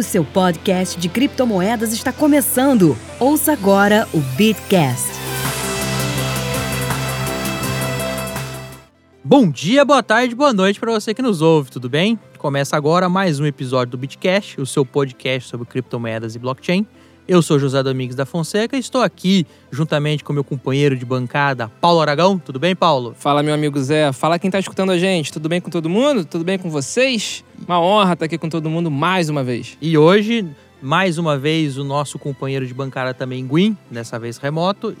O 0.00 0.02
seu 0.02 0.24
podcast 0.24 0.98
de 0.98 1.10
criptomoedas 1.10 1.92
está 1.92 2.10
começando. 2.10 2.96
Ouça 3.18 3.52
agora 3.52 4.08
o 4.14 4.18
Bitcast. 4.34 5.10
Bom 9.22 9.50
dia, 9.50 9.84
boa 9.84 10.02
tarde, 10.02 10.34
boa 10.34 10.54
noite 10.54 10.80
para 10.80 10.90
você 10.90 11.12
que 11.12 11.20
nos 11.20 11.42
ouve, 11.42 11.70
tudo 11.70 11.90
bem? 11.90 12.18
Começa 12.38 12.78
agora 12.78 13.10
mais 13.10 13.40
um 13.40 13.44
episódio 13.44 13.90
do 13.90 13.98
Bitcast, 13.98 14.58
o 14.58 14.64
seu 14.64 14.86
podcast 14.86 15.50
sobre 15.50 15.66
criptomoedas 15.66 16.34
e 16.34 16.38
blockchain. 16.38 16.86
Eu 17.30 17.40
sou 17.42 17.60
José 17.60 17.80
Domingos 17.80 18.16
da 18.16 18.26
Fonseca 18.26 18.76
e 18.76 18.80
estou 18.80 19.02
aqui 19.02 19.46
juntamente 19.70 20.24
com 20.24 20.32
meu 20.32 20.42
companheiro 20.42 20.96
de 20.96 21.04
bancada, 21.04 21.68
Paulo 21.80 22.00
Aragão. 22.00 22.36
Tudo 22.36 22.58
bem, 22.58 22.74
Paulo? 22.74 23.14
Fala, 23.16 23.40
meu 23.40 23.54
amigo 23.54 23.80
Zé. 23.80 24.12
Fala 24.12 24.36
quem 24.36 24.48
está 24.48 24.58
escutando 24.58 24.90
a 24.90 24.98
gente. 24.98 25.32
Tudo 25.32 25.48
bem 25.48 25.60
com 25.60 25.70
todo 25.70 25.88
mundo? 25.88 26.24
Tudo 26.24 26.42
bem 26.42 26.58
com 26.58 26.68
vocês? 26.68 27.44
Uma 27.64 27.80
honra 27.80 28.14
estar 28.14 28.24
aqui 28.24 28.36
com 28.36 28.48
todo 28.48 28.68
mundo 28.68 28.90
mais 28.90 29.28
uma 29.28 29.44
vez. 29.44 29.78
E 29.80 29.96
hoje, 29.96 30.44
mais 30.82 31.18
uma 31.18 31.38
vez, 31.38 31.78
o 31.78 31.84
nosso 31.84 32.18
companheiro 32.18 32.66
de 32.66 32.74
bancada 32.74 33.14
também, 33.14 33.46
Gwyn, 33.46 33.78
dessa 33.88 34.18
vez 34.18 34.36
remoto, 34.36 34.92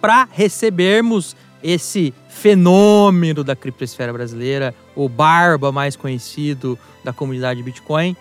para 0.00 0.28
recebermos 0.30 1.34
esse 1.60 2.14
fenômeno 2.28 3.42
da 3.42 3.56
criptosfera 3.56 4.12
brasileira, 4.12 4.72
o 4.94 5.08
Barba 5.08 5.72
mais 5.72 5.96
conhecido 5.96 6.78
da 7.02 7.12
comunidade 7.12 7.60
Bitcoin, 7.64 8.16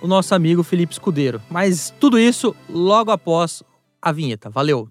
o 0.00 0.06
nosso 0.06 0.34
amigo 0.34 0.62
Felipe 0.62 0.92
Escudeiro. 0.92 1.40
Mas 1.50 1.92
tudo 1.98 2.18
isso 2.18 2.54
logo 2.68 3.10
após 3.10 3.62
a 4.00 4.12
vinheta. 4.12 4.50
Valeu! 4.50 4.88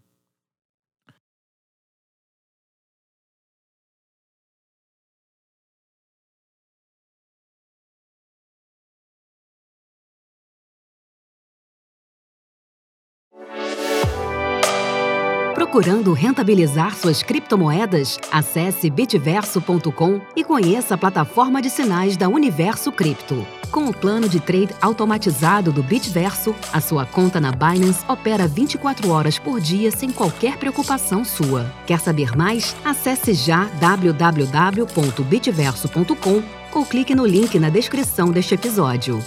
Procurando 15.76 16.14
rentabilizar 16.14 16.96
suas 16.96 17.22
criptomoedas? 17.22 18.18
Acesse 18.32 18.90
bitverso.com 18.90 20.22
e 20.34 20.42
conheça 20.42 20.96
a 20.96 20.98
plataforma 20.98 21.62
de 21.62 21.70
sinais 21.70 22.16
da 22.16 22.30
Universo 22.30 22.94
Cripto. 22.94 23.46
Com 23.72 23.90
o 23.90 23.94
plano 23.94 24.30
de 24.30 24.40
trade 24.40 24.74
automatizado 24.82 25.74
do 25.74 25.84
Bitverso, 25.84 26.56
a 26.72 26.80
sua 26.80 27.06
conta 27.06 27.42
na 27.42 27.52
Binance 27.52 28.06
opera 28.08 28.48
24 28.48 29.10
horas 29.10 29.38
por 29.38 29.60
dia 29.60 29.92
sem 29.92 30.14
qualquer 30.14 30.56
preocupação 30.56 31.26
sua. 31.26 31.70
Quer 31.86 32.00
saber 32.00 32.38
mais? 32.38 32.74
Acesse 32.86 33.34
já 33.34 33.66
www.bitverso.com 33.78 36.42
ou 36.72 36.86
clique 36.86 37.14
no 37.14 37.26
link 37.26 37.60
na 37.60 37.68
descrição 37.68 38.32
deste 38.32 38.54
episódio. 38.54 39.22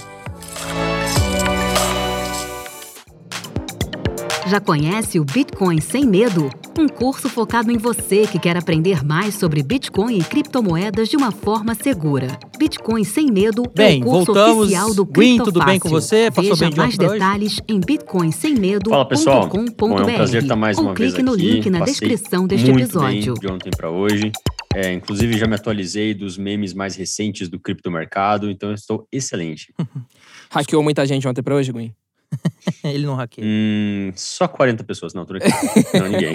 Já 4.48 4.60
conhece 4.60 5.20
o 5.20 5.24
Bitcoin 5.26 5.78
Sem 5.78 6.06
Medo? 6.06 6.48
Um 6.78 6.88
curso 6.88 7.28
focado 7.28 7.70
em 7.70 7.76
você 7.76 8.26
que 8.26 8.38
quer 8.38 8.56
aprender 8.56 9.04
mais 9.04 9.34
sobre 9.34 9.62
Bitcoin 9.62 10.16
e 10.18 10.24
criptomoedas 10.24 11.10
de 11.10 11.18
uma 11.18 11.30
forma 11.30 11.74
segura. 11.74 12.28
Bitcoin 12.58 13.04
Sem 13.04 13.30
Medo 13.30 13.64
bem, 13.74 14.00
é 14.00 14.02
o 14.02 14.06
curso 14.06 14.32
voltamos. 14.32 14.62
oficial 14.62 14.94
do 14.94 15.04
Cripto 15.04 15.44
tudo 15.44 15.62
bem 15.62 15.78
com 15.78 15.90
você? 15.90 16.30
Passou 16.30 16.56
Veja 16.56 16.64
bem 16.64 16.70
de 16.70 16.76
mais 16.78 16.96
detalhes 16.96 17.60
em 17.68 17.78
bitcoinsemmedo.com.br 17.78 18.90
Fala 18.90 19.06
pessoal, 19.06 19.48
Bom, 19.48 19.98
é 19.98 20.02
um 20.02 20.14
prazer 20.14 20.42
estar 20.42 20.56
mais 20.56 20.78
uma 20.78 20.94
vez 20.94 21.12
clique 21.12 21.22
no 21.22 21.34
aqui. 21.34 21.42
link 21.42 21.68
na 21.68 21.80
Passei 21.80 21.92
descrição 21.92 22.46
deste 22.46 22.70
muito 22.70 22.84
episódio. 22.84 23.34
Bem 23.34 23.40
de 23.42 23.52
ontem 23.52 23.70
para 23.76 23.90
hoje. 23.90 24.32
É, 24.74 24.94
inclusive 24.94 25.36
já 25.36 25.46
me 25.46 25.56
atualizei 25.56 26.14
dos 26.14 26.38
memes 26.38 26.72
mais 26.72 26.96
recentes 26.96 27.50
do 27.50 27.60
criptomercado, 27.60 28.50
então 28.50 28.70
eu 28.70 28.74
estou 28.74 29.06
excelente. 29.12 29.74
Hackeou 30.50 30.82
muita 30.82 31.04
gente 31.04 31.28
ontem 31.28 31.42
pra 31.42 31.54
hoje, 31.54 31.70
Gui? 31.70 31.92
Ele 32.84 33.06
não 33.06 33.14
hackeia. 33.14 33.46
Hum, 33.46 34.12
só 34.14 34.46
40 34.46 34.84
pessoas, 34.84 35.14
não, 35.14 35.24
tô 35.24 35.34
aqui. 35.34 35.48
não, 35.94 36.08
ninguém. 36.08 36.32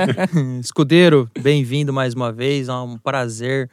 Escudeiro, 0.60 1.30
bem-vindo 1.38 1.92
mais 1.92 2.14
uma 2.14 2.32
vez. 2.32 2.68
É 2.68 2.72
um 2.72 2.98
prazer 2.98 3.70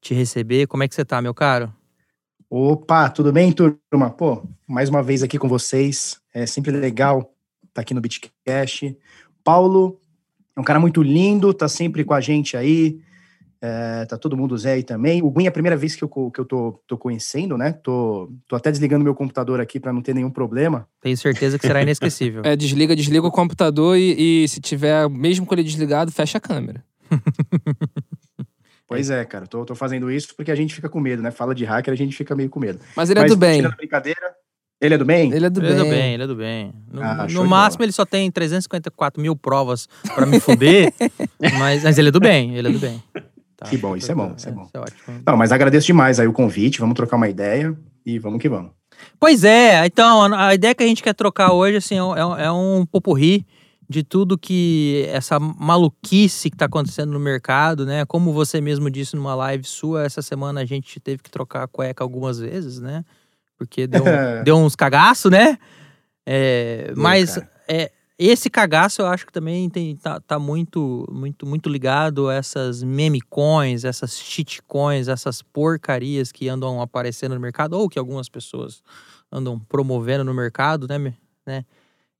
te 0.00 0.14
receber. 0.14 0.66
Como 0.66 0.82
é 0.82 0.88
que 0.88 0.94
você 0.94 1.04
tá, 1.04 1.20
meu 1.22 1.34
caro? 1.34 1.72
Opa, 2.50 3.08
tudo 3.08 3.32
bem, 3.32 3.52
turma? 3.52 4.10
Pô, 4.10 4.46
mais 4.68 4.88
uma 4.88 5.02
vez 5.02 5.22
aqui 5.22 5.38
com 5.38 5.48
vocês. 5.48 6.20
É 6.32 6.46
sempre 6.46 6.70
legal 6.72 7.34
estar 7.68 7.82
aqui 7.82 7.94
no 7.94 8.00
Bitcast. 8.00 8.96
Paulo 9.42 10.00
é 10.56 10.60
um 10.60 10.64
cara 10.64 10.78
muito 10.78 11.02
lindo, 11.02 11.52
tá 11.52 11.68
sempre 11.68 12.04
com 12.04 12.14
a 12.14 12.20
gente 12.20 12.56
aí. 12.56 13.00
É, 13.66 14.04
tá 14.04 14.18
todo 14.18 14.36
mundo 14.36 14.58
Zé 14.58 14.72
aí 14.74 14.82
também. 14.82 15.22
O 15.22 15.30
Gwen 15.30 15.46
é 15.46 15.48
a 15.48 15.52
primeira 15.52 15.74
vez 15.74 15.96
que 15.96 16.04
eu, 16.04 16.30
que 16.30 16.38
eu 16.38 16.44
tô, 16.44 16.82
tô 16.86 16.98
conhecendo, 16.98 17.56
né? 17.56 17.72
Tô, 17.72 18.30
tô 18.46 18.56
até 18.56 18.70
desligando 18.70 19.02
meu 19.02 19.14
computador 19.14 19.58
aqui 19.58 19.80
para 19.80 19.90
não 19.90 20.02
ter 20.02 20.14
nenhum 20.14 20.28
problema. 20.28 20.86
Tenho 21.00 21.16
certeza 21.16 21.58
que 21.58 21.66
será 21.66 21.80
inesquecível. 21.80 22.42
É, 22.44 22.54
desliga, 22.54 22.94
desliga 22.94 23.26
o 23.26 23.30
computador 23.30 23.96
e, 23.96 24.42
e 24.44 24.48
se 24.48 24.60
tiver, 24.60 25.08
mesmo 25.08 25.46
com 25.46 25.54
ele 25.54 25.62
desligado, 25.64 26.12
fecha 26.12 26.36
a 26.36 26.40
câmera. 26.42 26.84
Pois 28.86 29.08
é, 29.08 29.24
cara, 29.24 29.46
tô, 29.46 29.64
tô 29.64 29.74
fazendo 29.74 30.10
isso 30.10 30.36
porque 30.36 30.50
a 30.50 30.54
gente 30.54 30.74
fica 30.74 30.90
com 30.90 31.00
medo, 31.00 31.22
né? 31.22 31.30
Fala 31.30 31.54
de 31.54 31.64
hacker, 31.64 31.92
a 31.92 31.96
gente 31.96 32.14
fica 32.14 32.36
meio 32.36 32.50
com 32.50 32.60
medo. 32.60 32.78
Mas 32.94 33.08
ele 33.08 33.18
é 33.18 33.22
Mas, 33.22 33.30
do 33.32 33.36
bem. 33.36 33.62
brincadeira, 33.62 34.34
ele 34.78 34.94
é 34.94 34.98
do 34.98 35.04
bem? 35.06 35.32
Ele 35.32 35.46
é 35.46 35.50
do 35.50 35.58
Ele 35.60 35.68
bem. 35.68 35.74
é 35.74 35.82
do 35.84 35.90
bem, 35.90 36.14
ele 36.14 36.22
é 36.22 36.26
do 36.26 36.36
bem. 36.36 36.74
No, 36.92 37.02
Ah, 37.02 37.26
no 37.30 37.44
máximo, 37.46 37.78
bola. 37.78 37.86
ele 37.86 37.92
só 37.92 38.04
tem 38.04 38.30
354 38.30 39.20
mil 39.22 39.34
provas 39.34 39.88
pra 40.14 40.26
me 40.26 40.38
fuder, 40.38 40.92
mas, 41.58 41.82
mas 41.82 41.96
ele 41.98 42.08
é 42.08 42.12
do 42.12 42.20
bem, 42.20 42.54
ele 42.54 42.68
é 42.68 42.70
do 42.70 42.78
bem. 42.78 43.02
Tá, 43.56 43.68
Que 43.68 43.76
bom, 43.76 43.96
isso 43.96 44.10
é 44.10 44.14
bom, 44.14 44.34
isso 44.36 44.48
é 44.48 44.52
bom. 44.52 44.62
Isso 44.62 44.76
é 44.76 44.80
ótimo. 44.80 45.22
Não, 45.26 45.36
mas 45.36 45.52
agradeço 45.52 45.86
demais 45.86 46.18
aí 46.18 46.26
o 46.26 46.32
convite, 46.32 46.80
vamos 46.80 46.94
trocar 46.94 47.16
uma 47.16 47.28
ideia 47.28 47.76
e 48.04 48.18
vamos 48.18 48.40
que 48.40 48.48
vamos. 48.48 48.72
Pois 49.18 49.44
é, 49.44 49.86
então, 49.86 50.32
a, 50.34 50.54
ideia 50.54 50.74
que 50.74 50.82
a 50.82 50.86
gente 50.86 51.02
quer 51.02 51.14
trocar 51.14 51.52
hoje, 51.52 51.76
assim, 51.76 51.96
é, 51.96 52.02
um- 52.02 52.14
é 52.36 52.52
um- 52.52 52.82
é 52.82 52.86
popurri 52.86 53.46
de 53.88 54.02
tudo 54.02 54.38
que 54.38 55.04
essa 55.10 55.38
maluquice 55.38 56.50
que 56.50 56.56
tá 56.56 56.64
acontecendo 56.66 57.12
no 57.12 57.20
mercado, 57.20 57.84
né? 57.84 58.04
Como 58.06 58.32
você 58.32 58.60
mesmo 58.60 58.88
disse 58.90 59.14
numa 59.14 59.34
live 59.34 59.64
sua, 59.64 60.04
essa 60.04 60.22
semana 60.22 60.60
a 60.62 60.64
gente 60.64 60.98
teve 61.00 61.22
que 61.22 61.30
trocar 61.30 61.64
a 61.64 61.68
cueca 61.68 62.02
algumas 62.02 62.38
vezes, 62.38 62.80
né? 62.80 63.04
Porque 63.58 63.86
deu, 63.86 64.04
deu 64.44 64.56
uns 64.56 64.74
cagaços, 64.74 65.30
né? 65.30 65.58
É, 66.26 66.92
mas 66.96 67.36
é, 67.68 67.90
esse 68.18 68.48
cagaço 68.48 69.02
eu 69.02 69.06
acho 69.06 69.26
que 69.26 69.32
também 69.32 69.68
tem, 69.68 69.96
tá, 69.96 70.20
tá 70.20 70.38
muito, 70.38 71.06
muito, 71.10 71.44
muito 71.46 71.68
ligado 71.68 72.28
a 72.28 72.34
essas 72.34 72.82
meme 72.82 73.20
coins, 73.20 73.84
essas 73.84 74.18
shitcoins, 74.18 75.08
essas 75.08 75.42
porcarias 75.42 76.30
que 76.30 76.48
andam 76.48 76.80
aparecendo 76.80 77.34
no 77.34 77.40
mercado, 77.40 77.74
ou 77.74 77.88
que 77.88 77.98
algumas 77.98 78.28
pessoas 78.28 78.82
andam 79.32 79.58
promovendo 79.58 80.22
no 80.22 80.32
mercado, 80.32 80.86
né? 80.86 81.14
né? 81.44 81.64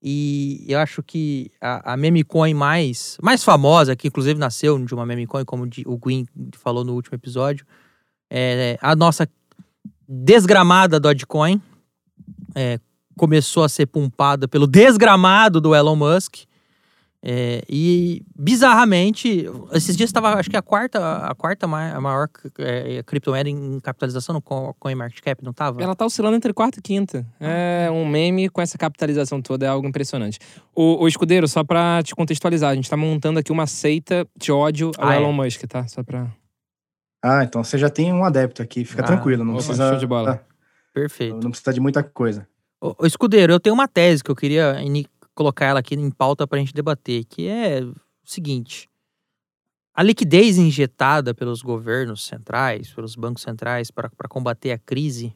E 0.02 0.64
eu 0.68 0.80
acho 0.80 1.02
que 1.02 1.50
a, 1.60 1.94
a 1.94 1.96
meme 1.96 2.24
coin 2.24 2.52
mais, 2.54 3.16
mais 3.22 3.44
famosa, 3.44 3.96
que 3.96 4.08
inclusive 4.08 4.38
nasceu 4.38 4.78
de 4.84 4.94
uma 4.94 5.06
meme 5.06 5.26
coin, 5.26 5.44
como 5.44 5.64
o 5.86 5.96
Gwyn 5.96 6.26
falou 6.54 6.84
no 6.84 6.92
último 6.92 7.14
episódio, 7.14 7.64
é 8.28 8.76
a 8.82 8.96
nossa 8.96 9.28
desgramada 10.08 10.98
Dogecoin. 10.98 11.62
É, 12.54 12.78
começou 13.16 13.64
a 13.64 13.68
ser 13.68 13.86
pumpada 13.86 14.46
pelo 14.48 14.66
desgramado 14.66 15.60
do 15.60 15.74
Elon 15.74 15.96
Musk. 15.96 16.36
É, 17.26 17.62
e 17.70 18.22
bizarramente, 18.38 19.46
esses 19.72 19.96
dias 19.96 20.10
estava, 20.10 20.34
acho 20.34 20.50
que 20.50 20.58
a 20.58 20.60
quarta, 20.62 20.98
a 21.26 21.34
quarta 21.34 21.66
mai- 21.66 21.90
a 21.90 21.98
maior 21.98 22.28
é, 22.58 23.02
criptomoeda 23.02 23.48
em 23.48 23.80
capitalização 23.80 24.34
no 24.34 24.42
Co- 24.42 24.74
CoinMarketCap, 24.78 25.42
não 25.42 25.52
estava? 25.52 25.82
Ela 25.82 25.94
tá 25.94 26.04
oscilando 26.04 26.36
entre 26.36 26.52
quarta 26.52 26.80
e 26.80 26.82
quinta. 26.82 27.26
É 27.40 27.88
um 27.90 28.06
meme 28.06 28.50
com 28.50 28.60
essa 28.60 28.76
capitalização 28.76 29.40
toda, 29.40 29.64
é 29.64 29.68
algo 29.70 29.88
impressionante. 29.88 30.38
O, 30.74 31.02
o 31.04 31.08
escudeiro, 31.08 31.48
só 31.48 31.64
pra 31.64 32.02
te 32.02 32.14
contextualizar, 32.14 32.70
a 32.72 32.74
gente 32.74 32.90
tá 32.90 32.96
montando 32.96 33.38
aqui 33.38 33.50
uma 33.50 33.66
seita 33.66 34.26
de 34.36 34.52
ódio 34.52 34.90
ao 34.98 35.08
Ah, 35.08 35.14
é? 35.14 35.16
Elon 35.18 35.32
Musk, 35.32 35.62
tá? 35.66 35.86
Só 35.88 36.02
pra. 36.02 36.26
Ah, 37.24 37.42
então 37.42 37.64
você 37.64 37.78
já 37.78 37.88
tem 37.88 38.12
um 38.12 38.22
adepto 38.22 38.60
aqui, 38.60 38.84
fica 38.84 39.00
Ah, 39.02 39.06
tranquilo, 39.06 39.44
não 39.46 39.54
opa, 39.54 39.62
precisa. 39.62 39.88
show 39.92 39.98
de 39.98 40.06
bola. 40.06 40.44
Perfeito. 40.92 41.40
Não 41.42 41.50
precisa 41.50 41.72
de 41.72 41.80
muita 41.80 42.02
coisa. 42.02 42.46
Ô, 42.84 43.06
Escudeiro, 43.06 43.50
eu 43.50 43.58
tenho 43.58 43.72
uma 43.72 43.88
tese 43.88 44.22
que 44.22 44.30
eu 44.30 44.36
queria 44.36 44.76
colocar 45.34 45.64
ela 45.64 45.80
aqui 45.80 45.94
em 45.94 46.10
pauta 46.10 46.46
pra 46.46 46.58
gente 46.58 46.74
debater, 46.74 47.24
que 47.24 47.48
é 47.48 47.82
o 47.82 47.94
seguinte. 48.22 48.90
A 49.94 50.02
liquidez 50.02 50.58
injetada 50.58 51.32
pelos 51.32 51.62
governos 51.62 52.26
centrais, 52.26 52.92
pelos 52.92 53.16
bancos 53.16 53.42
centrais 53.42 53.90
para 53.90 54.10
combater 54.28 54.70
a 54.72 54.78
crise, 54.78 55.34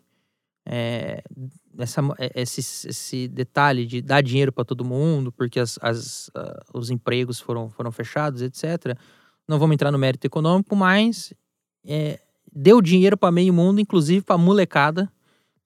é, 0.67 1.23
essa, 1.79 2.03
é, 2.19 2.43
esse, 2.43 2.61
esse 2.87 3.29
detalhe 3.29 3.87
de 3.87 4.03
dar 4.03 4.23
dinheiro 4.23 4.53
para 4.53 4.67
todo 4.67 4.85
mundo, 4.85 5.33
porque 5.33 5.59
as, 5.59 5.79
as, 5.81 6.31
ah, 6.35 6.63
os 6.75 6.91
empregos 6.91 7.41
foram, 7.41 7.71
foram 7.71 7.91
fechados, 7.91 8.43
etc. 8.43 8.95
Não 9.49 9.59
vamos 9.59 9.73
entrar 9.73 9.91
no 9.91 9.99
mérito 9.99 10.27
econômico, 10.27 10.77
mas 10.77 11.33
é, 11.87 12.21
deu 12.53 12.83
dinheiro 12.83 13.17
para 13.17 13.33
meio 13.33 13.55
mundo, 13.55 13.81
inclusive 13.81 14.21
para 14.21 14.37
molecada 14.37 15.11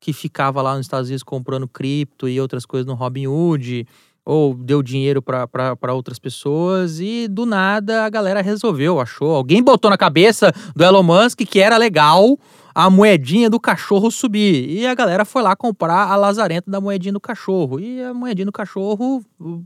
que 0.02 0.12
ficava 0.12 0.60
lá 0.60 0.76
nos 0.76 0.86
Estados 0.86 1.08
Unidos 1.08 1.22
comprando 1.22 1.68
cripto 1.68 2.28
e 2.28 2.40
outras 2.40 2.66
coisas 2.66 2.84
no 2.84 2.94
Robinhood, 2.94 3.86
ou 4.24 4.52
deu 4.52 4.82
dinheiro 4.82 5.22
para 5.22 5.94
outras 5.94 6.18
pessoas 6.18 6.98
e 6.98 7.28
do 7.28 7.46
nada 7.46 8.04
a 8.04 8.10
galera 8.10 8.42
resolveu, 8.42 8.98
achou. 8.98 9.30
Alguém 9.30 9.62
botou 9.62 9.88
na 9.88 9.96
cabeça 9.96 10.52
do 10.74 10.82
Elon 10.82 11.04
Musk 11.04 11.42
que 11.42 11.60
era 11.60 11.76
legal 11.76 12.36
a 12.74 12.90
moedinha 12.90 13.48
do 13.48 13.60
cachorro 13.60 14.10
subir. 14.10 14.68
E 14.68 14.84
a 14.88 14.94
galera 14.94 15.24
foi 15.24 15.40
lá 15.40 15.54
comprar 15.54 16.08
a 16.08 16.16
lazarenta 16.16 16.68
da 16.68 16.80
moedinha 16.80 17.12
do 17.12 17.20
cachorro. 17.20 17.78
E 17.78 18.02
a 18.02 18.12
moedinha 18.12 18.46
do 18.46 18.52
cachorro 18.52 19.24
uh, 19.40 19.64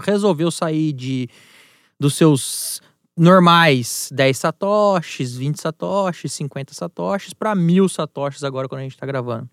resolveu 0.00 0.50
sair 0.50 0.92
de 0.92 1.28
dos 1.98 2.14
seus 2.14 2.82
normais 3.16 4.10
10 4.12 4.36
satoshis, 4.36 5.34
20 5.34 5.60
satoshis, 5.60 6.32
50 6.32 6.74
satoshis 6.74 7.32
para 7.32 7.54
mil 7.54 7.88
satoshis 7.88 8.44
agora 8.44 8.68
quando 8.68 8.80
a 8.80 8.84
gente 8.84 8.92
está 8.92 9.06
gravando. 9.06 9.48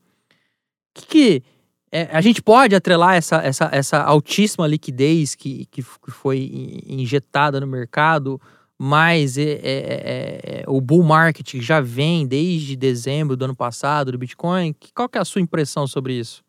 Que, 0.96 1.06
que 1.06 1.44
é, 1.92 2.10
a 2.12 2.22
gente 2.22 2.42
pode 2.42 2.76
atrelar 2.76 3.16
essa, 3.16 3.38
essa, 3.38 3.70
essa 3.72 4.02
altíssima 4.02 4.66
liquidez 4.66 5.36
que, 5.36 5.66
que 5.68 5.82
foi 5.82 6.82
injetada 6.88 7.60
no 7.60 7.68
mercado, 7.68 8.42
mas 8.78 9.38
é, 9.38 9.44
é, 9.44 9.54
é, 9.54 10.42
é, 10.44 10.64
o 10.68 10.82
bull 10.82 11.04
market 11.04 11.56
já 11.56 11.80
vem 11.80 12.28
desde 12.28 12.76
dezembro 12.76 13.38
do 13.38 13.46
ano 13.46 13.56
passado 13.56 14.12
do 14.12 14.18
Bitcoin. 14.18 14.76
Qual 14.94 15.08
que 15.08 15.18
é 15.18 15.22
a 15.22 15.26
sua 15.26 15.42
impressão 15.42 15.88
sobre 15.88 16.14
isso? 16.14 16.44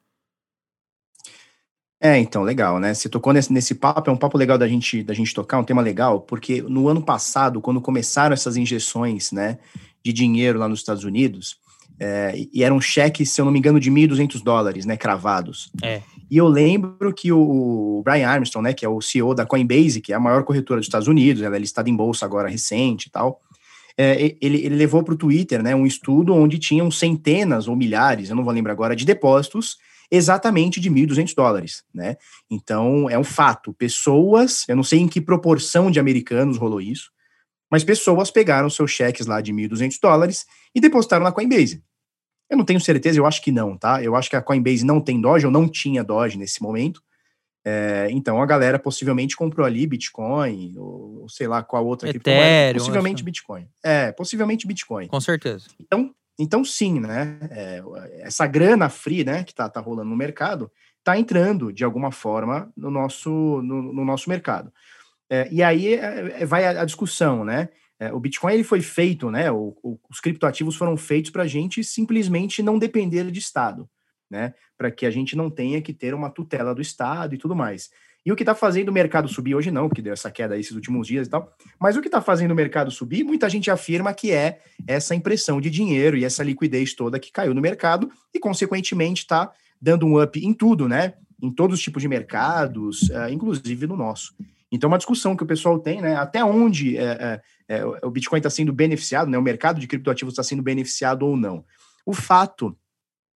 É, 2.01 2.19
então, 2.19 2.43
legal, 2.43 2.79
né? 2.79 2.93
Você 2.93 3.09
tocou 3.09 3.33
nesse, 3.33 3.53
nesse 3.53 3.75
papo, 3.75 4.11
é 4.11 4.13
um 4.13 4.19
papo 4.19 4.37
legal 4.37 4.59
da 4.59 4.69
gente, 4.69 5.03
da 5.03 5.15
gente 5.15 5.33
tocar, 5.33 5.59
um 5.59 5.65
tema 5.65 5.81
legal, 5.81 6.21
porque 6.21 6.61
no 6.63 6.89
ano 6.89 7.03
passado, 7.03 7.61
quando 7.61 7.81
começaram 7.81 8.35
essas 8.35 8.57
injeções, 8.57 9.33
né, 9.33 9.59
de 10.05 10.13
dinheiro 10.13 10.59
lá 10.59 10.69
nos 10.69 10.81
Estados 10.81 11.05
Unidos, 11.05 11.59
é, 11.99 12.35
e 12.53 12.63
eram 12.63 12.81
cheques, 12.81 13.31
se 13.31 13.41
eu 13.41 13.45
não 13.45 13.53
me 13.53 13.59
engano, 13.59 13.81
de 13.81 13.91
1.200 13.91 14.43
dólares, 14.43 14.85
né, 14.85 14.97
cravados. 14.97 15.71
É. 15.83 16.03
E 16.31 16.37
eu 16.37 16.49
lembro 16.49 17.13
que 17.15 17.33
o 17.33 18.03
Brian 18.05 18.29
Armstrong, 18.29 18.65
né, 18.65 18.75
que 18.75 18.85
é 18.85 18.89
o 18.89 19.01
CEO 19.01 19.35
da 19.35 19.47
Coinbase, 19.47 20.01
que 20.01 20.13
é 20.13 20.17
a 20.17 20.21
maior 20.21 20.45
corretora 20.45 20.81
dos 20.81 20.87
Estados 20.87 21.09
Unidos, 21.09 21.43
ela 21.43 21.57
é 21.57 21.59
listada 21.59 21.89
em 21.89 21.97
bolsa 21.97 22.25
agora 22.25 22.49
recente 22.49 23.07
e 23.07 23.11
tal, 23.11 23.41
é, 23.97 24.37
ele, 24.41 24.59
ele 24.65 24.77
levou 24.77 25.03
para 25.03 25.15
o 25.15 25.17
Twitter, 25.17 25.63
né, 25.63 25.75
um 25.75 25.87
estudo 25.87 26.35
onde 26.35 26.59
tinham 26.59 26.91
centenas 26.91 27.67
ou 27.67 27.75
milhares, 27.75 28.29
eu 28.29 28.37
não 28.37 28.45
vou 28.45 28.53
lembrar 28.53 28.73
agora, 28.73 28.95
de 28.95 29.07
depósitos 29.07 29.77
exatamente 30.11 30.81
de 30.81 30.91
1.200 30.91 31.35
dólares, 31.35 31.83
né? 31.93 32.17
Então, 32.51 33.11
é 33.11 33.19
um 33.19 33.25
fato. 33.25 33.75
Pessoas, 33.75 34.65
eu 34.69 34.77
não 34.77 34.85
sei 34.85 35.01
em 35.01 35.09
que 35.09 35.21
proporção 35.21 35.91
de 35.91 35.99
americanos 35.99 36.59
rolou 36.59 36.81
isso, 36.81 37.11
mas 37.71 37.83
pessoas 37.83 38.31
pegaram 38.31 38.71
seus 38.71 38.93
cheques 38.93 39.27
lá 39.27 39.41
de 39.41 39.53
1.200 39.53 39.99
dólares 40.01 40.47
e 40.77 40.81
depositaram 40.81 41.25
na 41.25 41.33
Coinbase. 41.33 41.83
Eu 42.51 42.59
não 42.59 42.65
tenho 42.65 42.81
certeza, 42.81 43.19
eu 43.19 43.27
acho 43.27 43.43
que 43.43 43.51
não, 43.51 43.77
tá? 43.77 44.03
Eu 44.03 44.15
acho 44.15 44.29
que 44.29 44.37
a 44.37 44.43
Coinbase 44.43 44.85
não 44.85 45.01
tem 45.01 45.21
Doge, 45.21 45.47
ou 45.47 45.51
não 45.51 45.67
tinha 45.67 46.05
Doge 46.05 46.39
nesse 46.39 46.63
momento. 46.63 47.03
É, 47.65 48.07
então 48.11 48.41
a 48.41 48.47
galera 48.47 48.79
possivelmente 48.79 49.35
comprou 49.35 49.67
ali 49.67 49.87
Bitcoin, 49.87 50.75
ou, 50.77 51.23
ou 51.23 51.29
sei 51.29 51.49
lá 51.49 51.63
qual 51.63 51.85
outra 51.85 52.09
Ethereum, 52.09 52.79
Possivelmente 52.79 53.25
Bitcoin. 53.25 53.67
É, 53.83 54.13
possivelmente 54.13 54.67
Bitcoin. 54.67 55.09
Com 55.09 55.21
certeza. 55.21 55.67
Então, 55.81 56.15
então 56.39 56.65
sim, 56.65 57.01
né? 57.01 57.39
É, 57.51 57.83
essa 58.21 58.47
grana 58.47 58.89
free, 58.89 59.25
né, 59.25 59.43
que 59.43 59.55
tá, 59.55 59.69
tá 59.69 59.81
rolando 59.81 60.11
no 60.11 60.17
mercado, 60.17 60.71
tá 61.03 61.19
entrando 61.19 61.73
de 61.73 61.83
alguma 61.83 62.13
forma 62.13 62.71
no 62.77 62.91
nosso, 62.91 63.31
no, 63.31 63.93
no 63.95 64.05
nosso 64.05 64.29
mercado. 64.29 64.71
É, 65.29 65.49
e 65.51 65.63
aí 65.63 65.95
é, 65.95 66.43
é, 66.43 66.47
vai 66.47 66.65
a, 66.65 66.83
a, 66.83 66.85
discussão, 66.85 67.45
né? 67.45 67.69
É, 67.99 68.13
o 68.13 68.21
Bitcoin 68.21 68.55
ele 68.55 68.65
foi 68.65 68.81
feito, 68.83 69.31
né? 69.31 69.51
O, 69.51 69.77
o, 69.83 69.99
os 70.11 70.21
criptoativos 70.21 70.77
foram 70.77 70.97
feitos 70.97 71.31
para 71.31 71.45
a 71.45 71.47
gente 71.47 71.83
simplesmente 71.83 72.63
não 72.63 72.79
depender 72.79 73.31
de 73.31 73.39
Estado, 73.39 73.89
né? 74.31 74.55
Para 74.77 74.91
que 74.91 75.07
a 75.07 75.11
gente 75.11 75.35
não 75.35 75.51
tenha 75.51 75.81
que 75.81 75.93
ter 75.93 76.15
uma 76.15 76.31
tutela 76.31 76.75
do 76.75 76.83
Estado 76.83 77.35
e 77.35 77.39
tudo 77.39 77.57
mais. 77.57 77.91
E 78.27 78.33
o 78.33 78.35
que 78.35 78.43
está 78.43 78.57
fazendo 78.57 78.89
o 78.89 78.93
mercado 78.93 79.29
subir 79.29 79.55
hoje 79.55 79.71
não, 79.71 79.89
porque 79.89 80.03
deu 80.03 80.13
essa 80.13 80.33
queda 80.33 80.59
esses 80.59 80.73
últimos 80.73 81.07
dias 81.07 81.29
e 81.29 81.31
tal. 81.31 81.49
Mas 81.81 81.97
o 81.97 82.01
que 82.01 82.09
está 82.09 82.21
fazendo 82.21 82.51
o 82.51 82.57
mercado 82.57 82.91
subir, 82.91 83.23
muita 83.23 83.49
gente 83.49 83.71
afirma 83.71 84.13
que 84.13 84.33
é 84.33 84.59
essa 84.85 85.15
impressão 85.15 85.61
de 85.61 85.71
dinheiro 85.71 86.17
e 86.17 86.25
essa 86.25 86.43
liquidez 86.43 86.93
toda 86.93 87.21
que 87.21 87.31
caiu 87.31 87.55
no 87.55 87.61
mercado 87.61 88.11
e, 88.35 88.41
consequentemente, 88.41 89.23
está 89.23 89.53
dando 89.81 90.07
um 90.07 90.21
up 90.21 90.45
em 90.45 90.53
tudo, 90.53 90.89
né? 90.89 91.15
Em 91.41 91.53
todos 91.53 91.79
os 91.79 91.83
tipos 91.83 92.03
de 92.03 92.09
mercados, 92.09 93.03
uh, 93.11 93.29
inclusive 93.31 93.87
no 93.87 93.97
nosso. 93.97 94.35
Então, 94.71 94.89
uma 94.89 94.99
discussão 94.99 95.37
que 95.37 95.45
o 95.45 95.47
pessoal 95.47 95.79
tem, 95.79 96.01
né? 96.03 96.17
Até 96.17 96.45
onde 96.45 96.97
é, 96.97 97.43
é, 97.69 97.77
é, 97.79 97.85
o 97.85 98.11
Bitcoin 98.11 98.39
está 98.39 98.51
sendo 98.51 98.73
beneficiado, 98.73 99.31
né? 99.31 99.39
O 99.39 99.43
mercado 99.43 99.81
de 99.81 99.87
criptoativos 99.87 100.33
está 100.33 100.43
sendo 100.43 100.63
beneficiado 100.63 101.23
ou 101.23 101.37
não. 101.37 101.65
O 102.05 102.13
fato 102.13 102.77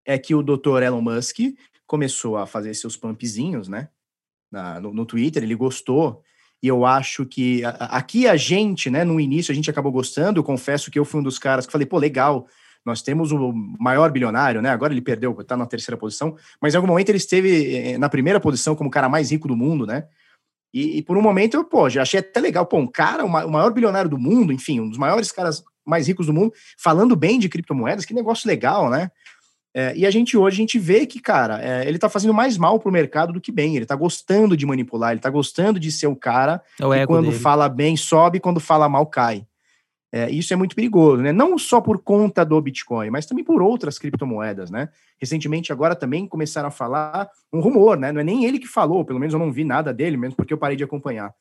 é 0.05 0.17
que 0.17 0.33
o 0.33 0.41
Dr. 0.41 0.81
Elon 0.83 1.01
Musk 1.01 1.37
começou 1.85 2.37
a 2.37 2.45
fazer 2.45 2.73
seus 2.73 2.97
pumpzinhos, 2.97 3.67
né? 3.67 3.89
Na, 4.51 4.79
no, 4.79 4.93
no, 4.93 5.05
Twitter, 5.05 5.43
ele 5.43 5.55
gostou. 5.55 6.23
E 6.61 6.67
eu 6.67 6.83
acho 6.85 7.25
que 7.25 7.63
a, 7.63 7.69
aqui 7.69 8.27
a 8.27 8.35
gente, 8.35 8.89
né? 8.89 9.03
No 9.03 9.19
início 9.19 9.51
a 9.51 9.55
gente 9.55 9.69
acabou 9.69 9.91
gostando. 9.91 10.39
Eu 10.39 10.43
confesso 10.43 10.89
que 10.89 10.97
eu 10.97 11.05
fui 11.05 11.19
um 11.19 11.23
dos 11.23 11.37
caras 11.37 11.65
que 11.65 11.71
falei, 11.71 11.85
pô, 11.85 11.97
legal. 11.97 12.47
Nós 12.83 13.01
temos 13.01 13.31
o 13.31 13.53
maior 13.79 14.09
bilionário, 14.11 14.61
né? 14.61 14.69
Agora 14.69 14.93
ele 14.93 15.01
perdeu, 15.01 15.35
está 15.39 15.55
na 15.55 15.65
terceira 15.65 15.97
posição, 15.97 16.35
mas 16.61 16.73
em 16.73 16.77
algum 16.77 16.87
momento 16.87 17.09
ele 17.09 17.17
esteve 17.17 17.75
eh, 17.75 17.97
na 17.97 18.07
primeira 18.07 18.39
posição 18.39 18.73
como 18.73 18.87
o 18.87 18.91
cara 18.91 19.09
mais 19.09 19.31
rico 19.31 19.47
do 19.47 19.55
mundo, 19.55 19.85
né? 19.85 20.07
E, 20.73 20.97
e, 20.97 21.01
por 21.01 21.17
um 21.17 21.21
momento 21.21 21.55
eu, 21.55 21.63
pô, 21.63 21.89
já 21.89 22.03
achei 22.03 22.19
até 22.19 22.39
legal, 22.39 22.65
pô, 22.65 22.77
um 22.77 22.87
cara, 22.87 23.25
o 23.25 23.29
maior 23.29 23.73
bilionário 23.73 24.09
do 24.09 24.19
mundo, 24.19 24.53
enfim, 24.53 24.79
um 24.79 24.89
dos 24.89 24.97
maiores 24.97 25.31
caras 25.31 25.63
mais 25.85 26.07
ricos 26.07 26.27
do 26.27 26.33
mundo, 26.33 26.53
falando 26.77 27.15
bem 27.15 27.39
de 27.39 27.49
criptomoedas, 27.49 28.05
que 28.05 28.13
negócio 28.13 28.47
legal, 28.47 28.89
né? 28.89 29.09
É, 29.73 29.95
e 29.95 30.05
a 30.05 30.11
gente 30.11 30.35
hoje, 30.35 30.55
a 30.55 30.61
gente 30.61 30.79
vê 30.79 31.05
que, 31.05 31.19
cara, 31.19 31.61
é, 31.61 31.87
ele 31.87 31.99
tá 31.99 32.09
fazendo 32.09 32.33
mais 32.33 32.57
mal 32.57 32.79
pro 32.79 32.91
mercado 32.91 33.31
do 33.31 33.41
que 33.41 33.51
bem. 33.51 33.75
Ele 33.75 33.85
tá 33.85 33.95
gostando 33.95 34.57
de 34.57 34.65
manipular, 34.65 35.11
ele 35.11 35.19
tá 35.19 35.29
gostando 35.29 35.79
de 35.79 35.91
ser 35.91 36.07
o 36.07 36.15
cara 36.15 36.61
é 36.79 37.01
que 37.01 37.07
quando 37.07 37.29
dele. 37.29 37.39
fala 37.39 37.69
bem 37.69 37.95
sobe, 37.95 38.39
quando 38.39 38.59
fala 38.59 38.89
mal 38.89 39.05
cai. 39.05 39.45
É, 40.11 40.29
isso 40.31 40.51
é 40.51 40.55
muito 40.55 40.75
perigoso, 40.75 41.21
né? 41.21 41.31
Não 41.31 41.57
só 41.57 41.79
por 41.79 42.01
conta 42.01 42.43
do 42.43 42.59
Bitcoin, 42.59 43.11
mas 43.11 43.27
também 43.27 43.43
por 43.43 43.61
outras 43.61 43.99
criptomoedas, 43.99 44.71
né? 44.71 44.89
Recentemente, 45.21 45.71
agora 45.71 45.95
também 45.95 46.27
começaram 46.27 46.67
a 46.67 46.71
falar 46.71 47.29
um 47.53 47.59
rumor, 47.59 47.97
né? 47.97 48.11
Não 48.11 48.19
é 48.19 48.23
nem 48.23 48.45
ele 48.45 48.57
que 48.57 48.67
falou, 48.67 49.05
pelo 49.05 49.19
menos 49.19 49.33
eu 49.33 49.39
não 49.39 49.51
vi 49.51 49.63
nada 49.63 49.93
dele, 49.93 50.17
mesmo 50.17 50.35
porque 50.35 50.53
eu 50.53 50.57
parei 50.57 50.75
de 50.75 50.83
acompanhar. 50.83 51.31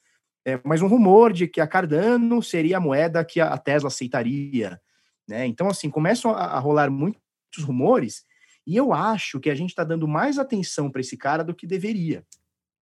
É, 0.46 0.60
mas 0.64 0.82
um 0.82 0.86
rumor 0.86 1.32
de 1.32 1.48
que 1.48 1.60
a 1.60 1.66
Cardano 1.66 2.42
seria 2.42 2.76
a 2.76 2.80
moeda 2.80 3.24
que 3.24 3.40
a 3.40 3.56
Tesla 3.56 3.88
aceitaria, 3.88 4.78
né? 5.26 5.46
Então, 5.46 5.68
assim, 5.68 5.88
começam 5.88 6.30
a, 6.30 6.44
a 6.44 6.58
rolar 6.58 6.90
muitos 6.90 7.64
rumores 7.64 8.24
e 8.66 8.76
eu 8.76 8.92
acho 8.92 9.40
que 9.40 9.48
a 9.48 9.54
gente 9.54 9.70
está 9.70 9.82
dando 9.82 10.06
mais 10.06 10.38
atenção 10.38 10.90
para 10.90 11.00
esse 11.00 11.16
cara 11.16 11.42
do 11.42 11.54
que 11.54 11.66
deveria. 11.66 12.22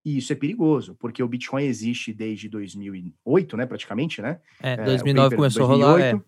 E 0.07 0.19
isso 0.19 0.33
é 0.33 0.37
perigoso, 0.37 0.95
porque 1.01 1.21
o 1.21 1.27
Bitcoin 1.27 1.65
existe 1.65 2.13
desde 2.13 2.49
2008, 2.49 3.57
né, 3.57 3.67
praticamente, 3.67 4.23
né? 4.23 4.39
É, 4.63 4.77
2009 4.77 5.35
é, 5.35 5.37
começou 5.37 5.67
2008, 5.67 5.85
a 5.85 5.91
rolar, 5.91 6.17
é. 6.17 6.21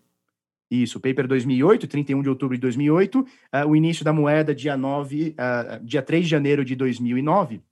Isso, 0.69 0.99
paper 0.99 1.29
2008, 1.29 1.87
31 1.87 2.23
de 2.23 2.29
outubro 2.29 2.57
de 2.57 2.61
2008, 2.61 3.21
uh, 3.21 3.27
eh, 3.53 3.65
o 3.65 3.77
início 3.77 4.05
da 4.05 4.13
moeda 4.13 4.53
dia 4.53 4.77
9, 4.77 5.29
uh, 5.29 5.35
eh, 5.39 5.81
dia 5.85 6.03
3 6.03 6.25
de 6.25 6.29
janeiro 6.29 6.65
de 6.65 6.75
2009. 6.75 7.63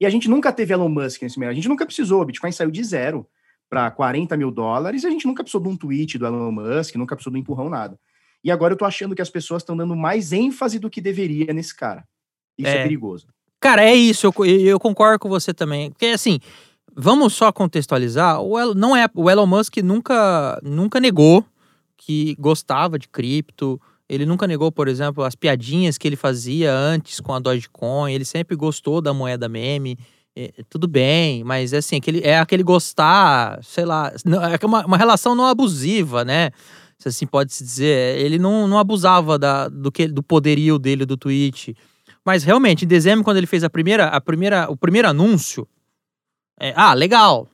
E 0.00 0.06
a 0.06 0.10
gente 0.10 0.26
nunca 0.26 0.50
teve 0.54 0.72
Elon 0.72 0.88
Musk 0.88 1.20
nesse 1.20 1.38
meio, 1.38 1.50
a 1.50 1.54
gente 1.54 1.68
nunca 1.68 1.84
precisou, 1.84 2.22
o 2.22 2.24
Bitcoin 2.24 2.50
saiu 2.50 2.70
de 2.70 2.82
zero 2.82 3.28
para 3.68 3.90
40 3.90 4.38
mil 4.38 4.50
dólares, 4.50 5.04
e 5.04 5.06
a 5.06 5.10
gente 5.10 5.26
nunca 5.26 5.44
precisou 5.44 5.60
de 5.60 5.68
um 5.68 5.76
tweet 5.76 6.16
do 6.16 6.24
Elon 6.24 6.50
Musk, 6.50 6.94
nunca 6.96 7.14
precisou 7.14 7.32
de 7.34 7.38
um 7.38 7.42
empurrão, 7.42 7.68
nada. 7.68 8.00
E 8.42 8.50
agora 8.50 8.72
eu 8.72 8.78
tô 8.78 8.86
achando 8.86 9.14
que 9.14 9.20
as 9.20 9.28
pessoas 9.28 9.62
estão 9.62 9.76
dando 9.76 9.94
mais 9.94 10.32
ênfase 10.32 10.78
do 10.78 10.88
que 10.88 11.02
deveria 11.02 11.52
nesse 11.52 11.76
cara. 11.76 12.08
Isso 12.56 12.70
é, 12.70 12.78
é 12.78 12.82
perigoso. 12.82 13.28
Cara, 13.60 13.84
é 13.84 13.94
isso, 13.94 14.26
eu, 14.26 14.46
eu 14.46 14.80
concordo 14.80 15.18
com 15.18 15.28
você 15.28 15.52
também. 15.52 15.90
Porque, 15.90 16.06
assim, 16.06 16.40
vamos 16.96 17.34
só 17.34 17.52
contextualizar, 17.52 18.40
o 18.40 18.58
El, 18.58 18.74
não 18.74 18.96
é, 18.96 19.06
o 19.14 19.30
Elon 19.30 19.46
Musk 19.46 19.76
nunca, 19.78 20.58
nunca 20.62 20.98
negou 20.98 21.44
que 21.96 22.34
gostava 22.38 22.98
de 22.98 23.06
cripto, 23.06 23.80
ele 24.08 24.24
nunca 24.24 24.46
negou, 24.46 24.72
por 24.72 24.88
exemplo, 24.88 25.22
as 25.22 25.34
piadinhas 25.34 25.98
que 25.98 26.08
ele 26.08 26.16
fazia 26.16 26.74
antes 26.74 27.20
com 27.20 27.34
a 27.34 27.38
Dogecoin, 27.38 28.12
ele 28.12 28.24
sempre 28.24 28.56
gostou 28.56 29.00
da 29.00 29.12
moeda 29.12 29.48
meme, 29.48 29.98
é, 30.34 30.50
tudo 30.68 30.88
bem, 30.88 31.44
mas 31.44 31.74
assim, 31.74 31.96
aquele, 31.96 32.20
é 32.20 32.38
aquele 32.38 32.62
gostar, 32.62 33.62
sei 33.62 33.84
lá, 33.84 34.10
é 34.60 34.66
uma, 34.66 34.86
uma 34.86 34.96
relação 34.96 35.34
não 35.34 35.44
abusiva, 35.44 36.24
né? 36.24 36.50
Se 36.98 37.08
assim 37.08 37.26
pode 37.26 37.52
se 37.52 37.64
dizer. 37.64 38.18
Ele 38.18 38.38
não, 38.38 38.68
não 38.68 38.78
abusava 38.78 39.38
da, 39.38 39.68
do, 39.68 39.90
que, 39.90 40.06
do 40.06 40.22
poderio 40.22 40.78
dele 40.78 41.06
do 41.06 41.16
Twitch. 41.16 41.70
Mas 42.30 42.44
realmente, 42.44 42.84
em 42.84 42.88
dezembro, 42.88 43.24
quando 43.24 43.38
ele 43.38 43.46
fez 43.48 43.64
a 43.64 43.68
primeira, 43.68 44.06
a 44.06 44.20
primeira, 44.20 44.70
o 44.70 44.76
primeiro 44.76 45.08
anúncio, 45.08 45.66
é, 46.60 46.72
ah, 46.76 46.94
legal. 46.94 47.48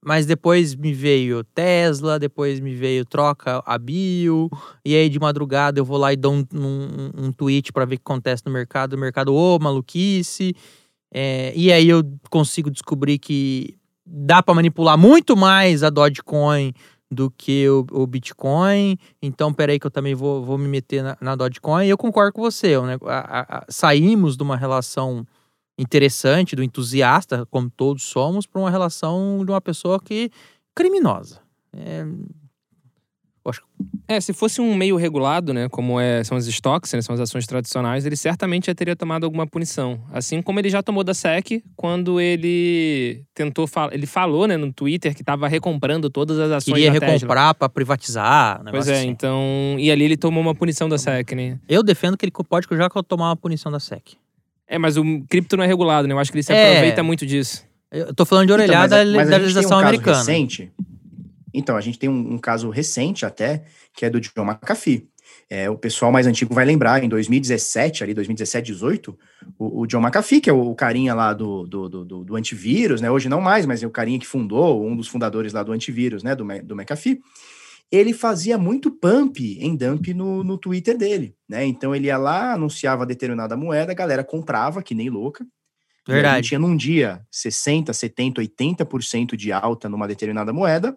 Mas 0.00 0.24
depois 0.24 0.76
me 0.76 0.92
veio 0.92 1.42
Tesla, 1.42 2.16
depois 2.16 2.60
me 2.60 2.76
veio 2.76 3.04
troca 3.04 3.60
a 3.66 3.76
bio, 3.76 4.48
e 4.84 4.94
aí 4.94 5.08
de 5.08 5.18
madrugada 5.18 5.80
eu 5.80 5.84
vou 5.84 5.96
lá 5.96 6.12
e 6.12 6.16
dou 6.16 6.32
um, 6.32 6.44
um, 6.54 7.24
um 7.24 7.32
tweet 7.32 7.72
para 7.72 7.84
ver 7.86 7.96
o 7.96 7.98
que 7.98 8.04
acontece 8.04 8.44
no 8.46 8.52
mercado. 8.52 8.92
O 8.92 8.98
mercado, 8.98 9.34
ô, 9.34 9.56
oh, 9.56 9.58
maluquice. 9.58 10.54
É, 11.12 11.52
e 11.56 11.72
aí 11.72 11.88
eu 11.88 12.04
consigo 12.30 12.70
descobrir 12.70 13.18
que 13.18 13.76
dá 14.06 14.40
para 14.44 14.54
manipular 14.54 14.96
muito 14.96 15.36
mais 15.36 15.82
a 15.82 15.90
Dogecoin 15.90 16.72
do 17.10 17.30
que 17.30 17.68
o, 17.68 17.86
o, 17.90 18.06
Bitcoin. 18.06 18.98
Então, 19.22 19.52
peraí 19.52 19.78
que 19.78 19.86
eu 19.86 19.90
também 19.90 20.14
vou, 20.14 20.44
vou 20.44 20.58
me 20.58 20.68
meter 20.68 21.02
na, 21.02 21.16
na 21.20 21.36
Dogecoin. 21.36 21.86
E 21.86 21.90
eu 21.90 21.98
concordo 21.98 22.32
com 22.32 22.42
você. 22.42 22.80
Né? 22.82 22.98
A, 23.06 23.58
a, 23.58 23.66
saímos 23.68 24.36
de 24.36 24.42
uma 24.42 24.56
relação 24.56 25.26
interessante, 25.78 26.56
do 26.56 26.62
entusiasta, 26.62 27.46
como 27.46 27.70
todos 27.70 28.02
somos, 28.02 28.46
para 28.46 28.60
uma 28.60 28.70
relação 28.70 29.42
de 29.44 29.50
uma 29.50 29.60
pessoa 29.60 30.00
que 30.00 30.30
criminosa. 30.74 31.40
É... 31.72 32.04
É, 34.06 34.20
se 34.20 34.32
fosse 34.32 34.60
um 34.60 34.74
meio 34.74 34.96
regulado, 34.96 35.52
né, 35.54 35.68
como 35.68 35.98
é, 36.00 36.22
são 36.24 36.36
os 36.36 36.46
estoques, 36.46 36.92
né, 36.92 37.00
são 37.02 37.14
as 37.14 37.20
ações 37.20 37.46
tradicionais, 37.46 38.04
ele 38.06 38.16
certamente 38.16 38.66
já 38.66 38.74
teria 38.74 38.94
tomado 38.96 39.24
alguma 39.24 39.46
punição. 39.46 40.00
Assim 40.12 40.40
como 40.42 40.58
ele 40.58 40.68
já 40.70 40.82
tomou 40.82 41.02
da 41.04 41.14
SEC 41.14 41.62
quando 41.76 42.20
ele 42.20 43.22
tentou, 43.34 43.66
fal 43.66 43.90
ele 43.92 44.06
falou, 44.06 44.46
né, 44.46 44.56
no 44.56 44.72
Twitter 44.72 45.14
que 45.14 45.22
estava 45.22 45.46
recomprando 45.48 46.08
todas 46.10 46.38
as 46.38 46.50
ações 46.50 46.74
Queria 46.74 46.92
da 47.00 47.06
recomprar 47.06 47.54
pra 47.54 47.68
privatizar. 47.68 48.60
um 48.66 48.70
Pois 48.70 48.88
é, 48.88 48.98
assim. 49.00 49.08
então, 49.08 49.76
e 49.78 49.90
ali 49.90 50.04
ele 50.04 50.16
tomou 50.16 50.42
uma 50.42 50.54
punição 50.54 50.88
da 50.88 50.98
SEC, 50.98 51.32
né? 51.34 51.58
Eu 51.68 51.82
defendo 51.82 52.16
que 52.16 52.24
ele 52.24 52.32
pode 52.48 52.66
já 52.70 52.88
tomar 52.88 53.30
uma 53.30 53.36
punição 53.36 53.70
da 53.70 53.80
SEC. 53.80 54.16
É, 54.66 54.76
mas 54.78 54.96
o 54.96 55.02
cripto 55.28 55.56
não 55.56 55.64
é 55.64 55.66
regulado, 55.66 56.06
né? 56.06 56.12
Eu 56.14 56.18
acho 56.18 56.30
que 56.30 56.36
ele 56.36 56.42
se 56.42 56.52
É. 56.52 56.70
aproveita 56.72 57.02
muito 57.02 57.24
disso. 57.24 57.64
Eu 57.90 58.12
tô 58.14 58.26
falando 58.26 58.46
de 58.48 58.52
Então, 58.52 58.62
orelhada 58.64 58.96
mas 58.96 59.08
a- 59.08 59.16
mas 59.16 59.30
da 59.30 59.36
um 59.36 59.40
legislação 59.40 59.70
caso 59.70 59.82
americana. 59.84 60.18
Recente, 60.18 60.70
então, 61.52 61.76
a 61.76 61.80
gente 61.80 61.98
tem 61.98 62.08
um, 62.08 62.34
um 62.34 62.38
caso 62.38 62.70
recente 62.70 63.24
até, 63.24 63.64
que 63.94 64.04
é 64.04 64.10
do 64.10 64.20
John 64.20 64.44
McAfee. 64.44 65.08
É, 65.50 65.68
o 65.68 65.76
pessoal 65.76 66.10
mais 66.12 66.26
antigo 66.26 66.54
vai 66.54 66.64
lembrar, 66.64 67.02
em 67.02 67.08
2017, 67.08 68.02
ali, 68.04 68.14
2017, 68.14 68.72
18, 68.72 69.18
o, 69.58 69.82
o 69.82 69.86
John 69.86 70.00
McAfee, 70.00 70.40
que 70.40 70.50
é 70.50 70.52
o, 70.52 70.70
o 70.70 70.74
carinha 70.74 71.14
lá 71.14 71.32
do, 71.32 71.66
do, 71.66 71.88
do, 71.88 72.24
do- 72.24 72.36
antivírus, 72.36 73.00
né? 73.00 73.10
Hoje 73.10 73.28
não 73.28 73.40
mais, 73.40 73.64
mas 73.66 73.82
é 73.82 73.86
o 73.86 73.90
carinha 73.90 74.18
que 74.18 74.26
fundou, 74.26 74.84
um 74.86 74.96
dos 74.96 75.08
fundadores 75.08 75.52
lá 75.52 75.62
do 75.62 75.72
antivírus, 75.72 76.22
né? 76.22 76.34
Do, 76.34 76.44
do 76.62 76.74
McAfee. 76.74 77.20
Ele 77.90 78.12
fazia 78.12 78.58
muito 78.58 78.90
pump 78.90 79.38
em 79.58 79.74
dump 79.74 80.12
no, 80.12 80.44
no 80.44 80.58
Twitter 80.58 80.96
dele, 80.96 81.34
né? 81.48 81.64
Então 81.64 81.94
ele 81.94 82.06
ia 82.08 82.18
lá, 82.18 82.52
anunciava 82.52 83.06
determinada 83.06 83.56
moeda, 83.56 83.92
a 83.92 83.94
galera 83.94 84.22
comprava, 84.22 84.82
que 84.82 84.94
nem 84.94 85.08
louca. 85.08 85.46
Verdade. 86.06 86.48
tinha 86.48 86.58
num 86.58 86.74
dia 86.76 87.20
60, 87.30 87.92
70, 87.92 88.40
80% 88.40 89.36
de 89.36 89.52
alta 89.52 89.88
numa 89.90 90.08
determinada 90.08 90.52
moeda. 90.54 90.96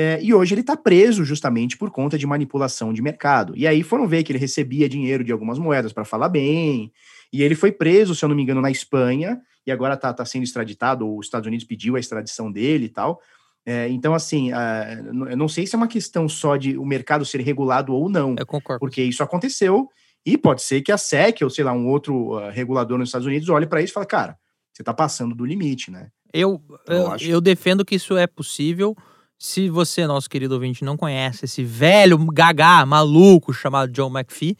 É, 0.00 0.22
e 0.22 0.32
hoje 0.32 0.54
ele 0.54 0.60
está 0.60 0.76
preso 0.76 1.24
justamente 1.24 1.76
por 1.76 1.90
conta 1.90 2.16
de 2.16 2.24
manipulação 2.26 2.92
de 2.92 3.02
mercado. 3.02 3.52
E 3.56 3.66
aí 3.66 3.82
foram 3.82 4.06
ver 4.06 4.22
que 4.22 4.30
ele 4.30 4.38
recebia 4.38 4.88
dinheiro 4.88 5.24
de 5.24 5.32
algumas 5.32 5.58
moedas 5.58 5.92
para 5.92 6.04
falar 6.04 6.28
bem. 6.28 6.92
E 7.32 7.42
ele 7.42 7.56
foi 7.56 7.72
preso, 7.72 8.14
se 8.14 8.24
eu 8.24 8.28
não 8.28 8.36
me 8.36 8.42
engano, 8.44 8.60
na 8.60 8.70
Espanha. 8.70 9.40
E 9.66 9.72
agora 9.72 9.94
está 9.94 10.12
tá 10.14 10.24
sendo 10.24 10.44
extraditado, 10.44 11.04
ou 11.06 11.18
os 11.18 11.26
Estados 11.26 11.46
Unidos 11.48 11.66
pediu 11.66 11.96
a 11.96 12.00
extradição 12.00 12.50
dele 12.52 12.84
e 12.86 12.88
tal. 12.88 13.20
É, 13.66 13.88
então, 13.88 14.14
assim, 14.14 14.52
ah, 14.52 14.86
eu 15.28 15.36
não 15.36 15.48
sei 15.48 15.66
se 15.66 15.74
é 15.74 15.76
uma 15.78 15.88
questão 15.88 16.26
só 16.28 16.56
de 16.56 16.78
o 16.78 16.86
mercado 16.86 17.24
ser 17.26 17.40
regulado 17.42 17.92
ou 17.92 18.08
não 18.08 18.34
Eu 18.38 18.46
concordo. 18.46 18.78
porque 18.80 19.02
isso 19.02 19.22
aconteceu 19.22 19.88
e 20.24 20.38
pode 20.38 20.62
ser 20.62 20.80
que 20.80 20.90
a 20.92 20.96
SEC 20.96 21.42
ou 21.42 21.50
sei 21.50 21.64
lá 21.64 21.72
um 21.72 21.86
outro 21.88 22.38
ah, 22.38 22.50
regulador 22.50 22.96
nos 22.96 23.08
Estados 23.08 23.26
Unidos 23.26 23.48
olhe 23.50 23.66
para 23.66 23.82
isso 23.82 23.92
e 23.92 23.94
fale, 23.94 24.06
cara, 24.06 24.38
você 24.72 24.80
está 24.80 24.94
passando 24.94 25.34
do 25.34 25.44
limite, 25.44 25.90
né? 25.90 26.08
Eu, 26.32 26.62
Eu 26.86 26.94
eu, 26.96 27.10
acho- 27.10 27.24
eu 27.26 27.40
defendo 27.40 27.84
que 27.84 27.96
isso 27.96 28.16
é 28.16 28.26
possível. 28.26 28.96
Se 29.38 29.68
você, 29.70 30.04
nosso 30.06 30.28
querido 30.28 30.54
ouvinte, 30.54 30.84
não 30.84 30.96
conhece 30.96 31.44
esse 31.44 31.62
velho 31.62 32.18
gagá 32.32 32.84
maluco 32.84 33.52
chamado 33.52 33.92
John 33.92 34.10
McPhee, 34.10 34.56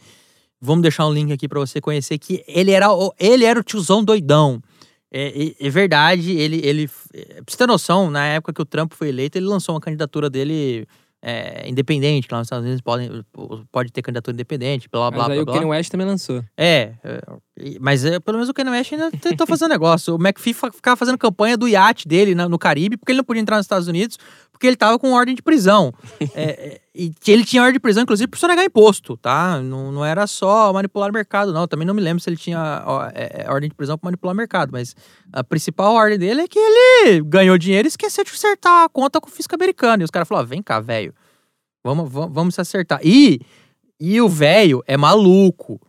vamos 0.60 0.82
deixar 0.82 1.06
um 1.06 1.12
link 1.12 1.32
aqui 1.32 1.48
para 1.48 1.58
você 1.58 1.80
conhecer 1.80 2.16
que 2.18 2.44
ele 2.46 2.70
era 2.70 2.92
o, 2.92 3.12
ele 3.18 3.44
era 3.44 3.58
o 3.58 3.62
tiozão 3.64 4.04
doidão. 4.04 4.60
É, 5.10 5.46
é- 5.48 5.66
é 5.66 5.70
verdade, 5.70 6.30
ele, 6.32 6.60
ele. 6.64 6.88
é, 7.14 7.24
Pra 7.42 7.44
você 7.48 7.56
ter 7.56 7.66
noção, 7.66 8.08
na 8.10 8.24
época 8.26 8.52
que 8.52 8.62
o 8.62 8.64
Trump 8.66 8.92
foi 8.94 9.08
eleito, 9.08 9.36
ele 9.36 9.46
lançou 9.46 9.74
uma 9.74 9.80
candidatura 9.80 10.28
dele 10.30 10.86
é, 11.22 11.66
independente, 11.68 12.28
que 12.28 12.34
lá 12.34 12.38
nos 12.38 12.46
Estados 12.46 12.64
Unidos 12.64 12.80
podem, 12.82 13.24
pode 13.72 13.90
ter 13.90 14.02
candidatura 14.02 14.34
independente, 14.34 14.86
blá 14.88 15.10
blá 15.10 15.26
Mas 15.26 15.36
blá. 15.38 15.44
blá, 15.46 15.52
o 15.54 15.56
Kanye 15.56 15.70
West 15.70 15.90
também 15.90 16.06
lançou. 16.06 16.44
é, 16.56 16.92
é, 17.02 17.20
mas 17.80 18.04
é, 18.04 18.20
pelo 18.20 18.36
menos 18.36 18.48
o 18.50 18.54
Kanye 18.54 18.70
West 18.70 18.92
ainda 18.92 19.10
tentou 19.10 19.44
fazer 19.46 19.64
um 19.64 19.68
negócio. 19.68 20.14
O 20.14 20.18
McPhee 20.20 20.52
ficava 20.54 20.94
fazendo 20.96 21.16
campanha 21.18 21.56
do 21.56 21.66
iate 21.66 22.06
dele 22.06 22.34
na- 22.36 22.48
no 22.48 22.56
Caribe, 22.58 22.96
porque 22.98 23.10
ele 23.10 23.16
não 23.16 23.24
podia 23.24 23.40
entrar 23.42 23.56
nos 23.56 23.64
Estados 23.64 23.88
Unidos, 23.88 24.16
porque 24.58 24.66
ele 24.66 24.76
tava 24.76 24.98
com 24.98 25.12
ordem 25.12 25.34
de 25.34 25.42
prisão. 25.42 25.94
É, 26.34 26.42
é, 26.44 26.80
e 26.94 27.12
ele 27.28 27.44
tinha 27.44 27.62
ordem 27.62 27.74
de 27.74 27.80
prisão, 27.80 28.02
inclusive, 28.02 28.28
por 28.28 28.38
sonegar 28.38 28.64
imposto, 28.64 29.16
tá? 29.16 29.60
Não, 29.60 29.90
não 29.90 30.04
era 30.04 30.26
só 30.26 30.72
manipular 30.72 31.10
o 31.10 31.12
mercado, 31.12 31.52
não. 31.52 31.66
Também 31.66 31.86
não 31.86 31.94
me 31.94 32.00
lembro 32.00 32.22
se 32.22 32.28
ele 32.28 32.36
tinha 32.36 32.82
ó, 32.86 33.06
é, 33.06 33.44
é, 33.44 33.50
ordem 33.50 33.68
de 33.68 33.74
prisão 33.74 33.96
para 33.96 34.08
manipular 34.08 34.34
o 34.34 34.36
mercado, 34.36 34.70
mas 34.72 34.94
a 35.32 35.42
principal 35.42 35.94
ordem 35.94 36.18
dele 36.18 36.42
é 36.42 36.48
que 36.48 36.58
ele 36.58 37.22
ganhou 37.22 37.56
dinheiro 37.56 37.86
e 37.86 37.88
esqueceu 37.88 38.24
de 38.24 38.30
acertar 38.30 38.84
a 38.84 38.88
conta 38.88 39.20
com 39.20 39.28
o 39.28 39.32
fisco 39.32 39.54
americano. 39.54 40.02
E 40.02 40.04
os 40.04 40.10
caras 40.10 40.28
falaram: 40.28 40.46
vem 40.46 40.62
cá, 40.62 40.80
velho. 40.80 41.14
Vamos, 41.82 42.10
vamos, 42.10 42.34
vamos 42.34 42.54
se 42.54 42.60
acertar. 42.60 43.00
E, 43.02 43.40
e 43.98 44.20
o 44.20 44.28
velho 44.28 44.82
é 44.86 44.96
maluco. 44.96 45.80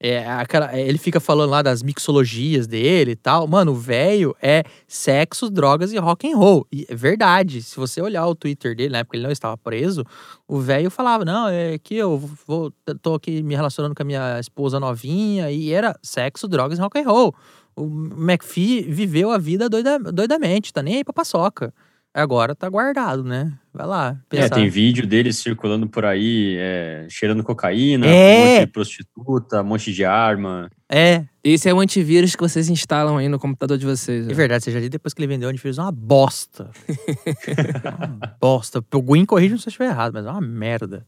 É, 0.00 0.30
aquela, 0.30 0.72
é, 0.72 0.80
ele 0.80 0.96
fica 0.96 1.18
falando 1.18 1.50
lá 1.50 1.60
das 1.60 1.82
mixologias 1.82 2.68
dele 2.68 3.12
e 3.12 3.16
tal. 3.16 3.48
Mano, 3.48 3.72
o 3.72 3.74
velho 3.74 4.34
é 4.40 4.62
sexo, 4.86 5.50
drogas 5.50 5.92
e 5.92 5.98
rock 5.98 6.30
and 6.30 6.36
roll. 6.36 6.66
E 6.70 6.86
é 6.88 6.94
verdade. 6.94 7.62
Se 7.62 7.76
você 7.76 8.00
olhar 8.00 8.24
o 8.26 8.34
Twitter 8.34 8.76
dele, 8.76 8.92
na 8.92 8.98
época 8.98 9.16
ele 9.16 9.24
não 9.24 9.32
estava 9.32 9.56
preso, 9.58 10.04
o 10.46 10.60
velho 10.60 10.90
falava: 10.90 11.24
Não, 11.24 11.48
é 11.48 11.78
que 11.78 11.96
eu 11.96 12.16
vou, 12.46 12.72
tô 13.02 13.14
aqui 13.14 13.42
me 13.42 13.56
relacionando 13.56 13.94
com 13.94 14.02
a 14.02 14.06
minha 14.06 14.38
esposa 14.38 14.78
novinha. 14.78 15.50
E 15.50 15.72
era 15.72 15.98
sexo, 16.00 16.46
drogas 16.46 16.78
e 16.78 16.82
rock 16.82 17.00
and 17.00 17.08
roll. 17.08 17.34
O 17.74 17.84
McPhee 17.84 18.82
viveu 18.82 19.30
a 19.30 19.38
vida 19.38 19.68
doida, 19.68 19.98
doidamente, 19.98 20.72
tá 20.72 20.82
nem 20.82 20.96
aí 20.96 21.04
pra 21.04 21.12
paçoca. 21.12 21.72
Agora 22.14 22.54
tá 22.54 22.68
guardado, 22.68 23.22
né? 23.22 23.52
Vai 23.78 23.86
lá. 23.86 24.16
É, 24.32 24.48
tem 24.48 24.68
vídeo 24.68 25.06
dele 25.06 25.32
circulando 25.32 25.88
por 25.88 26.04
aí, 26.04 26.56
é, 26.58 27.06
cheirando 27.08 27.44
cocaína, 27.44 28.06
É. 28.08 28.10
um 28.10 28.40
monte 28.40 28.66
de 28.66 28.72
prostituta, 28.72 29.60
um 29.62 29.64
monte 29.64 29.92
de 29.92 30.04
arma. 30.04 30.68
É, 30.90 31.24
Esse 31.44 31.68
é 31.68 31.72
o 31.72 31.78
antivírus 31.78 32.34
que 32.34 32.42
vocês 32.42 32.68
instalam 32.68 33.18
aí 33.18 33.28
no 33.28 33.38
computador 33.38 33.78
de 33.78 33.86
vocês. 33.86 34.26
É 34.28 34.32
ó. 34.32 34.34
verdade, 34.34 34.64
você 34.64 34.72
já 34.72 34.80
disse 34.80 34.90
depois 34.90 35.14
que 35.14 35.20
ele 35.20 35.28
vendeu 35.28 35.48
o 35.48 35.52
antivírus, 35.52 35.78
é 35.78 35.82
uma 35.82 35.92
bosta. 35.92 36.72
uma 38.20 38.36
bosta. 38.40 38.84
O 38.92 39.00
Gwyn 39.00 39.24
corrige 39.24 39.56
se 39.58 39.68
eu 39.68 39.70
estiver 39.70 39.90
errado, 39.90 40.12
mas 40.12 40.26
é 40.26 40.30
uma 40.30 40.40
merda. 40.40 41.06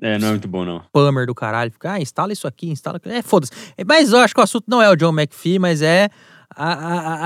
É, 0.00 0.16
não 0.16 0.28
é 0.28 0.30
muito 0.30 0.46
bom, 0.46 0.64
não. 0.64 0.80
Pummer 0.92 1.26
do 1.26 1.34
caralho. 1.34 1.72
Fica, 1.72 1.92
ah, 1.94 2.00
instala 2.00 2.32
isso 2.32 2.46
aqui, 2.46 2.68
instala 2.68 2.98
aquilo. 2.98 3.14
É, 3.16 3.22
foda-se. 3.22 3.52
É, 3.76 3.84
Mas 3.84 4.12
eu 4.12 4.18
acho 4.18 4.32
que 4.32 4.40
o 4.40 4.44
assunto 4.44 4.64
não 4.68 4.80
é 4.80 4.88
o 4.88 4.94
John 4.96 5.12
McPhee, 5.12 5.58
mas 5.58 5.82
é 5.82 6.08
a- 6.56 6.74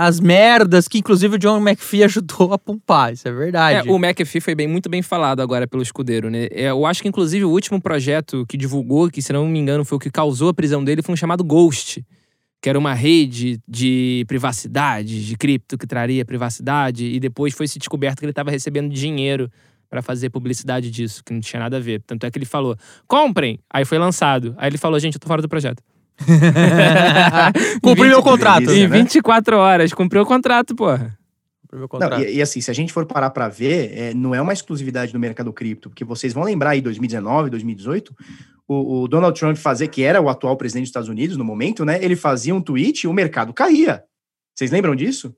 a- 0.02 0.06
as 0.06 0.20
merdas 0.20 0.86
que, 0.88 0.98
inclusive, 0.98 1.36
o 1.36 1.38
John 1.38 1.58
McPhee 1.58 2.02
ajudou 2.04 2.52
a 2.52 2.58
pumpar. 2.58 3.12
Isso 3.12 3.26
é 3.28 3.32
verdade. 3.32 3.88
É, 3.88 3.92
o 3.92 3.98
McAfee 3.98 4.40
foi 4.40 4.54
bem, 4.54 4.66
muito 4.66 4.88
bem 4.88 5.02
falado 5.02 5.40
agora 5.40 5.66
pelo 5.66 5.82
escudeiro, 5.82 6.30
né? 6.30 6.46
É, 6.50 6.70
eu 6.70 6.84
acho 6.86 7.02
que, 7.02 7.08
inclusive, 7.08 7.44
o 7.44 7.50
último 7.50 7.80
projeto 7.80 8.44
que 8.48 8.56
divulgou, 8.56 9.10
que 9.10 9.20
se 9.22 9.32
não 9.32 9.46
me 9.46 9.58
engano 9.58 9.84
foi 9.84 9.96
o 9.96 9.98
que 10.00 10.10
causou 10.10 10.48
a 10.48 10.54
prisão 10.54 10.82
dele, 10.84 11.02
foi 11.02 11.12
um 11.12 11.16
chamado 11.16 11.42
Ghost, 11.44 12.04
que 12.60 12.68
era 12.68 12.78
uma 12.78 12.92
rede 12.94 13.60
de 13.68 14.24
privacidade, 14.26 15.24
de 15.26 15.36
cripto 15.36 15.78
que 15.78 15.86
traria 15.86 16.24
privacidade, 16.24 17.04
e 17.06 17.20
depois 17.20 17.54
foi 17.54 17.68
se 17.68 17.78
descoberto 17.78 18.18
que 18.18 18.24
ele 18.24 18.32
estava 18.32 18.50
recebendo 18.50 18.88
dinheiro 18.92 19.50
para 19.90 20.02
fazer 20.02 20.28
publicidade 20.28 20.90
disso, 20.90 21.22
que 21.24 21.32
não 21.32 21.40
tinha 21.40 21.60
nada 21.60 21.76
a 21.78 21.80
ver. 21.80 22.02
Tanto 22.06 22.26
é 22.26 22.30
que 22.30 22.36
ele 22.36 22.44
falou: 22.44 22.76
comprem! 23.06 23.58
Aí 23.72 23.84
foi 23.84 23.96
lançado. 23.98 24.54
Aí 24.58 24.68
ele 24.68 24.76
falou: 24.76 24.98
gente, 24.98 25.14
eu 25.14 25.20
tô 25.20 25.26
fora 25.28 25.40
do 25.40 25.48
projeto. 25.48 25.82
Cumpri 27.82 28.08
meu 28.08 28.22
Que 28.22 28.28
contrato. 28.28 28.60
delícia, 28.66 28.84
em 28.84 28.88
né? 28.88 28.98
24 28.98 29.56
horas, 29.56 29.92
cumpriu 29.92 30.22
o 30.22 30.26
contrato, 30.26 30.74
porra. 30.74 31.16
Cumpri 31.62 31.78
meu 31.78 31.80
Não, 31.82 31.88
contrato. 31.88 32.22
e, 32.22 32.36
e 32.36 32.42
assim, 32.42 32.60
se 32.60 32.70
a 32.70 32.74
gente 32.74 32.92
for 32.92 33.06
parar 33.06 33.30
para 33.30 33.48
ver, 33.48 33.92
é, 33.96 34.14
não 34.14 34.34
é 34.34 34.40
uma 34.40 34.52
exclusividade 34.52 35.12
do 35.12 35.18
mercado 35.18 35.52
cripto, 35.52 35.88
porque 35.90 36.04
vocês 36.04 36.32
vão 36.32 36.44
lembrar 36.44 36.70
aí 36.70 36.80
2019, 36.80 37.50
2018, 37.50 38.14
o, 38.66 39.02
o 39.02 39.08
Donald 39.08 39.38
Trump 39.38 39.56
fazer, 39.56 39.88
que 39.88 40.02
era 40.02 40.20
o 40.20 40.28
atual 40.28 40.56
presidente 40.56 40.84
dos 40.84 40.90
Estados 40.90 41.08
Unidos 41.08 41.36
no 41.36 41.44
momento, 41.44 41.84
né? 41.84 42.02
Ele 42.02 42.16
fazia 42.16 42.54
um 42.54 42.60
tweet 42.60 43.04
e 43.04 43.06
o 43.06 43.12
mercado 43.12 43.52
caía. 43.52 44.02
Vocês 44.54 44.70
lembram 44.70 44.94
disso? 44.94 45.34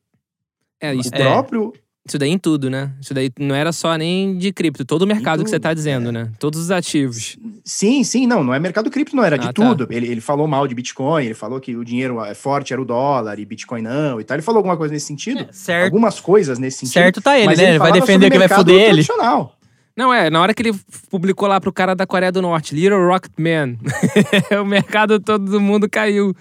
É, 0.80 0.94
isso 0.94 1.10
o 1.10 1.14
É. 1.14 1.72
Isso 2.10 2.18
daí 2.18 2.30
em 2.30 2.38
tudo, 2.38 2.68
né? 2.68 2.90
Isso 3.00 3.14
daí 3.14 3.30
não 3.38 3.54
era 3.54 3.72
só 3.72 3.94
nem 3.96 4.36
de 4.36 4.52
cripto, 4.52 4.84
todo 4.84 5.02
o 5.02 5.06
mercado 5.06 5.44
que 5.44 5.48
você 5.48 5.56
tudo, 5.56 5.62
tá 5.62 5.72
dizendo, 5.74 6.10
né? 6.10 6.28
Todos 6.40 6.58
os 6.60 6.70
ativos. 6.72 7.38
Sim, 7.64 8.02
sim, 8.02 8.26
não, 8.26 8.42
não 8.42 8.52
é 8.52 8.58
mercado 8.58 8.90
cripto, 8.90 9.14
não, 9.14 9.22
era 9.24 9.36
de 9.36 9.46
Ah, 9.46 9.52
tá. 9.52 9.68
tudo. 9.68 9.86
Ele, 9.90 10.08
ele 10.08 10.20
falou 10.20 10.48
mal 10.48 10.66
de 10.66 10.74
Bitcoin, 10.74 11.24
ele 11.24 11.34
falou 11.34 11.60
que 11.60 11.76
o 11.76 11.84
dinheiro 11.84 12.20
é 12.24 12.34
forte 12.34 12.72
era 12.72 12.82
o 12.82 12.84
dólar 12.84 13.38
e 13.38 13.44
Bitcoin 13.46 13.82
não 13.82 14.20
e 14.20 14.24
tal. 14.24 14.34
Ele 14.34 14.42
falou 14.42 14.58
alguma 14.58 14.76
coisa 14.76 14.92
nesse 14.92 15.06
sentido. 15.06 15.42
É, 15.42 15.52
certo, 15.52 15.84
Algumas 15.84 16.18
coisas 16.18 16.58
nesse 16.58 16.78
sentido. 16.78 16.92
certo 16.94 17.20
tá 17.20 17.38
ele, 17.38 17.46
mas 17.46 17.58
né? 17.58 17.70
Ele 17.70 17.78
vai 17.78 17.92
defender 17.92 18.26
que 18.28 18.38
vai 18.38 18.48
mercado 18.48 18.58
foder 18.58 18.74
ele. 18.74 18.84
tradicional. 19.04 19.56
Não, 19.96 20.12
é, 20.12 20.30
na 20.30 20.40
hora 20.40 20.54
que 20.54 20.62
ele 20.62 20.74
publicou 21.10 21.46
lá 21.46 21.60
pro 21.60 21.72
cara 21.72 21.94
da 21.94 22.06
Coreia 22.06 22.32
do 22.32 22.40
Norte, 22.42 22.74
Little 22.74 23.06
Rocket 23.06 23.32
Man, 23.38 23.76
o 24.60 24.64
mercado 24.64 25.20
todo 25.20 25.44
do 25.44 25.60
mundo 25.60 25.88
caiu. 25.88 26.34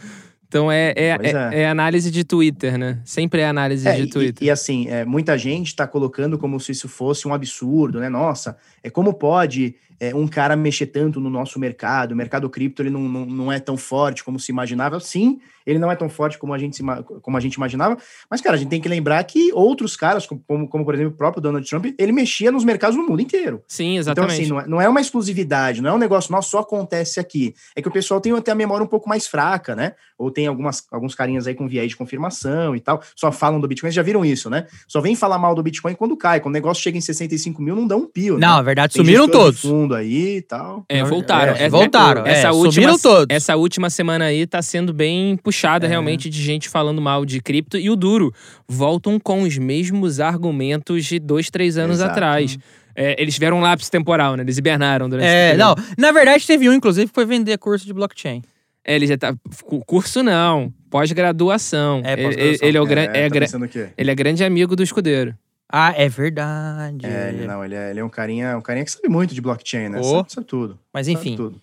Então 0.50 0.72
é, 0.72 0.94
é, 0.96 1.10
é- 1.10 1.18
é. 1.54 1.62
é 1.62 1.70
análise 1.70 2.10
de 2.10 2.24
Twitter, 2.24 2.76
né? 2.76 2.98
Sempre 3.06 3.42
é 3.42 3.48
análise 3.48 3.88
É, 3.88 3.94
de 3.94 4.02
e- 4.02 4.10
Twitter. 4.10 4.48
E, 4.48 4.50
assim, 4.50 4.88
é, 4.90 5.06
muita 5.06 5.38
gente 5.38 5.68
está 5.68 5.86
colocando 5.86 6.40
como 6.40 6.60
se 6.60 6.72
isso 6.72 6.90
fosse 6.90 7.28
um 7.28 7.34
absurdo, 7.36 8.00
né? 8.00 8.10
Nossa, 8.10 8.58
é 8.84 8.90
como 8.90 9.14
pode 9.14 9.76
é, 10.00 10.16
um 10.16 10.28
cara 10.28 10.56
mexer 10.56 10.88
tanto 10.88 11.20
no 11.20 11.30
nosso 11.30 11.60
mercado? 11.60 12.14
O 12.14 12.16
mercado 12.16 12.50
cripto 12.50 12.82
ele 12.82 12.90
não, 12.90 13.02
não, 13.02 13.26
não 13.26 13.52
é 13.52 13.60
tão 13.60 13.76
forte 13.76 14.24
como 14.24 14.40
se 14.40 14.52
imaginava. 14.52 15.00
Sim, 15.00 15.40
ele 15.66 15.78
não 15.78 15.92
é 15.92 15.96
tão 15.96 16.10
forte 16.10 16.38
como 16.38 16.54
a 16.54 16.58
gente, 16.58 16.82
como 17.22 17.38
a 17.38 17.40
gente 17.40 17.56
imaginava. 17.56 17.98
Mas, 18.30 18.42
cara, 18.42 18.56
a 18.56 18.58
gente 18.58 18.70
tem 18.70 18.82
que 18.82 18.90
lembrar 18.90 19.24
que 19.26 19.52
outros 19.54 19.96
caras, 19.96 20.26
como, 20.26 20.68
como, 20.68 20.86
por 20.86 20.96
exemplo 20.96 21.14
o 21.14 21.16
próprio 21.16 21.42
Donald 21.42 21.68
Trump, 21.68 21.88
ele 21.98 22.12
mexia 22.12 22.52
nos 22.52 22.64
mercados 22.64 22.96
no 22.96 23.06
mundo 23.06 23.22
inteiro. 23.22 23.62
Sim, 23.68 23.98
Então, 23.98 24.00
exatamente. 24.00 24.42
assim, 24.42 24.50
não 24.50 24.60
é, 24.60 24.68
não 24.68 24.82
é 24.82 24.90
uma 24.90 25.02
exclusividade, 25.02 25.82
não 25.82 25.90
é 25.92 25.94
um 25.94 25.98
negócio, 25.98 26.32
nossa, 26.32 26.50
só 26.50 26.60
acontece 26.60 27.20
aqui. 27.20 27.54
É 27.76 27.82
que 27.82 27.88
o 27.88 27.92
pessoal 27.92 28.20
tem 28.20 28.32
até 28.34 28.52
a 28.52 28.56
memória 28.56 28.84
um 28.84 28.88
pouco 28.88 29.08
mais 29.08 29.28
fraca, 29.28 29.76
né? 29.76 29.94
Ou 30.18 30.32
tem 30.32 30.48
algumas, 30.48 30.86
alguns 30.92 31.14
carinhas 31.14 31.46
aí 31.46 31.54
com 31.54 31.68
viés 31.68 31.90
de 31.90 31.96
confirmação 31.98 32.76
e 32.76 32.80
tal, 32.80 33.02
só 33.16 33.32
falam 33.32 33.60
do 33.60 33.68
Bitcoin, 33.68 33.88
vocês 33.88 33.96
já 33.96 34.02
viram 34.02 34.26
isso, 34.26 34.50
né? 34.50 34.66
Só 34.88 35.02
vem 35.02 35.16
falar 35.16 35.38
mal 35.38 35.54
do 35.54 35.62
Bitcoin 35.62 35.94
quando 35.94 36.18
cai. 36.18 36.40
Quando 36.40 36.56
o 36.56 36.58
negócio 36.58 36.82
chega 36.82 36.98
em 36.98 37.02
65 37.02 37.62
mil, 37.62 37.76
não 37.76 37.86
dá 37.86 37.96
um 37.96 38.06
pio. 38.06 38.38
né? 38.38 38.48
Não, 38.48 38.60
é 38.60 38.64
verdade, 38.70 38.94
Tem 38.94 39.04
sumiram 39.04 39.28
todos. 39.28 39.62
fundo 39.62 39.94
aí 39.94 40.38
e 40.38 40.42
tal. 40.42 40.86
É, 40.88 41.02
Não, 41.02 41.08
voltaram. 41.10 41.54
é, 41.54 41.56
Essa- 41.64 41.70
voltaram, 41.70 42.26
é, 42.26 42.32
Essa 42.32 42.52
última, 42.52 42.72
sumiram 42.72 42.98
todos. 43.00 43.26
Essa 43.36 43.56
última 43.56 43.90
semana 43.90 44.26
aí 44.26 44.46
tá 44.48 44.62
sendo 44.62 44.94
bem 44.94 45.36
puxada 45.38 45.86
É. 45.86 45.90
realmente 45.90 46.30
de 46.30 46.42
gente 46.42 46.70
falando 46.70 47.02
mal 47.02 47.26
de 47.26 47.42
cripto. 47.42 47.78
E 47.78 47.90
o 47.90 47.96
duro, 47.96 48.34
voltam 48.68 49.20
com 49.20 49.42
os 49.44 49.58
mesmos 49.58 50.20
argumentos 50.20 51.06
de 51.06 51.20
dois, 51.20 51.50
três 51.50 51.78
anos 51.78 51.98
Exato. 51.98 52.12
atrás. 52.12 52.58
É, 52.96 53.22
eles 53.22 53.34
tiveram 53.34 53.58
um 53.58 53.62
lapso 53.62 53.90
temporal, 53.90 54.36
né? 54.36 54.44
Eles 54.44 54.58
hibernaram 54.58 55.08
durante 55.10 55.26
É, 55.28 55.50
esse 55.50 55.58
não, 55.58 55.74
na 55.98 56.12
verdade 56.12 56.46
teve 56.46 56.68
um, 56.70 56.74
inclusive, 56.74 57.08
que 57.08 57.14
foi 57.16 57.26
vender 57.26 57.58
curso 57.58 57.86
de 57.86 57.94
blockchain. 57.94 58.42
É, 58.86 58.96
ele 58.96 59.08
já 59.08 59.18
tá. 59.18 59.34
cu- 59.64 59.84
Curso 59.86 60.24
não, 60.24 60.74
pós-graduação. 60.90 62.02
É, 62.04 62.14
Ele- 62.14 62.24
pós-graduação. 62.24 62.68
Ele, 62.68 62.78
é 62.78 62.82
o 62.82 62.88
É, 62.88 62.92
é 62.92 63.30
tá 63.30 63.92
ele 63.98 64.12
é 64.12 64.16
grande 64.16 64.44
amigo 64.44 64.76
do 64.76 64.84
escudeiro. 64.84 65.34
Ah, 65.72 65.94
é 65.96 66.10
verdade. 66.10 67.06
É, 67.06 67.30
ele, 67.30 67.46
não, 67.46 67.64
ele 67.64 67.76
é, 67.76 67.92
ele 67.92 68.00
é 68.00 68.04
um 68.04 68.10
carinha, 68.10 68.58
um 68.58 68.62
carinha 68.62 68.84
que 68.84 68.92
sabe 68.92 69.08
muito 69.08 69.36
de 69.36 69.42
blockchain, 69.42 69.90
né? 69.90 70.00
Ô. 70.00 70.04
Sabe, 70.04 70.34
sabe 70.34 70.48
tudo. 70.48 70.80
Mas 70.92 71.06
sabe 71.06 71.20
enfim, 71.20 71.36
tudo. 71.36 71.62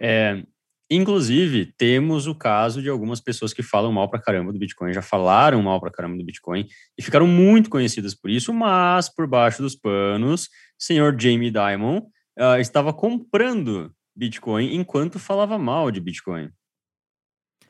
É, 0.00 0.42
inclusive, 0.90 1.66
temos 1.76 2.26
o 2.26 2.34
caso 2.34 2.80
de 2.80 2.88
algumas 2.88 3.20
pessoas 3.20 3.52
que 3.52 3.62
falam 3.62 3.92
mal 3.92 4.08
pra 4.08 4.20
caramba 4.20 4.52
do 4.52 4.58
Bitcoin, 4.58 4.92
já 4.92 5.02
falaram 5.02 5.62
mal 5.62 5.78
pra 5.80 5.90
caramba 5.90 6.16
do 6.16 6.24
Bitcoin 6.24 6.66
e 6.96 7.02
ficaram 7.02 7.26
muito 7.26 7.68
conhecidas 7.68 8.14
por 8.14 8.30
isso, 8.30 8.54
mas 8.54 9.08
por 9.14 9.26
baixo 9.26 9.60
dos 9.62 9.76
panos, 9.76 10.48
senhor 10.78 11.14
Jamie 11.20 11.50
Dimon 11.50 12.02
ah, 12.38 12.58
estava 12.58 12.92
comprando 12.92 13.92
Bitcoin 14.14 14.74
enquanto 14.74 15.18
falava 15.18 15.58
mal 15.58 15.90
de 15.90 16.00
Bitcoin. 16.00 16.50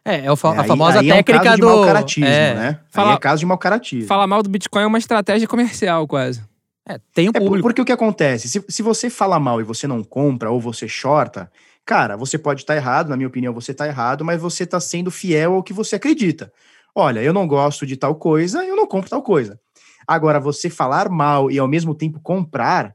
É, 0.07 0.25
é 0.27 0.33
o 0.33 0.37
fa- 0.37 0.55
É, 0.55 0.59
a 0.59 0.63
aí- 0.63 0.69
famosa 0.69 1.01
aí 1.01 1.11
é 1.11 1.15
um 1.15 1.17
técnica 1.17 1.45
caso 1.45 1.57
de 1.57 1.61
do. 1.63 1.67
mau 1.69 1.85
caratismo, 1.85 2.29
é, 2.29 2.55
né? 2.55 2.81
Fala- 2.91 3.11
Aí 3.11 3.17
é 3.17 3.19
caso 3.19 3.41
de 3.41 3.47
mau 3.47 3.59
caratismo. 3.59 4.07
Falar 4.09 4.27
mal 4.27 4.43
do 4.43 4.49
Bitcoin 4.49 4.83
é 4.83 4.87
uma 4.87 4.99
estratégia 4.99 5.47
comercial, 5.49 6.07
quase. 6.07 6.43
é, 6.89 7.01
tem 7.13 7.27
um 7.29 7.31
É 7.35 7.39
por- 7.41 7.47
público. 7.47 7.63
porque 7.69 7.83
o 7.83 7.85
que 7.85 7.93
acontece? 7.93 8.49
Se, 8.49 8.65
se 8.69 8.83
você 8.83 9.11
fala 9.11 9.41
mal 9.41 9.61
e 9.61 9.65
você 9.65 9.87
não 9.89 10.05
compra 10.05 10.51
ou 10.51 10.61
você 10.61 10.87
shorta, 10.87 11.51
cara, 11.85 12.17
você 12.17 12.39
pode 12.39 12.61
estar 12.63 12.77
errado, 12.77 13.09
na 13.09 13.17
minha 13.17 13.27
opinião, 13.29 13.53
você 13.53 13.73
está 13.73 13.87
errado, 13.89 14.25
mas 14.25 14.41
você 14.41 14.63
está 14.65 14.79
sendo 14.79 15.11
fiel 15.11 15.55
ao 15.55 15.63
que 15.65 15.73
você 15.73 15.97
acredita. 15.97 16.53
Olha, 16.95 17.21
eu 17.21 17.33
não 17.33 17.47
gosto 17.47 17.85
de 17.85 17.97
tal 17.97 18.15
coisa, 18.15 18.65
eu 18.65 18.77
não 18.77 18.87
compro 18.87 19.11
tal 19.11 19.21
coisa. 19.23 19.59
Agora, 20.07 20.39
você 20.39 20.71
falar 20.71 21.09
mal 21.11 21.51
e 21.51 21.59
ao 21.59 21.67
mesmo 21.67 21.93
tempo 21.95 22.21
comprar, 22.21 22.95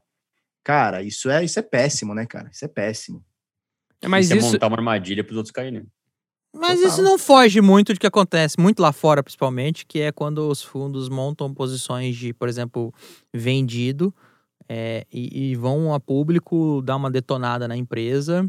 cara, 0.64 1.02
isso 1.02 1.28
é, 1.30 1.44
isso 1.44 1.58
é 1.58 1.62
péssimo, 1.62 2.14
né, 2.14 2.24
cara? 2.24 2.48
Isso 2.50 2.64
é 2.64 2.68
péssimo. 2.68 3.22
É, 4.00 4.08
mas 4.08 4.24
isso, 4.24 4.34
é 4.34 4.36
isso. 4.38 4.52
montar 4.52 4.66
uma 4.68 4.76
armadilha 4.76 5.22
para 5.22 5.32
os 5.32 5.36
outros 5.36 5.52
caírem. 5.52 5.84
Mas 6.54 6.80
Total. 6.80 6.88
isso 6.88 7.02
não 7.02 7.18
foge 7.18 7.60
muito 7.60 7.94
do 7.94 8.00
que 8.00 8.06
acontece, 8.06 8.60
muito 8.60 8.80
lá 8.80 8.92
fora 8.92 9.22
principalmente, 9.22 9.86
que 9.86 10.00
é 10.00 10.12
quando 10.12 10.48
os 10.48 10.62
fundos 10.62 11.08
montam 11.08 11.52
posições 11.52 12.14
de, 12.14 12.32
por 12.34 12.48
exemplo, 12.48 12.92
vendido 13.32 14.14
é, 14.68 15.06
e, 15.12 15.52
e 15.52 15.56
vão 15.56 15.94
a 15.94 16.00
público 16.00 16.82
dar 16.82 16.96
uma 16.96 17.10
detonada 17.10 17.66
na 17.66 17.76
empresa 17.76 18.46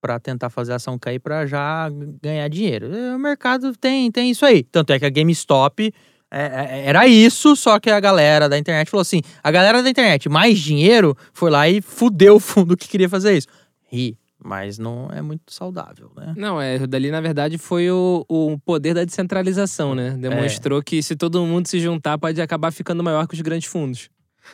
para 0.00 0.20
tentar 0.20 0.50
fazer 0.50 0.72
a 0.72 0.76
ação 0.76 0.98
cair 0.98 1.18
para 1.18 1.46
já 1.46 1.90
ganhar 2.22 2.48
dinheiro. 2.48 2.94
É, 2.94 3.16
O 3.16 3.18
mercado 3.18 3.74
tem, 3.76 4.10
tem 4.10 4.30
isso 4.30 4.44
aí. 4.44 4.62
Tanto 4.62 4.92
é 4.92 4.98
que 4.98 5.06
a 5.06 5.10
GameStop 5.10 5.92
é, 6.30 6.40
é, 6.40 6.86
era 6.86 7.06
isso, 7.06 7.56
só 7.56 7.78
que 7.78 7.90
a 7.90 7.98
galera 8.00 8.48
da 8.48 8.58
internet 8.58 8.90
falou 8.90 9.02
assim: 9.02 9.20
a 9.42 9.50
galera 9.50 9.82
da 9.82 9.88
internet, 9.88 10.28
mais 10.28 10.58
dinheiro, 10.58 11.16
foi 11.32 11.50
lá 11.50 11.68
e 11.68 11.80
fudeu 11.80 12.36
o 12.36 12.40
fundo 12.40 12.76
que 12.76 12.88
queria 12.88 13.08
fazer 13.08 13.36
isso. 13.36 13.48
Ri, 13.90 14.18
mas 14.42 14.78
não 14.78 15.08
é 15.10 15.22
muito 15.22 15.52
saudável, 15.52 16.10
né? 16.16 16.34
Não, 16.36 16.60
é, 16.60 16.78
dali 16.86 17.10
na 17.10 17.20
verdade 17.20 17.58
foi 17.58 17.90
o, 17.90 18.24
o 18.28 18.58
poder 18.58 18.94
da 18.94 19.04
descentralização, 19.04 19.94
né? 19.94 20.10
Demonstrou 20.10 20.82
que 20.82 21.02
se 21.02 21.16
todo 21.16 21.44
mundo 21.44 21.66
se 21.66 21.80
juntar 21.80 22.18
pode 22.18 22.40
acabar 22.40 22.70
ficando 22.70 23.02
maior 23.02 23.26
que 23.26 23.34
os 23.34 23.40
grandes 23.40 23.68
fundos. 23.68 24.10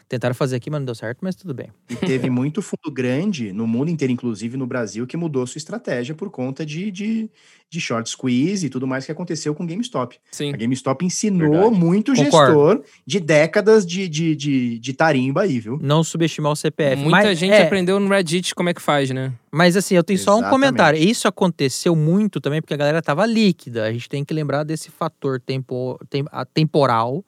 Tentaram 0.08 0.34
fazer 0.34 0.56
aqui, 0.56 0.70
mas 0.70 0.80
não 0.80 0.86
deu 0.86 0.94
certo, 0.94 1.18
mas 1.22 1.34
tudo 1.34 1.54
bem. 1.54 1.68
E 1.88 1.96
teve 1.96 2.28
muito 2.30 2.60
fundo 2.62 2.90
grande, 2.90 3.52
no 3.52 3.66
mundo 3.66 3.90
inteiro, 3.90 4.12
inclusive 4.12 4.56
no 4.56 4.66
Brasil, 4.66 5.06
que 5.06 5.16
mudou 5.16 5.46
sua 5.46 5.58
estratégia 5.58 6.14
por 6.14 6.30
conta 6.30 6.64
de, 6.66 6.90
de, 6.90 7.30
de 7.70 7.80
short 7.80 8.08
squeeze 8.08 8.66
e 8.66 8.68
tudo 8.70 8.86
mais 8.86 9.04
que 9.06 9.12
aconteceu 9.12 9.54
com 9.54 9.64
o 9.64 9.66
GameStop. 9.66 10.16
Sim. 10.30 10.52
A 10.52 10.56
GameStop 10.56 11.04
ensinou 11.04 11.50
Verdade. 11.50 11.74
muito 11.76 12.14
Concordo. 12.14 12.52
gestor 12.52 12.84
de 13.06 13.20
décadas 13.20 13.86
de, 13.86 14.08
de, 14.08 14.36
de, 14.36 14.78
de 14.78 14.92
tarimba 14.92 15.42
aí, 15.42 15.58
viu? 15.60 15.78
Não 15.80 16.02
subestimar 16.04 16.52
o 16.52 16.56
CPF. 16.56 16.96
Muita 16.96 17.10
mas, 17.10 17.38
gente 17.38 17.52
é, 17.52 17.62
aprendeu 17.62 17.98
no 17.98 18.08
Reddit 18.08 18.54
como 18.54 18.68
é 18.68 18.74
que 18.74 18.82
faz, 18.82 19.10
né? 19.10 19.32
Mas 19.50 19.76
assim, 19.76 19.94
eu 19.94 20.02
tenho 20.02 20.18
só 20.18 20.32
um 20.32 20.38
Exatamente. 20.38 20.50
comentário. 20.52 20.98
Isso 20.98 21.28
aconteceu 21.28 21.94
muito 21.94 22.40
também 22.40 22.60
porque 22.60 22.74
a 22.74 22.76
galera 22.76 23.02
tava 23.02 23.26
líquida. 23.26 23.84
A 23.84 23.92
gente 23.92 24.08
tem 24.08 24.24
que 24.24 24.32
lembrar 24.32 24.64
desse 24.64 24.90
fator 24.90 25.40
tempo, 25.40 25.98
tem, 26.08 26.24
a- 26.32 26.44
temporal 26.44 27.24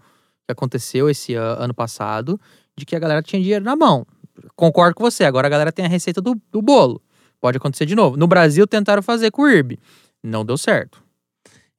que 0.46 0.52
aconteceu 0.52 1.08
esse 1.08 1.34
ano 1.34 1.74
passado, 1.74 2.40
de 2.76 2.84
que 2.84 2.94
a 2.94 2.98
galera 2.98 3.22
tinha 3.22 3.40
dinheiro 3.40 3.64
na 3.64 3.76
mão. 3.76 4.06
Concordo 4.56 4.94
com 4.94 5.02
você. 5.02 5.24
Agora 5.24 5.46
a 5.46 5.50
galera 5.50 5.72
tem 5.72 5.84
a 5.84 5.88
receita 5.88 6.20
do, 6.20 6.40
do 6.50 6.60
bolo. 6.60 7.00
Pode 7.40 7.56
acontecer 7.56 7.86
de 7.86 7.94
novo. 7.94 8.16
No 8.16 8.26
Brasil 8.26 8.66
tentaram 8.66 9.02
fazer 9.02 9.30
com 9.30 9.42
o 9.42 9.48
IRB. 9.48 9.78
Não 10.22 10.44
deu 10.44 10.56
certo. 10.56 11.02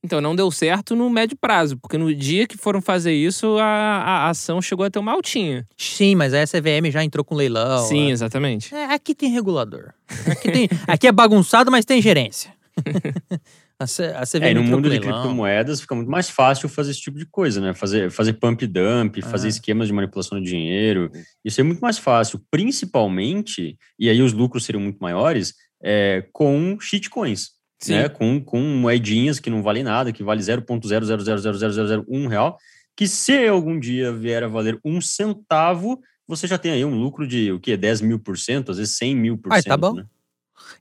Então 0.04 0.22
não 0.22 0.36
deu 0.36 0.52
certo 0.52 0.96
no 0.96 1.10
médio 1.10 1.36
prazo, 1.36 1.78
porque 1.78 1.98
no 1.98 2.14
dia 2.14 2.46
que 2.46 2.56
foram 2.56 2.80
fazer 2.80 3.14
isso, 3.14 3.58
a, 3.58 3.66
a 3.66 4.30
ação 4.30 4.62
chegou 4.62 4.86
a 4.86 4.90
ter 4.90 5.00
uma 5.00 5.12
altinha. 5.12 5.68
Sim, 5.76 6.14
mas 6.14 6.32
a 6.32 6.44
SVM 6.44 6.92
já 6.92 7.04
entrou 7.04 7.26
com 7.26 7.34
leilão. 7.34 7.84
Sim, 7.88 8.06
né? 8.06 8.12
exatamente. 8.12 8.74
É, 8.74 8.94
aqui 8.94 9.16
tem 9.16 9.32
regulador. 9.32 9.92
Aqui, 10.30 10.52
tem, 10.52 10.70
aqui 10.86 11.08
é 11.08 11.12
bagunçado, 11.12 11.72
mas 11.72 11.86
tem 11.86 12.00
gerência. 12.04 12.54
a, 13.80 13.88
C, 13.88 14.06
a 14.06 14.22
CVM 14.26 14.44
É, 14.44 14.54
no 14.54 14.64
mundo 14.64 14.90
de 14.90 15.00
criptomoedas 15.00 15.82
fica 15.82 15.94
muito 15.96 16.10
mais 16.10 16.30
fácil 16.30 16.70
fazer 16.70 16.92
esse 16.92 17.02
tipo 17.02 17.18
de 17.20 17.26
coisa, 17.26 17.60
né? 17.60 17.74
Fazer, 17.74 18.10
fazer 18.12 18.34
pump 18.34 18.66
dump, 18.68 19.22
fazer 19.22 19.48
Ah. 19.48 19.50
esquemas 19.50 19.88
de 19.88 19.94
manipulação 19.94 20.40
de 20.42 20.50
dinheiro. 20.50 21.12
Isso 21.44 21.60
é 21.60 21.64
muito 21.64 21.80
mais 21.82 21.98
fácil, 21.98 22.40
principalmente, 22.52 23.78
e 24.00 24.10
aí 24.10 24.22
os 24.22 24.32
lucros 24.34 24.66
seriam 24.66 24.82
muito 24.82 25.00
maiores, 25.00 25.54
é, 25.84 26.26
com 26.32 26.78
shitcoins. 26.80 27.50
Sim. 27.80 27.94
Né? 27.96 28.10
Com, 28.10 28.40
com 28.42 28.60
moedinhas 28.62 29.40
que 29.40 29.50
não 29.50 29.62
valem 29.62 29.84
nada, 29.84 30.12
que 30.14 30.24
vale 30.24 30.42
0.000000001 30.42 32.28
real, 32.28 32.58
que 32.96 33.08
se 33.08 33.48
algum 33.48 33.80
dia 33.80 34.12
vier 34.12 34.44
a 34.44 34.48
valer 34.48 34.80
um 34.84 35.02
centavo, 35.02 36.00
você 36.28 36.48
já 36.48 36.58
tem 36.58 36.72
aí 36.72 36.86
um 36.86 36.96
lucro 36.98 37.28
de 37.28 37.52
o 37.52 37.60
quê? 37.60 37.76
10 37.76 38.02
mil 38.02 38.18
por 38.20 38.38
cento, 38.38 38.72
às 38.72 38.78
vezes 38.78 38.96
100 38.98 39.16
mil 39.16 39.38
por 39.38 39.52
Ai, 39.52 39.62
cento. 39.62 39.70
tá 39.70 39.78
bom. 39.78 39.94
né? 39.96 40.06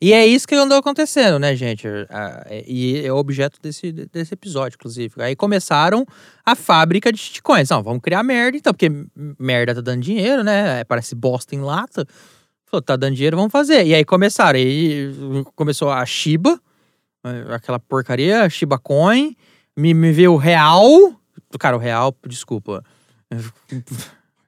E 0.00 0.12
é 0.12 0.26
isso 0.26 0.46
que 0.46 0.54
andou 0.54 0.78
acontecendo, 0.78 1.38
né, 1.38 1.54
gente? 1.56 1.86
É- 1.86 2.64
E 2.66 3.04
é 3.06 3.12
objeto 3.12 3.58
desse, 3.62 3.92
desse 3.92 4.34
episódio, 4.34 4.76
inclusive. 4.76 5.14
Aí 5.22 5.34
começaram 5.36 6.04
a 6.44 6.54
fábrica 6.54 7.12
de 7.12 7.18
shitcoins. 7.18 7.68
Não, 7.70 7.82
vamos 7.82 8.02
criar 8.02 8.22
merda 8.22 8.56
então, 8.56 8.72
porque 8.72 8.90
merda 9.38 9.74
tá 9.74 9.80
dando 9.80 10.02
dinheiro, 10.02 10.42
né? 10.42 10.80
É, 10.80 10.84
Parece 10.84 11.14
bosta 11.14 11.54
em 11.54 11.60
lata. 11.60 12.06
Falou, 12.66 12.82
tá 12.82 12.96
dando 12.96 13.14
dinheiro, 13.14 13.36
vamos 13.36 13.52
fazer. 13.52 13.86
E 13.86 13.94
aí 13.94 14.04
começaram. 14.04 14.58
Aí 14.58 15.10
começou 15.54 15.90
a 15.90 16.04
Shiba, 16.04 16.60
eh, 17.24 17.54
aquela 17.54 17.78
porcaria, 17.78 18.48
Shiba 18.50 18.78
Coin. 18.78 19.36
Me, 19.76 19.92
me 19.94 20.12
veio 20.12 20.32
o 20.32 20.36
Real. 20.36 20.88
Cara, 21.58 21.76
o 21.76 21.78
Real, 21.80 22.14
desculpa. 22.26 22.82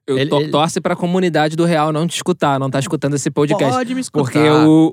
Eu 0.07 0.17
Ele- 0.17 0.29
to- 0.29 0.39
ele- 0.39 0.49
torce 0.51 0.79
pra 0.79 0.95
comunidade 0.95 1.55
do 1.57 1.65
Real 1.65 1.91
não 1.91 2.07
te 2.07 2.15
escutar, 2.15 2.57
não 2.59 2.69
tá 2.69 2.79
escutando 2.79 3.15
esse 3.15 3.29
podcast. 3.29 3.75
Pode 3.75 3.93
me 3.93 3.99
escutar. 3.99 4.23
Porque 4.23 4.39
o, 4.39 4.91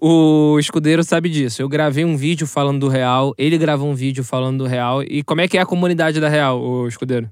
o 0.55 0.59
escudeiro 0.59 1.05
sabe 1.05 1.29
disso. 1.29 1.63
Eu 1.63 1.69
gravei 1.69 2.05
um 2.05 2.17
vídeo 2.17 2.47
falando 2.49 2.81
do 2.81 2.89
Real, 2.89 3.33
ele 3.39 3.57
gravou 3.57 3.89
um 3.89 3.95
vídeo 3.95 4.25
falando 4.25 4.59
do 4.59 4.67
Real. 4.67 5.05
E 5.05 5.23
como 5.23 5.41
é 5.41 5.47
que 5.47 5.57
é 5.57 5.61
a 5.61 5.67
comunidade 5.67 6.21
da 6.21 6.29
Real, 6.29 6.61
o 6.61 6.89
escudeiro? 6.89 7.31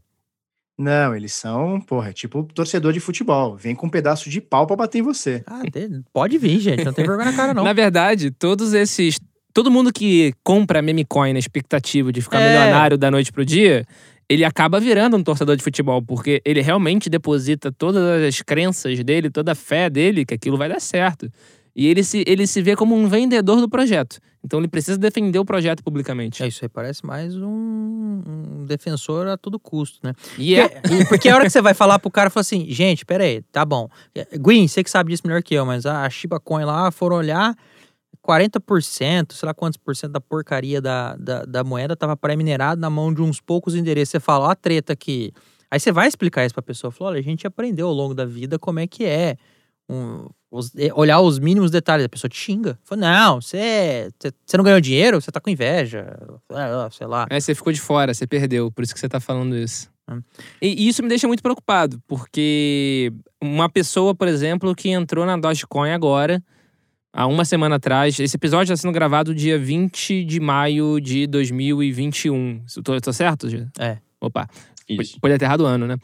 Não, 0.78 1.14
eles 1.14 1.34
são, 1.34 1.80
porra, 1.80 2.10
é 2.10 2.12
tipo 2.12 2.42
torcedor 2.54 2.92
de 2.92 3.00
futebol. 3.00 3.56
Vem 3.56 3.74
com 3.74 3.86
um 3.86 3.90
pedaço 3.90 4.30
de 4.30 4.40
pau 4.40 4.66
pra 4.66 4.76
bater 4.76 4.98
em 4.98 5.02
você. 5.02 5.42
Ah, 5.46 5.62
tem- 5.70 6.02
pode 6.12 6.38
vir, 6.38 6.60
gente. 6.60 6.84
Não 6.84 6.92
tem 6.92 7.04
vergonha 7.06 7.30
na 7.30 7.36
cara, 7.36 7.52
não. 7.52 7.62
Na 7.64 7.72
verdade, 7.72 8.30
todos 8.30 8.72
esses. 8.74 9.18
Todo 9.52 9.70
mundo 9.70 9.92
que 9.92 10.32
compra 10.42 10.80
meme 10.80 11.04
coin 11.04 11.34
na 11.34 11.38
expectativa 11.38 12.10
de 12.10 12.22
ficar 12.22 12.40
É. 12.40 12.48
milionário 12.58 12.96
da 12.96 13.10
noite 13.10 13.30
pro 13.30 13.44
dia, 13.44 13.84
ele 14.32 14.44
acaba 14.44 14.80
virando 14.80 15.16
um 15.16 15.22
torcedor 15.22 15.56
de 15.56 15.62
futebol, 15.62 16.00
porque 16.02 16.40
ele 16.44 16.60
realmente 16.60 17.10
deposita 17.10 17.70
todas 17.70 18.02
as 18.22 18.40
crenças 18.40 19.02
dele, 19.04 19.28
toda 19.30 19.52
a 19.52 19.54
fé 19.54 19.90
dele, 19.90 20.24
que 20.24 20.34
aquilo 20.34 20.56
vai 20.56 20.68
dar 20.68 20.80
certo. 20.80 21.30
E 21.74 21.86
ele 21.86 22.02
se, 22.04 22.22
ele 22.26 22.46
se 22.46 22.60
vê 22.60 22.76
como 22.76 22.94
um 22.94 23.08
vendedor 23.08 23.60
do 23.60 23.68
projeto. 23.68 24.18
Então 24.44 24.58
ele 24.58 24.68
precisa 24.68 24.98
defender 24.98 25.38
o 25.38 25.44
projeto 25.44 25.82
publicamente. 25.82 26.42
É, 26.42 26.48
isso 26.48 26.64
aí 26.64 26.68
parece 26.68 27.04
mais 27.06 27.34
um, 27.36 28.22
um 28.26 28.64
defensor 28.66 29.26
a 29.28 29.36
todo 29.36 29.58
custo, 29.58 29.98
né? 30.02 30.12
E 30.36 30.54
é. 30.54 30.68
Porque, 30.68 30.94
e- 30.94 31.04
porque 31.06 31.28
a 31.28 31.34
hora 31.34 31.44
que 31.44 31.50
você 31.50 31.62
vai 31.62 31.74
falar 31.74 31.98
pro 31.98 32.10
cara, 32.10 32.28
fala 32.28 32.42
assim, 32.42 32.66
gente, 32.68 33.04
pera 33.06 33.24
aí, 33.24 33.42
tá 33.52 33.64
bom. 33.64 33.88
Gwen, 34.38 34.66
você 34.68 34.82
que 34.84 34.90
sabe 34.90 35.10
disso 35.12 35.22
melhor 35.26 35.42
que 35.42 35.54
eu, 35.54 35.64
mas 35.64 35.86
a 35.86 36.08
Shiba 36.10 36.38
Coin 36.40 36.64
lá 36.64 36.90
foram 36.90 37.16
olhar 37.16 37.54
40%, 38.26 39.32
sei 39.32 39.46
lá 39.46 39.54
quantos 39.54 39.76
por 39.76 39.94
cento 39.96 40.12
da 40.12 40.20
porcaria 40.20 40.80
da, 40.80 41.16
da, 41.16 41.44
da 41.44 41.64
moeda 41.64 41.96
tava 41.96 42.16
pré-minerado 42.16 42.80
na 42.80 42.88
mão 42.90 43.12
de 43.12 43.22
uns 43.22 43.40
poucos 43.40 43.74
endereços. 43.74 44.10
Você 44.12 44.20
fala, 44.20 44.46
ó 44.46 44.50
a 44.50 44.54
treta 44.54 44.92
aqui. 44.92 45.32
Aí 45.70 45.80
você 45.80 45.90
vai 45.90 46.06
explicar 46.08 46.44
isso 46.44 46.54
pra 46.54 46.62
pessoa. 46.62 46.90
Fala, 46.90 47.10
olha, 47.12 47.20
a 47.20 47.22
gente 47.22 47.46
aprendeu 47.46 47.88
ao 47.88 47.94
longo 47.94 48.14
da 48.14 48.24
vida 48.24 48.58
como 48.58 48.78
é 48.80 48.86
que 48.86 49.04
é. 49.04 49.36
um- 49.88 50.26
os- 50.50 50.74
é, 50.76 50.90
olhar 50.94 51.20
os 51.20 51.38
mínimos 51.38 51.70
detalhes. 51.70 52.06
A 52.06 52.08
pessoa 52.08 52.28
te 52.28 52.36
xinga. 52.36 52.78
Fala, 52.84 53.00
não, 53.00 53.40
você, 53.40 54.10
você 54.20 54.32
você 54.46 54.56
não 54.56 54.64
ganhou 54.64 54.80
dinheiro, 54.80 55.20
você 55.20 55.30
tá 55.32 55.40
com 55.40 55.50
inveja. 55.50 56.16
Ah, 56.50 56.88
Sei 56.90 57.06
lá. 57.06 57.26
É, 57.30 57.40
você 57.40 57.54
ficou 57.54 57.72
de 57.72 57.80
fora, 57.80 58.14
você 58.14 58.26
perdeu, 58.26 58.70
por 58.70 58.84
isso 58.84 58.94
que 58.94 59.00
você 59.00 59.08
tá 59.08 59.18
falando 59.20 59.56
isso. 59.56 59.90
E 60.60 60.88
isso 60.88 61.02
me 61.02 61.08
deixa 61.08 61.26
muito 61.26 61.42
preocupado, 61.42 62.00
porque 62.06 63.12
uma 63.42 63.68
pessoa, 63.68 64.14
por 64.14 64.28
exemplo, 64.28 64.74
que 64.74 64.90
entrou 64.90 65.24
na 65.24 65.36
Dogecoin 65.38 65.90
agora, 65.90 66.42
há 67.12 67.26
uma 67.26 67.44
semana 67.44 67.76
atrás, 67.76 68.18
esse 68.18 68.36
episódio 68.36 68.72
está 68.72 68.80
sendo 68.80 68.92
gravado 68.92 69.34
dia 69.34 69.58
20 69.58 70.24
de 70.24 70.40
maio 70.40 71.00
de 71.00 71.26
2021. 71.26 72.62
Eu 72.76 72.82
tô, 72.82 72.94
eu 72.94 73.00
tô 73.00 73.12
certo? 73.12 73.48
Gê? 73.48 73.66
É. 73.78 73.98
Opa, 74.20 74.48
Isso. 74.88 75.18
pode 75.20 75.36
ter 75.36 75.44
errado 75.44 75.62
o 75.62 75.66
ano, 75.66 75.86
né? 75.86 75.96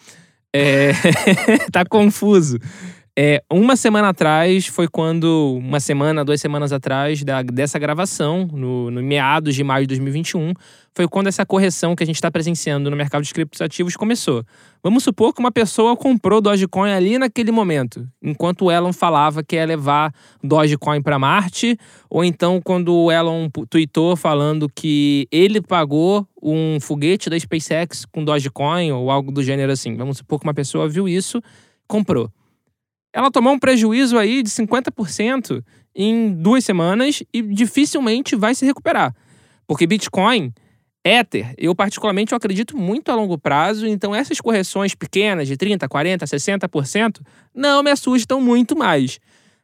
É... 0.52 0.92
tá 1.72 1.84
confuso. 1.84 2.58
É, 3.20 3.42
uma 3.52 3.74
semana 3.74 4.10
atrás 4.10 4.68
foi 4.68 4.86
quando, 4.86 5.56
uma 5.58 5.80
semana, 5.80 6.24
duas 6.24 6.40
semanas 6.40 6.72
atrás 6.72 7.24
da- 7.24 7.42
dessa 7.42 7.76
gravação, 7.76 8.48
no, 8.52 8.92
no 8.92 9.02
meados 9.02 9.56
de 9.56 9.64
maio 9.64 9.82
de 9.82 9.88
2021, 9.88 10.52
foi 10.94 11.08
quando 11.08 11.26
essa 11.26 11.44
correção 11.44 11.96
que 11.96 12.04
a 12.04 12.06
gente 12.06 12.14
está 12.14 12.30
presenciando 12.30 12.88
no 12.88 12.96
mercado 12.96 13.24
de 13.24 13.34
criptoativos 13.34 13.96
começou. 13.96 14.44
Vamos 14.84 15.02
supor 15.02 15.34
que 15.34 15.40
uma 15.40 15.50
pessoa 15.50 15.96
comprou 15.96 16.40
Dogecoin 16.40 16.92
ali 16.92 17.18
naquele 17.18 17.50
momento, 17.50 18.06
enquanto 18.22 18.66
o 18.66 18.70
Elon 18.70 18.92
falava 18.92 19.42
que 19.42 19.56
ia 19.56 19.66
levar 19.66 20.14
Dogecoin 20.40 21.02
para 21.02 21.18
Marte, 21.18 21.76
ou 22.08 22.22
então 22.22 22.60
quando 22.62 22.94
o 22.94 23.10
Elon 23.10 23.48
tweetou 23.68 24.14
falando 24.14 24.70
que 24.72 25.26
ele 25.32 25.60
pagou 25.60 26.24
um 26.40 26.78
foguete 26.80 27.28
da 27.28 27.36
SpaceX 27.36 28.04
com 28.04 28.24
Dogecoin 28.24 28.92
ou 28.92 29.10
algo 29.10 29.32
do 29.32 29.42
gênero 29.42 29.72
assim. 29.72 29.96
Vamos 29.96 30.18
supor 30.18 30.38
que 30.38 30.46
uma 30.46 30.54
pessoa 30.54 30.88
viu 30.88 31.08
isso, 31.08 31.42
comprou. 31.88 32.30
Ela 33.12 33.30
tomou 33.30 33.52
um 33.52 33.58
prejuízo 33.58 34.18
aí 34.18 34.42
de 34.42 34.50
50% 34.50 35.62
em 35.94 36.32
duas 36.32 36.64
semanas 36.64 37.22
e 37.32 37.42
dificilmente 37.42 38.36
vai 38.36 38.54
se 38.54 38.64
recuperar. 38.64 39.14
Porque 39.66 39.86
Bitcoin, 39.86 40.52
Ether, 41.04 41.54
eu 41.56 41.74
particularmente 41.74 42.32
eu 42.32 42.36
acredito 42.36 42.76
muito 42.76 43.10
a 43.10 43.14
longo 43.14 43.38
prazo, 43.38 43.86
então 43.86 44.14
essas 44.14 44.40
correções 44.40 44.94
pequenas 44.94 45.48
de 45.48 45.56
30%, 45.56 45.88
40%, 45.88 46.22
60% 46.22 47.20
não 47.54 47.82
me 47.82 47.90
assustam 47.90 48.40
muito 48.40 48.76
mais. 48.76 49.18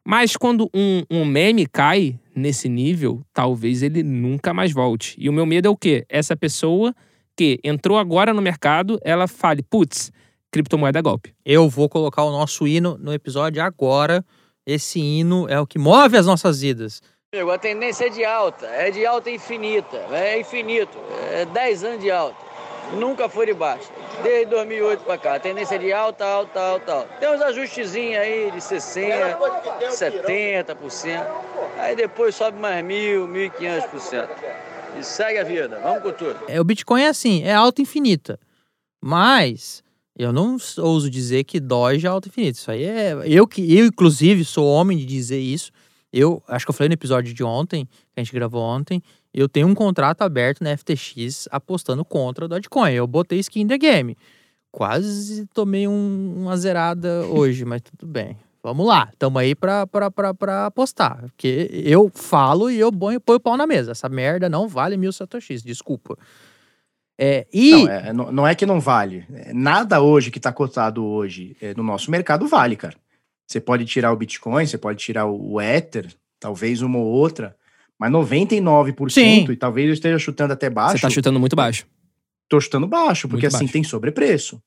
Mas 0.05 0.37
quando 0.37 0.69
um, 0.75 1.03
um 1.11 1.25
meme 1.25 1.67
cai 1.67 2.19
nesse 2.35 2.69
nível, 2.69 3.23
talvez 3.33 3.83
ele 3.83 4.03
nunca 4.03 4.53
mais 4.53 4.73
volte. 4.73 5.15
E 5.19 5.29
o 5.29 5.33
meu 5.33 5.47
medo 5.47 5.67
é 5.69 5.71
o 5.71 5.77
quê? 5.77 6.05
Essa 6.09 6.37
pessoa 6.37 6.95
que 7.37 7.59
entrou 7.65 7.99
agora 7.99 8.35
no 8.35 8.43
mercado, 8.43 8.99
ela 9.03 9.27
fale, 9.27 9.63
putz, 9.63 10.13
criptomoeda 10.55 11.01
é 11.01 11.03
golpe. 11.03 11.35
Eu 11.45 11.69
vou 11.69 11.89
colocar 11.89 12.23
o 12.23 12.31
nosso 12.31 12.65
hino 12.65 12.97
no 12.97 13.13
episódio 13.13 13.61
agora. 13.61 14.25
Esse 14.65 15.01
hino 15.01 15.49
é 15.49 15.59
o 15.59 15.67
que 15.67 15.81
move 15.81 16.17
as 16.17 16.27
nossas 16.27 16.61
vidas. 16.61 17.03
Amigo, 17.35 17.51
a 17.51 17.59
tendência 17.59 18.07
é 18.07 18.09
de 18.09 18.25
alta, 18.25 18.67
é 18.67 18.93
de 18.93 19.05
alta 19.05 19.29
infinita, 19.29 19.97
é 20.13 20.39
infinito, 20.39 20.97
é 21.33 21.45
10 21.45 21.83
anos 21.83 22.01
de 22.01 22.09
alta, 22.09 22.37
nunca 22.93 23.29
foi 23.29 23.47
de 23.47 23.55
baixa, 23.55 23.91
desde 24.23 24.47
2008 24.47 25.03
para 25.03 25.19
cá, 25.19 25.35
a 25.35 25.41
tendência 25.41 25.75
é 25.75 25.79
de 25.79 25.93
alta, 25.93 26.25
alta, 26.25 26.61
alta, 26.61 26.93
alta. 26.93 27.15
Tem 27.19 27.29
uns 27.29 27.43
ajustezinhos 27.43 28.19
aí 28.19 28.53
de 28.53 28.59
60%, 28.59 29.37
70%, 29.91 31.27
aí 31.79 31.97
depois 31.97 32.37
sobe 32.37 32.57
mais 32.61 32.85
1.000, 32.85 33.27
1.500%. 33.51 34.29
E 35.01 35.03
segue 35.03 35.39
a 35.41 35.45
vida, 35.45 35.81
vamos 35.83 36.05
com 36.05 36.13
tudo. 36.13 36.39
É, 36.47 36.61
o 36.61 36.65
Bitcoin 36.65 37.03
é 37.03 37.09
assim, 37.09 37.43
é 37.43 37.53
alta 37.53 37.83
infinita. 37.83 38.39
Mas 39.03 39.83
eu 40.17 40.33
não 40.33 40.57
ouso 40.79 41.11
dizer 41.11 41.45
que 41.45 41.59
Doge 41.59 42.07
é 42.07 42.09
alta 42.09 42.29
infinita. 42.29 42.59
Isso 42.59 42.71
aí 42.71 42.85
é. 42.85 43.17
Eu, 43.25 43.47
que, 43.47 43.77
eu, 43.77 43.87
inclusive, 43.87 44.45
sou 44.45 44.67
homem 44.69 44.97
de 44.97 45.05
dizer 45.05 45.41
isso. 45.41 45.73
Eu 46.13 46.41
acho 46.47 46.65
que 46.65 46.71
eu 46.71 46.75
falei 46.75 46.89
no 46.89 46.95
episódio 46.95 47.35
de 47.35 47.43
ontem, 47.43 47.87
que 47.87 48.21
a 48.21 48.23
gente 48.23 48.33
gravou 48.33 48.63
ontem. 48.63 49.03
Eu 49.33 49.49
tenho 49.49 49.67
um 49.67 49.75
contrato 49.75 50.23
aberto 50.23 50.63
na 50.63 50.77
FTX 50.77 51.49
apostando 51.51 52.05
contra 52.05 52.45
o 52.45 52.49
Dogecoin. 52.49 52.93
Eu 52.93 53.07
botei 53.07 53.41
skin 53.41 53.63
in 53.63 53.67
the 53.67 53.77
game. 53.77 54.17
Quase 54.71 55.47
tomei 55.53 55.89
um, 55.89 56.35
uma 56.37 56.57
zerada 56.57 57.27
hoje, 57.27 57.65
mas 57.65 57.83
tudo 57.83 58.07
bem. 58.07 58.37
Vamos 58.63 58.87
lá, 58.87 59.11
tamo 59.19 59.39
aí 59.39 59.55
pra, 59.55 59.87
pra, 59.87 60.11
pra, 60.11 60.33
pra 60.33 60.67
apostar. 60.67 61.21
Porque 61.23 61.69
eu 61.85 62.11
falo 62.15 62.71
e 62.71 62.79
eu 62.79 62.93
ponho, 62.93 63.21
ponho 63.21 63.37
o 63.37 63.41
pau 63.41 63.57
na 63.57 63.67
mesa. 63.67 63.91
Essa 63.91 64.09
merda 64.09 64.49
não 64.49 64.69
vale 64.69 64.97
mil 64.97 65.13
satoshis, 65.13 65.63
desculpa. 65.63 66.17
É, 67.19 67.47
e 67.53 67.71
Não, 67.71 67.89
é, 67.89 68.13
não, 68.13 68.33
não 68.33 68.47
é 68.47 68.55
que 68.55 68.67
não 68.67 68.81
vale. 68.81 69.25
É, 69.33 69.53
Nada 69.53 70.01
hoje 70.01 70.31
que 70.31 70.39
está 70.39 70.53
cotado 70.53 71.05
hoje 71.05 71.57
é, 71.61 71.75
no 71.75 71.83
nosso 71.83 72.11
mercado 72.11 72.47
vale, 72.49 72.77
cara. 72.77 72.97
Você 73.47 73.61
pode 73.61 73.85
tirar 73.85 74.13
o 74.13 74.17
Bitcoin, 74.17 74.67
você 74.67 74.79
pode 74.79 74.99
tirar 74.99 75.27
o 75.27 75.61
Ether, 75.61 76.13
talvez 76.41 76.83
uma 76.83 76.99
ou 76.99 77.07
outra, 77.07 77.55
mas 77.99 78.11
99%, 78.11 79.11
Sim. 79.11 79.47
e 79.51 79.57
talvez 79.57 79.87
eu 79.87 79.95
esteja 79.95 80.19
chutando 80.19 80.53
até 80.53 80.69
baixo, 80.69 80.97
Você 80.99 81.03
tá 81.03 81.11
chutando 81.11 81.39
muito 81.39 81.55
baixo. 81.55 81.87
tô 82.49 82.61
chutando 82.61 82.87
baixo, 82.87 83.29
porque 83.29 83.45
Muito 83.47 83.55
assim 83.55 83.65
baixo. 83.67 83.73
tem 83.73 83.85
sobrepreço 83.85 84.61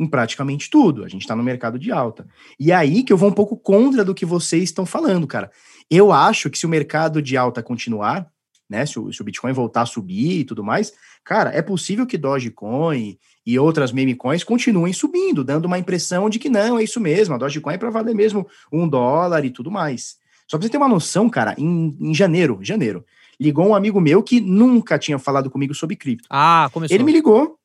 em 0.00 0.06
praticamente 0.06 0.70
tudo. 0.70 1.04
A 1.04 1.08
gente 1.08 1.26
tá 1.26 1.36
no 1.36 1.42
mercado 1.42 1.78
de 1.78 1.92
alta. 1.92 2.26
E 2.58 2.72
aí 2.72 3.02
que 3.02 3.12
eu 3.12 3.16
vou 3.16 3.28
um 3.28 3.34
pouco 3.34 3.56
contra 3.56 4.04
do 4.04 4.14
que 4.14 4.24
vocês 4.24 4.64
estão 4.64 4.86
falando, 4.86 5.26
cara. 5.26 5.50
Eu 5.90 6.10
acho 6.10 6.48
que 6.48 6.58
se 6.58 6.64
o 6.64 6.68
mercado 6.68 7.20
de 7.20 7.36
alta 7.36 7.62
continuar, 7.62 8.26
né, 8.72 8.86
se 8.86 8.98
o, 8.98 9.12
se 9.12 9.20
o 9.20 9.24
Bitcoin 9.24 9.52
voltar 9.52 9.82
a 9.82 9.86
subir 9.86 10.40
e 10.40 10.44
tudo 10.44 10.64
mais, 10.64 10.92
cara, 11.22 11.50
é 11.50 11.62
possível 11.62 12.06
que 12.06 12.18
Dogecoin 12.18 13.16
e 13.46 13.58
outras 13.58 13.92
meme 13.92 14.14
coins 14.14 14.42
continuem 14.42 14.92
subindo, 14.92 15.44
dando 15.44 15.66
uma 15.66 15.78
impressão 15.78 16.28
de 16.28 16.38
que 16.38 16.48
não, 16.48 16.78
é 16.78 16.82
isso 16.82 16.98
mesmo, 16.98 17.34
a 17.34 17.38
Dogecoin 17.38 17.74
é 17.74 17.78
para 17.78 17.90
valer 17.90 18.14
mesmo 18.14 18.48
um 18.72 18.88
dólar 18.88 19.44
e 19.44 19.50
tudo 19.50 19.70
mais. 19.70 20.16
Só 20.48 20.58
pra 20.58 20.66
você 20.66 20.70
ter 20.70 20.78
uma 20.78 20.88
noção, 20.88 21.28
cara, 21.28 21.54
em, 21.56 21.96
em 22.00 22.14
janeiro, 22.14 22.58
janeiro, 22.62 23.04
ligou 23.38 23.66
um 23.66 23.74
amigo 23.74 24.00
meu 24.00 24.22
que 24.22 24.40
nunca 24.40 24.98
tinha 24.98 25.18
falado 25.18 25.50
comigo 25.50 25.74
sobre 25.74 25.96
cripto. 25.96 26.26
Ah, 26.30 26.68
começou. 26.72 26.94
Ele 26.94 27.04
me 27.04 27.12
ligou. 27.12 27.58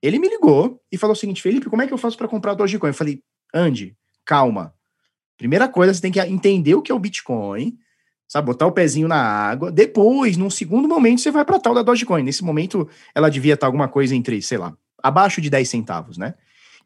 Ele 0.00 0.18
me 0.18 0.28
ligou 0.28 0.80
e 0.90 0.96
falou 0.96 1.14
o 1.14 1.18
seguinte: 1.18 1.42
Felipe, 1.42 1.68
como 1.68 1.82
é 1.82 1.86
que 1.86 1.92
eu 1.92 1.98
faço 1.98 2.16
para 2.16 2.28
comprar 2.28 2.54
Dogecoin? 2.54 2.90
Eu 2.90 2.94
falei, 2.94 3.22
Andy, 3.52 3.96
calma. 4.24 4.74
Primeira 5.36 5.68
coisa, 5.68 5.94
você 5.94 6.00
tem 6.00 6.12
que 6.12 6.20
entender 6.20 6.74
o 6.74 6.82
que 6.82 6.90
é 6.90 6.94
o 6.94 6.98
Bitcoin, 6.98 7.78
sabe? 8.28 8.46
Botar 8.46 8.66
o 8.66 8.72
pezinho 8.72 9.08
na 9.08 9.16
água. 9.16 9.72
Depois, 9.72 10.36
num 10.36 10.50
segundo 10.50 10.86
momento, 10.86 11.20
você 11.20 11.30
vai 11.30 11.44
para 11.44 11.58
tal 11.58 11.74
da 11.74 11.82
Dogecoin. 11.82 12.22
Nesse 12.22 12.44
momento, 12.44 12.86
ela 13.14 13.30
devia 13.30 13.54
estar 13.54 13.66
alguma 13.66 13.88
coisa 13.88 14.14
entre, 14.14 14.40
sei 14.42 14.58
lá, 14.58 14.74
abaixo 15.02 15.40
de 15.40 15.48
10 15.48 15.68
centavos, 15.68 16.18
né? 16.18 16.34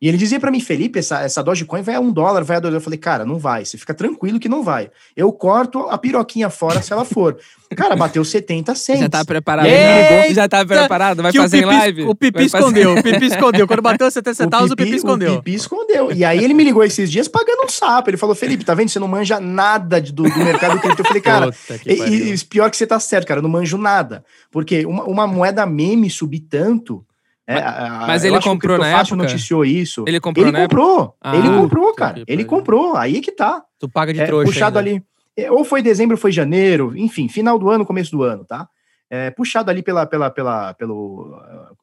E 0.02 0.08
ele 0.08 0.16
dizia 0.16 0.40
para 0.40 0.50
mim, 0.50 0.58
Felipe, 0.58 0.98
essa, 0.98 1.20
essa 1.20 1.44
Dogecoin 1.44 1.80
vai 1.80 1.94
a 1.94 2.00
um 2.00 2.10
dólar, 2.10 2.42
vai 2.42 2.56
a 2.56 2.60
dois. 2.60 2.74
Eu 2.74 2.80
falei, 2.80 2.98
cara, 2.98 3.24
não 3.24 3.38
vai. 3.38 3.64
Você 3.64 3.78
fica 3.78 3.94
tranquilo 3.94 4.40
que 4.40 4.48
não 4.48 4.60
vai. 4.64 4.90
Eu 5.16 5.32
corto 5.32 5.78
a 5.88 5.96
piroquinha 5.96 6.50
fora 6.50 6.82
se 6.82 6.92
ela 6.92 7.04
for. 7.04 7.38
Cara, 7.76 7.94
bateu 7.94 8.24
70 8.24 8.74
cents. 8.74 8.98
Já 8.98 9.08
tá 9.08 9.24
preparado? 9.24 9.66
Eita! 9.66 10.34
Já 10.34 10.48
tá 10.48 10.66
preparado? 10.66 11.22
Vai 11.22 11.30
o 11.30 11.34
fazer 11.34 11.58
em 11.58 11.60
Pipi- 11.60 11.74
live? 11.76 12.02
O 12.02 12.14
Pipi 12.16 12.48
fazer- 12.48 12.64
escondeu, 12.64 12.94
o 12.94 13.02
Pipi 13.02 13.26
escondeu. 13.26 13.68
Quando 13.68 13.80
bateu 13.80 14.10
70 14.10 14.34
centavos, 14.34 14.72
o 14.72 14.76
Pipi, 14.76 14.96
escondeu. 14.96 15.34
O 15.34 15.36
Pipi 15.36 15.54
escondeu. 15.54 16.10
E 16.10 16.24
aí 16.24 16.42
ele 16.42 16.52
me 16.52 16.64
ligou 16.64 16.82
esses 16.82 17.08
dias 17.08 17.28
pagando 17.28 17.62
um 17.64 17.68
sapo. 17.68 18.10
Ele 18.10 18.16
falou, 18.16 18.34
Felipe, 18.34 18.64
tá 18.64 18.74
vendo? 18.74 18.88
Você 18.88 18.98
não 18.98 19.06
manja 19.06 19.38
nada 19.38 20.00
do, 20.00 20.24
do 20.24 20.38
mercado 20.38 20.80
cripto. 20.80 21.02
Eu 21.02 21.06
falei, 21.06 21.22
cara, 21.22 21.54
e, 21.86 21.94
pariu. 21.96 22.34
e 22.34 22.38
pior 22.44 22.68
que 22.72 22.76
você 22.76 22.88
tá 22.88 22.98
certo, 22.98 23.28
cara, 23.28 23.38
eu 23.38 23.42
não 23.42 23.50
manjo 23.50 23.78
nada. 23.78 24.24
Porque 24.50 24.84
uma, 24.84 25.04
uma 25.04 25.26
moeda 25.28 25.64
meme 25.64 26.10
subir 26.10 26.40
tanto. 26.40 27.06
É, 27.46 27.60
mas 28.06 28.24
ele 28.24 28.38
que 28.38 28.44
comprou 28.48 28.78
na 28.78 29.00
época? 29.00 29.16
noticiou 29.16 29.64
isso. 29.64 30.04
Ele 30.06 30.20
comprou, 30.20 30.46
Ele 30.46 30.56
comprou, 30.56 31.14
Ah, 31.20 31.36
ele 31.36 31.48
comprou, 31.48 31.94
cara. 31.94 32.14
que 32.24 32.32
Ele 32.32 32.44
comprou, 32.44 32.96
aí 32.96 33.20
que 33.20 33.32
tá. 33.32 33.62
Tu 33.78 33.88
paga 33.88 34.12
de 34.12 34.20
É, 34.20 34.26
trouxa. 34.26 34.44
puxado 34.46 34.78
ainda. 34.78 34.90
ali. 34.90 35.02
é, 35.36 35.50
Ou 35.50 35.64
foi 35.64 35.82
dezembro, 35.82 36.14
ou 36.16 36.20
foi 36.20 36.30
janeiro, 36.32 36.92
enfim, 36.96 37.28
final 37.28 37.58
do 37.58 37.68
ano, 37.68 37.84
começo 37.84 38.10
do 38.12 38.22
ano, 38.22 38.44
tá? 38.44 38.68
É, 39.10 39.30
puxado 39.30 39.70
ali 39.70 39.82
pela, 39.82 40.06
pela, 40.06 40.30
pela, 40.30 40.72
pelo 40.74 41.36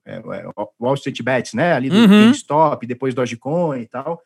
é, 0.06 0.16
é, 0.18 0.46
Wall 0.80 0.96
Street 0.96 1.22
Bets, 1.22 1.54
né? 1.54 1.74
Ali 1.74 1.90
do 1.90 1.96
Uhum. 1.96 2.08
GameStop, 2.08 2.88
depois 2.88 3.14
Dogecoin 3.14 3.82
e 3.82 3.86
tal. 3.88 4.20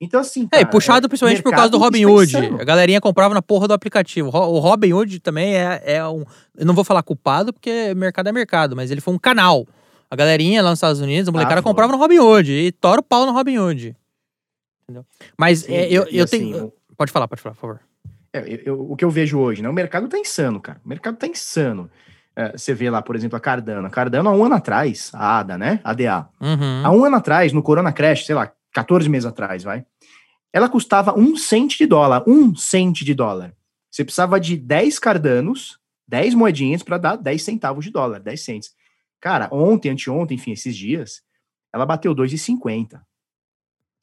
Então, 0.00 0.20
assim. 0.20 0.44
É, 0.52 0.58
cara, 0.58 0.66
puxado 0.66 1.08
principalmente 1.08 1.42
por 1.42 1.50
causa 1.52 1.68
do 1.70 1.78
Robin 1.78 2.06
Hood. 2.06 2.36
A 2.60 2.64
galerinha 2.64 3.00
comprava 3.00 3.34
na 3.34 3.42
porra 3.42 3.68
do 3.68 3.74
aplicativo. 3.74 4.28
O 4.28 4.58
Robin 4.58 4.92
Hood 4.92 5.20
também 5.20 5.54
é, 5.56 5.82
é 5.84 6.06
um. 6.06 6.24
Eu 6.56 6.64
não 6.66 6.74
vou 6.74 6.82
falar 6.84 7.02
culpado, 7.02 7.52
porque 7.52 7.94
mercado 7.96 8.28
é 8.28 8.32
mercado, 8.32 8.74
mas 8.74 8.90
ele 8.90 9.00
foi 9.00 9.12
um 9.14 9.18
canal. 9.18 9.66
A 10.10 10.16
galerinha 10.16 10.62
lá 10.62 10.70
nos 10.70 10.78
Estados 10.78 11.00
Unidos, 11.00 11.28
a 11.28 11.32
molecada 11.32 11.60
Ah, 11.60 11.62
comprava 11.62 11.92
no 11.92 11.98
Robin 11.98 12.18
Hood 12.18 12.50
e 12.50 12.72
tora 12.72 13.00
o 13.00 13.02
pau 13.04 13.26
no 13.26 13.32
Robin 13.32 13.58
Hood. 13.58 13.94
Entendeu? 14.84 15.04
Mas 15.36 15.60
Sim, 15.60 15.74
é, 15.74 15.86
eu, 15.92 16.04
eu 16.10 16.24
assim, 16.24 16.52
tenho. 16.52 16.72
Pode 16.96 17.12
falar, 17.12 17.28
pode 17.28 17.42
falar, 17.42 17.54
por 17.54 17.60
favor. 17.60 17.80
É, 18.32 18.40
eu- 18.40 18.60
eu- 18.64 18.90
o 18.92 18.96
que 18.96 19.04
eu 19.04 19.10
vejo 19.10 19.38
hoje, 19.38 19.62
né? 19.62 19.68
O 19.68 19.72
mercado 19.72 20.08
tá 20.08 20.18
insano, 20.18 20.60
cara. 20.60 20.80
O 20.84 20.88
mercado 20.88 21.16
tá 21.16 21.26
insano. 21.26 21.90
É, 22.34 22.52
você 22.56 22.72
vê 22.72 22.88
lá, 22.88 23.02
por 23.02 23.16
exemplo, 23.16 23.36
a 23.36 23.40
Cardano. 23.40 23.86
A 23.86 23.90
Cardano, 23.90 24.28
há 24.28 24.32
um 24.32 24.44
ano 24.44 24.54
atrás, 24.54 25.10
a 25.12 25.40
ADA, 25.40 25.58
né? 25.58 25.80
ADA. 25.84 26.28
Uhum. 26.40 26.82
Há 26.86 26.90
um 26.90 27.04
ano 27.04 27.16
atrás, 27.16 27.52
no 27.52 27.62
Corona 27.62 27.92
Crash, 27.92 28.24
sei 28.26 28.34
lá, 28.34 28.50
14 28.72 29.08
meses 29.08 29.26
atrás, 29.26 29.62
vai. 29.62 29.84
Ela 30.52 30.68
custava 30.68 31.18
um 31.18 31.36
cento 31.36 31.76
de 31.76 31.84
dólar. 31.84 32.22
Um 32.26 32.54
cento 32.54 33.04
de 33.04 33.12
dólar. 33.12 33.52
Você 33.90 34.04
precisava 34.04 34.40
de 34.40 34.56
10 34.56 34.98
cardanos, 34.98 35.78
10 36.06 36.34
moedinhas 36.34 36.82
para 36.82 36.96
dar 36.96 37.16
10 37.16 37.42
centavos 37.42 37.84
de 37.84 37.90
dólar, 37.90 38.20
10 38.20 38.40
cents. 38.42 38.70
Cara, 39.20 39.48
ontem, 39.52 39.90
anteontem, 39.90 40.36
enfim, 40.36 40.52
esses 40.52 40.76
dias, 40.76 41.22
ela 41.74 41.84
bateu 41.86 42.14
2,50. 42.14 43.00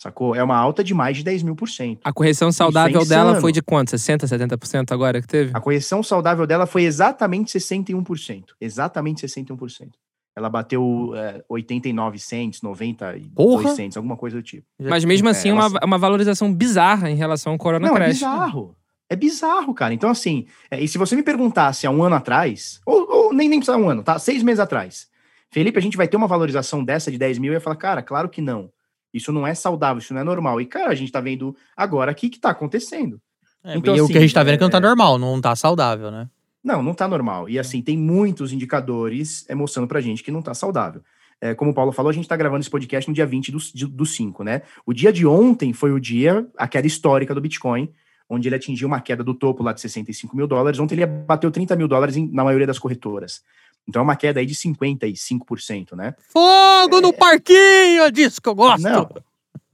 Sacou? 0.01 0.35
É 0.35 0.43
uma 0.43 0.57
alta 0.57 0.83
de 0.83 0.93
mais 0.93 1.17
de 1.17 1.23
10 1.23 1.41
mil 1.43 1.55
por 1.55 1.69
cento. 1.69 2.01
A 2.03 2.11
correção 2.11 2.51
saudável 2.51 3.01
é 3.01 3.05
dela 3.05 3.39
foi 3.39 3.51
de 3.51 3.61
quanto? 3.61 3.95
60%, 3.95 4.27
70% 4.27 4.91
agora 4.91 5.21
que 5.21 5.27
teve? 5.27 5.51
A 5.53 5.61
correção 5.61 6.03
saudável 6.03 6.45
dela 6.45 6.65
foi 6.67 6.83
exatamente 6.83 7.57
61%. 7.57 8.43
Exatamente 8.59 9.25
61%. 9.25 9.91
ela 10.37 10.49
bateu 10.49 11.13
é, 11.15 11.41
89 11.47 12.19
cents, 12.19 12.61
92 12.61 13.31
Porra! 13.33 13.73
cents, 13.73 13.95
alguma 13.95 14.17
coisa 14.17 14.35
do 14.35 14.43
tipo. 14.43 14.67
Mas 14.77 15.05
mesmo 15.05 15.29
É, 15.29 15.31
assim, 15.31 15.49
ela- 15.51 15.69
uma, 15.69 15.79
uma 15.85 15.97
valorização 15.97 16.53
bizarra 16.53 17.09
em 17.09 17.15
relação 17.15 17.53
ao 17.53 17.57
Corona 17.57 17.87
Não, 17.87 17.93
é 17.95 17.97
Crash. 17.97 18.15
bizarro. 18.15 18.75
É 19.09 19.15
bizarro, 19.15 19.73
cara. 19.73 19.93
Então, 19.93 20.09
assim, 20.09 20.45
é, 20.69 20.81
e 20.83 20.87
se 20.89 20.97
você 20.97 21.15
me 21.15 21.23
perguntasse 21.23 21.87
há 21.87 21.91
um 21.91 22.03
ano 22.03 22.15
atrás, 22.17 22.81
ou, 22.85 23.07
ou 23.25 23.33
nem, 23.33 23.49
nem 23.49 23.59
precisa 23.59 23.77
um 23.77 23.89
ano, 23.89 24.03
tá? 24.03 24.17
Seis 24.19 24.43
meses 24.43 24.59
atrás, 24.59 25.07
Felipe, 25.49 25.77
a 25.77 25.81
gente 25.81 25.97
vai 25.97 26.07
ter 26.07 26.17
uma 26.17 26.27
valorização 26.27 26.83
dessa 26.83 27.11
de 27.11 27.17
10 27.17 27.37
mil? 27.37 27.51
Eu 27.51 27.55
ia 27.55 27.61
falar, 27.61 27.75
cara, 27.75 28.01
claro 28.01 28.29
que 28.29 28.41
não. 28.41 28.69
Isso 29.13 29.31
não 29.31 29.47
é 29.47 29.53
saudável, 29.53 29.99
isso 29.99 30.13
não 30.13 30.21
é 30.21 30.23
normal. 30.23 30.59
E, 30.59 30.65
cara, 30.65 30.89
a 30.89 30.95
gente 30.95 31.11
tá 31.11 31.21
vendo 31.21 31.55
agora 31.77 32.11
aqui 32.11 32.27
que 32.29 32.39
tá 32.39 32.49
acontecendo. 32.49 33.21
É, 33.63 33.77
Então, 33.77 33.95
e 33.95 34.01
o 34.01 34.03
assim, 34.03 34.11
que 34.13 34.17
a 34.17 34.21
gente 34.21 34.33
tá 34.33 34.43
vendo 34.43 34.55
é 34.55 34.57
que 34.57 34.63
não 34.63 34.69
tá 34.69 34.77
é- 34.77 34.81
normal, 34.81 35.17
não 35.17 35.39
tá 35.39 35.55
saudável, 35.55 36.11
né? 36.11 36.29
Não, 36.61 36.83
não 36.83 36.93
tá 36.93 37.07
normal. 37.07 37.47
E 37.47 37.57
assim, 37.57 37.81
tem 37.81 37.97
muitos 37.97 38.51
indicadores 38.51 39.45
é, 39.47 39.55
mostrando 39.55 39.87
pra 39.87 40.01
gente 40.01 40.23
que 40.23 40.31
não 40.31 40.41
tá 40.41 40.53
saudável. 40.53 41.01
É, 41.39 41.53
como 41.53 41.71
o 41.71 41.73
Paulo 41.73 41.91
falou, 41.91 42.09
a 42.09 42.13
gente 42.13 42.27
tá 42.27 42.35
gravando 42.35 42.61
esse 42.61 42.69
podcast 42.69 43.09
no 43.09 43.13
dia 43.13 43.25
20 43.25 43.51
do, 43.51 43.59
do 43.89 44.05
5, 44.05 44.43
né? 44.43 44.61
O 44.85 44.93
dia 44.93 45.13
de 45.13 45.25
ontem 45.25 45.73
foi 45.73 45.91
o 45.91 45.99
dia, 45.99 46.45
a 46.57 46.67
queda 46.67 46.87
histórica 46.87 47.35
do 47.35 47.41
Bitcoin, 47.41 47.89
onde 48.29 48.47
ele 48.47 48.55
atingiu 48.55 48.87
uma 48.87 48.99
queda 48.99 49.23
do 49.23 49.33
topo 49.33 49.61
lá 49.63 49.71
de 49.73 49.81
65 49.81 50.35
mil 50.35 50.47
dólares. 50.47 50.79
Ontem 50.79 50.95
ele 50.95 51.05
bateu 51.05 51.51
30 51.51 51.75
mil 51.75 51.87
dólares 51.87 52.15
em- 52.17 52.29
na 52.31 52.43
maioria 52.43 52.65
das 52.67 52.79
corretoras. 52.79 53.41
Então 53.87 53.99
é 53.99 54.03
uma 54.03 54.15
queda 54.15 54.39
aí 54.39 54.45
de 54.45 54.55
55%, 54.55 55.95
né? 55.95 56.15
Fogo 56.29 57.01
no 57.01 57.13
parquinho, 57.13 58.03
é 58.03 58.11
disso 58.11 58.41
que 58.41 58.49
eu 58.49 58.55
gosto. 58.55 58.81
Não, 58.81 59.09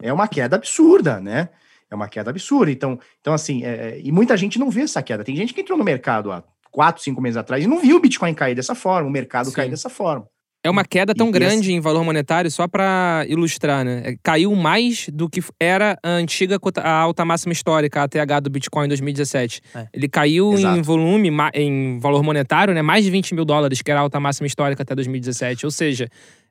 é 0.02 0.12
uma 0.12 0.28
queda 0.28 0.56
absurda, 0.58 1.20
né? 1.20 1.50
É 1.90 1.96
uma 1.96 2.08
queda 2.08 2.30
absurda. 2.30 2.72
Então, 2.72 3.00
então 3.20 3.34
assim, 3.34 3.64
é, 3.64 3.70
é, 3.70 4.02
e 4.02 4.12
muita 4.12 4.36
gente 4.38 4.60
não 4.60 4.70
vê 4.70 4.82
essa 4.82 5.02
queda. 5.02 5.24
Tem 5.24 5.36
gente 5.36 5.54
que 5.54 5.62
entrou 5.62 5.78
no 5.78 5.84
mercado 5.84 6.32
há 6.32 6.44
quatro, 6.72 7.02
cinco 7.04 7.22
meses 7.22 7.38
atrás 7.38 7.64
e 7.64 7.68
não 7.68 7.80
viu 7.80 7.98
o 7.98 8.00
Bitcoin 8.00 8.34
cair 8.34 8.56
dessa 8.56 8.76
forma, 8.76 9.08
o 9.08 9.12
mercado 9.12 9.50
Sim. 9.50 9.56
cair 9.56 9.70
dessa 9.70 9.90
forma. 9.90 10.28
É 10.64 10.70
uma 10.70 10.86
queda 10.86 11.16
tão 11.16 11.30
E- 11.30 11.32
grande 11.32 11.74
em 11.74 11.80
valor 11.80 12.04
monetário, 12.04 12.52
só 12.52 12.68
pra 12.68 13.26
ilustrar, 13.28 13.84
né? 13.84 14.04
É, 14.06 14.16
Caiu 14.22 14.56
mais 14.56 15.10
do 15.12 15.28
que 15.28 15.42
era 15.60 15.98
a 16.04 16.10
antiga 16.10 16.60
a 16.84 16.92
alta 16.92 17.26
máxima 17.26 17.52
histórica, 17.52 18.04
a 18.04 18.08
TH 18.08 18.40
do 18.42 18.50
Bitcoin 18.52 18.86
em 18.86 18.90
2017. 18.90 19.60
É. 19.74 19.88
Ele 19.92 20.08
caiu 20.08 20.52
em 20.54 20.60
Exato. 20.60 20.84
volume, 20.84 21.32
ma- 21.32 21.50
em 21.56 21.98
valor 22.00 22.22
monetário, 22.22 22.76
né? 22.76 22.82
Mais 22.84 23.04
de 23.04 23.10
20 23.10 23.34
mil 23.34 23.44
dólares, 23.44 23.82
que 23.82 23.90
era 23.90 24.00
a 24.00 24.04
alta 24.04 24.20
máxima 24.20 24.46
histórica 24.46 24.84
até 24.84 24.94
2017. 24.94 25.66
Ou 25.66 25.72
seja, 25.72 26.08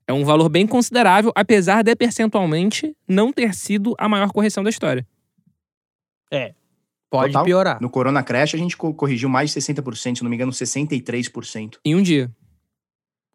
é 0.09 0.13
um 0.13 0.25
valor 0.25 0.49
bem 0.49 0.67
considerável, 0.67 1.31
apesar 1.37 1.83
de 1.85 1.95
percentualmente 1.95 2.93
não 3.07 3.33
ter 3.33 3.55
sido 3.55 3.95
a 3.97 4.09
maior 4.09 4.33
correção 4.33 4.65
da 4.65 4.71
história. 4.71 5.07
Pode 7.13 7.33
Total. 7.33 7.45
piorar. 7.45 7.79
No 7.83 7.91
Corona 7.91 8.23
Crash, 8.23 8.55
a 8.55 8.59
gente 8.59 8.77
co- 8.77 8.95
corrigiu 8.95 9.29
mais 9.29 9.51
de 9.51 9.55
60%, 9.61 10.19
se 10.19 10.23
não 10.23 10.31
me 10.31 10.37
engano, 10.37 10.53
63%. 10.53 11.79
Em 11.85 11.97
um 11.97 12.03
dia. 12.03 12.31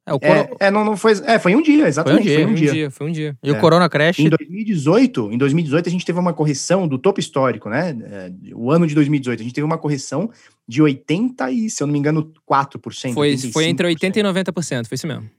É, 0.06 0.14
o 0.14 0.20
É, 0.22 0.50
é, 0.60 0.72
não, 0.72 0.86
não 0.86 0.96
foi. 0.96 1.14
É, 1.26 1.40
foi 1.40 1.56
um 1.56 1.62
dia, 1.62 1.88
exatamente. 1.88 2.24
dia, 2.24 2.36
Foi 2.36 2.42
em 2.42 2.46
Foi 2.46 2.52
um 2.52 2.52
um 2.52 2.56
dia. 2.56 2.72
dia, 2.72 2.92
foi 2.92 3.08
um 3.08 3.12
dia. 3.12 3.38
E 3.44 3.52
o 3.52 3.56
é. 3.56 3.60
Corona 3.60 3.90
Crash. 3.90 4.20
Em 4.20 4.30
2018, 4.30 5.32
em 5.32 5.38
2018, 5.38 5.90
a 5.90 5.92
gente 5.92 6.06
teve 6.06 6.20
uma 6.20 6.32
correção 6.32 6.88
do 6.88 7.00
topo 7.00 7.20
histórico, 7.20 7.70
né? 7.70 7.98
É, 8.04 8.32
o 8.54 8.72
ano 8.72 8.86
de 8.86 8.94
2018, 8.94 9.40
a 9.40 9.44
gente 9.44 9.54
teve 9.54 9.66
uma 9.66 9.80
correção 9.80 10.30
de 10.68 10.82
80 10.82 11.50
e, 11.52 11.70
se 11.70 11.82
eu 11.82 11.88
não 11.88 11.94
me 11.94 12.00
engano, 12.00 12.32
4%. 12.48 13.14
Foi, 13.14 13.38
foi 13.38 13.66
entre 13.66 13.88
80% 13.88 14.18
e 14.18 14.22
85%. 14.22 14.54
90%, 14.54 14.88
foi 14.88 14.96
isso 14.96 15.08
mesmo. 15.08 15.30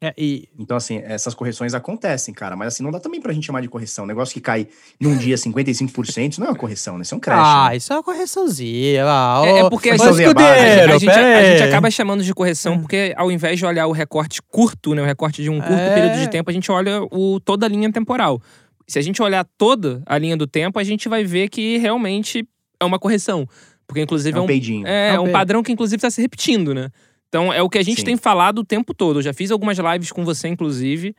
É, 0.00 0.14
e 0.16 0.48
Então, 0.56 0.76
assim, 0.76 0.98
essas 1.04 1.34
correções 1.34 1.74
acontecem, 1.74 2.32
cara. 2.32 2.54
Mas, 2.54 2.68
assim, 2.68 2.82
não 2.84 2.90
dá 2.92 3.00
também 3.00 3.20
pra 3.20 3.32
gente 3.32 3.44
chamar 3.46 3.60
de 3.62 3.68
correção. 3.68 4.04
Um 4.04 4.08
negócio 4.08 4.32
que 4.32 4.40
cai 4.40 4.68
num 5.00 5.16
dia 5.16 5.36
55%, 5.36 6.30
isso 6.32 6.40
não 6.40 6.46
é 6.46 6.50
uma 6.50 6.56
correção, 6.56 6.96
né? 6.96 7.02
Isso 7.02 7.14
é 7.14 7.16
um 7.16 7.20
crash. 7.20 7.38
ah, 7.44 7.68
né? 7.70 7.76
isso 7.76 7.92
é 7.92 7.96
uma 7.96 8.02
correçãozinha. 8.02 9.04
Ah, 9.06 9.42
É, 9.44 9.58
é 9.58 9.70
porque 9.70 9.90
a 9.90 9.96
gente- 9.96 10.06
escudeiro, 10.08 10.38
a, 10.38 10.98
gente, 10.98 11.10
a 11.10 11.42
gente 11.50 11.62
acaba 11.64 11.90
chamando 11.90 12.22
de 12.22 12.32
correção 12.32 12.78
porque 12.78 13.12
ao 13.16 13.30
invés 13.32 13.58
de 13.58 13.66
olhar 13.66 13.86
o 13.88 13.92
recorte 13.92 14.40
curto, 14.42 14.94
né, 14.94 15.02
o 15.02 15.04
recorte 15.04 15.42
de 15.42 15.50
um 15.50 15.58
curto 15.60 15.72
É. 15.72 15.94
período 15.94 16.20
de 16.20 16.28
tempo, 16.30 16.48
a 16.48 16.52
gente 16.52 16.70
olha 16.70 17.02
o, 17.10 17.40
toda 17.40 17.66
a 17.66 17.68
linha 17.68 17.90
temporal. 17.90 18.40
Se 18.86 18.98
a 18.98 19.02
gente 19.02 19.20
olhar 19.20 19.44
toda 19.58 20.00
a 20.06 20.16
linha 20.16 20.36
do 20.36 20.46
tempo, 20.46 20.78
a 20.78 20.84
gente 20.84 21.08
vai 21.08 21.24
ver 21.24 21.48
que 21.48 21.76
realmente 21.78 22.46
é 22.80 22.84
uma 22.84 22.98
correção. 22.98 23.46
Porque, 23.86 24.00
inclusive, 24.02 24.36
É 24.36 24.38
é 24.38 24.42
um 24.42 24.46
peidinho. 24.46 24.86
é, 24.86 25.08
É 25.14 25.20
um 25.20 25.26
é 25.26 25.28
um 25.28 25.32
padrão 25.32 25.62
que, 25.62 25.72
inclusive, 25.72 25.96
está 25.96 26.10
se 26.10 26.20
repetindo, 26.22 26.74
né? 26.74 26.90
Então, 27.28 27.52
é 27.52 27.62
o 27.62 27.68
que 27.68 27.78
a 27.78 27.82
gente 27.82 28.00
Sim. 28.00 28.04
tem 28.06 28.16
falado 28.16 28.60
o 28.60 28.64
tempo 28.64 28.94
todo. 28.94 29.18
Eu 29.18 29.22
já 29.22 29.32
fiz 29.32 29.50
algumas 29.50 29.78
lives 29.78 30.10
com 30.12 30.24
você, 30.24 30.48
inclusive. 30.48 31.14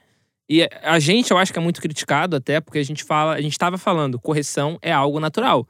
E 0.50 0.68
a 0.82 0.98
gente, 1.00 1.30
eu 1.30 1.38
acho 1.38 1.54
que 1.54 1.60
é 1.60 1.62
muito 1.62 1.80
criticado 1.80 2.36
até, 2.36 2.60
porque 2.60 2.80
a 2.80 2.84
gente 2.84 3.04
fala, 3.04 3.34
a 3.36 3.42
gente 3.42 3.52
estava 3.52 3.78
falando, 3.78 4.20
correção 4.20 4.80
é 4.82 4.92
algo 4.92 5.20
natural. 5.20 5.68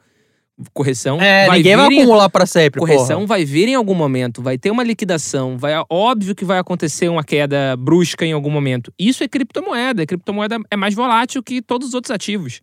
Correção 0.73 1.21
É, 1.21 1.47
vai 1.47 1.57
ninguém 1.57 1.75
vai 1.77 1.87
vir 1.87 1.95
em- 1.95 1.99
acumular 2.01 2.29
pra 2.29 2.45
sempre, 2.45 2.79
Correção 2.81 3.17
porra. 3.19 3.27
vai 3.27 3.45
vir 3.45 3.69
em 3.69 3.75
algum 3.75 3.93
momento, 3.95 4.41
vai 4.41 4.57
ter 4.57 4.69
uma 4.71 4.83
liquidação, 4.83 5.57
vai 5.57 5.71
óbvio 5.89 6.35
que 6.35 6.43
vai 6.43 6.59
acontecer 6.59 7.07
uma 7.07 7.23
queda 7.23 7.77
brusca 7.77 8.25
em 8.25 8.33
algum 8.33 8.49
momento. 8.49 8.93
Isso 8.99 9.23
é 9.23 9.27
criptomoeda, 9.29 10.03
a 10.03 10.05
criptomoeda 10.05 10.57
é 10.69 10.75
mais 10.75 10.93
volátil 10.93 11.41
que 11.41 11.61
todos 11.61 11.89
os 11.89 11.93
outros 11.93 12.11
ativos. 12.11 12.59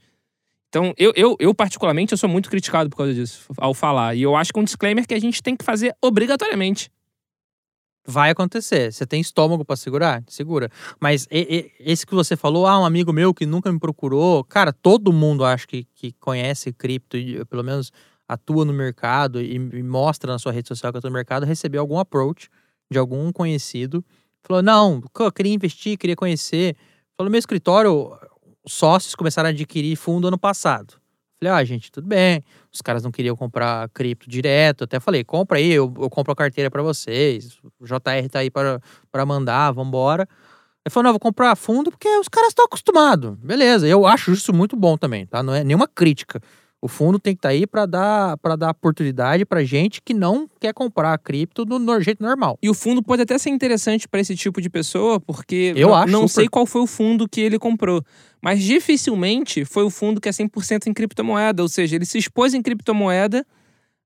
Então, 0.69 0.93
eu, 0.99 1.13
eu, 1.17 1.37
eu 1.39 1.55
particularmente, 1.55 2.13
eu 2.13 2.19
sou 2.19 2.29
muito 2.29 2.51
criticado 2.51 2.91
por 2.91 2.97
causa 2.99 3.15
disso, 3.15 3.45
ao 3.57 3.73
falar. 3.73 4.15
E 4.15 4.21
eu 4.23 4.37
acho 4.37 4.53
que 4.53 4.59
é 4.59 4.63
um 4.63 4.65
disclaimer 4.65 5.07
que 5.07 5.15
a 5.15 5.21
gente 5.21 5.43
tem 5.43 5.57
que 5.57 5.65
fazer 5.65 5.95
obrigatoriamente. 6.03 6.91
Vai 8.07 8.31
acontecer. 8.31 8.93
Você 8.93 9.05
tem 9.05 9.21
estômago 9.21 9.65
pra 9.65 9.75
segurar? 9.77 10.23
Segura. 10.29 10.71
Mas 11.01 11.27
e- 11.31 11.73
e- 11.81 11.93
esse 11.93 12.07
que 12.07 12.15
você 12.15 12.37
falou, 12.37 12.67
ah, 12.67 12.79
um 12.79 12.85
amigo 12.85 13.13
meu 13.13 13.35
que 13.35 13.45
nunca 13.47 13.71
me 13.73 13.79
procurou. 13.81 14.45
Cara, 14.45 14.73
todo 14.73 15.13
mundo 15.13 15.45
acho 15.45 15.67
que, 15.67 15.85
que 15.95 16.13
conhece 16.21 16.73
cripto, 16.73 17.17
e 17.17 17.45
pelo 17.47 17.65
menos 17.65 17.91
atua 18.29 18.65
no 18.65 18.73
mercado 18.73 19.41
e, 19.41 19.55
e 19.55 19.83
mostra 19.83 20.33
na 20.33 20.39
sua 20.39 20.53
rede 20.53 20.69
social 20.69 20.93
que 20.93 20.99
atua 20.99 21.11
no 21.11 21.15
mercado, 21.15 21.45
recebeu 21.47 21.81
algum 21.81 21.99
approach 21.99 22.49
de 22.91 22.99
algum 22.99 23.33
conhecido. 23.33 24.05
Falou, 24.45 24.63
não, 24.63 25.03
eu 25.19 25.33
queria 25.33 25.53
investir, 25.53 25.99
queria 25.99 26.17
conhecer. 26.17 26.77
Falou, 27.17 27.31
meu 27.31 27.39
escritório, 27.39 28.17
os 28.65 28.73
sócios 28.73 29.15
começaram 29.17 29.49
a 29.49 29.51
adquirir 29.51 29.97
fundo 29.97 30.29
ano 30.29 30.39
passado. 30.39 30.95
Falei, 31.39 31.53
ah, 31.53 31.65
gente, 31.65 31.93
tudo 31.93 32.07
bem. 32.07 32.43
Os 32.73 32.81
caras 32.81 33.03
não 33.03 33.11
queriam 33.11 33.37
comprar 33.37 33.89
cripto 33.91 34.29
direto. 34.29 34.85
Até 34.85 34.99
falei, 34.99 35.23
compra 35.23 35.59
aí, 35.59 35.71
eu, 35.71 35.93
eu 35.99 36.09
compro 36.09 36.33
a 36.33 36.37
carteira 36.37 36.71
pra 36.71 36.83
vocês. 36.83 37.59
O 37.79 37.85
JR 37.85 38.29
tá 38.31 38.39
aí 38.39 38.51
para 38.51 38.81
para 39.13 39.27
mandar, 39.27 39.71
vambora. 39.73 40.27
Ele 40.85 40.93
falou, 40.93 41.05
não, 41.05 41.13
vou 41.13 41.21
comprar 41.21 41.55
fundo 41.57 41.91
porque 41.91 42.09
os 42.19 42.29
caras 42.29 42.51
estão 42.51 42.65
acostumados. 42.65 43.37
Beleza, 43.39 43.87
eu 43.87 44.07
acho 44.07 44.33
isso 44.33 44.53
muito 44.53 44.77
bom 44.77 44.97
também, 44.97 45.27
tá? 45.27 45.43
Não 45.43 45.53
é 45.53 45.65
nenhuma 45.65 45.89
crítica. 45.89 46.41
O 46.81 46.89
fundo 46.89 47.19
tem 47.19 47.35
que 47.35 47.39
estar 47.39 47.49
aí 47.49 47.67
para 47.67 47.87
dar 47.87 48.37
para 48.37 48.55
dar 48.55 48.71
oportunidade 48.71 49.45
pra 49.47 49.65
gente 49.65 50.01
que 50.03 50.13
não 50.13 50.49
quer 50.61 50.73
comprar 50.75 51.17
cripto 51.19 51.65
do, 51.65 51.79
no 51.79 52.01
jeito 52.01 52.23
normal. 52.23 52.59
E 52.63 52.69
o 52.69 52.75
fundo 52.75 53.03
pode 53.03 53.23
até 53.23 53.37
ser 53.39 53.51
interessante 53.51 54.07
para 54.07 54.21
esse 54.21 54.37
tipo 54.37 54.61
de 54.61 54.69
pessoa, 54.69 55.19
porque 55.19 55.73
Eu 55.75 55.89
não, 55.89 55.95
acho 55.95 56.13
não 56.13 56.29
super. 56.29 56.43
sei 56.43 56.49
qual 56.49 56.67
foi 56.67 56.83
o 56.83 56.87
fundo 56.87 57.29
que 57.29 57.41
ele 57.41 57.59
comprou. 57.59 58.05
Mas 58.43 58.63
dificilmente 58.63 59.65
foi 59.65 59.85
o 59.85 59.91
fundo 59.91 60.21
que 60.21 60.29
é 60.29 60.33
100% 60.33 60.87
em 60.87 60.93
criptomoeda, 60.93 61.63
ou 61.63 61.69
seja, 61.69 61.97
ele 61.97 62.05
se 62.05 62.19
expôs 62.19 62.55
em 62.55 62.63
criptomoeda, 62.63 63.45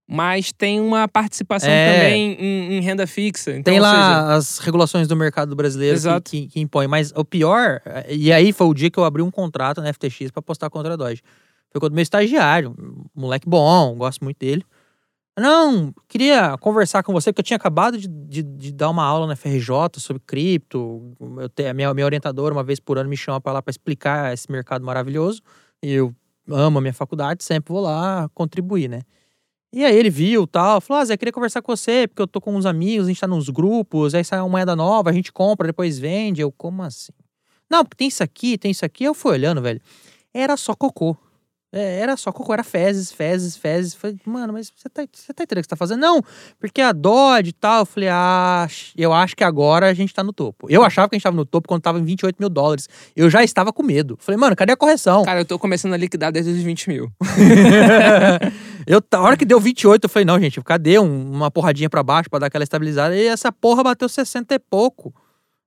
mas 0.09 0.51
tem 0.53 0.81
uma 0.81 1.07
participação 1.07 1.69
É. 1.71 1.93
também 1.93 2.33
em, 2.41 2.75
em 2.79 2.81
renda 2.81 3.07
fixa. 3.07 3.51
Então, 3.51 3.73
Tem 3.73 3.81
ou 3.81 3.87
seja, 3.87 3.97
lá 3.99 4.35
as 4.35 4.59
regulações 4.59 5.07
do 5.07 5.17
mercado 5.17 5.55
brasileiro 5.55 6.01
que, 6.25 6.43
que, 6.43 6.47
que 6.49 6.61
impõem, 6.61 6.89
mas 6.89 7.13
o 7.15 7.25
pior, 7.25 7.81
e 8.09 8.33
aí 8.33 8.53
foi 8.53 8.67
o 8.69 8.75
dia 8.75 8.91
que 8.91 8.99
eu 8.99 9.05
abri 9.05 9.23
um 9.23 9.31
contrato 9.31 9.81
na 9.81 9.93
FTX 9.93 10.31
pra 10.33 10.41
postar 10.41 10.71
contra 10.71 10.95
a 10.95 10.97
Doge. 10.97 11.21
Foi 11.71 11.81
quando 11.81 11.95
meu 11.95 12.03
estagiário, 12.03 12.75
moleque 13.15 13.49
bom, 13.49 13.95
gosto 13.97 14.25
muito 14.25 14.39
dele. 14.39 14.65
Não, 15.39 15.95
queria 16.09 16.57
conversar 16.59 17.03
com 17.03 17.13
você, 17.13 17.33
porque 17.33 17.41
eu 17.41 17.45
tinha 17.45 17.57
acabado 17.57 17.97
de, 17.97 18.09
de, 18.09 18.43
de 18.43 18.73
dar 18.73 18.91
uma 18.91 19.05
aula 19.05 19.27
na 19.27 19.37
FRJ 19.37 19.99
sobre 19.99 20.21
cripto. 20.27 21.17
Eu 21.39 21.49
te, 21.49 21.67
a 21.67 21.73
minha, 21.73 21.95
minha 21.95 22.05
orientadora, 22.05 22.53
uma 22.53 22.65
vez 22.65 22.81
por 22.81 22.99
ano, 22.99 23.09
me 23.09 23.17
chama 23.17 23.41
pra 23.41 23.53
lá 23.53 23.63
pra 23.63 23.71
explicar 23.71 24.35
esse 24.35 24.51
mercado 24.51 24.85
maravilhoso. 24.85 25.41
E 25.83 25.93
eu 25.93 26.15
amo 26.51 26.79
a 26.79 26.81
minha 26.83 26.93
faculdade, 26.93 27.45
sempre 27.45 27.73
vou 27.73 27.83
lá 27.83 28.29
contribuir, 28.35 28.89
né? 28.89 29.01
E 29.73 29.85
aí 29.85 29.97
ele 29.97 30.11
viu 30.11 30.47
tal, 30.47 30.81
falou: 30.81 31.01
Ah, 31.01 31.05
Zé, 31.05 31.17
queria 31.17 31.33
conversar 31.33 31.63
com 31.63 31.75
você, 31.75 32.09
porque 32.09 32.21
eu 32.21 32.27
tô 32.27 32.41
com 32.41 32.55
uns 32.55 32.67
amigos, 32.67 33.07
a 33.07 33.09
gente 33.09 33.21
tá 33.21 33.29
nos 33.29 33.49
grupos, 33.49 34.15
aí 34.15 34.25
sai 34.25 34.41
uma 34.41 34.49
moeda 34.49 34.75
nova, 34.75 35.11
a 35.11 35.13
gente 35.13 35.33
compra, 35.33 35.69
depois 35.69 35.99
vende. 35.99 36.41
Eu, 36.41 36.51
como 36.51 36.83
assim? 36.83 37.13
Não, 37.71 37.85
porque 37.85 37.97
tem 37.97 38.09
isso 38.09 38.23
aqui, 38.23 38.59
tem 38.59 38.73
isso 38.73 38.85
aqui. 38.85 39.05
Eu 39.05 39.15
fui 39.15 39.33
olhando, 39.33 39.63
velho. 39.63 39.81
Era 40.35 40.57
só 40.57 40.75
cocô. 40.75 41.17
É, 41.73 42.01
era 42.01 42.17
só 42.17 42.33
cocô, 42.33 42.53
era 42.53 42.65
fezes, 42.65 43.13
fezes, 43.13 43.57
fezes. 43.57 43.95
Falei, 43.95 44.17
mano, 44.27 44.53
mas 44.53 44.73
você 44.75 44.89
tá, 44.89 45.03
você 45.13 45.33
tá 45.33 45.45
entendendo 45.45 45.59
o 45.59 45.63
que 45.63 45.67
você 45.67 45.71
tá 45.71 45.77
fazendo? 45.77 46.01
Não, 46.01 46.21
porque 46.59 46.81
a 46.81 46.91
Dodge 46.91 47.51
e 47.51 47.53
tal. 47.53 47.81
Eu 47.81 47.87
falei, 47.87 48.09
ah, 48.11 48.67
eu 48.97 49.13
acho 49.13 49.37
que 49.37 49.45
agora 49.45 49.87
a 49.89 49.95
gente 49.95 50.13
tá 50.13 50.25
no 50.25 50.33
topo. 50.33 50.67
Eu 50.69 50.83
achava 50.83 51.09
que 51.09 51.15
a 51.15 51.17
gente 51.17 51.23
tava 51.23 51.37
no 51.37 51.45
topo 51.45 51.69
quando 51.69 51.81
tava 51.83 52.01
em 52.01 52.05
28 52.05 52.37
mil 52.41 52.49
dólares. 52.49 52.89
Eu 53.15 53.31
já 53.31 53.45
estava 53.45 53.73
com 53.73 53.85
medo. 53.85 54.17
Falei, 54.21 54.37
mano, 54.39 54.57
cadê 54.57 54.73
a 54.73 54.77
correção? 54.77 55.25
Cara, 55.25 55.41
eu 55.41 55.45
tô 55.45 55.59
começando 55.61 55.93
a 55.95 55.97
liquidar 55.97 56.33
desde 56.33 56.51
os 56.51 56.59
20 56.61 56.89
mil. 56.89 57.13
eu, 58.87 59.01
a 59.13 59.21
hora 59.21 59.37
que 59.37 59.45
deu 59.45 59.61
28, 59.61 60.05
eu 60.05 60.09
falei, 60.11 60.25
não, 60.27 60.41
gente, 60.41 60.61
cadê 60.63 60.99
um- 60.99 61.31
uma 61.33 61.51
porradinha 61.51 61.89
pra 61.89 62.03
baixo 62.03 62.29
pra 62.29 62.39
dar 62.39 62.47
aquela 62.47 62.65
estabilizada? 62.65 63.15
E 63.17 63.27
essa 63.27 63.53
porra 63.53 63.83
bateu 63.85 64.09
60 64.09 64.55
e 64.55 64.59
pouco. 64.59 65.15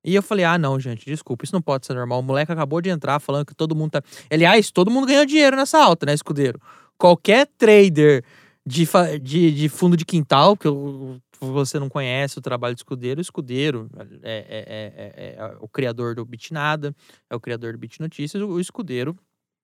E 0.04 0.14
eu 0.16 0.22
falei, 0.22 0.44
ah, 0.46 0.58
não, 0.58 0.80
gente, 0.80 1.06
desculpa, 1.06 1.46
isso 1.46 1.54
não 1.54 1.62
pode 1.62 1.86
ser 1.86 1.94
normal. 1.94 2.20
O 2.20 2.24
moleque 2.24 2.52
acabou 2.52 2.82
de 2.82 2.90
entrar 2.90 3.20
falando 3.20 3.46
que 3.46 3.56
todo 3.56 3.76
mundo 3.76 3.92
tá. 3.92 4.02
Aliás, 4.30 4.70
todo 4.72 4.92
mundo 4.92 5.08
ganhou 5.08 5.26
dinheiro 5.26 5.56
nessa 5.56 5.78
alta, 5.80 6.06
né, 6.06 6.14
escudeiro? 6.14 6.60
Qualquer 6.98 7.48
trader 7.58 8.24
de, 8.66 8.86
fa- 8.86 9.18
de, 9.18 9.52
de 9.52 9.70
fundo 9.70 9.96
de 9.98 10.06
quintal, 10.06 10.56
que 10.58 10.68
eu 10.68 11.20
você 11.40 11.78
não 11.78 11.90
conhece 11.90 12.38
o 12.38 12.42
trabalho 12.42 12.74
do 12.74 12.78
Escudeiro, 12.78 13.20
o 13.20 13.22
Escudeiro 13.22 13.90
é, 13.98 14.08
é, 14.24 14.46
é, 14.48 15.14
é- 15.18 15.36
é 15.38 15.56
o 15.60 15.68
criador 15.68 16.16
do 16.16 16.24
Bitnada, 16.24 16.96
é 17.30 17.36
o 17.36 17.40
criador 17.40 17.74
do 17.74 17.78
Bit 17.80 18.00
Notícias. 18.00 18.42
O 18.42 18.62
Escudeiro, 18.62 19.14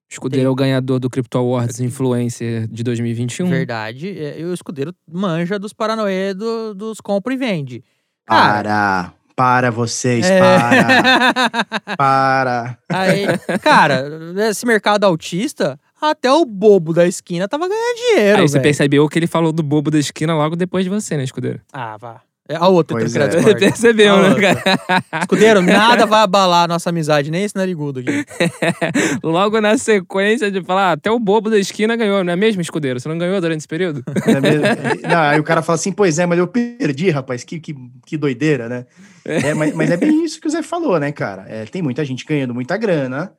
Escudeiro 0.10 0.47
é 0.47 0.49
o 0.49 0.56
ganhador 0.56 0.99
do 0.99 1.10
Crypto 1.10 1.38
Awards 1.38 1.80
Influencer 1.80 2.67
de 2.67 2.84
2021. 2.84 3.47
verdade, 3.49 4.10
é, 4.10 4.41
e 4.41 4.43
o 4.43 4.54
Escudeiro 4.54 4.93
manja 5.10 5.58
dos 5.58 5.71
paranoê 5.71 6.34
do- 6.34 6.73
dos 6.73 6.99
compra 6.99 7.34
e 7.34 7.38
vende. 7.38 7.82
Cara, 8.25 8.63
Para, 8.63 9.13
para 9.39 9.71
vocês, 9.71 10.30
é- 10.30 10.38
para, 10.38 11.95
para. 11.97 12.78
Aí, 12.89 13.25
cara, 13.62 14.04
esse 14.49 14.65
mercado 14.65 15.06
autista, 15.06 15.80
até 16.02 16.30
o 16.30 16.43
bobo 16.43 16.91
da 16.93 17.08
esquina 17.08 17.47
tava 17.47 17.69
ganhando 17.69 17.95
dinheiro. 17.95 18.41
Aí 18.41 18.47
você 18.49 18.60
percebeu 18.60 19.08
que 19.08 19.17
ele 19.17 19.28
falou 19.28 19.54
do 19.54 19.63
bobo 19.63 19.89
da 19.89 19.97
esquina 19.97 20.36
logo 20.36 20.58
depois 20.58 20.84
de 20.84 20.89
você, 20.89 21.15
né, 21.15 21.23
Escudeiro? 21.23 21.62
Ah, 21.71 21.95
vá. 21.97 22.19
É 22.51 22.55
a 22.55 22.67
outra 22.67 22.97
Pois 22.97 23.15
então, 23.15 23.27
é. 23.27 23.29
criado 23.29 23.43
Você 23.43 23.53
Discord. 23.53 23.59
percebeu, 23.59 24.15
A 24.15 24.21
né, 24.23 24.29
outra. 24.29 24.55
cara? 24.55 25.03
Escudeiro, 25.21 25.62
nada 25.62 26.07
vai 26.07 26.21
abalar 26.21 26.63
a 26.63 26.67
nossa 26.67 26.89
amizade, 26.89 27.29
nem 27.29 27.43
esse 27.43 27.55
narigudo 27.55 27.99
aqui. 27.99 28.25
Logo 29.21 29.62
na 29.62 29.77
sequência 29.77 30.49
de 30.49 30.63
falar, 30.63 30.89
ah, 30.89 30.91
até 30.93 31.12
o 31.12 31.19
bobo 31.19 31.51
da 31.51 31.59
esquina 31.59 31.95
ganhou, 31.95 32.23
não 32.23 32.33
é 32.33 32.35
mesmo, 32.35 32.59
Escudeiro? 32.59 32.99
Você 32.99 33.07
não 33.07 33.19
ganhou 33.19 33.39
durante 33.39 33.59
esse 33.59 33.67
período? 33.67 34.03
Não 34.25 34.33
é 34.38 34.41
mesmo? 34.41 34.63
Não, 35.07 35.19
aí 35.21 35.39
o 35.39 35.43
cara 35.43 35.62
fala 35.62 35.75
assim, 35.75 35.91
pois 35.91 36.17
é, 36.17 36.25
mas 36.25 36.39
eu 36.39 36.47
perdi, 36.47 37.12
rapaz, 37.12 37.43
que, 37.43 37.59
que, 37.59 37.75
que 38.05 38.17
doideira, 38.17 38.67
né? 38.67 38.85
É, 39.23 39.53
mas, 39.53 39.73
mas 39.75 39.91
é 39.91 39.97
bem 39.97 40.23
isso 40.23 40.41
que 40.41 40.47
o 40.47 40.49
Zé 40.49 40.63
falou, 40.63 40.99
né, 40.99 41.12
cara? 41.12 41.45
É, 41.47 41.65
tem 41.65 41.83
muita 41.83 42.03
gente 42.03 42.25
ganhando 42.25 42.53
muita 42.53 42.77
grana 42.77 43.31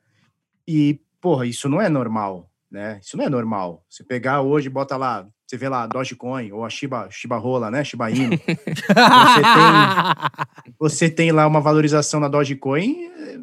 e, 0.65 0.99
porra, 1.19 1.45
isso 1.45 1.67
não 1.67 1.81
é 1.81 1.89
normal, 1.89 2.49
né? 2.71 2.99
Isso 3.03 3.17
não 3.17 3.25
é 3.25 3.29
normal. 3.29 3.83
Você 3.89 4.03
pegar 4.05 4.41
hoje, 4.41 4.69
bota 4.69 4.95
lá, 4.95 5.27
você 5.51 5.57
vê 5.57 5.67
lá 5.67 5.85
Dogecoin 5.85 6.49
ou 6.53 6.63
a 6.63 6.69
Shiba, 6.69 7.09
Shiba 7.11 7.37
Rola, 7.37 7.69
né, 7.69 7.83
Shiba 7.83 8.09
Inu, 8.09 8.39
você 10.79 11.09
tem 11.09 11.33
lá 11.33 11.45
uma 11.45 11.59
valorização 11.59 12.21
na 12.21 12.29
Dogecoin 12.29 13.05
eh, 13.05 13.37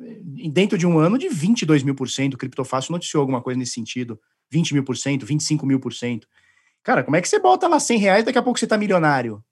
dentro 0.50 0.78
de 0.78 0.86
um 0.86 0.98
ano 0.98 1.18
de 1.18 1.28
22 1.28 1.82
mil 1.82 1.94
por 1.94 2.08
cento. 2.08 2.32
O 2.32 2.38
Criptofácil 2.38 2.92
noticiou 2.92 3.20
alguma 3.20 3.42
coisa 3.42 3.58
nesse 3.58 3.72
sentido. 3.72 4.18
20 4.50 4.72
mil 4.72 4.84
por 4.84 4.96
cento, 4.96 5.26
25 5.26 5.66
mil 5.66 5.78
por 5.78 5.92
cento. 5.92 6.26
Cara, 6.82 7.04
como 7.04 7.16
é 7.16 7.20
que 7.20 7.28
você 7.28 7.38
bota 7.38 7.68
lá 7.68 7.78
100 7.78 7.98
reais 7.98 8.24
daqui 8.24 8.38
a 8.38 8.42
pouco 8.42 8.58
você 8.58 8.66
tá 8.66 8.78
milionário? 8.78 9.44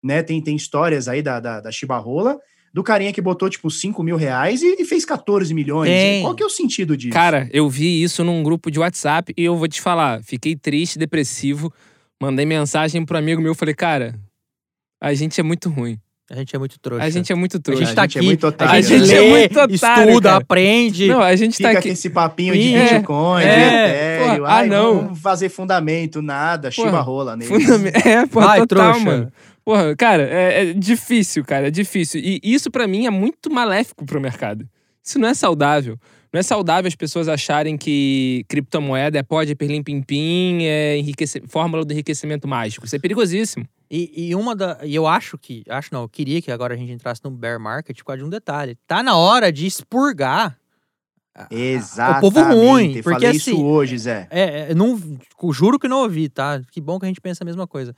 Né? 0.00 0.22
Tem, 0.22 0.40
tem 0.40 0.54
histórias 0.54 1.08
aí 1.08 1.20
da, 1.20 1.40
da, 1.40 1.60
da 1.60 1.72
Shiba 1.72 1.98
Rola, 1.98 2.38
do 2.72 2.84
carinha 2.84 3.12
que 3.12 3.20
botou 3.20 3.50
tipo 3.50 3.68
5 3.68 4.00
mil 4.04 4.16
reais 4.16 4.62
e, 4.62 4.76
e 4.78 4.84
fez 4.84 5.04
14 5.04 5.52
milhões. 5.52 5.90
Tem. 5.90 6.22
Qual 6.22 6.36
que 6.36 6.44
é 6.44 6.46
o 6.46 6.50
sentido 6.50 6.96
disso? 6.96 7.12
Cara, 7.12 7.48
eu 7.52 7.68
vi 7.68 8.04
isso 8.04 8.22
num 8.22 8.40
grupo 8.44 8.70
de 8.70 8.78
WhatsApp 8.78 9.34
e 9.36 9.42
eu 9.42 9.56
vou 9.56 9.66
te 9.66 9.80
falar, 9.80 10.22
fiquei 10.22 10.54
triste, 10.54 10.96
depressivo, 10.96 11.72
mandei 12.20 12.44
mensagem 12.46 13.04
pro 13.04 13.18
amigo 13.18 13.40
meu, 13.40 13.54
falei, 13.54 13.74
cara, 13.74 14.14
a 15.00 15.12
gente 15.14 15.40
é 15.40 15.44
muito 15.44 15.68
ruim. 15.68 15.98
A 16.30 16.36
gente 16.36 16.56
é 16.56 16.58
muito 16.58 16.78
trouxa. 16.80 17.04
A 17.04 17.10
gente 17.10 17.30
é 17.30 17.34
muito 17.34 17.58
A 17.58 17.60
trouxa. 17.60 17.84
gente 17.84 17.94
tá 17.94 18.02
A 18.02 18.06
gente 18.06 18.16
é 18.16 18.18
aqui, 18.20 18.26
muito 18.26 18.44
a 18.46 18.48
otário, 18.48 18.82
gente 18.82 18.92
né? 18.92 18.98
lê, 18.98 19.04
A 19.04 19.06
gente 19.06 19.18
é 19.26 19.38
muito 19.38 19.60
otário, 19.60 20.08
estuda, 20.08 20.28
cara. 20.30 20.42
aprende. 20.42 21.06
Não, 21.08 21.20
a 21.20 21.36
gente 21.36 21.56
Fica 21.58 21.68
tá 21.68 21.72
com 21.74 21.78
aqui. 21.80 21.88
esse 21.90 22.08
papinho 22.10 22.54
de 22.54 22.74
É, 22.74 22.94
Bitcoin, 22.94 23.42
de 23.42 23.46
é, 23.48 24.16
Ethereum. 24.16 24.38
pô, 24.38 24.44
ah, 24.46 24.54
Ai, 24.54 24.66
não. 24.68 24.94
Vamos 25.02 25.20
fazer 25.20 25.48
fundamento, 25.50 26.22
nada. 26.22 26.70
Porra, 26.74 27.00
Rola 27.02 27.36
nele. 27.36 27.50
Fundam- 27.50 27.92
É, 28.10 28.26
pô, 28.26 28.40
Vai, 28.40 28.60
total, 28.60 28.92
trouxa. 28.92 29.04
mano. 29.04 29.32
Porra, 29.62 29.94
cara, 29.96 30.22
é, 30.22 30.70
é 30.70 30.72
difícil, 30.72 31.44
cara, 31.44 31.68
é 31.68 31.70
difícil. 31.70 32.20
E 32.24 32.40
isso 32.42 32.70
pra 32.70 32.88
mim 32.88 33.04
é 33.06 33.10
muito 33.10 33.50
maléfico 33.52 34.06
pro 34.06 34.18
mercado. 34.20 34.66
Isso 35.02 35.18
não 35.18 35.28
é 35.28 35.34
saudável. 35.34 35.98
Não 36.34 36.40
é 36.40 36.42
saudável 36.42 36.88
as 36.88 36.96
pessoas 36.96 37.28
acharem 37.28 37.78
que 37.78 38.44
criptomoeda 38.48 39.16
é 39.16 39.22
pó 39.22 39.44
de 39.44 39.54
perlim-pim-pim, 39.54 40.64
é 40.64 40.98
enriquece... 40.98 41.40
fórmula 41.46 41.84
do 41.84 41.92
enriquecimento 41.92 42.48
mágico. 42.48 42.84
Isso 42.84 42.96
é 42.96 42.98
perigosíssimo. 42.98 43.64
E, 43.88 44.30
e 44.30 44.34
uma 44.34 44.56
da. 44.56 44.80
E 44.82 44.92
eu 44.92 45.06
acho 45.06 45.38
que. 45.38 45.62
Acho 45.68 45.90
não, 45.92 46.02
eu 46.02 46.08
queria 46.08 46.42
que 46.42 46.50
agora 46.50 46.74
a 46.74 46.76
gente 46.76 46.90
entrasse 46.90 47.20
no 47.22 47.30
bear 47.30 47.60
market 47.60 47.96
por 47.98 48.06
causa 48.06 48.18
de 48.18 48.24
um 48.24 48.28
detalhe. 48.28 48.76
Tá 48.84 49.00
na 49.00 49.16
hora 49.16 49.52
de 49.52 49.64
expurgar. 49.64 50.58
Exatamente. 51.48 52.18
O 52.18 52.32
povo 52.32 52.42
ruim. 52.42 52.94
Porque 52.94 53.02
Falei 53.12 53.28
assim. 53.28 53.52
isso 53.52 53.64
hoje, 53.64 53.96
Zé. 53.96 54.26
É, 54.28 54.70
é, 54.70 54.74
não, 54.74 55.00
juro 55.52 55.78
que 55.78 55.86
não 55.86 55.98
ouvi, 55.98 56.28
tá? 56.28 56.60
Que 56.72 56.80
bom 56.80 56.98
que 56.98 57.06
a 57.06 57.08
gente 57.08 57.20
pensa 57.20 57.44
a 57.44 57.46
mesma 57.46 57.68
coisa. 57.68 57.94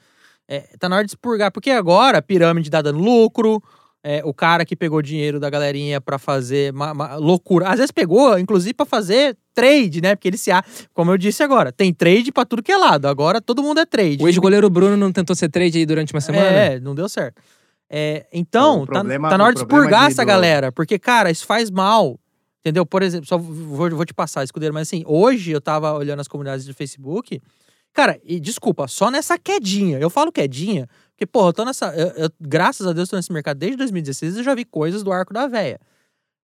É, 0.46 0.61
tá 0.79 0.90
na 0.90 0.96
hora 0.96 1.07
de 1.07 1.12
expurgar, 1.12 1.51
porque 1.51 1.70
agora 1.70 2.18
a 2.18 2.22
pirâmide 2.22 2.68
tá 2.68 2.83
dando 2.83 2.99
lucro, 2.99 3.62
é, 4.08 4.22
o 4.24 4.32
cara 4.32 4.64
que 4.64 4.76
pegou 4.76 5.02
dinheiro 5.02 5.40
da 5.40 5.50
galerinha 5.50 6.00
pra 6.00 6.16
fazer 6.18 6.72
ma- 6.72 6.94
ma- 6.94 7.16
loucura. 7.16 7.68
Às 7.68 7.76
vezes 7.78 7.90
pegou, 7.90 8.38
inclusive, 8.38 8.72
pra 8.72 8.86
fazer 8.86 9.36
trade, 9.52 10.00
né? 10.00 10.14
Porque 10.14 10.28
ele 10.28 10.36
se. 10.38 10.52
a- 10.52 10.62
Como 10.94 11.10
eu 11.10 11.18
disse 11.18 11.42
agora, 11.42 11.72
tem 11.72 11.92
trade 11.92 12.30
pra 12.30 12.44
tudo 12.44 12.62
que 12.62 12.70
é 12.70 12.76
lado. 12.76 13.06
Agora 13.08 13.40
todo 13.40 13.62
mundo 13.64 13.80
é 13.80 13.84
trade. 13.84 14.22
O 14.22 14.28
ex-goleiro 14.28 14.70
Bruno 14.70 14.96
não 14.96 15.10
tentou 15.10 15.34
ser 15.34 15.48
trade 15.48 15.78
aí 15.78 15.84
durante 15.86 16.14
uma 16.14 16.20
semana? 16.20 16.46
É, 16.46 16.78
não 16.78 16.94
deu 16.94 17.08
certo. 17.08 17.42
É, 17.90 18.26
então, 18.32 18.86
tá, 18.86 18.92
problema- 18.92 19.28
tá 19.28 19.38
na 19.38 19.44
hora 19.44 19.54
de 19.54 19.60
expurgar 19.60 20.08
essa 20.08 20.22
do- 20.22 20.26
galera, 20.28 20.70
porque, 20.72 20.98
cara, 20.98 21.28
isso 21.30 21.44
faz 21.44 21.68
mal. 21.70 22.18
Entendeu? 22.60 22.84
Por 22.86 23.02
exemplo, 23.02 23.26
só 23.26 23.38
vou, 23.38 23.90
vou 23.90 24.04
te 24.04 24.12
passar, 24.14 24.42
escudeiro, 24.44 24.72
mas 24.74 24.88
assim, 24.88 25.02
hoje 25.06 25.52
eu 25.52 25.60
tava 25.60 25.92
olhando 25.94 26.18
as 26.20 26.26
comunidades 26.28 26.64
do 26.66 26.74
Facebook. 26.74 27.40
Cara, 27.92 28.18
e 28.24 28.38
desculpa, 28.40 28.86
só 28.88 29.10
nessa 29.10 29.38
quedinha. 29.38 29.98
Eu 29.98 30.10
falo 30.10 30.30
quedinha, 30.32 30.88
porque, 31.16 31.26
porra, 31.26 31.48
eu 31.48 31.52
tô 31.55 31.64
nessa. 31.64 31.87
eu- 31.96 32.24
eu- 32.24 32.31
graças 32.38 32.87
a 32.87 32.92
Deus, 32.92 33.09
tô 33.09 33.16
nesse 33.16 33.33
mercado 33.33 33.57
desde 33.57 33.79
2016 33.79 34.37
eu 34.37 34.44
já 34.44 34.55
vi 34.55 34.66
coisas 34.66 35.02
do 35.02 35.11
arco 35.11 35.33
da 35.33 35.46
véia. 35.46 35.81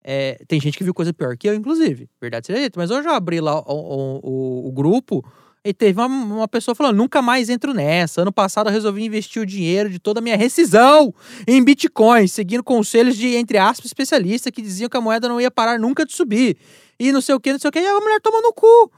É, 0.03 0.39
tem 0.49 0.61
gente 0.61 0.79
que 0.79 0.85
viu 0.85 0.95
coisa 0.95 1.13
pior 1.13 1.37
que 1.37 1.49
eu, 1.49 1.55
inclusive. 1.55 2.09
Verdade 2.21 2.47
seja 2.47 2.61
dita. 2.61 2.79
Mas 2.81 2.91
hoje 2.91 3.07
eu 3.07 3.13
abri 3.13 3.41
lá 3.41 3.59
o, 3.61 3.65
o- 3.73 4.21
o- 4.23 4.69
o 4.69 4.73
grupo 4.73 5.23
e 5.65 5.75
teve 5.75 6.01
uma, 6.01 6.07
uma 6.07 6.49
pessoa 6.49 6.75
falando: 6.75 6.97
nunca 6.97 7.21
mais 7.21 7.51
entro 7.51 7.75
nessa. 7.75 8.23
Ano 8.23 8.33
passado 8.33 8.69
eu 8.69 8.73
resolvi 8.73 9.05
investir 9.05 9.43
o 9.43 9.47
dinheiro 9.47 9.91
de 9.91 9.99
toda 9.99 10.21
a 10.21 10.23
minha 10.23 10.37
rescisão 10.37 11.13
em 11.49 11.63
Bitcoin, 11.63 12.27
seguindo 12.29 12.63
conselhos 12.63 13.17
de, 13.17 13.35
entre 13.35 13.59
aspas, 13.59 13.87
especialistas 13.87 14.53
que 14.53 14.63
diziam 14.63 14.89
que 14.89 14.97
a 14.97 15.01
moeda 15.01 15.29
não 15.29 15.41
ia 15.41 15.51
parar 15.51 15.79
nunca 15.81 16.07
de 16.07 16.15
subir. 16.15 16.57
E 16.99 17.11
não 17.13 17.21
sei 17.21 17.35
o 17.35 17.41
que, 17.41 17.53
não 17.53 17.59
sei 17.59 17.69
o 17.69 17.73
que. 17.73 17.81
E 17.81 17.87
a 17.87 18.01
mulher 18.01 18.21
toma 18.21 18.41
no 18.41 18.53
cu. 18.55 18.91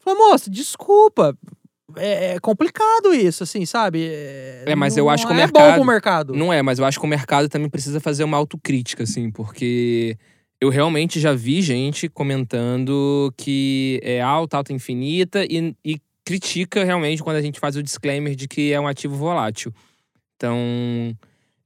Falou, 0.00 0.30
moça, 0.30 0.50
desculpa. 0.50 1.36
É, 1.96 2.34
é 2.34 2.40
complicado 2.40 3.12
isso, 3.14 3.42
assim, 3.42 3.64
sabe? 3.66 4.08
É, 4.66 4.74
mas 4.76 4.96
eu 4.96 5.04
não 5.04 5.10
acho 5.10 5.26
que 5.26 5.32
o 5.32 5.34
é 5.34 5.38
mercado- 5.38 5.70
bom 5.70 5.74
pro 5.76 5.84
mercado. 5.84 6.34
Não 6.34 6.52
é, 6.52 6.62
mas 6.62 6.78
eu 6.78 6.84
acho 6.84 6.98
que 6.98 7.04
o 7.04 7.08
mercado 7.08 7.48
também 7.48 7.68
precisa 7.68 8.00
fazer 8.00 8.24
uma 8.24 8.36
autocrítica, 8.36 9.02
assim, 9.04 9.30
porque 9.30 10.16
eu 10.60 10.68
realmente 10.68 11.18
já 11.18 11.32
vi 11.32 11.62
gente 11.62 12.08
comentando 12.08 13.32
que 13.36 14.00
é 14.02 14.20
alta, 14.20 14.56
alta 14.58 14.72
infinita 14.72 15.44
e, 15.44 15.74
e 15.84 15.98
critica 16.24 16.84
realmente 16.84 17.22
quando 17.22 17.36
a 17.36 17.42
gente 17.42 17.58
faz 17.58 17.76
o 17.76 17.82
disclaimer 17.82 18.34
de 18.34 18.46
que 18.46 18.72
é 18.72 18.78
um 18.80 18.86
ativo 18.86 19.16
volátil. 19.16 19.72
Então, 20.36 20.56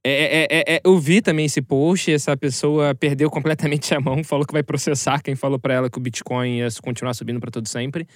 é, 0.03 0.11
é- 0.43 0.47
é- 0.49 0.75
é- 0.75 0.81
eu 0.83 0.97
vi 0.99 1.21
também 1.21 1.45
esse 1.45 1.61
post, 1.61 2.11
essa 2.11 2.35
pessoa 2.37 2.93
perdeu 2.93 3.29
completamente 3.29 3.93
a 3.95 3.99
mão, 3.99 4.21
falou 4.23 4.45
que 4.45 4.53
vai 4.53 4.63
processar 4.63 5.21
quem 5.21 5.35
falou 5.35 5.57
pra 5.59 5.73
ela 5.73 5.89
que 5.89 5.97
o 5.97 6.01
Bitcoin 6.01 6.57
ia 6.59 6.67
continuar 6.83 7.13
subindo 7.13 7.39
pra 7.39 7.49
todo 7.51 7.67
sempre. 7.67 8.07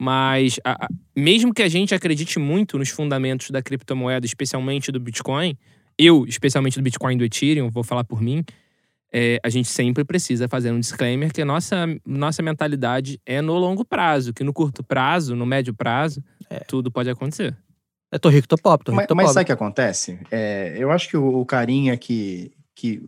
Mas 0.00 0.58
a- 0.64 0.84
a- 0.86 0.88
mesmo 1.16 1.54
que 1.54 1.62
a 1.62 1.68
gente 1.68 1.94
acredite 1.94 2.38
muito 2.38 2.78
nos 2.78 2.88
fundamentos 2.88 3.50
da 3.50 3.62
criptomoeda, 3.62 4.26
especialmente 4.26 4.90
do 4.90 4.98
Bitcoin, 5.00 5.56
eu, 5.98 6.24
especialmente 6.26 6.78
do 6.78 6.82
Bitcoin 6.82 7.14
e 7.14 7.18
do 7.18 7.24
Ethereum, 7.24 7.70
vou 7.70 7.84
falar 7.84 8.04
por 8.04 8.20
mim, 8.20 8.44
é, 9.12 9.38
a 9.44 9.48
gente 9.48 9.68
sempre 9.68 10.04
precisa 10.04 10.48
fazer 10.48 10.72
um 10.72 10.80
disclaimer 10.80 11.32
que 11.32 11.40
a 11.40 11.44
nossa, 11.44 11.86
nossa 12.04 12.42
mentalidade 12.42 13.20
é 13.24 13.40
no 13.40 13.54
longo 13.54 13.84
prazo, 13.84 14.34
que 14.34 14.42
no 14.42 14.52
curto 14.52 14.82
prazo, 14.82 15.36
no 15.36 15.46
médio 15.46 15.72
prazo, 15.72 16.22
tudo 16.66 16.90
pode 16.90 17.08
acontecer. 17.08 17.56
Eu 18.10 18.18
tô 18.18 18.28
rico, 18.28 18.48
tô 18.48 18.56
pobre, 18.56 18.84
tô 18.84 18.90
rico, 18.92 19.00
Mas, 19.02 19.06
tô 19.06 19.14
mas 19.14 19.24
pobre. 19.26 19.34
sabe 19.34 19.42
o 19.44 19.46
que 19.46 19.52
acontece? 19.52 20.18
É, 20.32 20.74
eu 20.76 20.90
acho 20.90 21.08
que 21.08 21.16
o, 21.16 21.40
o 21.40 21.46
carinha 21.46 21.96
que, 21.96 22.52
que 22.74 23.02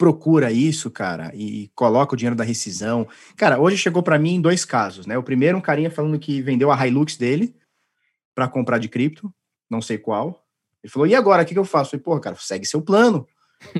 procura 0.00 0.50
isso, 0.50 0.90
cara, 0.90 1.30
e 1.34 1.70
coloca 1.74 2.14
o 2.14 2.16
dinheiro 2.16 2.34
da 2.34 2.42
rescisão. 2.42 3.06
Cara, 3.36 3.60
hoje 3.60 3.76
chegou 3.76 4.02
pra 4.02 4.18
mim 4.18 4.36
em 4.36 4.40
dois 4.40 4.64
casos, 4.64 5.04
né? 5.04 5.18
O 5.18 5.22
primeiro, 5.22 5.58
um 5.58 5.60
carinha 5.60 5.90
falando 5.90 6.18
que 6.18 6.40
vendeu 6.40 6.72
a 6.72 6.86
Hilux 6.86 7.18
dele 7.18 7.54
pra 8.34 8.48
comprar 8.48 8.78
de 8.78 8.88
cripto, 8.88 9.30
não 9.68 9.82
sei 9.82 9.98
qual. 9.98 10.42
Ele 10.82 10.90
falou: 10.90 11.06
e 11.06 11.14
agora? 11.14 11.42
O 11.42 11.44
que, 11.44 11.52
que 11.52 11.58
eu 11.58 11.66
faço? 11.66 11.94
Eu 11.94 12.00
falei, 12.00 12.16
pô, 12.16 12.18
cara, 12.18 12.34
segue 12.36 12.64
seu 12.64 12.80
plano. 12.80 13.28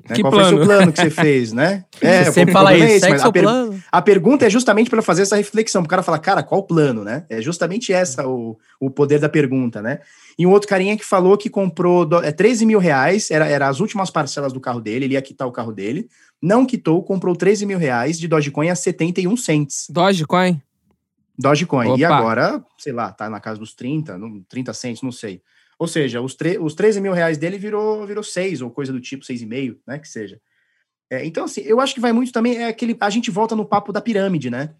Né? 0.08 0.14
Que 0.14 0.20
qual 0.22 0.32
foi 0.32 0.42
o 0.42 0.48
plano? 0.50 0.64
plano 0.64 0.92
que 0.92 1.00
você 1.00 1.10
fez, 1.10 1.52
né? 1.52 1.84
Você 2.00 2.28
o 2.28 2.32
sempre 2.32 2.52
fala 2.52 2.72
é 2.74 2.76
isso, 2.78 2.86
esse, 2.86 3.00
segue 3.00 3.12
mas 3.12 3.20
seu 3.22 3.30
a 3.30 3.32
per- 3.32 3.42
plano. 3.42 3.82
a 3.90 4.02
pergunta 4.02 4.46
é 4.46 4.50
justamente 4.50 4.90
para 4.90 5.00
fazer 5.02 5.22
essa 5.22 5.36
reflexão, 5.36 5.82
o 5.82 5.88
cara 5.88 6.02
falar, 6.02 6.18
cara, 6.18 6.42
qual 6.42 6.60
o 6.60 6.64
plano, 6.66 7.02
né? 7.02 7.24
É 7.30 7.40
justamente 7.40 7.92
essa 7.92 8.26
o, 8.28 8.58
o 8.78 8.90
poder 8.90 9.18
da 9.18 9.28
pergunta, 9.28 9.80
né? 9.82 10.00
E 10.38 10.46
um 10.46 10.50
outro 10.50 10.68
carinha 10.68 10.96
que 10.96 11.04
falou 11.04 11.36
que 11.38 11.48
comprou 11.50 12.04
do- 12.04 12.22
é, 12.22 12.30
13 12.30 12.66
mil 12.66 12.78
reais, 12.78 13.30
era, 13.30 13.46
era 13.46 13.68
as 13.68 13.80
últimas 13.80 14.10
parcelas 14.10 14.52
do 14.52 14.60
carro 14.60 14.80
dele, 14.80 15.06
ele 15.06 15.14
ia 15.14 15.22
quitar 15.22 15.48
o 15.48 15.52
carro 15.52 15.72
dele, 15.72 16.08
não 16.42 16.64
quitou, 16.66 17.02
comprou 17.02 17.34
13 17.34 17.64
mil 17.66 17.78
reais 17.78 18.18
de 18.18 18.28
Dogecoin 18.28 18.68
a 18.68 18.74
71 18.74 19.36
cents. 19.36 19.86
Dogecoin? 19.90 20.60
Dogecoin. 21.38 21.96
E 21.98 22.04
Opa. 22.04 22.16
agora, 22.16 22.64
sei 22.78 22.92
lá, 22.92 23.10
tá 23.12 23.28
na 23.30 23.40
casa 23.40 23.58
dos 23.58 23.74
30, 23.74 24.18
não- 24.18 24.42
30 24.48 24.72
cents, 24.74 25.02
não 25.02 25.12
sei. 25.12 25.40
Ou 25.80 25.88
seja, 25.88 26.20
os, 26.20 26.36
os 26.60 26.74
13 26.74 27.00
mil 27.00 27.14
reais 27.14 27.38
dele 27.38 27.56
virou, 27.56 28.06
virou 28.06 28.22
6, 28.22 28.60
ou 28.60 28.70
coisa 28.70 28.92
do 28.92 29.00
tipo, 29.00 29.24
6,5, 29.24 29.78
né? 29.86 29.98
Que 29.98 30.06
seja. 30.06 30.38
É, 31.08 31.24
então, 31.24 31.44
assim, 31.44 31.62
eu 31.62 31.80
acho 31.80 31.94
que 31.94 32.00
vai 32.00 32.12
muito 32.12 32.30
também, 32.32 32.58
é 32.58 32.68
aquele. 32.68 32.94
A 33.00 33.08
gente 33.08 33.30
volta 33.30 33.56
no 33.56 33.64
papo 33.64 33.90
da 33.90 34.00
pirâmide, 34.00 34.50
né? 34.50 34.74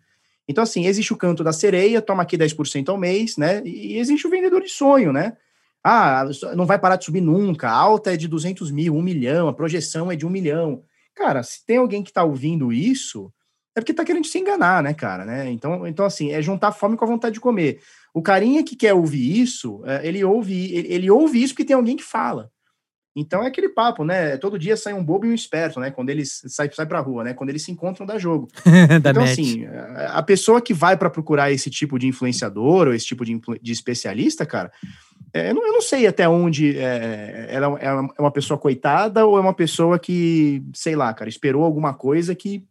Então, 0.46 0.62
assim, 0.62 0.84
existe 0.84 1.11
o 1.11 1.16
canto 1.16 1.42
da 1.42 1.55
sereia, 1.55 2.03
toma 2.03 2.22
aqui 2.22 2.36
10% 2.36 2.90
ao 2.90 2.98
mês, 2.98 3.38
né? 3.38 3.62
E 3.64 3.96
existe 3.96 4.26
o 4.26 4.30
vendedor 4.30 4.61
de 4.61 4.68
sonho, 4.68 5.11
né? 5.11 5.38
Ah, 5.82 6.26
não 6.55 6.66
vai 6.66 6.78
parar 6.78 6.96
de 6.96 7.07
subir 7.07 7.22
nunca. 7.22 7.70
A 7.70 7.74
alta 7.74 8.12
é 8.12 8.16
de 8.18 8.28
200 8.28 8.70
mil, 8.70 8.94
1 8.94 9.01
milhão, 9.01 9.48
a 9.48 9.55
projeção 9.55 10.12
é 10.12 10.16
de 10.16 10.26
1 10.26 10.28
milhão. 10.28 10.82
Cara, 11.14 11.42
se 11.42 11.64
tem 11.64 11.78
alguém 11.78 12.03
que 12.03 12.12
tá 12.12 12.22
ouvindo 12.24 12.70
isso, 12.70 13.32
é 13.74 13.80
porque 13.80 13.94
tá 13.94 14.05
querendo 14.05 14.26
se 14.26 14.38
enganar, 14.38 14.82
né, 14.82 14.92
cara? 14.92 15.24
Né? 15.24 15.51
Então, 15.51 15.86
então, 15.86 16.05
assim, 16.05 16.30
é 16.30 16.42
juntar 16.42 16.72
fome 16.72 16.94
com 16.94 17.07
a 17.07 17.09
vontade 17.09 17.34
de 17.34 17.40
comer. 17.40 17.80
O 18.14 18.22
carinha 18.22 18.64
que 18.64 18.76
quer 18.76 18.94
ouvir 18.94 19.40
isso, 19.40 19.82
é, 19.84 20.06
ele 20.06 20.22
ouve, 20.24 20.74
ele, 20.74 21.11
ouve 21.11 21.42
isso 21.42 21.54
porque 21.54 21.64
tem 21.64 21.76
alguém 21.76 21.96
que 21.96 22.02
fala. 22.02 22.50
Então 23.14 23.42
é 23.42 23.48
aquele 23.48 23.68
papo, 23.68 24.04
né? 24.04 24.36
Todo 24.36 24.58
dia 24.58 24.76
sai 24.76 24.92
um 24.92 25.04
bobo 25.04 25.26
e 25.26 25.30
um 25.30 25.34
esperto, 25.34 25.80
né? 25.80 25.90
Quando 25.90 26.11
eles 26.11 26.42
saem 26.46 26.70
sai 26.72 26.86
pra 26.86 27.00
rua, 27.00 27.24
né? 27.24 27.34
Quando 27.34 27.50
eles 27.50 27.64
se 27.64 27.72
encontram, 27.72 28.06
dá 28.06 28.18
jogo. 28.18 28.48
da 29.02 29.11
então, 29.11 29.22
match. 29.22 29.32
assim, 29.32 29.66
a 30.08 30.22
pessoa 30.22 30.61
que 30.61 30.72
vai 30.72 30.96
para 30.96 31.11
procurar 31.11 31.50
esse 31.50 31.68
tipo 31.70 31.98
de 31.98 32.06
influenciador 32.06 32.86
ou 32.86 32.94
esse 32.94 33.06
tipo 33.06 33.24
de, 33.24 33.38
de 33.61 33.72
especialista, 33.72 34.46
cara, 34.46 34.70
é, 35.32 35.50
eu, 35.50 35.54
não, 35.54 35.66
eu 35.66 35.72
não 35.72 35.82
sei 35.82 36.06
até 36.06 36.28
onde 36.28 36.76
é, 36.76 37.46
ela 37.50 37.78
é 37.80 37.92
uma 38.20 38.32
pessoa 38.32 38.58
coitada 38.58 39.24
ou 39.24 39.38
é 39.38 39.40
uma 39.40 39.54
pessoa 39.54 39.98
que, 39.98 40.62
sei 40.74 40.96
lá, 40.96 41.12
cara, 41.14 41.28
esperou 41.28 41.64
alguma 41.64 41.94
coisa 41.94 42.34
que. 42.34 42.64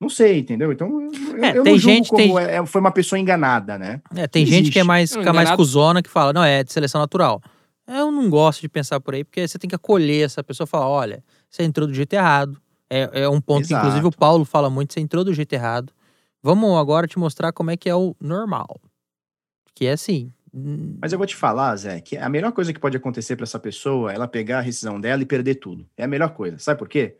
Não 0.00 0.08
sei, 0.08 0.38
entendeu? 0.38 0.72
Então, 0.72 0.88
eu, 1.02 1.44
É, 1.44 1.56
eu 1.58 1.62
tem 1.62 1.72
não 1.74 1.78
julgo 1.78 1.96
gente- 1.96 2.08
como 2.08 2.22
tem- 2.22 2.38
é- 2.38 2.64
foi 2.66 2.80
uma 2.80 2.90
pessoa 2.90 3.18
enganada, 3.18 3.76
né? 3.78 4.00
É, 4.16 4.26
tem 4.26 4.44
Não 4.44 4.50
gente 4.50 4.70
que 4.70 4.78
é 4.78 4.80
existe. 4.80 4.86
mais, 4.86 5.10
Não, 5.10 5.18
fica 5.20 5.32
mais 5.32 5.44
enganado- 5.48 5.62
cuzona 5.62 6.02
que 6.02 6.08
fala, 6.08 6.32
não, 6.32 6.42
é 6.42 6.64
de 6.64 6.72
seleção 6.72 7.00
natural. 7.00 7.42
Eu 7.86 8.10
não 8.10 8.30
gosto 8.30 8.60
de 8.62 8.68
pensar 8.68 8.98
por 9.00 9.14
aí, 9.14 9.24
porque 9.24 9.46
você 9.46 9.58
tem 9.58 9.68
que 9.68 9.74
acolher 9.74 10.24
essa 10.24 10.42
pessoa 10.42 10.64
e 10.64 10.68
falar, 10.68 10.88
olha, 10.88 11.22
você 11.50 11.62
entrou 11.64 11.86
do 11.86 11.92
jeito 11.92 12.12
errado. 12.14 12.56
É, 12.88 13.22
é 13.24 13.28
um 13.28 13.40
ponto 13.40 13.68
que, 13.68 13.74
inclusive, 13.74 14.00
o 14.04 14.08
Exato. 14.08 14.18
Paulo 14.18 14.44
fala 14.44 14.70
muito, 14.70 14.92
você 14.94 15.00
entrou 15.00 15.22
do 15.22 15.34
jeito 15.34 15.52
errado. 15.52 15.92
Vamos 16.42 16.76
agora 16.78 17.06
te 17.06 17.18
mostrar 17.18 17.52
como 17.52 17.70
é 17.70 17.76
que 17.76 17.88
é 17.88 17.94
o 17.94 18.16
normal. 18.20 18.80
Que 19.74 19.86
é 19.86 19.92
assim. 19.92 20.32
hum, 20.52 20.96
Mas 21.00 21.12
eu 21.12 21.18
vou 21.18 21.26
te 21.26 21.36
falar, 21.36 21.76
Zé, 21.76 22.00
que 22.00 22.16
a 22.16 22.28
melhor 22.28 22.50
coisa 22.52 22.72
que 22.72 22.80
pode 22.80 22.96
acontecer 22.96 23.36
para 23.36 23.44
essa 23.44 23.58
pessoa 23.58 24.10
é 24.10 24.14
ela 24.16 24.26
pegar 24.26 24.58
a 24.58 24.62
rescisão 24.62 25.00
dela 25.00 25.22
e 25.22 25.26
perder 25.26 25.56
tudo. 25.56 25.86
É 25.96 26.04
a 26.04 26.08
melhor 26.08 26.30
coisa. 26.30 26.58
Sabe 26.58 26.78
por 26.78 26.88
quê? 26.88 27.16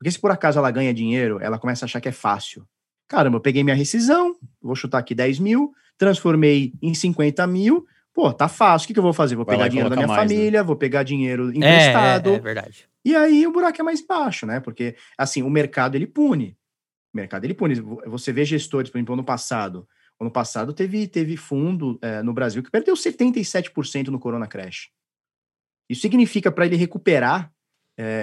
Porque 0.00 0.10
se 0.10 0.18
por 0.18 0.30
acaso 0.30 0.58
ela 0.58 0.70
ganha 0.70 0.94
dinheiro, 0.94 1.38
ela 1.42 1.58
começa 1.58 1.84
a 1.84 1.86
achar 1.86 2.00
que 2.00 2.08
é 2.08 2.12
fácil. 2.12 2.66
Caramba, 3.06 3.36
eu 3.36 3.40
peguei 3.40 3.62
minha 3.62 3.76
rescisão, 3.76 4.34
vou 4.62 4.74
chutar 4.74 4.96
aqui 4.98 5.14
10 5.14 5.38
mil, 5.40 5.74
transformei 5.98 6.72
em 6.80 6.94
50 6.94 7.46
mil. 7.46 7.86
Pô, 8.14 8.32
tá 8.32 8.48
fácil. 8.48 8.84
O 8.84 8.88
que, 8.88 8.94
que 8.94 8.98
eu 8.98 9.02
vou 9.02 9.12
fazer? 9.12 9.36
Vou 9.36 9.44
Vai 9.44 9.56
pegar 9.56 9.68
dinheiro 9.68 9.90
da 9.90 9.96
minha 9.96 10.08
mais, 10.08 10.22
né? 10.30 10.34
família, 10.34 10.64
vou 10.64 10.74
pegar 10.74 11.02
dinheiro 11.02 11.50
É, 11.50 11.56
emprestado. 11.56 12.30
é, 12.30 12.34
é 12.36 12.40
verdade. 12.40 12.88
E 13.04 13.14
aí 13.14 13.46
o 13.46 13.52
buraco 13.52 13.78
é 13.78 13.84
mais 13.84 14.00
baixo, 14.00 14.46
né? 14.46 14.58
Porque, 14.58 14.96
assim, 15.18 15.42
o 15.42 15.50
mercado 15.50 15.96
ele 15.96 16.06
pune. 16.06 16.56
O 17.12 17.16
mercado 17.18 17.44
ele 17.44 17.52
pune. 17.54 17.74
Você 18.06 18.32
vê 18.32 18.44
gestores, 18.44 18.90
por 18.90 18.96
exemplo, 18.96 19.12
ano 19.12 19.24
passado. 19.24 19.86
Ano 20.18 20.30
passado 20.30 20.72
teve, 20.72 21.06
teve 21.08 21.36
fundo 21.36 21.98
eh, 22.02 22.22
no 22.22 22.32
Brasil 22.32 22.62
que 22.62 22.70
perdeu 22.70 22.94
77% 22.94 24.08
no 24.08 24.18
Corona 24.18 24.46
Crash. 24.46 24.88
Isso 25.90 26.00
significa 26.02 26.50
para 26.50 26.64
ele 26.66 26.76
recuperar 26.76 27.52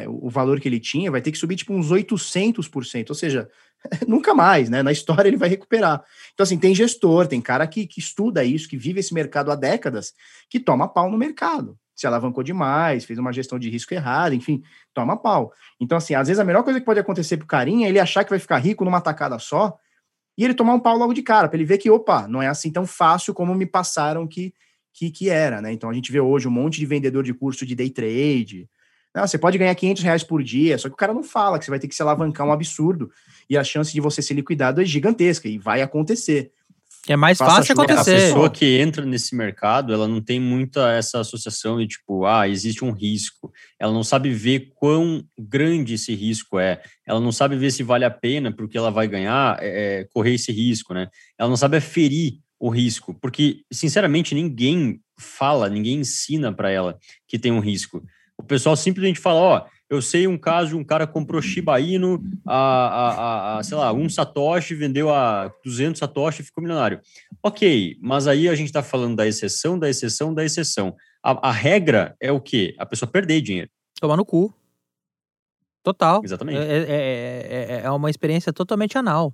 o 0.07 0.28
o 0.28 0.30
valor 0.30 0.59
que 0.59 0.67
ele 0.67 0.80
tinha, 0.80 1.09
vai 1.09 1.21
ter 1.21 1.32
que 1.32 1.38
subir 1.38 1.55
tipo 1.55 1.73
uns 1.73 1.91
800%. 1.91 3.09
Ou 3.09 3.15
seja, 3.15 3.49
nunca 4.07 4.34
mais, 4.34 4.69
né? 4.69 4.84
Na 4.84 4.91
história 4.91 5.30
ele 5.30 5.38
vai 5.38 5.49
recuperar. 5.49 6.03
Então, 6.34 6.43
assim, 6.43 6.57
tem 6.57 6.75
gestor, 6.75 7.28
tem 7.28 7.41
cara 7.41 7.65
que, 7.65 7.88
que 7.88 7.99
estuda 7.99 8.43
isso, 8.43 8.67
que 8.67 8.78
vive 8.78 8.99
esse 8.99 9.13
mercado 9.13 9.51
há 9.51 9.55
décadas, 9.55 10.13
que 10.49 10.59
toma 10.59 10.88
pau 10.88 11.09
no 11.09 11.17
mercado. 11.17 11.78
Se 11.95 12.05
alavancou 12.05 12.43
demais, 12.43 13.05
fez 13.05 13.17
uma 13.17 13.34
gestão 13.34 13.57
de 13.57 13.69
risco 13.69 13.93
errada, 13.93 14.36
enfim, 14.36 14.61
toma 14.93 15.17
pau. 15.17 15.51
Então, 15.80 15.97
assim, 15.97 16.13
às 16.13 16.28
vezes 16.28 16.39
a 16.39 16.43
melhor 16.43 16.63
coisa 16.63 16.80
que 16.80 16.86
pode 16.86 16.99
acontecer 16.99 17.38
pro 17.38 17.47
carinha 17.47 17.88
é 17.88 17.89
ele 17.89 17.99
achar 17.99 18.23
que 18.23 18.30
vai 18.30 18.39
ficar 18.39 18.57
rico 18.57 18.86
numa 18.86 19.01
tacada 19.01 19.39
só 19.39 19.78
e 20.38 20.45
ele 20.45 20.53
tomar 20.53 20.75
um 20.75 20.80
pau 20.80 20.95
logo 20.95 21.13
de 21.13 21.23
cara, 21.23 21.49
para 21.49 21.57
ele 21.57 21.65
ver 21.65 21.80
que, 21.80 21.89
opa, 21.89 22.28
não 22.28 22.41
é 22.41 22.47
assim 22.47 22.71
tão 22.71 22.86
fácil 22.86 23.34
como 23.34 23.55
me 23.55 23.65
passaram 23.65 24.28
que, 24.28 24.53
que, 24.93 25.09
que 25.09 25.30
era, 25.30 25.59
né? 25.61 25.71
Então 25.71 25.89
a 25.89 25.93
gente 25.93 26.11
vê 26.11 26.19
hoje 26.19 26.47
um 26.47 26.51
monte 26.51 26.78
de 26.78 26.86
vendedor 26.86 27.23
de 27.23 27.34
curso 27.34 27.65
de 27.65 27.73
day 27.73 27.89
trade. 27.89 28.69
Não, 29.18 29.26
você 29.26 29.39
pode 29.39 29.57
ganhar 29.57 29.74
500 29.74 30.03
reais 30.03 30.24
por 30.24 30.43
dia, 30.43 30.78
só 30.78 30.88
que 30.88 30.93
o 30.93 30.97
cara 30.97 31.11
não 31.11 31.24
fala 31.24 31.57
que 31.57 31.65
você 31.65 31.72
vai 31.72 31.80
ter 31.80 31.88
que 31.88 31.95
se 31.95 32.03
alavancar 32.03 32.45
um 32.45 32.51
absurdo 32.51 33.09
e 33.49 33.57
a 33.57 33.63
chance 33.63 33.91
de 33.91 33.99
você 33.99 34.22
ser 34.22 34.36
liquidado 34.36 34.80
é 34.80 34.86
gigantesca 34.86 35.49
e 35.49 35.57
vai 35.57 35.82
acontecer. 35.82 36.51
É 37.07 37.15
mais 37.15 37.39
Faça 37.39 37.55
fácil 37.55 37.80
A 37.80 37.84
acontecer. 37.84 38.15
pessoa 38.15 38.47
que 38.47 38.78
entra 38.78 39.03
nesse 39.07 39.36
mercado, 39.36 39.91
ela 39.91 40.07
não 40.07 40.22
tem 40.22 40.39
muita 40.39 40.91
essa 40.91 41.20
associação 41.20 41.80
de 41.80 41.88
tipo, 41.88 42.28
ah, 42.28 42.47
existe 42.47 42.86
um 42.86 42.91
risco. 42.91 43.51
Ela 43.80 43.91
não 43.91 44.03
sabe 44.03 44.30
ver 44.30 44.72
quão 44.76 45.24
grande 45.36 45.95
esse 45.95 46.13
risco 46.13 46.59
é. 46.59 46.80
Ela 47.03 47.20
não 47.20 47.32
sabe 47.32 47.55
ver 47.55 47.72
se 47.72 47.82
vale 47.82 48.05
a 48.05 48.11
pena 48.11 48.51
porque 48.51 48.78
ela 48.78 48.91
vai 48.91 49.07
ganhar, 49.07 49.57
é, 49.59 50.01
é, 50.01 50.07
correr 50.13 50.36
esse 50.36 50.51
risco, 50.51 50.93
né? 50.93 51.07
Ela 51.39 51.49
não 51.49 51.57
sabe 51.57 51.78
aferir 51.78 52.34
o 52.59 52.70
risco, 52.70 53.15
porque, 53.15 53.61
sinceramente, 53.72 54.36
ninguém 54.36 54.99
fala, 55.18 55.70
ninguém 55.70 56.01
ensina 56.01 56.53
para 56.53 56.70
ela 56.70 56.99
que 57.28 57.39
tem 57.39 57.51
um 57.51 57.59
risco. 57.59 58.03
O 58.48 58.56
pessoal 58.56 58.78
simplesmente 58.78 59.20
fala, 59.20 59.39
ó, 59.41 59.66
eu 59.89 60.02
sei 60.02 60.26
um 60.26 60.38
caso 60.38 60.70
de 60.70 60.76
um 60.78 60.86
cara 60.86 61.06
comprou 61.06 61.41
Shiba 61.41 61.78
Inu 61.82 62.24
a, 62.45 62.56
a, 62.56 63.10
a, 63.10 63.58
a, 63.58 63.64
sei 63.64 63.76
lá, 63.76 63.91
um 63.91 64.08
satoshi, 64.08 64.74
vendeu 64.74 65.14
a 65.14 65.52
200 65.66 66.00
satoshi 66.00 66.41
e 66.41 66.45
ficou 66.45 66.62
milionário. 66.62 67.02
Ok, 67.43 67.98
mas 68.02 68.26
aí 68.26 68.48
a 68.48 68.56
gente 68.56 68.68
está 68.68 68.82
falando 68.82 69.18
da 69.18 69.28
exceção, 69.28 69.78
da 69.78 69.89
exceção, 69.89 70.34
da 70.34 70.45
exceção. 70.45 70.95
A, 71.22 71.50
a 71.50 71.52
regra 71.52 72.16
é 72.22 72.32
o 72.32 72.39
quê? 72.39 72.74
A 72.80 72.86
pessoa 72.86 73.12
perder 73.12 73.41
dinheiro. 73.41 73.70
Tomar 74.00 74.16
no 74.16 74.24
cu. 74.24 74.54
Total. 75.84 76.22
Exatamente. 76.24 76.58
É, 76.58 76.62
é, 76.62 76.86
é, 76.88 77.74
é- 77.80 77.82
é 77.84 77.91
uma 77.91 78.10
experiência 78.10 78.54
totalmente 78.54 78.98
anal. 78.98 79.34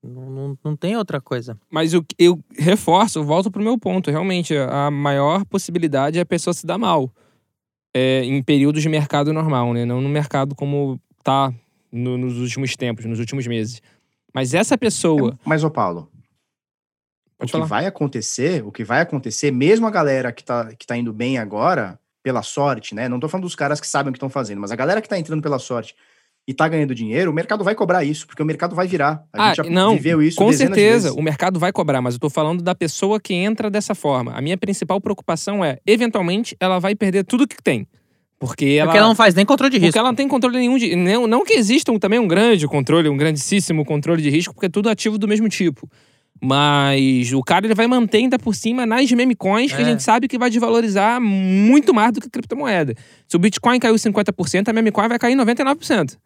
Não, 0.00 0.30
não, 0.30 0.58
não 0.64 0.76
tem 0.76 0.96
outra 0.96 1.20
coisa. 1.20 1.58
Mas 1.68 1.92
eu, 1.92 2.04
eu 2.16 2.38
reforço, 2.56 3.18
eu 3.18 3.24
volto 3.24 3.50
pro 3.50 3.60
meu 3.64 3.76
ponto. 3.76 4.12
Realmente, 4.12 4.56
a 4.56 4.92
maior 4.92 5.44
possibilidade 5.44 6.20
é 6.20 6.22
a 6.22 6.26
pessoa 6.26 6.54
se 6.54 6.64
dar 6.64 6.78
mal. 6.78 7.12
É, 7.98 8.22
em 8.24 8.42
períodos 8.42 8.82
de 8.82 8.88
mercado 8.90 9.32
normal, 9.32 9.72
né? 9.72 9.86
Não 9.86 10.02
no 10.02 10.08
mercado 10.08 10.54
como 10.54 11.00
tá 11.24 11.50
no- 11.90 12.18
nos 12.18 12.36
últimos 12.38 12.76
tempos, 12.76 13.06
nos 13.06 13.18
últimos 13.18 13.46
meses. 13.46 13.80
Mas 14.34 14.52
essa 14.52 14.76
pessoa. 14.76 15.38
Mas, 15.46 15.64
ô 15.64 15.70
Paulo, 15.70 16.10
Pode 17.38 17.48
o 17.50 17.52
falar. 17.52 17.64
que 17.64 17.70
vai 17.70 17.86
acontecer, 17.86 18.62
o 18.64 18.70
que 18.70 18.84
vai 18.84 19.00
acontecer, 19.00 19.50
mesmo 19.50 19.86
a 19.86 19.90
galera 19.90 20.30
que 20.30 20.44
tá, 20.44 20.74
que 20.74 20.86
tá 20.86 20.94
indo 20.96 21.10
bem 21.12 21.38
agora, 21.38 21.98
pela 22.22 22.42
sorte, 22.42 22.94
né? 22.94 23.08
Não 23.08 23.18
tô 23.20 23.28
falando 23.28 23.44
dos 23.44 23.54
caras 23.54 23.80
que 23.80 23.86
sabem 23.86 24.10
o 24.10 24.12
que 24.12 24.16
estão 24.18 24.28
fazendo, 24.28 24.60
mas 24.60 24.70
a 24.72 24.76
galera 24.76 25.00
que 25.00 25.08
tá 25.08 25.18
entrando 25.18 25.40
pela 25.42 25.58
sorte 25.58 25.94
e 26.48 26.54
tá 26.54 26.68
ganhando 26.68 26.94
dinheiro, 26.94 27.30
o 27.30 27.34
mercado 27.34 27.64
vai 27.64 27.74
cobrar 27.74 28.04
isso, 28.04 28.26
porque 28.26 28.42
o 28.42 28.46
mercado 28.46 28.74
vai 28.76 28.86
virar. 28.86 29.24
A 29.32 29.44
Ah, 29.44 29.46
gente 29.54 29.56
já 29.66 29.70
não, 29.70 29.94
viveu 29.94 30.22
isso 30.22 30.36
Com 30.36 30.52
certeza, 30.52 31.08
vezes. 31.08 31.10
o 31.18 31.22
mercado 31.22 31.58
vai 31.58 31.72
cobrar, 31.72 32.00
mas 32.00 32.14
eu 32.14 32.20
tô 32.20 32.30
falando 32.30 32.62
da 32.62 32.74
pessoa 32.74 33.18
que 33.18 33.34
entra 33.34 33.68
dessa 33.68 33.94
forma. 33.94 34.32
A 34.32 34.40
minha 34.40 34.56
principal 34.56 35.00
preocupação 35.00 35.64
é, 35.64 35.78
eventualmente, 35.84 36.56
ela 36.60 36.78
vai 36.78 36.94
perder 36.94 37.24
tudo 37.24 37.48
que 37.48 37.56
tem. 37.62 37.86
Porque 38.38 38.64
ela, 38.78 38.88
Porque 38.88 38.98
ela 38.98 39.08
não 39.08 39.14
faz 39.14 39.34
nem 39.34 39.46
controle 39.46 39.70
de 39.70 39.78
porque 39.78 39.86
risco. 39.86 39.98
ela 39.98 40.08
não 40.08 40.14
tem 40.14 40.28
controle 40.28 40.58
nenhum 40.58 40.76
de. 40.76 40.94
Não, 40.94 41.26
não 41.26 41.42
que 41.42 41.54
exista 41.54 41.90
um- 41.90 41.98
também 41.98 42.18
um 42.18 42.28
grande 42.28 42.68
controle, 42.68 43.08
um 43.08 43.16
grandíssimo 43.16 43.82
controle 43.84 44.20
de 44.22 44.28
risco, 44.28 44.52
porque 44.52 44.66
é 44.66 44.68
tudo 44.68 44.90
ativo 44.90 45.16
do 45.18 45.26
mesmo 45.26 45.48
tipo. 45.48 45.88
Mas 46.42 47.32
o 47.32 47.42
cara 47.42 47.66
ele 47.66 47.74
vai 47.74 47.86
manter 47.86 48.18
ainda 48.18 48.38
por 48.38 48.54
cima 48.54 48.84
nas 48.84 49.10
meme 49.12 49.34
coins 49.34 49.72
que 49.72 49.78
a 49.78 49.80
É. 49.80 49.84
gente 49.84 50.02
sabe 50.02 50.28
que 50.28 50.38
vai 50.38 50.50
desvalorizar 50.50 51.20
muito 51.20 51.94
mais 51.94 52.12
do 52.12 52.20
que 52.20 52.26
a 52.28 52.30
criptomoeda. 52.30 52.94
Se 53.26 53.36
o 53.36 53.38
Bitcoin 53.38 53.78
caiu 53.78 53.94
50%, 53.94 54.68
a 54.68 54.72
meme 54.72 54.90
coin 54.92 55.08
vai 55.08 55.18
cair 55.18 55.34
99%. 55.34 56.16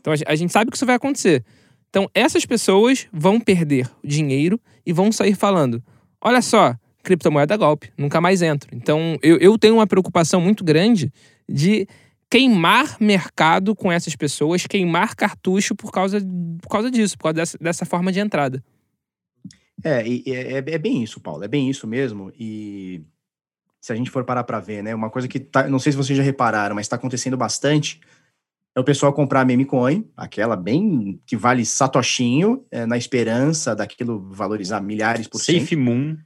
Então 0.00 0.12
a 0.26 0.34
gente 0.34 0.52
sabe 0.52 0.70
que 0.70 0.76
isso 0.76 0.86
vai 0.86 0.94
acontecer. 0.94 1.44
Então 1.90 2.08
essas 2.14 2.44
pessoas 2.46 3.06
vão 3.12 3.40
perder 3.40 3.90
dinheiro 4.04 4.60
e 4.86 4.92
vão 4.92 5.10
sair 5.10 5.34
falando: 5.34 5.82
olha 6.20 6.40
só, 6.40 6.74
criptomoeda 7.02 7.54
é 7.54 7.56
golpe, 7.58 7.90
nunca 7.98 8.20
mais 8.20 8.42
entro. 8.42 8.68
Então 8.72 9.18
eu, 9.22 9.38
eu 9.38 9.58
tenho 9.58 9.74
uma 9.74 9.86
preocupação 9.86 10.40
muito 10.40 10.62
grande 10.62 11.12
de 11.48 11.86
queimar 12.30 12.96
mercado 13.00 13.74
com 13.74 13.90
essas 13.90 14.14
pessoas, 14.14 14.66
queimar 14.66 15.16
cartucho 15.16 15.74
por 15.74 15.90
causa, 15.90 16.20
por 16.60 16.68
causa 16.68 16.90
disso, 16.90 17.16
por 17.16 17.24
causa 17.24 17.34
dessa, 17.34 17.58
dessa 17.58 17.84
forma 17.86 18.12
de 18.12 18.20
entrada. 18.20 18.62
É, 19.84 20.06
e- 20.06 20.22
e 20.26 20.32
é, 20.32 20.56
é 20.58 20.78
bem 20.78 21.02
isso, 21.02 21.20
Paulo, 21.20 21.44
é 21.44 21.48
bem 21.48 21.68
isso 21.70 21.86
mesmo. 21.86 22.32
E 22.38 23.02
se 23.80 23.92
a 23.92 23.96
gente 23.96 24.10
for 24.10 24.24
parar 24.24 24.44
para 24.44 24.60
ver, 24.60 24.82
né, 24.82 24.94
uma 24.94 25.10
coisa 25.10 25.28
que 25.28 25.38
tá, 25.38 25.68
não 25.68 25.78
sei 25.78 25.92
se 25.92 25.98
vocês 25.98 26.16
já 26.16 26.22
repararam, 26.22 26.74
mas 26.74 26.86
está 26.86 26.96
acontecendo 26.96 27.36
bastante, 27.36 28.00
é 28.76 28.80
o 28.80 28.84
pessoal 28.84 29.12
comprar 29.12 29.44
meme 29.44 29.64
coin, 29.64 30.08
aquela 30.16 30.54
bem 30.56 31.20
que 31.26 31.36
vale 31.36 31.64
satoshinho, 31.64 32.64
é, 32.70 32.86
na 32.86 32.96
esperança 32.96 33.74
daquilo 33.74 34.20
valorizar 34.30 34.80
milhares 34.80 35.26
por 35.26 35.38
cento. 35.40 35.60
Safe 35.60 35.76
Moon. 35.76 36.16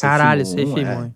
Caralho, 0.00 0.44
Safe 0.46 0.66
Safe 0.66 0.70
Moon, 0.70 0.78
é. 0.78 0.94
Moon. 0.96 1.14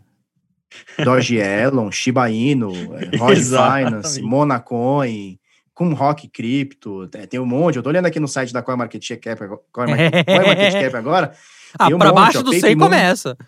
Doge 1.05 1.37
Elon, 1.37 1.91
Shiba 1.91 2.31
Inu, 2.31 2.71
é, 2.95 3.17
Rod 3.17 3.37
Exatamente. 3.37 3.87
Finance, 3.89 4.23
Monacoin, 4.23 5.39
Kumrock 5.81 6.28
Crypto, 6.28 7.09
tem, 7.09 7.26
tem 7.26 7.41
um 7.41 7.47
monte. 7.47 7.76
Eu 7.76 7.83
tô 7.83 7.89
olhando 7.89 8.05
aqui 8.05 8.20
no 8.20 8.28
site 8.28 8.53
da 8.53 8.61
CoinMarketCap 8.61 9.41
CoinMarketCap 9.72 10.95
agora. 10.95 11.33
Ah, 11.78 11.87
um 11.87 11.99
pra 11.99 12.09
monte, 12.09 12.16
baixo 12.16 12.39
ó, 12.41 12.43
do 12.43 12.51
Pape 12.51 12.61
100 12.62 12.74
Moon. 12.74 12.85
começa. 12.87 13.39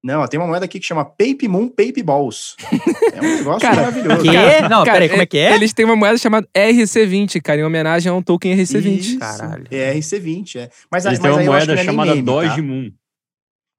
Não, 0.00 0.20
ó, 0.20 0.28
tem 0.28 0.38
uma 0.38 0.46
moeda 0.46 0.64
aqui 0.64 0.78
que 0.78 0.86
chama 0.86 1.04
Pape 1.04 1.48
Moon 1.48 1.68
Pape 1.68 2.04
Balls. 2.04 2.54
É 3.12 3.20
um 3.20 3.36
negócio 3.38 3.60
Cara, 3.62 3.76
maravilhoso. 3.82 4.22
Quê? 4.22 4.60
Não, 4.70 4.84
Cara, 4.84 4.92
peraí, 4.92 5.08
como 5.08 5.22
é 5.22 5.26
que 5.26 5.38
é? 5.38 5.56
Eles 5.56 5.72
têm 5.72 5.84
uma 5.84 5.96
moeda 5.96 6.16
chamada 6.16 6.48
RC20, 6.54 7.42
cara, 7.42 7.60
em 7.60 7.64
homenagem 7.64 8.12
a 8.12 8.14
um 8.14 8.22
token 8.22 8.56
RC20. 8.56 8.98
Isso, 9.00 9.18
Caralho. 9.18 9.66
É 9.72 9.92
RC20, 9.94 10.54
é. 10.56 10.70
Mas, 10.88 11.04
Eles 11.04 11.18
mas 11.18 11.34
têm 11.34 11.42
uma 11.42 11.52
moeda 11.52 11.66
que 11.66 11.74
não 11.74 11.82
é 11.82 11.84
chamada 11.84 12.10
meme, 12.12 12.22
Doge 12.22 12.56
tá? 12.56 12.62
Moon. 12.62 12.92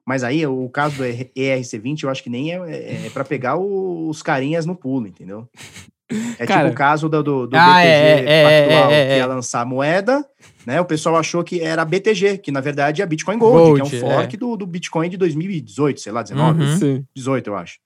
Mas 0.05 0.23
aí, 0.25 0.45
o 0.45 0.67
caso 0.67 0.97
do 0.97 1.03
ERC20, 1.05 2.03
eu 2.03 2.09
acho 2.09 2.21
que 2.21 2.29
nem 2.29 2.51
é, 2.51 2.57
é, 2.69 3.05
é 3.05 3.09
para 3.11 3.23
pegar 3.23 3.55
os 3.57 4.21
carinhas 4.21 4.65
no 4.65 4.75
pulo, 4.75 5.07
entendeu? 5.07 5.47
É 6.39 6.45
Cara, 6.45 6.62
tipo 6.62 6.74
o 6.74 6.76
caso 6.76 7.07
do, 7.07 7.22
do, 7.22 7.47
do 7.47 7.55
Ah, 7.55 7.76
BTG 7.76 7.88
é, 7.88 8.24
é, 8.26 8.43
Pactual, 8.43 8.91
é, 8.91 9.01
é, 9.01 9.05
que 9.05 9.14
é. 9.14 9.18
ia 9.18 9.26
lançar 9.28 9.66
moeda, 9.66 10.26
né? 10.66 10.82
O 10.82 10.86
pessoal 10.86 11.18
achou 11.18 11.43
que 11.43 11.62
era 11.62 11.86
BTG, 11.86 12.39
que 12.39 12.51
na 12.51 12.62
verdade 12.62 13.01
é 13.01 13.03
a 13.03 13.07
Bitcoin 13.07 13.38
Gold, 13.38 13.80
Gold, 13.80 13.89
que 13.89 13.95
é 13.95 13.99
um 13.99 14.10
fork 14.10 14.38
do, 14.38 14.57
do 14.57 14.66
Bitcoin 14.66 15.10
de 15.10 15.18
2018, 15.18 16.01
sei 16.01 16.12
lá, 16.12 16.24
19, 16.24 16.62
Uhum. 16.62 16.78
Sim. 16.78 17.05
18, 17.16 17.47
eu 17.47 17.55
acho. 17.55 17.78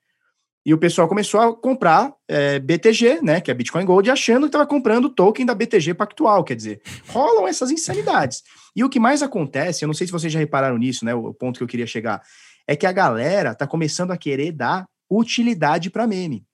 E 0.66 0.74
o 0.74 0.78
pessoal 0.78 1.10
começou 1.10 1.42
a 1.42 1.54
comprar 1.54 2.14
é, 2.26 2.58
BTG, 2.58 3.20
né? 3.22 3.42
Que 3.42 3.52
é 3.52 3.54
Bitcoin 3.54 3.84
Gold, 3.84 4.10
achando 4.10 4.44
que 4.44 4.48
estava 4.48 4.66
comprando 4.66 5.06
o 5.06 5.10
token 5.10 5.46
da 5.46 5.54
BTG 5.54 5.94
Pactual. 5.94 6.44
Quer 6.46 6.56
dizer, 6.56 6.82
rolam 7.10 7.46
essas 7.46 7.70
insanidades. 7.70 8.44
E 8.74 8.82
o 8.82 8.90
que 8.90 9.00
mais 9.00 9.22
acontece, 9.22 9.84
eu 9.84 9.88
não 9.88 9.94
sei 9.94 10.08
se 10.08 10.14
vocês 10.14 10.32
já 10.32 10.40
repararam 10.40 10.78
nisso, 10.78 11.04
né? 11.04 11.14
O, 11.14 11.26
o 11.28 11.34
ponto 11.34 11.58
que 11.58 11.64
eu 11.64 11.68
queria 11.68 11.86
chegar, 11.86 12.22
é 12.66 12.78
que 12.78 12.86
a 12.86 12.94
galera 12.94 13.54
tá 13.54 13.68
começando 13.68 14.12
a 14.12 14.18
querer 14.18 14.54
dar 14.54 14.86
utilidade 15.12 15.90
para 15.90 16.08
meme. 16.08 16.46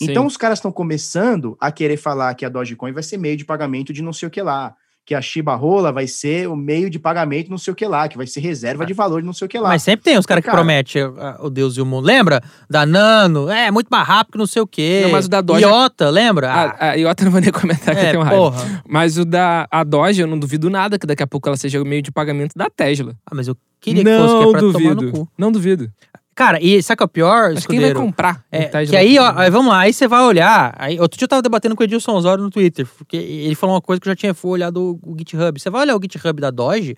Então 0.00 0.26
os 0.26 0.36
caras 0.36 0.58
estão 0.58 0.72
começando 0.72 1.56
a 1.60 1.70
querer 1.70 1.96
falar 1.96 2.34
que 2.34 2.44
a 2.44 2.48
Dogecoin 2.48 2.92
vai 2.92 3.02
ser 3.02 3.16
meio 3.16 3.36
de 3.36 3.44
pagamento 3.44 3.92
de 3.92 4.02
não 4.02 4.12
sei 4.12 4.26
o 4.26 4.30
que 4.30 4.42
lá, 4.42 4.74
que 5.06 5.14
a 5.14 5.20
Shiba 5.20 5.54
Rola 5.54 5.92
vai 5.92 6.06
ser 6.06 6.48
o 6.48 6.56
meio 6.56 6.88
de 6.88 6.98
pagamento 6.98 7.50
não 7.50 7.58
sei 7.58 7.72
o 7.72 7.76
que 7.76 7.86
lá, 7.86 8.08
que 8.08 8.16
vai 8.16 8.26
ser 8.26 8.40
reserva 8.40 8.86
de 8.86 8.94
valor 8.94 9.20
de 9.20 9.26
não 9.26 9.34
sei 9.34 9.44
o 9.44 9.48
que 9.48 9.58
lá. 9.58 9.68
Mas 9.68 9.82
sempre 9.82 10.02
tem 10.02 10.16
os 10.18 10.24
caras 10.24 10.40
que 10.42 10.46
Cara. 10.46 10.56
prometem 10.56 11.02
ah, 11.18 11.36
o 11.40 11.50
Deus 11.50 11.76
e 11.76 11.80
o 11.82 11.86
mundo. 11.86 12.06
Lembra? 12.06 12.42
Da 12.70 12.86
Nano, 12.86 13.50
é 13.50 13.70
muito 13.70 13.88
mais 13.88 14.08
rápido 14.08 14.32
que 14.32 14.38
não 14.38 14.46
sei 14.46 14.62
o 14.62 14.66
quê. 14.66 15.02
Não, 15.04 15.10
mas 15.10 15.26
o 15.26 15.28
da 15.28 15.40
Doge- 15.42 15.62
Iota, 15.62 16.08
lembra? 16.08 16.50
A, 16.50 16.90
a 16.90 16.94
Iota 16.94 17.22
não 17.24 17.30
vou 17.32 17.40
nem 17.40 17.52
comentar 17.52 17.94
que 17.94 18.00
eu 18.00 18.06
é, 18.06 18.10
tenho 18.12 18.22
raiva. 18.22 18.36
porra. 18.50 18.82
Mas 18.88 19.18
o 19.18 19.24
da 19.26 19.68
a 19.70 19.84
Doge, 19.84 20.22
eu 20.22 20.26
não 20.26 20.38
duvido 20.38 20.70
nada 20.70 20.98
que 20.98 21.06
daqui 21.06 21.22
a 21.22 21.26
pouco 21.26 21.48
ela 21.50 21.56
seja 21.56 21.80
o 21.82 21.84
meio 21.84 22.00
de 22.00 22.10
pagamento 22.10 22.52
da 22.56 22.70
Tesla. 22.70 23.14
Ah, 23.26 23.34
mas 23.34 23.46
eu 23.46 23.54
queria 23.82 24.02
que 24.02 24.10
não 24.10 24.26
fosse, 24.26 24.34
que 24.34 24.48
é 24.48 24.50
pra 24.52 24.60
tomar 24.60 24.62
no 24.72 24.94
duvido. 24.96 25.12
cu. 25.12 25.28
Não 25.36 25.52
duvido. 25.52 25.92
Cara, 26.34 26.58
e 26.60 26.82
sabe 26.82 26.96
que 26.96 27.02
é 27.02 27.06
o 27.06 27.08
pior, 27.08 27.52
Mas 27.54 27.64
quem 27.64 27.78
vai 27.78 27.88
escudeiro? 27.88 28.00
comprar? 28.00 28.44
É, 28.50 28.64
que 28.84 28.96
aí, 28.96 29.18
ó, 29.18 29.32
aí 29.36 29.50
vamos 29.50 29.72
lá, 29.72 29.80
aí 29.80 29.92
você 29.92 30.08
vai 30.08 30.22
olhar. 30.22 30.74
Aí, 30.76 30.98
outro 30.98 31.16
dia 31.16 31.24
eu 31.24 31.28
tava 31.28 31.42
debatendo 31.42 31.76
com 31.76 31.82
o 31.82 31.84
Edilson 31.84 32.12
Osório 32.12 32.42
no 32.42 32.50
Twitter, 32.50 32.86
porque 32.98 33.16
ele 33.16 33.54
falou 33.54 33.76
uma 33.76 33.80
coisa 33.80 34.00
que 34.00 34.08
eu 34.08 34.10
já 34.10 34.16
tinha 34.16 34.34
fui 34.34 34.50
olhado 34.50 34.98
o, 35.02 35.16
GitHub. 35.16 35.60
Você 35.60 35.70
vai 35.70 35.82
olhar 35.82 35.96
o 35.96 36.00
GitHub 36.02 36.40
da 36.40 36.50
Doge. 36.50 36.96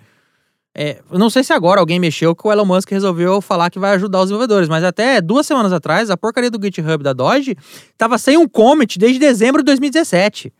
É, 0.74 1.00
eu 1.10 1.18
não 1.18 1.28
sei 1.28 1.42
se 1.44 1.52
agora 1.52 1.80
alguém 1.80 1.98
mexeu 1.98 2.34
que 2.34 2.46
o 2.46 2.52
Elon 2.52 2.64
Musk 2.64 2.90
resolveu 2.90 3.40
falar 3.40 3.70
que 3.70 3.78
vai 3.78 3.94
ajudar 3.94 4.18
os 4.18 4.24
desenvolvedores, 4.26 4.68
mas 4.68 4.84
até 4.84 5.20
duas 5.20 5.46
semanas 5.46 5.72
atrás, 5.72 6.10
a 6.10 6.16
porcaria 6.16 6.50
do 6.50 6.62
GitHub 6.62 7.02
da 7.02 7.12
Doge 7.12 7.56
tava 7.96 8.18
sem 8.18 8.36
um 8.36 8.48
comment 8.48 8.86
desde 8.98 9.18
dezembro 9.18 9.62
de 9.62 9.66
2017. 9.66 10.52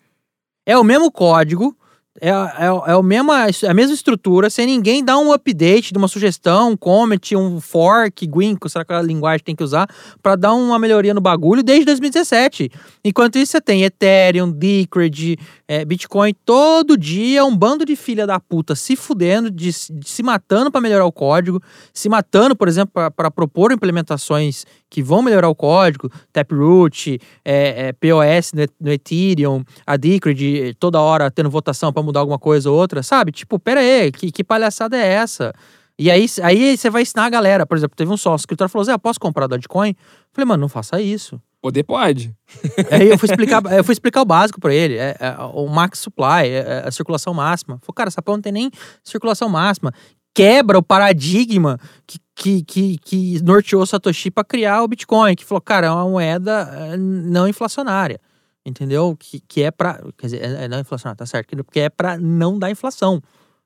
É 0.67 0.77
o 0.77 0.85
mesmo 0.85 1.11
código, 1.11 1.77
é, 2.21 2.29
é, 2.29 2.67
é, 2.87 2.97
o 2.97 3.03
mesma, 3.03 3.47
é 3.47 3.69
a 3.69 3.75
mesma 3.75 3.95
estrutura, 3.95 4.49
sem 4.51 4.67
ninguém 4.67 5.05
dar 5.05 5.19
um 5.19 5.33
update 5.33 5.93
de 5.93 5.99
uma 5.99 6.09
sugestão, 6.09 6.71
um 6.71 6.77
comment, 6.77 7.21
um 7.35 7.61
fork, 7.61 8.27
Gwinko, 8.27 8.69
será 8.69 8.85
que 8.85 8.93
é 8.93 8.97
a 8.97 9.03
linguagem 9.03 9.45
tem 9.45 9.57
que 9.57 9.63
usar, 9.63 9.89
para 10.23 10.37
dar 10.37 10.55
uma 10.55 10.79
melhoria 10.79 11.15
no 11.15 11.21
bagulho 11.21 11.63
desde 11.63 11.85
2017. 11.87 12.71
Enquanto 13.05 13.37
isso, 13.39 13.53
você 13.53 13.61
tem 13.61 13.83
Ethereum, 13.83 14.51
Decred, 14.51 15.39
é, 15.69 15.85
Bitcoin, 15.85 16.35
todo 16.45 16.97
dia 16.97 17.45
um 17.45 17.57
bando 17.57 17.85
de 17.85 17.97
filha 17.97 18.27
da 18.27 18.39
puta 18.39 18.75
se 18.75 18.95
fudendo, 18.95 19.51
de, 19.51 19.71
de 19.71 20.09
se 20.09 20.23
matando 20.23 20.71
para 20.71 20.81
melhorar 20.81 21.05
o 21.05 21.13
código, 21.13 21.61
se 21.93 22.09
matando, 22.09 22.55
por 22.55 22.69
exemplo, 22.69 22.93
para 23.11 23.31
propor 23.31 23.73
implementações 23.73 24.65
que 24.89 25.03
vão 25.03 25.23
melhorar 25.23 25.49
o 25.49 25.55
código, 25.55 26.11
Taproot, 26.33 27.21
é, 27.45 27.89
é, 27.89 27.93
POS 27.93 28.53
no, 28.53 28.67
no 28.81 28.93
Ethereum, 28.93 29.65
a 29.87 29.97
Decred 29.97 30.75
toda 30.79 31.01
hora 31.01 31.31
tendo 31.31 31.51
votação 31.51 31.93
para 31.93 32.03
mudar 32.07 32.21
alguma 32.21 32.39
coisa 32.39 32.71
ou 32.71 32.79
outra, 32.79 33.03
sabe? 33.03 33.33
Tipo, 33.33 33.59
pera 33.59 33.81
aí, 33.81 34.11
que, 34.11 34.33
que 34.33 34.45
palhaçada 34.45 34.97
é 34.97 35.07
essa? 35.07 35.53
E 35.99 36.11
aí, 36.11 36.27
aí 36.43 36.77
você 36.77 36.91
vai 36.91 37.03
ensinar 37.03 37.25
a 37.25 37.31
galera. 37.31 37.67
Por 37.67 37.77
exemplo, 37.77 37.97
teve 37.97 38.13
um 38.13 38.17
sócio 38.17 38.43
escritor 38.43 38.69
falou: 38.69 38.85
Zé, 38.85 38.93
eu 38.93 38.99
posso 38.99 39.19
comprar 39.19 39.47
Dogecoin? 39.47 39.91
Eu 39.91 39.97
falei, 40.33 40.47
mano, 40.47 40.61
não 40.63 40.69
faça 40.69 41.01
isso. 41.01 41.41
Poder 41.61 41.83
pode. 41.83 42.35
Aí 42.93 43.09
eu 43.09 43.19
fui 43.19 43.29
explicar, 43.29 43.63
eu 43.73 43.83
fui 43.83 43.93
explicar 43.93 44.21
o 44.21 44.25
básico 44.25 44.61
pra 44.61 44.73
ele, 44.73 44.95
é, 44.99 45.17
é, 45.19 45.37
o 45.53 45.67
max 45.67 45.99
supply, 45.99 46.47
é, 46.47 46.83
é 46.85 46.85
a 46.87 46.93
circulação 46.93 47.35
máxima. 47.35 47.79
Falei, 47.81 47.95
cara, 47.97 48.09
essa 48.09 48.23
porra 48.23 48.37
não 48.37 48.43
tem 48.43 48.53
nem 48.53 48.71
circulação 49.03 49.49
máxima. 49.49 49.93
Quebra 50.35 50.79
o 50.79 50.83
paradigma 50.83 51.81
que, 52.07 52.21
que, 52.37 52.63
que, 52.63 52.99
que 52.99 53.43
norteou 53.43 53.83
o 53.83 53.87
Satoshi 53.87 54.31
para 54.31 54.45
criar 54.45 54.83
o 54.83 54.89
Bitcoin, 54.89 55.35
que 55.35 55.45
falou, 55.45 55.63
cara, 55.63 55.87
é 55.87 55.91
uma 55.91 56.09
moeda 56.09 56.71
é, 56.73 56.97
não 56.97 57.49
inflacionária. 57.49 58.21
Entendeu? 58.67 59.17
Que, 59.17 59.39
que 59.39 59.63
é 59.63 59.71
pra. 59.71 60.03
Quer 60.19 60.27
dizer, 60.27 60.43
é, 60.43 60.65
é 60.65 60.69
não 60.69 60.81
inflacionária, 60.81 61.17
tá 61.17 61.25
certo? 61.25 61.57
Porque 61.65 61.79
é 61.79 61.89
pra 61.89 62.19
não 62.19 62.59
dar 62.59 62.69
inflação. 62.69 63.23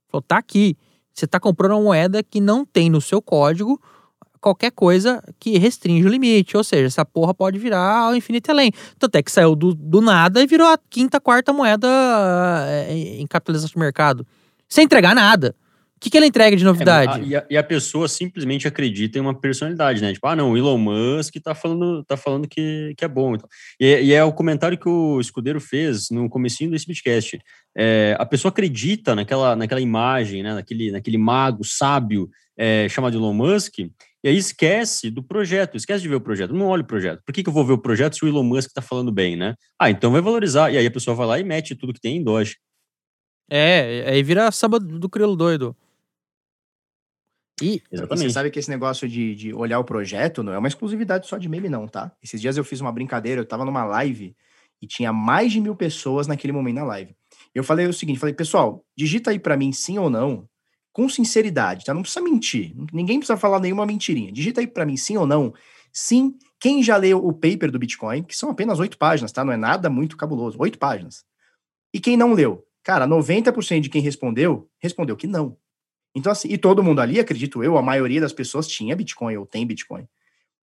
Falou, 0.08 0.20
tá 0.20 0.36
aqui. 0.36 0.76
Você 1.14 1.26
tá 1.26 1.40
comprando 1.40 1.72
uma 1.72 1.80
moeda 1.80 2.22
que 2.22 2.38
não 2.38 2.66
tem 2.66 2.90
no 2.90 3.00
seu 3.00 3.22
código 3.22 3.80
qualquer 4.40 4.70
coisa 4.70 5.22
que 5.38 5.56
restringe 5.58 6.06
o 6.06 6.10
limite. 6.10 6.54
Ou 6.54 6.62
seja, 6.62 6.86
essa 6.86 7.04
porra 7.04 7.32
pode 7.32 7.58
virar 7.58 8.08
ao 8.08 8.14
infinito 8.14 8.50
além. 8.50 8.72
Tanto 8.98 9.16
é 9.16 9.22
que 9.22 9.32
saiu 9.32 9.56
do, 9.56 9.74
do 9.74 10.02
nada 10.02 10.42
e 10.42 10.46
virou 10.46 10.68
a 10.68 10.78
quinta, 10.90 11.18
quarta 11.18 11.50
moeda 11.50 11.88
é, 12.68 12.92
em 12.92 13.26
capitalização 13.26 13.72
de 13.72 13.78
mercado. 13.78 14.26
Sem 14.68 14.84
entregar 14.84 15.14
nada. 15.14 15.54
O 16.00 16.02
que, 16.02 16.08
que 16.08 16.16
ela 16.16 16.26
entrega 16.26 16.56
de 16.56 16.62
É, 16.62 16.64
novidade? 16.64 17.20
a- 17.20 17.22
e, 17.26 17.36
a, 17.36 17.46
e 17.50 17.56
a 17.58 17.62
pessoa 17.62 18.08
simplesmente 18.08 18.66
acredita 18.66 19.18
em 19.18 19.20
uma 19.20 19.38
personalidade, 19.38 20.00
né? 20.00 20.14
Tipo, 20.14 20.28
ah, 20.28 20.34
não, 20.34 20.52
o 20.52 20.56
Elon 20.56 20.78
Musk 20.78 21.34
tá 21.44 21.54
falando, 21.54 22.02
tá 22.04 22.16
falando 22.16 22.48
que, 22.48 22.94
que 22.96 23.04
é 23.04 23.08
bom. 23.08 23.34
Então. 23.34 23.46
E, 23.78 23.84
é- 23.84 24.02
e 24.02 24.12
é 24.14 24.24
o 24.24 24.32
comentário 24.32 24.78
que 24.78 24.88
o 24.88 25.20
Escudeiro 25.20 25.60
fez 25.60 26.08
no 26.10 26.26
comecinho 26.30 26.70
desse 26.70 26.86
podcast. 26.86 27.38
É, 27.76 28.16
a 28.18 28.24
pessoa 28.24 28.48
acredita 28.50 29.14
naquela, 29.14 29.54
naquela 29.54 29.80
imagem, 29.80 30.42
né? 30.42 30.54
naquele, 30.54 30.90
naquele 30.90 31.18
mago 31.18 31.62
sábio 31.64 32.30
é, 32.58 32.88
chamado 32.88 33.16
Elon 33.18 33.34
Musk, 33.34 33.78
e 33.80 34.28
aí 34.28 34.36
esquece 34.38 35.10
do 35.10 35.22
projeto, 35.22 35.76
esquece 35.76 36.00
de 36.02 36.08
ver 36.08 36.14
o 36.14 36.20
projeto. 36.20 36.54
Não 36.54 36.66
olha 36.66 36.82
o 36.82 36.86
projeto. 36.86 37.20
Por 37.26 37.32
que, 37.34 37.42
que 37.42 37.48
eu 37.50 37.52
vou 37.52 37.64
ver 37.64 37.74
o 37.74 37.78
projeto 37.78 38.16
se 38.16 38.24
o 38.24 38.28
Elon 38.28 38.42
Musk 38.42 38.70
tá 38.72 38.80
falando 38.80 39.12
bem, 39.12 39.36
né? 39.36 39.54
Ah, 39.78 39.90
então 39.90 40.10
vai 40.12 40.22
valorizar. 40.22 40.70
E 40.72 40.78
aí 40.78 40.86
a 40.86 40.90
pessoa 40.90 41.14
vai 41.14 41.26
lá 41.26 41.38
e 41.38 41.44
mete 41.44 41.74
tudo 41.74 41.92
que 41.92 42.00
tem 42.00 42.16
em 42.16 42.24
Doge. 42.24 42.56
É, 43.50 44.04
aí 44.08 44.22
vira 44.22 44.50
samba 44.50 44.78
do 44.78 45.08
crioulo 45.08 45.36
doido. 45.36 45.76
E, 47.62 47.74
E 47.74 47.80
você 47.90 47.94
Exatamente. 47.96 48.32
sabe 48.32 48.50
que 48.50 48.58
esse 48.58 48.70
negócio 48.70 49.08
de, 49.08 49.34
de 49.34 49.54
olhar 49.54 49.78
o 49.78 49.84
projeto 49.84 50.42
não 50.42 50.52
é 50.52 50.58
uma 50.58 50.68
exclusividade 50.68 51.26
só 51.26 51.38
de 51.38 51.48
meme, 51.48 51.68
não, 51.68 51.86
tá? 51.86 52.12
Esses 52.22 52.40
dias 52.40 52.56
eu 52.56 52.64
fiz 52.64 52.80
uma 52.80 52.92
brincadeira, 52.92 53.40
eu 53.40 53.46
tava 53.46 53.64
numa 53.64 53.84
live 53.84 54.34
e 54.80 54.86
tinha 54.86 55.12
mais 55.12 55.52
de 55.52 55.60
mil 55.60 55.76
pessoas 55.76 56.26
naquele 56.26 56.52
momento 56.52 56.76
na 56.76 56.84
live. 56.84 57.14
Eu 57.54 57.62
falei 57.62 57.86
o 57.86 57.92
seguinte, 57.92 58.18
falei, 58.18 58.34
pessoal, 58.34 58.84
digita 58.96 59.30
aí 59.30 59.38
pra 59.38 59.56
mim 59.56 59.72
sim 59.72 59.98
ou 59.98 60.08
não, 60.08 60.48
com 60.92 61.08
sinceridade, 61.08 61.84
tá? 61.84 61.94
Não 61.94 62.02
precisa 62.02 62.24
mentir, 62.24 62.74
ninguém 62.92 63.18
precisa 63.18 63.36
falar 63.36 63.60
nenhuma 63.60 63.86
mentirinha. 63.86 64.32
Digita 64.32 64.60
aí 64.60 64.66
pra 64.66 64.86
mim 64.86 64.96
sim 64.96 65.16
ou 65.16 65.26
não. 65.26 65.52
Sim, 65.92 66.34
quem 66.60 66.82
já 66.82 66.96
leu 66.96 67.24
o 67.24 67.32
paper 67.32 67.70
do 67.70 67.78
Bitcoin, 67.78 68.22
que 68.22 68.36
são 68.36 68.50
apenas 68.50 68.78
oito 68.78 68.96
páginas, 68.96 69.32
tá? 69.32 69.44
Não 69.44 69.52
é 69.52 69.56
nada 69.56 69.90
muito 69.90 70.16
cabuloso, 70.16 70.56
oito 70.60 70.78
páginas. 70.78 71.24
E 71.92 72.00
quem 72.00 72.16
não 72.16 72.32
leu? 72.32 72.64
Cara, 72.82 73.06
90% 73.06 73.80
de 73.80 73.88
quem 73.88 74.00
respondeu, 74.00 74.68
respondeu 74.78 75.16
que 75.16 75.26
não. 75.26 75.56
Então, 76.14 76.32
assim, 76.32 76.48
e 76.48 76.58
todo 76.58 76.82
mundo 76.82 77.00
ali, 77.00 77.20
acredito 77.20 77.62
eu, 77.62 77.78
a 77.78 77.82
maioria 77.82 78.20
das 78.20 78.32
pessoas 78.32 78.66
tinha 78.66 78.96
Bitcoin 78.96 79.36
ou 79.36 79.46
tem 79.46 79.66
Bitcoin. 79.66 80.06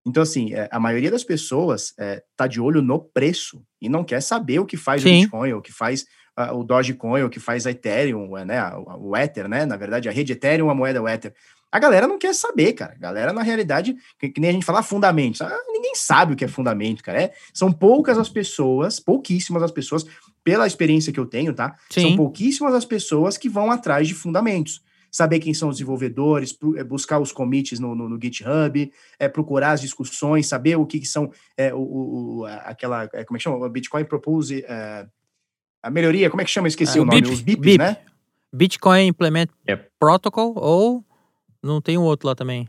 Então, 0.06 0.24
assim, 0.24 0.54
é, 0.54 0.70
a 0.72 0.80
maioria 0.80 1.12
das 1.12 1.24
pessoas 1.24 1.94
é, 2.00 2.24
tá 2.36 2.48
de 2.48 2.62
olho 2.62 2.82
no 2.82 3.00
preço 3.00 3.62
e 3.82 3.90
não 3.90 4.04
quer 4.04 4.22
saber 4.22 4.60
o 4.60 4.66
que 4.66 4.78
faz 4.78 5.02
Sim. 5.02 5.10
o 5.10 5.12
Bitcoin, 5.22 5.54
o 5.54 5.62
que 5.62 5.72
faz 5.72 6.06
ah, 6.36 6.54
o 6.54 6.64
Dogecoin, 6.64 7.24
o 7.24 7.30
que 7.30 7.40
faz 7.40 7.66
a 7.66 7.72
Ethereum, 7.72 8.38
é, 8.38 8.46
né? 8.46 8.64
O, 8.76 9.10
o 9.10 9.18
Ether, 9.18 9.50
né? 9.50 9.66
Na 9.66 9.76
verdade, 9.76 10.08
a 10.08 10.12
rede 10.12 10.34
Ethereum, 10.34 10.70
a 10.70 10.76
moeda 10.76 11.02
o 11.02 11.10
Ether. 11.10 11.34
A 11.70 11.80
galera 11.80 12.08
não 12.08 12.18
quer 12.18 12.34
saber, 12.34 12.74
cara. 12.74 12.94
A 12.94 12.98
galera, 12.98 13.34
na 13.34 13.42
realidade, 13.42 13.96
que, 14.18 14.30
que 14.30 14.40
nem 14.40 14.52
a 14.52 14.54
gente 14.54 14.66
fala 14.66 14.82
fundamentos. 14.82 15.42
Ah, 15.42 15.60
ninguém 15.68 15.94
sabe 15.96 16.34
o 16.34 16.36
que 16.36 16.46
é 16.46 16.48
fundamento, 16.48 17.04
cara. 17.04 17.24
É, 17.24 17.34
são 17.54 17.72
poucas 17.72 18.18
as 18.18 18.30
pessoas, 18.30 19.00
pouquíssimas 19.00 19.62
as 19.62 19.72
pessoas, 19.72 20.06
pela 20.44 20.66
experiência 20.66 21.12
que 21.12 21.20
eu 21.20 21.26
tenho, 21.26 21.54
tá? 21.54 21.76
São 21.90 22.04
sim. 22.04 22.16
pouquíssimas 22.16 22.74
as 22.74 22.86
pessoas 22.86 23.38
que 23.38 23.50
vão 23.50 23.70
atrás 23.70 24.08
de 24.08 24.14
fundamentos. 24.14 24.82
Saber 25.12 25.40
quem 25.40 25.54
são 25.54 25.70
os 25.70 25.76
desenvolvedores, 25.78 26.56
é, 26.76 26.84
buscar 26.84 27.20
os 27.20 27.32
commits 27.32 27.80
no, 27.80 27.96
no- 27.96 28.10
no 28.10 28.20
GitHub, 28.22 28.92
é, 29.18 29.28
procurar 29.30 29.72
as 29.72 29.82
discussões, 29.82 30.48
saber 30.48 30.76
o 30.78 30.86
que, 30.86 31.00
que 31.00 31.06
são 31.08 31.32
é, 31.56 31.74
o, 31.74 31.80
o- 32.42 32.46
aquela, 32.46 33.10
é, 33.14 33.24
como 33.24 33.36
é 33.36 33.40
que 33.40 33.44
chama? 33.44 33.70
Bitcoin 33.70 34.04
Propose, 34.06 34.64
é, 34.68 35.08
a 35.82 35.90
melhoria, 35.90 36.30
como 36.30 36.42
é 36.42 36.46
que 36.46 36.52
chama? 36.52 36.68
Eu 36.68 36.70
Esqueci 36.70 37.00
Ah, 37.00 37.02
o 37.02 37.06
nome. 37.06 37.22
BIP, 37.22 37.34
Os 37.34 37.42
BIPs, 37.42 37.62
BIP. 37.62 37.78
né? 37.78 37.98
Bitcoin 38.54 39.08
Implement 39.08 39.48
Yep. 39.68 39.90
Protocol 40.00 40.54
ou 40.58 41.04
não 41.64 41.82
tem 41.82 41.98
um 41.98 42.04
outro 42.04 42.28
lá 42.28 42.36
também? 42.36 42.68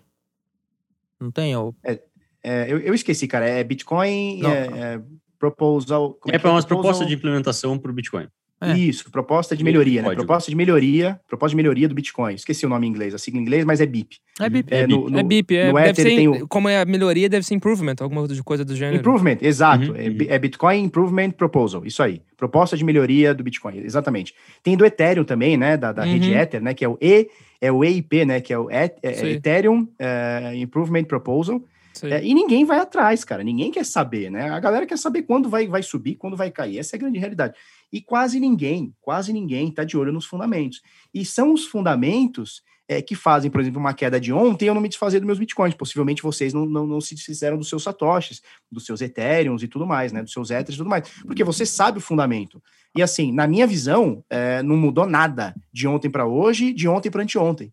Não 1.20 1.30
tem? 1.30 1.57
Ou... 1.57 1.74
É, 1.84 2.66
eu, 2.72 2.78
eu 2.78 2.95
esqueci, 2.95 3.26
cara. 3.26 3.49
É 3.49 3.62
Bitcoin 3.64 4.41
Não. 4.41 4.51
é, 4.51 4.66
é, 4.95 5.01
Proposal... 5.39 6.18
É 6.28 6.32
que 6.32 6.39
para 6.39 6.51
umas 6.51 6.64
Proposal- 6.64 6.82
propostas 6.93 7.09
de 7.09 7.14
implementação 7.14 7.78
para 7.78 7.91
o 7.91 7.95
Bitcoin. 7.95 8.28
É. 8.61 8.76
Isso, 8.76 9.11
proposta 9.11 9.56
de 9.56 9.62
melhoria, 9.62 10.00
né? 10.02 10.09
código. 10.09 10.22
Proposta 10.24 10.50
de 10.50 10.56
melhoria, 10.56 11.20
proposta 11.28 11.50
de 11.50 11.56
melhoria 11.56 11.88
do 11.88 11.94
Bitcoin. 11.94 12.34
Esqueci 12.34 12.66
o 12.66 12.68
nome 12.68 12.86
em 12.86 12.90
inglês, 12.90 13.14
a 13.14 13.18
sigla 13.18 13.38
em 13.38 13.42
inglês, 13.42 13.64
mas 13.64 13.80
é 13.80 13.86
BIP. 13.86 14.16
É 14.40 14.48
BIP. 14.50 14.74
É, 14.74 14.86
no, 14.86 15.09
no, 15.09 15.18
é 15.20 15.22
BIP, 15.22 15.56
é, 15.56 15.70
no 15.72 15.78
Ether 15.78 16.04
tem 16.04 16.26
o 16.28 16.48
como 16.48 16.68
é 16.68 16.80
a 16.80 16.84
melhoria, 16.84 17.28
deve 17.28 17.46
ser 17.46 17.54
improvement, 17.54 17.94
alguma 18.00 18.26
coisa 18.44 18.64
do 18.64 18.74
gênero. 18.74 18.96
Improvement, 18.98 19.38
exato. 19.40 19.92
Uhum, 19.92 19.96
É, 19.96 20.34
é 20.34 20.38
Bitcoin 20.38 20.82
Improvement 20.82 21.30
Proposal, 21.30 21.86
isso 21.86 22.02
aí. 22.02 22.20
Proposta 22.36 22.76
de 22.76 22.84
melhoria 22.84 23.32
do 23.32 23.44
Bitcoin, 23.44 23.78
exatamente. 23.78 24.34
Tem 24.62 24.76
do 24.76 24.84
Ethereum 24.84 25.24
também, 25.24 25.56
né? 25.56 25.76
Da, 25.76 25.92
da 25.92 26.02
Uhum. 26.04 26.12
rede 26.12 26.32
Ether, 26.34 26.61
né? 26.62 26.74
Que 26.74 26.84
é 26.84 26.88
o 26.88 26.98
E, 27.00 27.28
é 27.61 27.70
o 27.70 27.84
EIP, 27.84 28.24
né? 28.24 28.40
Que 28.40 28.52
é 28.52 28.59
o 28.59 28.68
Et- 28.70 28.98
é- 29.02 29.12
é. 29.28 29.30
Ethereum 29.32 29.86
é, 29.98 30.52
Improvement 30.56 31.04
Proposal. 31.04 31.62
É, 32.03 32.24
e 32.24 32.32
ninguém 32.34 32.64
vai 32.64 32.78
atrás, 32.78 33.24
cara. 33.24 33.43
Ninguém 33.43 33.70
quer 33.70 33.84
saber, 33.84 34.30
né? 34.30 34.51
A 34.51 34.61
galera 34.61 34.86
quer 34.86 34.99
saber 34.99 35.22
quando 35.22 35.49
vai, 35.49 35.66
vai 35.66 35.82
subir, 35.82 36.14
quando 36.16 36.36
vai 36.36 36.51
cair. 36.51 36.78
Essa 36.78 36.95
é 36.95 36.97
a 36.97 37.01
grande 37.01 37.18
realidade. 37.18 37.55
E 37.93 38.01
quase 38.01 38.39
ninguém, 38.39 38.95
quase 39.01 39.32
ninguém 39.32 39.68
está 39.68 39.84
de 39.84 39.97
olho 39.97 40.12
nos 40.12 40.26
fundamentos. 40.26 40.80
E 41.12 41.24
são 41.24 41.53
os 41.53 41.66
fundamentos 41.66 42.62
é, 42.89 43.03
que 43.03 43.14
fazem, 43.14 43.51
por 43.51 43.61
exemplo, 43.61 43.78
uma 43.78 43.93
queda 43.93 44.18
de 44.18 44.32
ontem 44.32 44.66
eu 44.66 44.74
não 44.74 44.80
me 44.80 44.89
desfazer 44.89 45.20
dos 45.20 45.26
meus 45.26 45.39
bitcoins. 45.39 45.74
Possivelmente 45.74 46.22
vocês 46.22 46.55
não, 46.55 46.64
não, 46.64 46.86
não 46.86 47.01
se 47.01 47.14
desfizeram 47.14 47.59
dos 47.59 47.68
seus 47.68 47.82
satoshis, 47.82 48.41
dos 48.70 48.86
seus 48.86 49.01
ethereums 49.01 49.62
e 49.62 49.68
tudo 49.68 49.86
mais, 49.86 50.12
né? 50.12 50.22
Dos 50.22 50.32
seus 50.32 50.51
ethers 50.51 50.74
e 50.74 50.78
tudo 50.78 50.91
mais. 50.91 51.09
Porque 51.26 51.45
você 51.45 51.66
sabe 51.66 51.99
o 51.99 52.03
fundamento. 52.03 52.62
E 52.97 53.03
assim, 53.03 53.30
na 53.30 53.47
minha 53.47 53.66
visão, 53.66 54.24
é, 54.30 54.62
não 54.62 54.76
mudou 54.76 55.07
nada 55.07 55.55
de 55.72 55.86
ontem 55.86 56.09
para 56.09 56.26
hoje, 56.26 56.72
de 56.72 56.89
ontem 56.89 57.11
para 57.11 57.22
anteontem. 57.22 57.72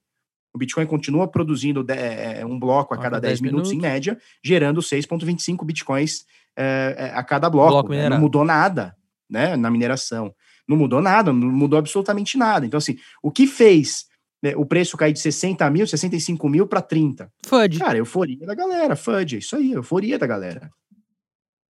O 0.56 0.58
Bitcoin 0.58 0.86
continua 0.86 1.28
produzindo 1.28 1.84
de- 1.84 1.94
é, 1.94 2.46
um 2.46 2.58
bloco 2.58 2.94
a 2.94 2.98
cada 2.98 3.18
cada 3.18 3.20
10 3.20 3.40
10 3.40 3.42
minutos, 3.42 3.72
em 3.72 3.76
minutos. 3.76 3.92
média, 3.92 4.18
gerando 4.42 4.82
6,25 4.82 5.66
Bitcoins 5.66 6.26
é, 6.56 6.96
é, 6.98 7.06
a 7.14 7.22
cada 7.24 7.50
bloco. 7.50 7.72
Bloco 7.72 7.90
né? 7.90 8.08
Não 8.16 8.20
mudou 8.22 8.46
nada 8.46 8.96
né, 9.30 9.58
na 9.58 9.70
mineração. 9.70 10.34
Não 10.68 10.78
mudou 10.78 11.02
nada, 11.02 11.34
não 11.34 11.52
mudou 11.52 11.78
absolutamente 11.78 12.38
nada. 12.38 12.66
Então, 12.66 12.78
assim, 12.78 12.98
o 13.22 13.30
que 13.30 13.46
fez 13.46 14.06
né, 14.42 14.54
o 14.56 14.66
preço 14.66 14.96
cair 14.96 15.12
de 15.12 15.20
60 15.20 15.70
mil, 15.70 15.86
65 15.86 16.48
mil 16.48 16.66
para 16.66 16.82
30? 16.82 17.30
FUD. 17.46 17.78
Cara, 17.80 17.98
euforia 17.98 18.46
da 18.48 18.56
galera, 18.56 18.96
FUD, 18.96 19.36
é 19.36 19.40
isso 19.40 19.56
aí, 19.58 19.74
euforia 19.74 20.18
da 20.18 20.26
galera. 20.26 20.72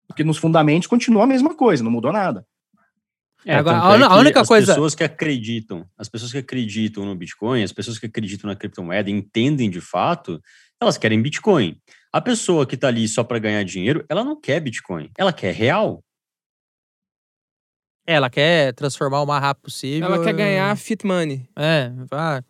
Porque 0.07 0.23
nos 0.23 0.37
fundamentos 0.37 0.87
continua 0.87 1.23
a 1.23 1.27
mesma 1.27 1.55
coisa, 1.55 1.83
não 1.83 1.89
mudou 1.89 2.11
nada. 2.11 2.45
É, 3.45 3.55
Agora, 3.55 3.77
a 3.77 3.93
uni- 3.93 4.03
a 4.03 4.15
única 4.15 4.41
as 4.41 4.47
coisa- 4.47 4.67
pessoas 4.73 4.95
que 4.95 5.03
acreditam, 5.03 5.85
as 5.97 6.07
pessoas 6.07 6.31
que 6.31 6.37
acreditam 6.37 7.05
no 7.05 7.15
Bitcoin, 7.15 7.61
as 7.63 7.71
pessoas 7.73 7.99
que 7.99 8.05
acreditam 8.05 8.49
na 8.49 8.55
criptomoeda, 8.55 9.09
entendem 9.09 9.69
de 9.69 9.81
fato, 9.81 10.41
elas 10.81 10.97
querem 10.97 11.21
Bitcoin. 11.21 11.77
A 12.11 12.21
pessoa 12.21 12.65
que 12.65 12.77
tá 12.77 12.87
ali 12.87 13.07
só 13.07 13.23
para 13.23 13.39
ganhar 13.39 13.63
dinheiro, 13.63 14.05
ela 14.07 14.23
não 14.23 14.39
quer 14.39 14.59
Bitcoin, 14.61 15.09
ela 15.17 15.33
quer 15.33 15.53
real. 15.53 16.01
Ela 18.05 18.29
quer 18.29 18.73
transformar 18.73 19.21
o 19.21 19.25
mais 19.25 19.41
rápido 19.41 19.63
possível. 19.63 20.05
Ela 20.13 20.23
quer 20.23 20.33
ganhar 20.33 20.75
fit 20.77 21.05
money. 21.05 21.47
É, 21.55 21.89
vai. 22.09 22.43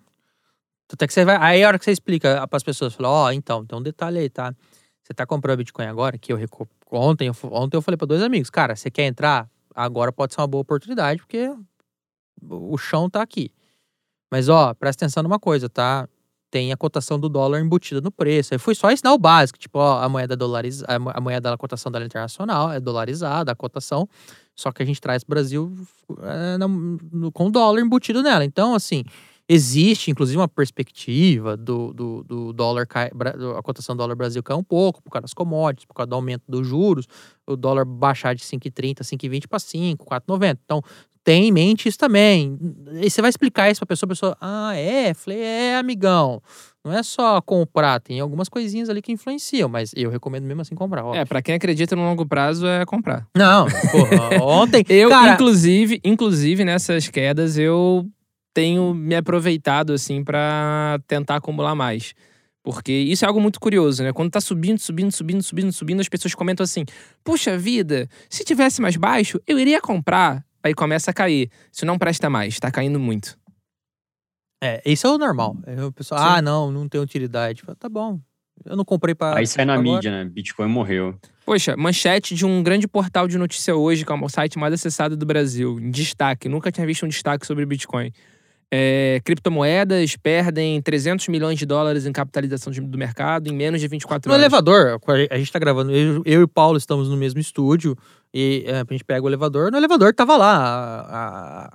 Até 0.91 1.07
que 1.07 1.13
você 1.13 1.23
vai. 1.25 1.37
Aí 1.39 1.63
a 1.63 1.67
hora 1.67 1.79
que 1.79 1.85
você 1.85 1.91
explica 1.91 2.47
para 2.47 2.57
as 2.57 2.63
pessoas, 2.63 2.93
fala, 2.93 3.09
ó, 3.09 3.31
então, 3.31 3.65
tem 3.65 3.77
um 3.77 3.81
detalhe 3.81 4.19
aí, 4.19 4.29
tá? 4.29 4.53
Você 5.03 5.13
tá 5.13 5.25
comprando 5.25 5.57
Bitcoin 5.59 5.85
agora, 5.85 6.17
que 6.17 6.31
eu 6.33 6.39
ontem, 6.91 7.27
eu, 7.27 7.35
ontem 7.51 7.77
eu 7.77 7.81
falei 7.81 7.97
para 7.97 8.07
dois 8.07 8.21
amigos, 8.21 8.49
cara, 8.49 8.75
você 8.75 8.89
quer 8.91 9.05
entrar? 9.05 9.49
Agora 9.75 10.11
pode 10.11 10.33
ser 10.33 10.41
uma 10.41 10.47
boa 10.47 10.61
oportunidade, 10.61 11.19
porque 11.21 11.49
o 12.49 12.77
chão 12.77 13.09
tá 13.09 13.21
aqui. 13.21 13.51
Mas 14.31 14.49
ó, 14.49 14.73
presta 14.73 15.05
atenção 15.05 15.23
numa 15.23 15.39
coisa, 15.39 15.69
tá? 15.69 16.07
Tem 16.51 16.71
a 16.71 16.77
cotação 16.77 17.19
do 17.19 17.29
dólar 17.29 17.59
embutida 17.61 18.01
no 18.01 18.11
preço. 18.11 18.53
Aí 18.53 18.59
foi 18.59 18.75
só 18.75 18.91
ensinar 18.91 19.13
o 19.13 19.17
básico, 19.19 19.59
tipo, 19.59 19.79
ó, 19.79 20.01
a 20.03 20.09
moeda 20.09 20.35
dolarizada, 20.35 20.93
a 21.13 21.21
moeda 21.21 21.51
da 21.51 21.57
cotação 21.57 21.91
dela 21.91 22.05
internacional 22.05 22.71
é 22.71 22.79
dolarizada, 22.79 23.51
a 23.51 23.55
cotação, 23.55 24.07
só 24.55 24.71
que 24.71 24.83
a 24.83 24.85
gente 24.85 25.01
traz 25.01 25.23
pro 25.23 25.35
Brasil 25.35 25.73
é, 26.21 26.57
no- 26.57 26.97
no- 27.11 27.31
com 27.31 27.47
o 27.47 27.51
dólar 27.51 27.81
embutido 27.81 28.21
nela. 28.23 28.45
Então, 28.45 28.75
assim, 28.75 29.03
existe 29.47 30.09
inclusive 30.09 30.37
uma 30.37 30.47
perspectiva 30.47 31.57
do, 31.57 31.93
do, 31.93 32.23
do 32.23 32.53
dólar 32.53 32.87
cai, 32.87 33.11
a 33.57 33.61
cotação 33.61 33.95
do 33.95 33.99
dólar 33.99 34.15
Brasil 34.15 34.41
cair 34.41 34.57
um 34.57 34.63
pouco 34.63 35.01
por 35.01 35.09
causa 35.09 35.23
das 35.23 35.33
commodities, 35.33 35.85
por 35.85 35.93
causa 35.93 36.07
do 36.07 36.15
aumento 36.15 36.43
dos 36.47 36.65
juros, 36.65 37.07
o 37.45 37.55
dólar 37.55 37.85
baixar 37.85 38.33
de 38.35 38.43
5,30, 38.43 39.01
5,20 39.01 39.47
para 39.47 39.59
5, 39.59 40.05
4,90. 40.05 40.59
Então, 40.63 40.81
tem 41.23 41.47
em 41.47 41.51
mente 41.51 41.87
isso 41.87 41.97
também. 41.97 42.57
E 43.01 43.09
você 43.09 43.21
vai 43.21 43.29
explicar 43.29 43.71
isso 43.71 43.79
pra 43.79 43.87
pessoa, 43.87 44.07
a 44.07 44.09
pessoa, 44.09 44.37
ah, 44.41 44.75
é? 44.75 45.13
Falei, 45.13 45.39
é, 45.39 45.77
amigão. 45.77 46.41
Não 46.83 46.91
é 46.91 47.01
só 47.01 47.39
comprar, 47.41 48.01
tem 48.01 48.19
algumas 48.19 48.49
coisinhas 48.49 48.89
ali 48.89 49.01
que 49.01 49.11
influenciam, 49.11 49.69
mas 49.69 49.93
eu 49.95 50.09
recomendo 50.09 50.43
mesmo 50.43 50.61
assim 50.61 50.75
comprar. 50.75 51.05
Ó. 51.05 51.15
É, 51.15 51.23
pra 51.23 51.41
quem 51.41 51.55
acredita 51.55 51.95
no 51.95 52.03
longo 52.03 52.25
prazo 52.25 52.67
é 52.67 52.85
comprar. 52.85 53.25
Não, 53.35 53.67
porra, 53.89 54.43
ontem. 54.43 54.83
Eu, 54.89 55.09
cara, 55.09 55.33
inclusive, 55.33 56.01
inclusive, 56.03 56.65
nessas 56.65 57.07
quedas, 57.07 57.57
eu 57.57 58.05
tenho 58.53 58.93
me 58.93 59.15
aproveitado, 59.15 59.93
assim, 59.93 60.23
pra 60.23 60.99
tentar 61.07 61.37
acumular 61.37 61.75
mais. 61.75 62.13
Porque 62.63 62.91
isso 62.93 63.25
é 63.25 63.27
algo 63.27 63.41
muito 63.41 63.59
curioso, 63.59 64.03
né? 64.03 64.13
Quando 64.13 64.31
tá 64.31 64.39
subindo, 64.39 64.79
subindo, 64.79 65.11
subindo, 65.11 65.43
subindo, 65.43 65.71
subindo, 65.73 65.99
as 65.99 66.07
pessoas 66.07 66.33
comentam 66.33 66.63
assim: 66.63 66.85
Puxa 67.23 67.57
vida, 67.57 68.07
se 68.29 68.45
tivesse 68.45 68.81
mais 68.81 68.95
baixo, 68.95 69.39
eu 69.45 69.59
iria 69.59 69.81
comprar. 69.81 70.45
Aí 70.63 70.73
começa 70.73 71.11
a 71.11 71.13
cair. 71.13 71.49
Isso 71.71 71.85
não 71.85 71.97
presta 71.97 72.29
mais, 72.29 72.57
tá 72.57 72.71
caindo 72.71 72.97
muito. 72.99 73.37
É, 74.63 74.81
isso 74.85 75.05
é 75.05 75.09
o 75.09 75.17
normal. 75.17 75.57
É, 75.65 75.83
o 75.83 75.91
pessoal, 75.91 76.21
Sim. 76.21 76.27
ah, 76.37 76.41
não, 76.41 76.71
não 76.71 76.87
tem 76.87 77.01
utilidade. 77.01 77.63
Fala, 77.63 77.75
Tá 77.75 77.89
bom. 77.89 78.17
Eu 78.63 78.77
não 78.77 78.85
comprei 78.85 79.13
pra. 79.13 79.35
Aí 79.35 79.45
sai 79.45 79.65
na 79.65 79.73
agora. 79.73 79.95
mídia, 79.95 80.11
né? 80.11 80.23
Bitcoin 80.23 80.69
morreu. 80.69 81.19
Poxa, 81.45 81.75
manchete 81.75 82.33
de 82.33 82.45
um 82.45 82.63
grande 82.63 82.87
portal 82.87 83.27
de 83.27 83.37
notícia 83.37 83.75
hoje, 83.75 84.05
que 84.05 84.11
é 84.11 84.15
o 84.15 84.29
site 84.29 84.57
mais 84.57 84.73
acessado 84.73 85.17
do 85.17 85.25
Brasil. 85.25 85.77
Em 85.81 85.91
destaque. 85.91 86.47
Nunca 86.47 86.71
tinha 86.71 86.87
visto 86.87 87.05
um 87.05 87.09
destaque 87.09 87.45
sobre 87.45 87.65
Bitcoin. 87.65 88.13
É, 88.75 89.21
criptomoedas 89.23 90.15
perdem 90.15 90.81
300 90.81 91.27
milhões 91.27 91.59
de 91.59 91.65
dólares 91.65 92.07
em 92.07 92.11
capitalização 92.11 92.73
de- 92.73 92.81
do 92.81 92.97
mercado 92.97 93.47
em 93.47 93.53
menos 93.53 93.79
de 93.79 93.87
24 93.87 94.27
No 94.27 94.33
horas. 94.33 94.43
elevador, 94.43 94.99
a 95.29 95.37
gente 95.37 95.51
tá 95.51 95.59
gravando, 95.59 95.91
eu, 95.91 96.23
eu 96.25 96.41
e 96.41 96.43
o 96.43 96.47
Paulo 96.47 96.75
estamos 96.77 97.07
no 97.07 97.15
mesmo 97.15 97.39
estúdio, 97.39 97.95
e 98.33 98.63
é, 98.65 98.77
a 98.81 98.85
gente 98.91 99.03
pega 99.03 99.23
o 99.23 99.29
elevador, 99.29 99.71
no 99.71 99.77
elevador 99.77 100.11
tava 100.15 100.35
lá 100.37 100.55
a, 100.57 101.69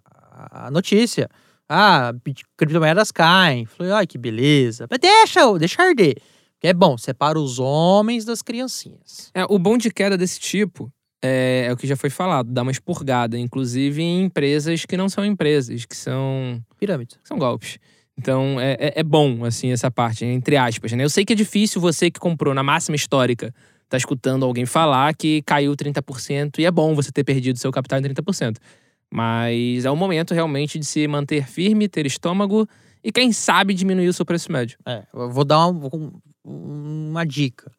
a, 0.63 0.67
a 0.67 0.71
notícia. 0.73 1.29
Ah, 1.69 2.13
criptomoedas 2.57 3.13
caem. 3.13 3.65
Falei, 3.67 3.93
ai, 3.93 4.07
que 4.07 4.19
beleza. 4.19 4.87
Mas 4.91 4.99
deixa, 4.99 5.41
deixa 5.59 5.83
arder. 5.83 6.17
Que 6.59 6.67
é 6.67 6.73
bom, 6.75 6.99
separa 6.99 7.39
os 7.39 7.61
homens 7.61 8.25
das 8.25 8.43
criancinhas. 8.43 9.31
É, 9.35 9.45
o 9.49 9.59
bom 9.59 9.79
de 9.79 9.91
queda 9.93 10.17
desse 10.17 10.41
tipo 10.41 10.91
é, 11.23 11.67
é 11.69 11.73
o 11.73 11.77
que 11.77 11.87
já 11.87 11.97
foi 11.97 12.11
falado, 12.11 12.51
dá 12.53 12.63
uma 12.63 12.71
expurgada, 12.71 13.39
inclusive 13.39 14.03
em 14.03 14.23
empresas 14.25 14.85
que 14.85 14.97
não 14.97 15.09
são 15.09 15.25
empresas, 15.25 15.85
que 15.85 15.97
são, 15.97 16.63
Pirâmide. 16.79 17.17
que 17.23 17.29
são 17.29 17.39
golpes. 17.39 17.79
Então 18.17 18.61
é, 18.61 18.73
é- 18.81 18.93
é 19.01 19.03
bom, 19.03 19.45
assim, 19.45 19.71
essa 19.73 19.91
parte, 19.91 20.25
entre 20.25 20.57
aspas. 20.57 20.93
Né? 20.93 21.05
Eu 21.05 21.11
sei 21.11 21.25
que 21.25 21.33
é 21.33 21.37
difícil 21.37 21.81
você 21.81 22.11
que 22.11 22.19
comprou 22.19 22.53
na 22.55 22.63
máxima 22.63 22.97
histórica, 22.97 23.55
tá 23.89 23.97
escutando 23.97 24.45
alguém 24.45 24.67
falar 24.67 25.15
que 25.15 25.43
caiu 25.43 25.75
30% 25.77 26.59
e 26.59 26.65
é 26.67 26.71
bom 26.71 26.95
você 26.95 27.11
ter 27.13 27.25
perdido 27.25 27.59
seu 27.59 27.71
capital 27.71 27.99
em 28.01 28.03
30%. 28.03 28.57
Mas 29.11 29.85
é 29.85 29.91
o 29.91 29.97
momento 29.97 30.35
realmente 30.35 30.79
de 30.79 30.85
se 30.85 31.07
manter 31.09 31.47
firme, 31.47 31.89
ter 31.89 32.05
estômago 32.07 32.69
e, 33.03 33.11
quem 33.11 33.33
sabe, 33.33 33.73
diminuir 33.73 34.09
o 34.09 34.13
seu 34.13 34.27
preço 34.27 34.53
médio. 34.53 34.79
É, 34.85 35.05
eu 35.15 35.31
vou 35.31 35.45
dar 35.45 35.67
uma, 35.69 35.89
um- 35.95 36.13
uma 37.11 37.25
dica. 37.25 37.71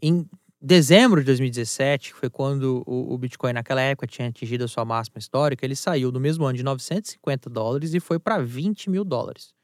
Em 0.00 0.24
dezembro 0.66 1.20
de 1.20 1.26
2017, 1.26 2.12
que 2.12 2.18
foi 2.18 2.28
quando 2.28 2.82
o, 2.86 3.14
o 3.14 3.18
Bitcoin 3.18 3.52
naquela 3.52 3.80
época 3.80 4.06
tinha 4.06 4.28
atingido 4.28 4.64
a 4.64 4.68
sua 4.68 4.84
máxima 4.84 5.18
histórica, 5.18 5.64
ele 5.64 5.76
saiu 5.76 6.10
no 6.10 6.18
mesmo 6.18 6.44
ano 6.44 6.56
de 6.56 6.64
950 6.64 7.48
dólares 7.48 7.94
e 7.94 8.00
foi 8.00 8.18
para 8.18 8.42
20 8.42 8.90
mil 8.90 9.04
dólares. 9.04 9.54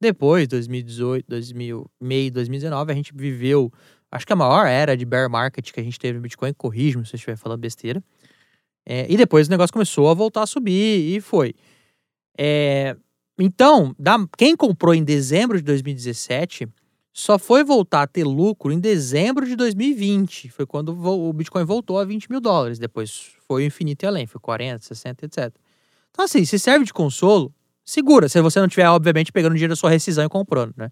Depois, 0.00 0.48
2018, 0.48 1.26
2000, 1.28 1.90
meio 2.00 2.24
de 2.24 2.30
2019, 2.32 2.92
a 2.92 2.94
gente 2.94 3.12
viveu, 3.14 3.72
acho 4.10 4.26
que 4.26 4.32
a 4.32 4.36
maior 4.36 4.66
era 4.66 4.96
de 4.96 5.04
bear 5.04 5.30
market 5.30 5.70
que 5.72 5.80
a 5.80 5.82
gente 5.82 5.98
teve 5.98 6.18
no 6.18 6.22
Bitcoin, 6.22 6.52
corrige-me 6.52 7.06
se 7.06 7.14
eu 7.14 7.18
estiver 7.18 7.36
falando 7.36 7.60
besteira. 7.60 8.02
É, 8.86 9.06
e 9.08 9.16
depois 9.16 9.46
o 9.46 9.50
negócio 9.50 9.72
começou 9.72 10.08
a 10.08 10.14
voltar 10.14 10.42
a 10.42 10.46
subir 10.46 11.16
e 11.16 11.20
foi. 11.20 11.54
É, 12.38 12.96
então, 13.38 13.94
da- 13.98 14.26
quem 14.36 14.56
comprou 14.56 14.94
em 14.94 15.04
dezembro 15.04 15.56
de 15.58 15.64
2017 15.64 16.66
só 17.12 17.38
foi 17.38 17.64
voltar 17.64 18.02
a 18.02 18.06
ter 18.06 18.24
lucro 18.24 18.72
em 18.72 18.78
dezembro 18.78 19.46
de 19.46 19.56
2020. 19.56 20.50
Foi 20.50 20.66
quando 20.66 20.90
o 20.90 21.32
Bitcoin 21.32 21.64
voltou 21.64 21.98
a 21.98 22.04
20 22.04 22.30
mil 22.30 22.40
dólares. 22.40 22.78
Depois 22.78 23.32
foi 23.46 23.64
o 23.64 23.66
infinito 23.66 24.04
e 24.04 24.06
além, 24.06 24.26
foi 24.26 24.40
40, 24.40 24.84
60, 24.84 25.26
etc. 25.26 25.54
Então, 26.10 26.24
assim, 26.24 26.44
se 26.44 26.58
serve 26.58 26.84
de 26.84 26.92
consolo, 26.92 27.52
segura. 27.84 28.28
Se 28.28 28.40
você 28.40 28.60
não 28.60 28.68
tiver, 28.68 28.88
obviamente, 28.88 29.32
pegando 29.32 29.54
dinheiro 29.54 29.72
da 29.72 29.76
sua 29.76 29.90
rescisão 29.90 30.24
e 30.24 30.28
comprando, 30.28 30.74
né? 30.76 30.90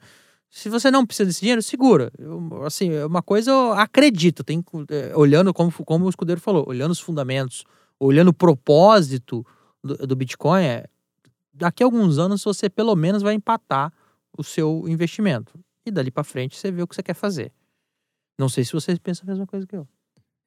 Se 0.50 0.68
você 0.68 0.90
não 0.90 1.04
precisa 1.04 1.26
desse 1.26 1.40
dinheiro, 1.40 1.60
segura. 1.62 2.10
Eu, 2.18 2.64
assim, 2.64 2.92
é 2.92 3.04
uma 3.04 3.22
coisa 3.22 3.50
eu 3.50 3.72
acredito. 3.72 4.42
Tem, 4.42 4.64
é, 4.90 5.16
olhando, 5.16 5.52
como, 5.52 5.70
como 5.84 6.06
o 6.06 6.08
escudeiro 6.08 6.40
falou, 6.40 6.64
olhando 6.66 6.92
os 6.92 7.00
fundamentos, 7.00 7.64
olhando 8.00 8.28
o 8.28 8.34
propósito 8.34 9.44
do, 9.82 10.06
do 10.06 10.16
Bitcoin, 10.16 10.62
é, 10.62 10.86
daqui 11.52 11.82
a 11.82 11.86
alguns 11.86 12.18
anos 12.18 12.42
você 12.42 12.70
pelo 12.70 12.94
menos 12.94 13.22
vai 13.22 13.34
empatar 13.34 13.92
o 14.36 14.42
seu 14.44 14.84
investimento. 14.86 15.52
E 15.86 15.90
dali 15.90 16.10
pra 16.10 16.24
frente 16.24 16.56
você 16.56 16.70
vê 16.72 16.82
o 16.82 16.86
que 16.86 16.94
você 16.94 17.02
quer 17.02 17.14
fazer. 17.14 17.52
Não 18.38 18.48
sei 18.48 18.64
se 18.64 18.72
vocês 18.72 18.98
pensam 18.98 19.24
a 19.24 19.30
mesma 19.30 19.46
coisa 19.46 19.66
que 19.66 19.76
eu. 19.76 19.86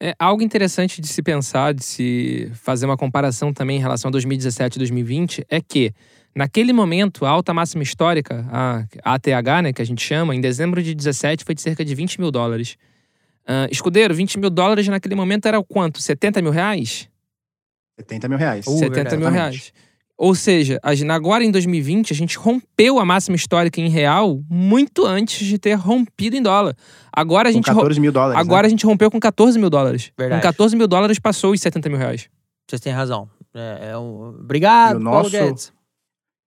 É 0.01 0.13
algo 0.19 0.43
interessante 0.43 1.01
de 1.01 1.07
se 1.07 1.21
pensar, 1.21 1.73
de 1.73 1.83
se 1.83 2.51
fazer 2.53 2.85
uma 2.85 2.95
comparação 2.95 3.53
também 3.53 3.77
em 3.77 3.79
relação 3.81 4.09
a 4.09 4.11
2017 4.11 4.75
e 4.75 4.79
2020, 4.79 5.45
é 5.49 5.59
que 5.59 5.93
naquele 6.35 6.71
momento 6.71 7.25
a 7.25 7.29
alta 7.29 7.53
máxima 7.53 7.83
histórica, 7.83 8.45
a 8.49 8.85
ATH, 9.03 9.63
né, 9.63 9.73
que 9.73 9.81
a 9.81 9.85
gente 9.85 10.01
chama, 10.01 10.35
em 10.35 10.39
dezembro 10.39 10.81
de 10.81 10.93
17 10.93 11.43
foi 11.43 11.55
de 11.55 11.61
cerca 11.61 11.83
de 11.83 11.95
20 11.95 12.19
mil 12.19 12.31
dólares. 12.31 12.77
Uh, 13.43 13.67
escudeiro, 13.71 14.13
20 14.13 14.39
mil 14.39 14.49
dólares 14.49 14.87
naquele 14.87 15.15
momento 15.15 15.47
era 15.47 15.59
o 15.59 15.63
quanto? 15.63 16.01
70 16.01 16.41
mil 16.41 16.51
reais? 16.51 17.09
70 17.99 18.29
mil 18.29 18.37
reais. 18.37 18.67
Uh, 18.67 18.77
70 18.77 18.89
verdade, 18.89 19.17
mil 19.17 19.27
exatamente. 19.27 19.73
reais. 19.73 19.73
Ou 20.21 20.35
seja, 20.35 20.77
a 20.83 20.93
gente- 20.93 21.09
agora 21.09 21.45
em 21.45 21.49
2020, 21.49 22.11
a 22.11 22.15
gente 22.15 22.37
rompeu 22.37 22.99
a 22.99 23.05
máxima 23.05 23.37
histórica 23.37 23.79
em 23.79 23.87
real 23.87 24.43
muito 24.49 25.05
antes 25.05 25.47
de 25.47 25.57
ter 25.57 25.75
rompido 25.75 26.35
em 26.35 26.41
dólar. 26.41 26.75
Agora 27.11 27.47
a 27.47 27.51
Com 27.51 27.55
gente, 27.55 27.69
ro- 27.69 27.75
14 27.77 27.99
mil 28.01 28.11
dólares. 28.11 28.37
agora 28.37 28.63
né? 28.63 28.67
a 28.67 28.69
gente 28.69 28.85
rompeu 28.85 29.09
com 29.09 29.17
14 29.17 29.57
mil 29.57 29.69
dólares. 29.69 30.11
Verdade. 30.17 30.41
Com 30.41 30.47
14 30.47 30.75
mil 30.75 30.89
dólares 30.89 31.19
passou 31.19 31.53
os 31.53 31.61
70 31.61 31.87
mil 31.87 31.97
reais. 31.97 32.27
Vocês 32.69 32.81
têm 32.81 32.91
razão. 32.91 33.29
É, 33.55 33.91
é 33.91 33.97
um... 33.97 34.35
Obrigado, 34.41 34.97
E 34.97 35.01
o 35.01 35.03
Paulo 35.05 35.19
nosso- 35.23 35.31
Guedes. 35.31 35.73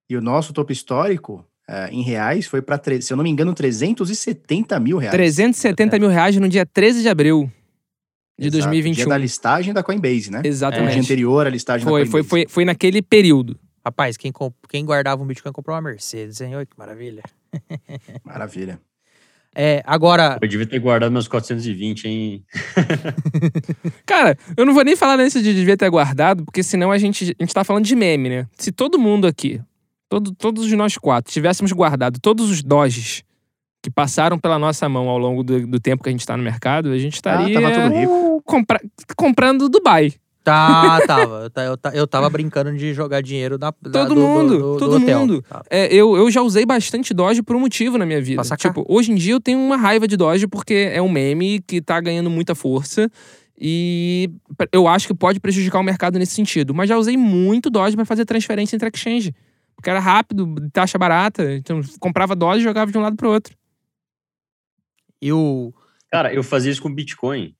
E 0.07 0.15
o 0.15 0.21
nosso 0.21 0.53
topo 0.53 0.71
histórico, 0.71 1.43
eh, 1.67 1.89
em 1.91 2.03
reais, 2.03 2.45
foi 2.45 2.61
para, 2.61 2.79
se 3.01 3.11
eu 3.11 3.17
não 3.17 3.23
me 3.23 3.29
engano, 3.31 3.55
370 3.55 4.79
mil 4.79 4.97
reais. 4.97 5.11
370 5.15 5.97
mil 5.97 6.09
reais 6.09 6.35
no 6.37 6.47
dia 6.47 6.63
13 6.65 7.01
de 7.01 7.09
abril 7.09 7.51
de 8.43 8.57
Exato, 8.57 8.63
2021. 8.71 8.95
Dia 8.95 9.05
da 9.07 9.17
listagem 9.17 9.73
da 9.73 9.81
Coinbase, 9.83 10.31
né? 10.31 10.37
No 10.37 10.43
dia 10.43 10.49
Exatamente. 10.51 10.99
anterior 10.99 11.47
à 11.47 11.49
listagem 11.49 11.87
Foi, 11.87 12.05
da 12.05 12.11
foi, 12.11 12.21
Coinbase. 12.21 12.29
foi, 12.29 12.45
foi 12.47 12.65
naquele 12.65 13.01
período. 13.01 13.59
Rapaz, 13.85 14.15
quem, 14.15 14.31
comp- 14.31 14.55
quem 14.69 14.85
guardava 14.85 15.21
um 15.21 15.25
Bitcoin 15.25 15.51
comprou 15.51 15.75
uma 15.75 15.81
Mercedes, 15.81 16.39
hein? 16.41 16.55
Oi, 16.55 16.65
que 16.65 16.77
maravilha. 16.77 17.21
Maravilha. 18.23 18.79
É, 19.55 19.83
agora, 19.85 20.39
Eu 20.41 20.47
devia 20.47 20.65
ter 20.65 20.79
guardado 20.79 21.11
meus 21.11 21.27
420, 21.27 22.05
hein? 22.07 22.43
Cara, 24.05 24.37
eu 24.57 24.65
não 24.65 24.73
vou 24.73 24.83
nem 24.83 24.95
falar 24.95 25.17
nesse 25.17 25.41
de 25.41 25.53
devia 25.53 25.77
ter 25.77 25.89
guardado, 25.89 26.43
porque 26.45 26.63
senão 26.63 26.91
a 26.91 26.97
gente, 26.97 27.35
a 27.39 27.43
gente 27.43 27.53
tá 27.53 27.63
falando 27.63 27.85
de 27.85 27.95
meme, 27.95 28.29
né? 28.29 28.47
Se 28.57 28.71
todo 28.71 28.97
mundo 28.97 29.27
aqui, 29.27 29.61
todo, 30.09 30.33
todos 30.33 30.71
nós 30.71 30.97
quatro, 30.97 31.31
tivéssemos 31.31 31.71
guardado 31.71 32.19
todos 32.19 32.49
os 32.49 32.63
Doges 32.63 33.23
que 33.83 33.91
passaram 33.91 34.39
pela 34.39 34.57
nossa 34.57 34.87
mão 34.87 35.09
ao 35.09 35.17
longo 35.17 35.43
do, 35.43 35.67
do 35.67 35.79
tempo 35.79 36.01
que 36.01 36.09
a 36.09 36.11
gente 36.11 36.25
tá 36.25 36.37
no 36.37 36.41
mercado, 36.43 36.89
a 36.89 36.97
gente 36.97 37.15
estaria 37.15 37.59
Ah, 37.59 37.61
tava 37.61 37.81
tudo 37.83 37.95
rico. 37.99 38.41
compra- 38.45 38.81
comprando 39.17 39.67
Dubai. 39.69 40.13
tá, 40.43 41.01
tava. 41.05 41.51
Eu, 41.55 41.63
eu, 41.63 41.77
ta- 41.77 41.91
eu 41.93 42.07
tava 42.07 42.29
brincando 42.29 42.73
de 42.77 42.93
jogar 42.93 43.21
dinheiro 43.21 43.57
na, 43.59 43.73
da- 43.81 43.91
Todo 43.91 44.09
do- 44.09 44.15
do- 44.15 44.21
mundo, 44.21 44.49
do- 44.57 44.73
do 44.73 44.79
todo 44.79 44.95
hotel. 44.95 45.19
mundo. 45.19 45.41
Tá. 45.47 45.61
É, 45.69 45.93
eu, 45.93 46.15
eu 46.15 46.31
já 46.31 46.41
usei 46.41 46.65
bastante 46.65 47.13
Doge 47.13 47.43
por 47.43 47.55
um 47.57 47.59
motivo 47.59 47.97
na 47.97 48.05
minha 48.05 48.21
vida. 48.21 48.41
Tipo, 48.57 48.85
hoje 48.87 49.11
em 49.11 49.15
dia 49.15 49.33
eu 49.33 49.41
tenho 49.41 49.59
uma 49.59 49.75
raiva 49.77 50.07
de 50.07 50.15
Doge 50.17 50.47
porque 50.47 50.89
é 50.93 51.01
um 51.01 51.09
meme 51.09 51.59
que 51.67 51.81
tá 51.81 51.99
ganhando 51.99 52.29
muita 52.29 52.55
força. 52.55 53.09
E 53.59 54.29
eu 54.71 54.87
acho 54.87 55.07
que 55.07 55.13
pode 55.13 55.39
prejudicar 55.39 55.79
o 55.79 55.83
mercado 55.83 56.17
nesse 56.17 56.33
sentido. 56.33 56.73
Mas 56.73 56.89
já 56.89 56.97
usei 56.97 57.15
muito 57.17 57.69
Doge 57.69 57.95
para 57.95 58.05
fazer 58.05 58.25
transferência 58.25 58.75
entre 58.75 58.89
exchange. 58.93 59.33
Porque 59.75 59.89
era 59.89 59.99
rápido, 59.99 60.55
taxa 60.71 60.97
barata. 60.97 61.53
Então, 61.55 61.81
comprava 61.99 62.35
Doge 62.35 62.61
e 62.61 62.63
jogava 62.63 62.91
de 62.91 62.97
um 62.97 63.01
lado 63.01 63.15
pro 63.15 63.29
outro. 63.29 63.55
E 65.23 65.31
o. 65.31 65.73
Cara, 66.11 66.33
eu 66.33 66.43
fazia 66.43 66.69
isso 66.69 66.81
com 66.81 66.93
Bitcoin. 66.93 67.55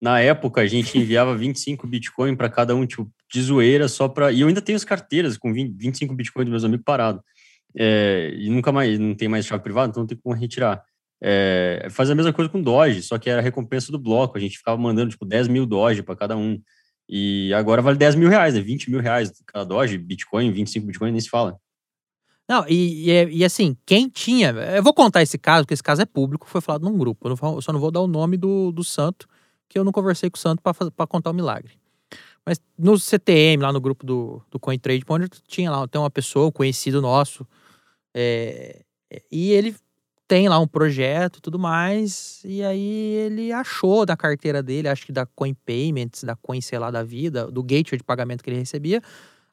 Na 0.00 0.20
época, 0.20 0.60
a 0.60 0.66
gente 0.66 0.96
enviava 1.00 1.34
25 1.34 1.86
Bitcoin 1.86 2.36
para 2.36 2.50
cada 2.50 2.74
um, 2.74 2.84
tipo, 2.84 3.10
de 3.32 3.40
zoeira, 3.40 3.88
só 3.88 4.06
para. 4.06 4.30
E 4.30 4.42
eu 4.42 4.48
ainda 4.48 4.60
tenho 4.60 4.76
as 4.76 4.84
carteiras 4.84 5.38
com 5.38 5.50
20, 5.50 5.74
25 5.74 6.14
Bitcoin 6.14 6.44
dos 6.44 6.50
meus 6.50 6.64
amigos 6.64 6.84
parado. 6.84 7.22
É, 7.74 8.34
e 8.36 8.50
nunca 8.50 8.70
mais, 8.70 8.98
não 8.98 9.14
tem 9.14 9.28
mais 9.28 9.46
chave 9.46 9.62
privada, 9.62 9.90
então 9.90 10.02
não 10.02 10.06
tem 10.06 10.18
como 10.18 10.34
retirar. 10.34 10.82
É, 11.22 11.88
faz 11.90 12.10
a 12.10 12.14
mesma 12.14 12.34
coisa 12.34 12.50
com 12.50 12.60
Doge, 12.60 13.02
só 13.02 13.18
que 13.18 13.30
era 13.30 13.40
a 13.40 13.42
recompensa 13.42 13.90
do 13.90 13.98
bloco. 13.98 14.36
A 14.36 14.40
gente 14.40 14.58
ficava 14.58 14.76
mandando, 14.76 15.10
tipo, 15.10 15.24
10 15.24 15.48
mil 15.48 15.64
Doge 15.64 16.02
para 16.02 16.16
cada 16.16 16.36
um. 16.36 16.60
E 17.08 17.50
agora 17.54 17.80
vale 17.80 17.96
10 17.96 18.14
mil 18.16 18.28
reais, 18.28 18.54
né? 18.54 18.60
20 18.60 18.90
mil 18.90 19.00
reais 19.00 19.32
cada 19.46 19.64
Doge, 19.64 19.96
Bitcoin, 19.96 20.52
25 20.52 20.86
Bitcoin, 20.86 21.12
nem 21.12 21.20
se 21.20 21.30
fala. 21.30 21.56
Não, 22.48 22.64
e, 22.68 23.06
e, 23.06 23.10
é- 23.10 23.28
e 23.28 23.44
assim, 23.44 23.76
quem 23.84 24.08
tinha. 24.08 24.50
Eu 24.50 24.82
vou 24.82 24.94
contar 24.94 25.22
esse 25.22 25.36
caso, 25.36 25.64
porque 25.64 25.74
esse 25.74 25.82
caso 25.82 26.02
é 26.02 26.06
público, 26.06 26.48
foi 26.48 26.60
falado 26.60 26.82
num 26.84 26.96
grupo. 26.96 27.28
Eu, 27.28 27.36
não 27.40 27.54
eu 27.54 27.62
só 27.62 27.72
não 27.72 27.80
vou 27.80 27.90
dar 27.90 28.00
o 28.00 28.06
nome 28.06 28.36
do, 28.36 28.70
do 28.70 28.84
santo, 28.84 29.28
que 29.68 29.78
eu 29.78 29.84
não 29.84 29.92
conversei 29.92 30.30
com 30.30 30.36
o 30.36 30.40
santo 30.40 30.62
para 30.62 31.06
contar 31.06 31.30
o 31.30 31.34
milagre. 31.34 31.72
Mas 32.44 32.60
no 32.78 32.96
CTM, 32.96 33.60
lá 33.62 33.72
no 33.72 33.80
grupo 33.80 34.06
do, 34.06 34.40
do 34.48 34.60
CoinTrade 34.60 35.04
Monitor, 35.08 35.40
tinha 35.48 35.68
lá, 35.68 35.88
tem 35.88 36.00
uma 36.00 36.10
pessoa, 36.10 36.46
um 36.46 36.52
conhecido 36.52 37.02
nosso, 37.02 37.44
é, 38.14 38.82
é, 39.10 39.22
e 39.32 39.50
ele 39.50 39.74
tem 40.28 40.48
lá 40.48 40.58
um 40.58 40.66
projeto 40.66 41.38
e 41.38 41.40
tudo 41.40 41.58
mais, 41.58 42.40
e 42.44 42.62
aí 42.62 43.14
ele 43.14 43.52
achou 43.52 44.06
da 44.06 44.16
carteira 44.16 44.62
dele, 44.62 44.88
acho 44.88 45.06
que 45.06 45.12
da 45.12 45.26
Coin 45.26 45.54
Payments, 45.54 46.22
da 46.22 46.36
Coin, 46.36 46.60
sei 46.60 46.78
lá, 46.78 46.90
da 46.90 47.02
vida, 47.02 47.50
do 47.50 47.62
gateway 47.62 47.98
de 47.98 48.04
pagamento 48.04 48.44
que 48.44 48.50
ele 48.50 48.58
recebia, 48.58 49.02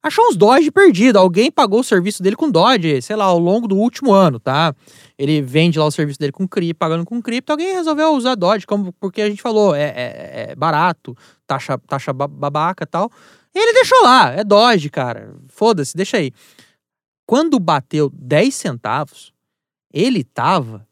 achou 0.04 0.28
uns 0.28 0.36
Dodge 0.36 0.70
perdido. 0.70 1.18
Alguém 1.18 1.49
pagou 1.51 1.80
o 1.80 1.84
serviço 1.84 2.22
dele 2.22 2.36
com 2.36 2.51
Dodge, 2.51 3.01
sei 3.01 3.16
lá, 3.16 3.26
ao 3.26 3.39
longo 3.39 3.68
do 3.68 3.76
último 3.78 4.12
ano, 4.14 4.39
tá? 4.39 4.76
Ele 5.18 5.41
vende 5.41 5.80
lá 5.80 5.86
o 5.86 5.91
serviço 5.91 6.20
dele 6.20 6.32
com 6.34 6.47
cripto, 6.47 6.78
pagando 6.78 7.06
com 7.06 7.22
cripto. 7.22 7.51
Alguém 7.51 7.74
resolveu 7.74 8.12
usar 8.14 8.36
Dodge, 8.36 8.68
como, 8.68 8.91
porque 8.93 9.22
a 9.22 9.30
gente 9.30 9.41
falou, 9.41 9.74
é, 9.74 9.84
é- 9.84 10.45
é 10.51 10.56
barato, 10.56 11.16
taxa, 11.47 11.78
taxa 11.88 12.12
ba- 12.14 12.28
babaca 12.28 12.86
tal. 12.86 13.10
E 13.56 13.60
ele 13.60 13.74
deixou 13.74 14.01
lá, 14.04 14.32
é 14.34 14.43
Dodge, 14.43 14.89
cara. 14.89 15.34
Foda-se, 15.47 15.95
deixa 15.95 16.18
aí. 16.18 16.32
Quando 17.26 17.58
bateu 17.60 18.10
10 18.14 18.54
centavos, 18.54 19.32
ele 19.93 20.24
tava 20.24 20.86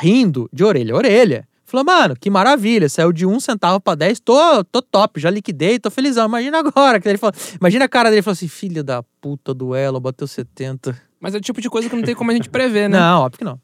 rindo 0.00 0.48
de 0.52 0.64
orelha 0.64 0.94
a 0.94 0.96
orelha. 0.96 1.48
Falou, 1.72 1.86
mano, 1.86 2.14
que 2.14 2.28
maravilha, 2.28 2.86
saiu 2.86 3.10
de 3.12 3.24
um 3.24 3.40
centavo 3.40 3.80
pra 3.80 3.94
10, 3.94 4.20
tô, 4.20 4.62
tô 4.64 4.82
top, 4.82 5.18
já 5.18 5.30
liquidei, 5.30 5.78
tô 5.78 5.90
felizão. 5.90 6.26
Imagina 6.26 6.58
agora. 6.58 7.00
Que 7.00 7.08
ele 7.08 7.16
falou, 7.16 7.32
imagina 7.58 7.86
a 7.86 7.88
cara 7.88 8.10
dele, 8.10 8.16
ele 8.18 8.22
falou 8.22 8.34
assim, 8.34 8.46
filho 8.46 8.84
da 8.84 9.02
puta 9.22 9.54
do 9.54 9.74
Elo, 9.74 9.98
bateu 9.98 10.26
70. 10.26 10.94
Mas 11.18 11.34
é 11.34 11.38
o 11.38 11.40
tipo 11.40 11.62
de 11.62 11.70
coisa 11.70 11.88
que 11.88 11.96
não 11.96 12.02
tem 12.02 12.14
como 12.14 12.30
a 12.30 12.34
gente 12.34 12.50
prever, 12.50 12.90
né? 12.90 12.98
Não, 12.98 13.22
óbvio 13.22 13.38
que 13.38 13.44
não. 13.44 13.58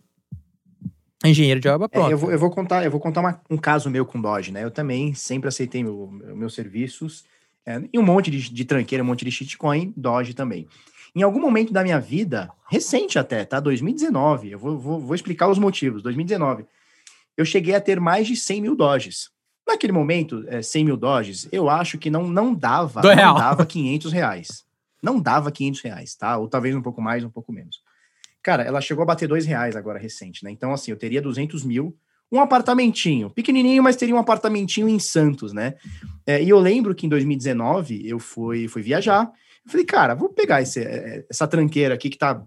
Engenheiro 1.25 1.61
de 1.61 1.69
obra 1.69 1.85
É, 1.87 1.89
pronta. 1.89 2.11
eu, 2.11 2.17
vou, 2.17 2.31
eu 2.33 2.39
vou 2.39 2.51
contar, 2.51 2.85
eu 2.85 2.91
vou 2.91 3.01
contar 3.01 3.21
uma- 3.21 3.41
um 3.51 3.57
caso 3.59 3.91
meu 3.91 4.07
com 4.07 4.19
Doge, 4.21 4.53
né? 4.53 4.65
Eu 4.65 4.71
também 4.71 5.13
sempre 5.15 5.49
aceitei 5.49 5.83
meu- 5.83 6.09
meus 6.35 6.55
serviços 6.55 7.25
é, 7.67 7.83
e 7.93 7.99
um 7.99 8.03
monte 8.03 8.31
de, 8.31 8.51
de 8.51 8.65
tranqueira, 8.65 9.03
um 9.05 9.07
monte 9.07 9.25
de 9.25 9.31
shitcoin, 9.31 9.93
Doge 9.97 10.33
também. 10.33 10.67
Em 11.15 11.23
algum 11.23 11.41
momento 11.41 11.73
da 11.73 11.83
minha 11.83 12.01
vida, 12.01 12.51
recente 12.71 13.19
até, 13.19 13.45
tá? 13.45 13.61
2019, 13.61 14.53
eu 14.53 14.59
vou, 14.59 14.79
vou, 14.79 14.99
vou 15.01 15.15
explicar 15.15 15.49
os 15.49 15.59
motivos. 15.59 16.03
2019, 16.03 16.65
eu 17.39 17.45
cheguei 17.45 17.75
a 17.75 17.81
ter 17.81 17.99
mais 18.01 18.27
de 18.27 18.37
100 18.37 18.61
mil 18.61 18.77
Doges. 18.77 19.31
Naquele 19.67 19.93
momento, 19.93 20.45
é, 20.49 20.61
100 20.61 20.85
mil 20.85 20.97
Doges, 20.97 21.49
eu 21.53 21.69
acho 21.71 21.97
que 21.97 22.11
não, 22.11 22.27
não 22.29 22.53
dava, 22.55 23.01
Do 23.01 23.09
não 23.09 23.15
real. 23.15 23.35
dava 23.37 23.65
500 23.65 24.13
reais. 24.13 24.65
Não 25.03 25.21
dava 25.21 25.51
500 25.53 25.81
reais, 25.83 26.15
tá? 26.17 26.37
Ou 26.37 26.49
talvez 26.49 26.75
um 26.75 26.83
pouco 26.83 27.01
mais, 27.01 27.23
um 27.23 27.31
pouco 27.31 27.53
menos. 27.53 27.81
Cara, 28.43 28.63
ela 28.65 28.81
chegou 28.81 29.03
a 29.03 29.07
bater 29.07 29.29
dois 29.29 29.47
reais 29.47 29.77
agora 29.77 29.99
recente, 29.99 30.43
né? 30.45 30.51
Então, 30.51 30.73
assim, 30.73 30.91
eu 30.91 30.97
teria 30.97 31.23
200 31.23 31.63
mil, 31.65 31.97
um 32.33 32.41
apartamentinho, 32.41 33.31
pequenininho, 33.31 33.83
mas 33.83 33.95
teria 33.97 34.15
um 34.15 34.19
apartamentinho 34.19 34.89
em 34.89 34.99
Santos, 34.99 35.53
né? 35.53 35.75
É, 36.27 36.43
e 36.43 36.49
eu 36.49 36.59
lembro 36.59 36.95
que 36.95 37.07
em 37.07 37.09
2019 37.09 38.09
eu 38.09 38.19
fui, 38.19 38.69
fui 38.69 38.83
viajar. 38.83 39.31
Eu 39.65 39.71
falei, 39.71 39.87
cara, 39.87 40.15
vou 40.15 40.29
pegar 40.31 40.61
esse- 40.63 40.81
é, 40.83 41.25
essa 41.31 41.47
tranqueira 41.47 41.95
aqui 41.95 42.09
que 42.11 42.19
tá 42.19 42.43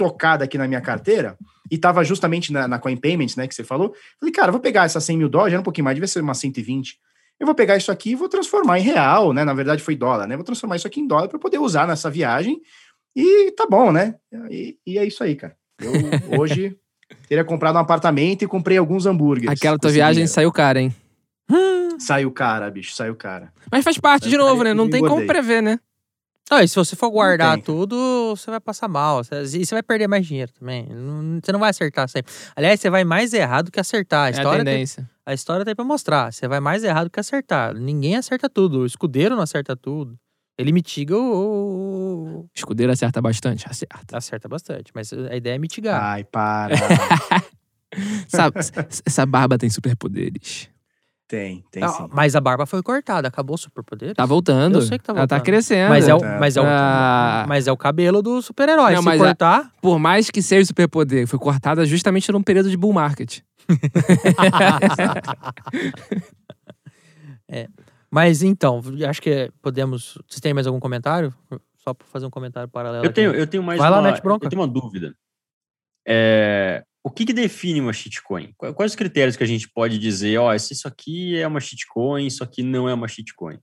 tocada 0.00 0.44
aqui 0.44 0.56
na 0.56 0.66
minha 0.66 0.80
carteira 0.80 1.36
e 1.70 1.76
tava 1.76 2.02
justamente 2.02 2.50
na, 2.50 2.66
na 2.66 2.78
Coin 2.78 2.96
Payments, 2.96 3.36
né, 3.36 3.46
que 3.46 3.54
você 3.54 3.62
falou. 3.62 3.94
Falei, 4.18 4.32
cara, 4.32 4.50
vou 4.50 4.58
pegar 4.60 4.84
essas 4.84 5.04
100 5.04 5.18
mil 5.18 5.28
dólares, 5.28 5.52
era 5.52 5.60
um 5.60 5.64
pouquinho 5.64 5.84
mais, 5.84 5.94
devia 5.94 6.08
ser 6.08 6.22
umas 6.22 6.38
120. 6.38 6.98
Eu 7.38 7.44
vou 7.44 7.54
pegar 7.54 7.76
isso 7.76 7.92
aqui 7.92 8.12
e 8.12 8.14
vou 8.14 8.30
transformar 8.30 8.78
em 8.78 8.82
real, 8.82 9.34
né? 9.34 9.44
Na 9.44 9.52
verdade 9.52 9.82
foi 9.82 9.94
dólar, 9.94 10.26
né? 10.26 10.36
Vou 10.36 10.44
transformar 10.44 10.76
isso 10.76 10.86
aqui 10.86 11.00
em 11.00 11.06
dólar 11.06 11.28
para 11.28 11.38
poder 11.38 11.58
usar 11.58 11.86
nessa 11.86 12.10
viagem 12.10 12.58
e 13.14 13.52
tá 13.52 13.66
bom, 13.68 13.92
né? 13.92 14.14
E, 14.50 14.78
e 14.86 14.98
é 14.98 15.04
isso 15.04 15.22
aí, 15.22 15.36
cara. 15.36 15.54
Eu 15.78 16.40
hoje 16.40 16.74
teria 17.28 17.44
comprado 17.44 17.76
um 17.76 17.80
apartamento 17.80 18.42
e 18.42 18.48
comprei 18.48 18.78
alguns 18.78 19.04
hambúrgueres. 19.04 19.54
Aquela 19.58 19.78
tua 19.78 19.90
viagem 19.90 20.24
dinheiro. 20.24 20.32
saiu 20.32 20.50
cara, 20.50 20.80
hein? 20.80 20.94
Saiu 21.98 22.30
cara, 22.30 22.70
bicho, 22.70 22.94
saiu 22.94 23.14
cara. 23.14 23.52
Mas 23.70 23.84
faz 23.84 23.98
parte 23.98 24.24
de 24.24 24.30
Saiu 24.30 24.46
novo, 24.46 24.62
cara 24.62 24.70
né? 24.70 24.74
Não 24.74 24.88
tem 24.88 25.00
como 25.00 25.16
engordei. 25.16 25.26
prever, 25.26 25.62
né? 25.62 25.78
Ah, 26.50 26.64
e 26.64 26.68
se 26.68 26.74
você 26.74 26.96
for 26.96 27.08
guardar 27.10 27.56
tudo, 27.62 28.34
você 28.36 28.50
vai 28.50 28.58
passar 28.60 28.88
mal. 28.88 29.22
Você- 29.22 29.58
E 29.58 29.64
você 29.64 29.74
vai 29.74 29.82
perder 29.84 30.08
mais 30.08 30.26
dinheiro 30.26 30.50
também. 30.52 30.84
Não- 30.90 31.38
Você 31.42 31.52
não 31.52 31.60
vai 31.60 31.70
acertar 31.70 32.08
sempre. 32.08 32.32
Aliás, 32.56 32.80
você 32.80 32.90
vai 32.90 33.04
mais 33.04 33.32
errado 33.32 33.70
que 33.70 33.78
acertar. 33.78 34.24
A 34.24 34.26
É 34.26 34.28
a 34.28 34.30
história, 34.32 34.64
tem, 34.64 34.74
tendência. 34.74 35.10
a 35.24 35.32
história 35.32 35.64
tem 35.64 35.74
pra 35.76 35.84
mostrar. 35.84 36.32
Você 36.32 36.48
vai 36.48 36.58
mais 36.58 36.82
errado 36.82 37.08
que 37.08 37.20
acertar. 37.20 37.72
Ninguém 37.74 38.16
acerta 38.16 38.48
tudo. 38.50 38.80
O 38.80 38.86
escudeiro 38.86 39.36
não 39.36 39.42
acerta 39.44 39.76
tudo. 39.76 40.18
Ele 40.58 40.72
mitiga 40.72 41.16
o. 41.16 41.22
o- 42.42 42.48
Escudeiro 42.54 42.92
acerta 42.92 43.22
bastante, 43.22 43.66
acerta. 43.68 44.16
Acerta 44.18 44.48
bastante. 44.48 44.90
Mas 44.94 45.12
a 45.12 45.36
ideia 45.36 45.54
é 45.54 45.58
mitigar. 45.58 46.02
Ai, 46.02 46.24
para. 46.24 46.74
Essa, 48.32 48.52
essa 49.04 49.26
barba 49.26 49.58
tem 49.58 49.68
superpoderes. 49.70 50.68
Tem, 51.30 51.64
tem 51.70 51.82
Ah, 51.84 51.88
sim. 51.88 52.08
mas 52.12 52.34
a 52.34 52.40
barba 52.40 52.66
foi 52.66 52.82
cortada. 52.82 53.28
Acabou 53.28 53.54
o 53.54 53.58
superpoder. 53.58 54.14
Tá 54.16 54.26
voltando. 54.26 54.78
Eu 54.78 54.82
sei 54.82 54.98
que 54.98 55.04
tá 55.04 55.12
Ela 55.12 55.28
tá 55.28 55.36
voltando. 55.36 55.46
crescendo. 55.46 55.88
Mas 55.88 56.08
é, 56.08 56.14
o, 56.14 56.18
Tá. 56.18 56.38
mas, 56.40 56.56
é 56.56 56.60
o, 56.60 56.64
Ah. 56.66 57.44
mas 57.48 57.68
é 57.68 57.72
o 57.72 57.76
cabelo 57.76 58.20
do 58.20 58.42
super-herói. 58.42 58.96
Se 58.96 59.02
mas 59.02 59.20
a- 59.20 59.24
cortar. 59.26 59.70
Por 59.80 59.96
mais 60.00 60.28
que 60.28 60.42
seja 60.42 60.66
superpoder, 60.66 61.28
foi 61.28 61.38
cortada 61.38 61.86
justamente 61.86 62.32
num 62.32 62.42
período 62.42 62.68
de 62.68 62.76
bull 62.76 62.92
market. 62.92 63.38
Mas 68.10 68.42
então, 68.42 68.80
acho 69.08 69.22
que 69.22 69.50
podemos. 69.62 70.18
Vocês 70.28 70.40
têm 70.40 70.52
mais 70.52 70.66
algum 70.66 70.80
comentário? 70.80 71.32
Só 71.78 71.94
para 71.94 72.06
fazer 72.08 72.26
um 72.26 72.30
comentário 72.30 72.68
paralelo. 72.68 73.04
Eu 73.04 73.10
aqui. 73.10 73.14
tenho, 73.14 73.34
eu 73.34 73.46
tenho 73.46 73.62
mais 73.62 73.78
Vai 73.78 73.90
lá, 73.90 73.98
uma, 74.00 74.10
mete 74.10 74.22
bronca. 74.22 74.46
eu 74.46 74.50
tenho 74.50 74.60
uma 74.62 74.68
dúvida. 74.68 75.14
É, 76.06 76.82
o 77.02 77.10
que, 77.10 77.24
que 77.24 77.32
define 77.32 77.80
uma 77.80 77.92
shitcoin? 77.92 78.52
Qua- 78.56 78.72
Quais 78.74 78.92
os 78.92 78.96
critérios 78.96 79.36
que 79.36 79.44
a 79.44 79.46
gente 79.46 79.68
pode 79.68 79.98
dizer, 79.98 80.38
ó, 80.38 80.56
se 80.58 80.72
isso 80.74 80.86
aqui 80.86 81.38
é 81.38 81.46
uma 81.46 81.60
shitcoin, 81.60 82.26
isso 82.26 82.44
aqui 82.44 82.62
não 82.62 82.88
é 82.88 82.94
uma 82.94 83.08
shitcoin? 83.08 83.58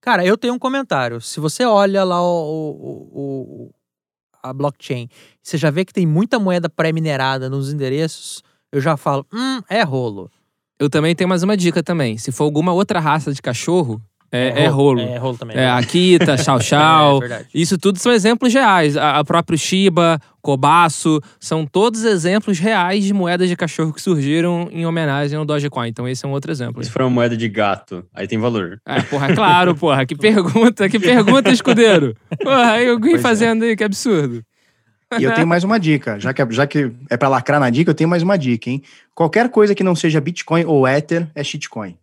Cara, 0.00 0.24
eu 0.24 0.38
tenho 0.38 0.54
um 0.54 0.58
comentário. 0.58 1.20
Se 1.20 1.40
você 1.40 1.64
olha 1.64 2.04
lá 2.04 2.22
o, 2.22 2.70
o- 2.70 3.64
o- 3.66 3.74
a 4.42 4.52
blockchain, 4.52 5.08
você 5.42 5.58
já 5.58 5.70
vê 5.70 5.84
que 5.84 5.92
tem 5.92 6.06
muita 6.06 6.38
moeda 6.38 6.68
pré-minerada 6.68 7.50
nos 7.50 7.72
endereços, 7.72 8.42
eu 8.70 8.80
já 8.80 8.96
falo, 8.96 9.26
hum, 9.32 9.60
é 9.68 9.82
rolo. 9.82 10.30
Eu 10.78 10.88
também 10.88 11.14
tenho 11.16 11.28
mais 11.28 11.42
uma 11.42 11.56
dica 11.56 11.82
também. 11.82 12.16
Se 12.16 12.30
for 12.30 12.44
alguma 12.44 12.72
outra 12.72 13.00
raça 13.00 13.32
de 13.32 13.42
cachorro, 13.42 14.00
é, 14.30 14.64
é 14.64 14.66
rolo. 14.68 15.00
É 15.00 15.16
rolo 15.16 15.38
também. 15.38 15.56
É 15.56 15.68
Akita, 15.68 16.36
Chow 16.36 16.60
Chow. 16.62 17.16
É 17.16 17.20
verdade. 17.20 17.46
Isso 17.54 17.78
tudo 17.78 17.98
são 17.98 18.12
exemplos 18.12 18.52
reais. 18.52 18.96
A, 18.96 19.18
a 19.18 19.24
próprio 19.24 19.56
Shiba, 19.58 20.20
Kobasu, 20.42 21.20
são 21.40 21.64
todos 21.66 22.04
exemplos 22.04 22.58
reais 22.58 23.04
de 23.04 23.12
moedas 23.14 23.48
de 23.48 23.56
cachorro 23.56 23.92
que 23.92 24.02
surgiram 24.02 24.68
em 24.70 24.84
homenagem 24.86 25.38
ao 25.38 25.44
Dogecoin. 25.44 25.88
Então 25.88 26.06
esse 26.08 26.24
é 26.24 26.28
um 26.28 26.32
outro 26.32 26.50
exemplo. 26.50 26.82
Se 26.84 26.90
for 26.90 27.02
uma 27.02 27.10
moeda 27.10 27.36
de 27.36 27.48
gato, 27.48 28.04
aí 28.14 28.26
tem 28.28 28.38
valor. 28.38 28.80
É, 28.86 29.00
porra, 29.02 29.28
é 29.30 29.34
claro, 29.34 29.74
porra. 29.76 30.04
Que 30.04 30.14
pergunta, 30.16 30.88
que 30.88 30.98
pergunta, 30.98 31.50
escudeiro. 31.50 32.14
Porra, 32.42 32.72
aí 32.72 32.86
eu 32.86 32.96
vim 32.96 33.10
Pois 33.10 33.20
é. 33.20 33.22
fazendo 33.22 33.64
aí, 33.64 33.74
que 33.76 33.84
absurdo. 33.84 34.42
E 35.18 35.24
eu 35.24 35.32
tenho 35.32 35.46
mais 35.46 35.64
uma 35.64 35.80
dica. 35.80 36.20
Já 36.20 36.34
que, 36.34 36.42
é- 36.42 36.50
já 36.50 36.66
que 36.66 36.92
é 37.08 37.16
pra 37.16 37.30
lacrar 37.30 37.58
na 37.58 37.70
dica, 37.70 37.90
eu 37.90 37.94
tenho 37.94 38.10
mais 38.10 38.22
uma 38.22 38.36
dica, 38.36 38.68
hein? 38.68 38.82
Qualquer 39.14 39.48
coisa 39.48 39.74
que 39.74 39.82
não 39.82 39.94
seja 39.96 40.20
Bitcoin 40.20 40.66
ou 40.66 40.86
Ether 40.86 41.26
é 41.34 41.42
shitcoin. 41.42 41.96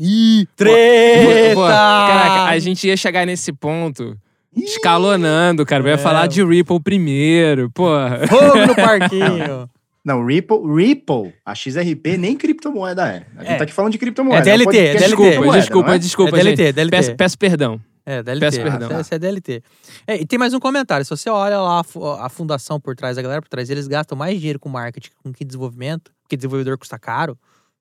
Ih, 0.00 0.46
treta! 0.56 1.54
pô, 1.54 1.66
Caraca, 1.66 2.42
a 2.50 2.58
gente 2.58 2.86
ia 2.88 2.96
chegar 2.96 3.26
nesse 3.26 3.52
ponto 3.52 4.16
escalonando, 4.56 5.64
cara. 5.66 5.82
Eu 5.82 5.88
ia 5.88 5.94
É. 5.94 5.98
falar 5.98 6.26
de 6.26 6.42
Ripple 6.44 6.80
primeiro, 6.80 7.70
porra. 7.70 8.26
Fogo 8.26 8.66
no 8.66 8.74
parquinho. 8.74 9.68
Não, 10.02 10.24
Ripple, 10.24 10.56
Ripple, 10.74 11.34
a 11.44 11.54
XRP 11.54 12.16
nem 12.16 12.34
criptomoeda 12.34 13.06
é. 13.06 13.26
A 13.36 13.42
gente 13.42 13.52
É. 13.52 13.56
tá 13.56 13.64
aqui 13.64 13.72
falando 13.72 13.92
de 13.92 13.98
criptomoeda. 13.98 14.38
É 14.40 14.42
DLT, 14.56 14.62
um 14.62 14.64
podcast 14.64 14.92
de 14.92 14.98
DLT. 14.98 15.06
Desculpa, 15.08 15.30
criptomoeda, 15.30 15.58
desculpa, 15.60 15.94
é? 15.94 15.98
desculpa, 15.98 16.30
É 16.30 16.40
DLT, 16.42 16.62
gente. 16.64 16.74
DLT. 16.74 16.96
Peço, 16.96 17.16
peço 17.16 17.38
perdão. 17.38 17.80
É, 18.06 18.22
DLT. 18.22 18.46
Peço 18.46 18.62
perdão. 18.62 18.90
Esse- 18.92 19.00
Esse 19.02 19.14
é 19.14 19.18
DLT. 19.18 19.62
É, 20.06 20.16
e 20.22 20.24
tem 20.26 20.38
mais 20.38 20.54
um 20.54 20.58
comentário. 20.58 21.04
Se 21.04 21.10
você 21.10 21.28
olha 21.28 21.58
lá 21.60 21.80
a 21.82 22.24
a 22.26 22.28
fundação 22.30 22.80
por 22.80 22.96
trás, 22.96 23.18
a 23.18 23.22
galera 23.22 23.42
por 23.42 23.48
trás, 23.48 23.68
eles 23.68 23.86
gastam 23.86 24.16
mais 24.16 24.38
dinheiro 24.38 24.58
com 24.58 24.70
marketing 24.70 25.10
com 25.22 25.30
que 25.32 25.44
desenvolvimento, 25.44 26.10
porque 26.22 26.34
desenvolvedor 26.34 26.78
custa 26.78 26.98
caro, 26.98 27.36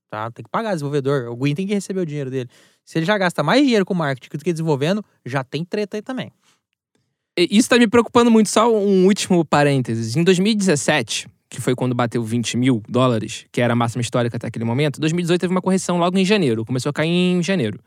tá? 0.09 0.29
Tem 0.31 0.43
que 0.43 0.49
pagar 0.49 0.73
desenvolvedor. 0.73 1.29
O 1.29 1.35
Gwyn 1.35 1.55
tem 1.55 1.67
que 1.67 1.73
receber 1.73 2.01
o 2.01 2.05
dinheiro 2.05 2.29
dele. 2.29 2.49
Se 2.83 2.97
ele 2.99 3.05
já 3.05 3.17
gasta 3.17 3.43
mais 3.43 3.61
dinheiro 3.61 3.85
com 3.85 3.93
marketing 3.93 4.37
do 4.37 4.43
que 4.43 4.51
desenvolvendo, 4.51 5.03
já 5.25 5.43
tem 5.43 5.63
treta 5.63 5.97
aí 5.97 6.01
também. 6.01 6.31
Isso 7.37 7.69
tá 7.69 7.77
me 7.77 7.87
preocupando 7.87 8.29
muito. 8.29 8.49
Só 8.49 8.69
um 8.73 9.05
último 9.05 9.45
parênteses. 9.45 10.15
Em 10.15 10.23
2017, 10.23 11.27
que 11.49 11.61
foi 11.61 11.73
quando 11.75 11.95
bateu 11.95 12.21
20 12.23 12.57
mil 12.57 12.83
dólares, 12.89 13.45
que 13.51 13.61
era 13.61 13.73
a 13.73 13.75
máxima 13.75 14.01
histórica 14.01 14.35
até 14.37 14.47
aquele 14.47 14.65
momento, 14.65 14.99
2018 14.99 15.39
teve 15.41 15.51
uma 15.53 15.61
correção 15.61 15.97
logo 15.97 16.17
em 16.17 16.25
janeiro. 16.25 16.65
Começou 16.65 16.89
a 16.89 16.93
cair 16.93 17.09
em 17.09 17.41
janeiro. 17.41 17.79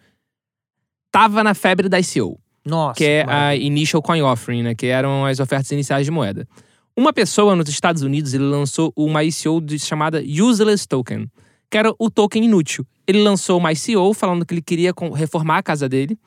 Tava 1.11 1.45
na 1.45 1.53
febre 1.55 1.89
da 1.89 2.01
ICO, 2.01 2.41
Nossa. 2.65 2.95
que 2.97 3.05
é 3.05 3.23
a 3.23 3.27
maravilha. 3.27 3.65
Initial 3.67 4.01
Coin 4.03 4.23
Offering, 4.23 4.63
né? 4.63 4.75
Que 4.75 4.87
eram 4.87 5.27
as 5.27 5.39
ofertas 5.41 5.71
iniciais 5.71 6.07
de 6.07 6.11
moeda. 6.11 6.49
Uma 6.97 7.13
pessoa 7.13 7.55
nos 7.55 7.69
Estados 7.69 8.03
Unidos, 8.03 8.33
ele 8.33 8.45
lançou 8.45 8.93
uma 8.97 9.23
ICO 9.25 9.61
de- 9.61 9.79
chamada 9.79 10.23
Useless 10.23 10.87
Token, 10.89 11.27
que 11.73 11.79
era 11.79 11.91
o 11.99 12.11
token 12.11 12.45
inútil. 12.45 12.87
Ele 13.07 13.23
lançou 13.23 13.59
uma 13.59 13.73
ICO 13.73 14.13
falando 14.13 14.45
que 14.45 14.53
ele 14.53 14.61
queria 14.61 14.93
reformar 15.15 15.57
a 15.57 15.63
casa 15.63 15.89
dele. 15.89 16.19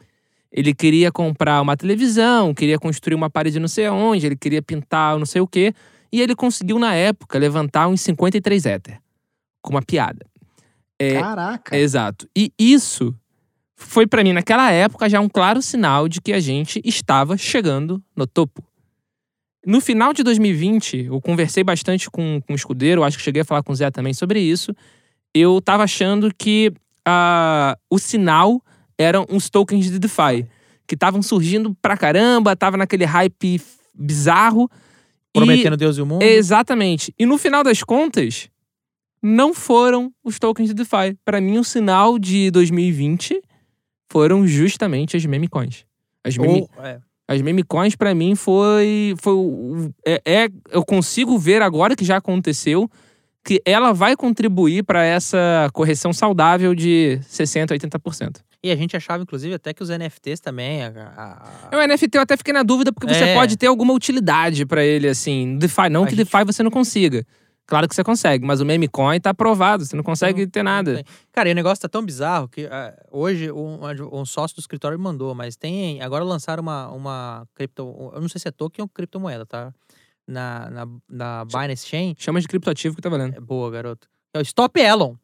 Ele 0.51 0.73
queria 0.73 1.11
comprar 1.11 1.61
uma 1.61 1.77
televisão, 1.77 2.51
queria 2.51 2.79
construir 2.79 3.13
uma 3.13 3.29
parede 3.29 3.59
não 3.59 3.67
sei 3.67 3.85
aonde, 3.85 4.25
ele 4.25 4.35
queria 4.35 4.59
pintar 4.63 5.19
não 5.19 5.25
sei 5.25 5.41
o 5.41 5.47
quê. 5.47 5.71
E 6.11 6.19
ele 6.19 6.35
conseguiu, 6.35 6.79
na 6.79 6.95
época, 6.95 7.37
levantar 7.37 7.87
uns 7.87 8.01
53 8.01 8.65
Ether. 8.65 8.99
Com 9.61 9.69
uma 9.73 9.83
piada. 9.83 10.25
É, 10.97 11.19
Caraca. 11.19 11.77
Exato. 11.77 12.27
E 12.35 12.51
isso 12.57 13.13
foi 13.75 14.07
pra 14.07 14.23
mim, 14.23 14.33
naquela 14.33 14.71
época, 14.71 15.07
já 15.07 15.19
um 15.19 15.29
claro 15.29 15.61
sinal 15.61 16.07
de 16.07 16.21
que 16.21 16.33
a 16.33 16.39
gente 16.39 16.81
estava 16.83 17.37
chegando 17.37 18.01
no 18.15 18.25
topo. 18.25 18.63
No 19.63 19.79
final 19.79 20.11
de 20.11 20.23
2020, 20.23 21.05
eu 21.05 21.21
conversei 21.21 21.63
bastante 21.63 22.09
com, 22.09 22.41
com 22.41 22.53
o 22.53 22.55
escudeiro, 22.55 23.03
acho 23.03 23.17
que 23.17 23.23
cheguei 23.23 23.43
a 23.43 23.45
falar 23.45 23.61
com 23.61 23.73
o 23.73 23.75
Zé 23.75 23.91
também 23.91 24.13
sobre 24.13 24.39
isso. 24.39 24.73
Eu 25.37 25.59
tava 25.61 25.83
achando 25.83 26.33
que 26.33 26.71
ah, 27.05 27.77
o 27.89 27.99
sinal 27.99 28.61
eram 28.97 29.25
uns 29.29 29.49
tokens 29.49 29.91
de 29.91 29.99
DeFi, 29.99 30.47
que 30.87 30.95
estavam 30.95 31.21
surgindo 31.21 31.75
pra 31.81 31.97
caramba, 31.97 32.55
tava 32.55 32.77
naquele 32.77 33.03
hype 33.03 33.61
bizarro. 33.93 34.69
e- 34.71 35.39
Prometendo 35.39 35.75
Deus 35.75 35.97
e 35.97 36.01
o 36.01 36.05
mundo. 36.05 36.23
Exatamente. 36.23 37.13
E 37.19 37.25
no 37.25 37.37
final 37.37 37.61
das 37.65 37.83
contas, 37.83 38.49
não 39.21 39.53
foram 39.53 40.09
os 40.23 40.39
tokens 40.39 40.69
de 40.69 40.73
DeFi. 40.73 41.17
Para 41.25 41.41
mim, 41.41 41.57
o 41.57 41.63
sinal 41.65 42.17
de 42.17 42.49
2020 42.51 43.41
foram 44.09 44.47
justamente 44.47 45.17
as 45.17 45.25
meme 45.25 45.49
coins. 45.49 45.85
As 46.23 46.37
meme, 46.37 46.61
Ou, 46.61 46.83
é, 46.83 46.99
as 47.27 47.41
meme 47.41 47.61
coins, 47.63 47.95
pra 47.97 48.15
mim, 48.15 48.35
foi. 48.35 49.13
foi 49.21 49.35
é, 50.05 50.21
é- 50.25 50.49
eu 50.71 50.85
consigo 50.85 51.37
ver 51.37 51.61
agora 51.61 51.93
que 51.95 52.05
já 52.05 52.15
aconteceu 52.17 52.89
que 53.45 53.61
ela 53.63 53.93
vai 53.93 54.15
contribuir 54.15 54.83
para 54.83 55.03
essa 55.05 55.69
correção 55.71 56.11
saudável 56.11 56.73
de 56.73 57.19
60%, 57.29 57.69
80%. 57.71 58.37
E 58.63 58.71
a 58.71 58.75
gente 58.75 58.97
achava, 58.97 59.21
inclusive, 59.21 59.53
até 59.53 59.71
que 59.71 59.83
os 59.83 59.89
NFTs 59.91 60.39
também. 60.39 60.81
a- 60.83 60.89
a- 61.71 61.77
O 61.77 61.79
NFT 61.87 62.17
eu 62.17 62.21
até 62.23 62.35
fiquei 62.35 62.51
na 62.51 62.63
dúvida 62.63 62.91
porque 62.91 63.13
você 63.13 63.23
É. 63.25 63.33
pode 63.35 63.55
ter 63.55 63.67
alguma 63.67 63.93
utilidade 63.93 64.65
pra 64.65 64.83
ele, 64.83 65.07
assim. 65.07 65.57
DeFi, 65.59 65.89
não 65.91 66.01
A 66.03 66.07
que 66.07 66.15
gente- 66.15 66.25
DeFi 66.27 66.43
você 66.43 66.63
não 66.63 66.71
consiga. 66.71 67.23
Claro 67.67 67.87
que 67.87 67.95
você 67.95 68.03
consegue, 68.03 68.45
mas 68.45 68.61
o 68.61 68.65
meme 68.65 68.87
coin 68.87 69.19
tá 69.19 69.31
aprovado, 69.31 69.85
você 69.85 69.95
não 69.95 70.03
consegue 70.03 70.45
ter 70.47 70.61
Não 70.63 70.71
nada. 70.71 70.95
tem. 70.95 71.05
Cara, 71.31 71.49
e 71.49 71.51
o 71.51 71.55
negócio 71.55 71.81
tá 71.81 71.87
tão 71.89 72.03
bizarro 72.05 72.47
que 72.47 72.65
ah, 72.67 72.93
hoje 73.11 73.51
um, 73.51 73.79
um 74.11 74.25
sócio 74.25 74.55
do 74.55 74.59
escritório 74.59 74.97
me 74.97 75.03
mandou, 75.03 75.33
mas 75.35 75.55
tem. 75.55 75.99
Agora 76.01 76.23
lançaram 76.23 76.61
uma, 76.61 76.89
uma 76.91 77.47
cripto. 77.55 78.11
Eu 78.13 78.21
não 78.21 78.29
sei 78.29 78.39
se 78.39 78.47
é 78.47 78.51
token 78.51 78.83
ou 78.83 78.89
criptomoeda, 78.89 79.45
tá? 79.47 79.71
Na, 80.27 80.69
na, 80.69 80.87
na 81.07 81.45
Binance 81.45 81.87
Chain. 81.87 82.15
Chama 82.17 82.41
de 82.41 82.47
criptoativo 82.47 82.95
que 82.95 83.01
tá 83.01 83.09
valendo. 83.09 83.35
É 83.35 83.39
boa, 83.39 83.69
garoto. 83.69 84.07
É 84.33 84.39
o 84.39 84.41
Stop 84.41 84.79
Elon. 84.79 85.15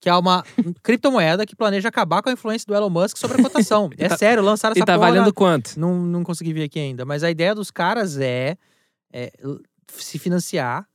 Que 0.00 0.08
é 0.08 0.14
uma 0.14 0.44
criptomoeda 0.82 1.44
que 1.44 1.54
planeja 1.54 1.88
acabar 1.88 2.22
com 2.22 2.28
a 2.28 2.32
influência 2.32 2.66
do 2.66 2.74
Elon 2.74 2.90
Musk 2.90 3.16
sobre 3.16 3.40
a 3.40 3.44
cotação. 3.44 3.90
é 3.98 4.08
tá- 4.08 4.16
sério, 4.16 4.42
lançaram 4.42 4.74
E 4.74 4.78
essa 4.78 4.86
tá 4.86 4.94
porra 4.94 5.08
valendo 5.08 5.32
quanto? 5.32 5.78
Não, 5.78 5.94
não 5.94 6.22
consegui 6.22 6.52
ver 6.52 6.64
aqui 6.64 6.78
ainda. 6.78 7.04
Mas 7.04 7.22
a 7.22 7.30
ideia 7.30 7.54
dos 7.54 7.70
caras 7.70 8.18
é, 8.18 8.56
é 9.12 9.32
se 9.88 10.18
financiar 10.18 10.86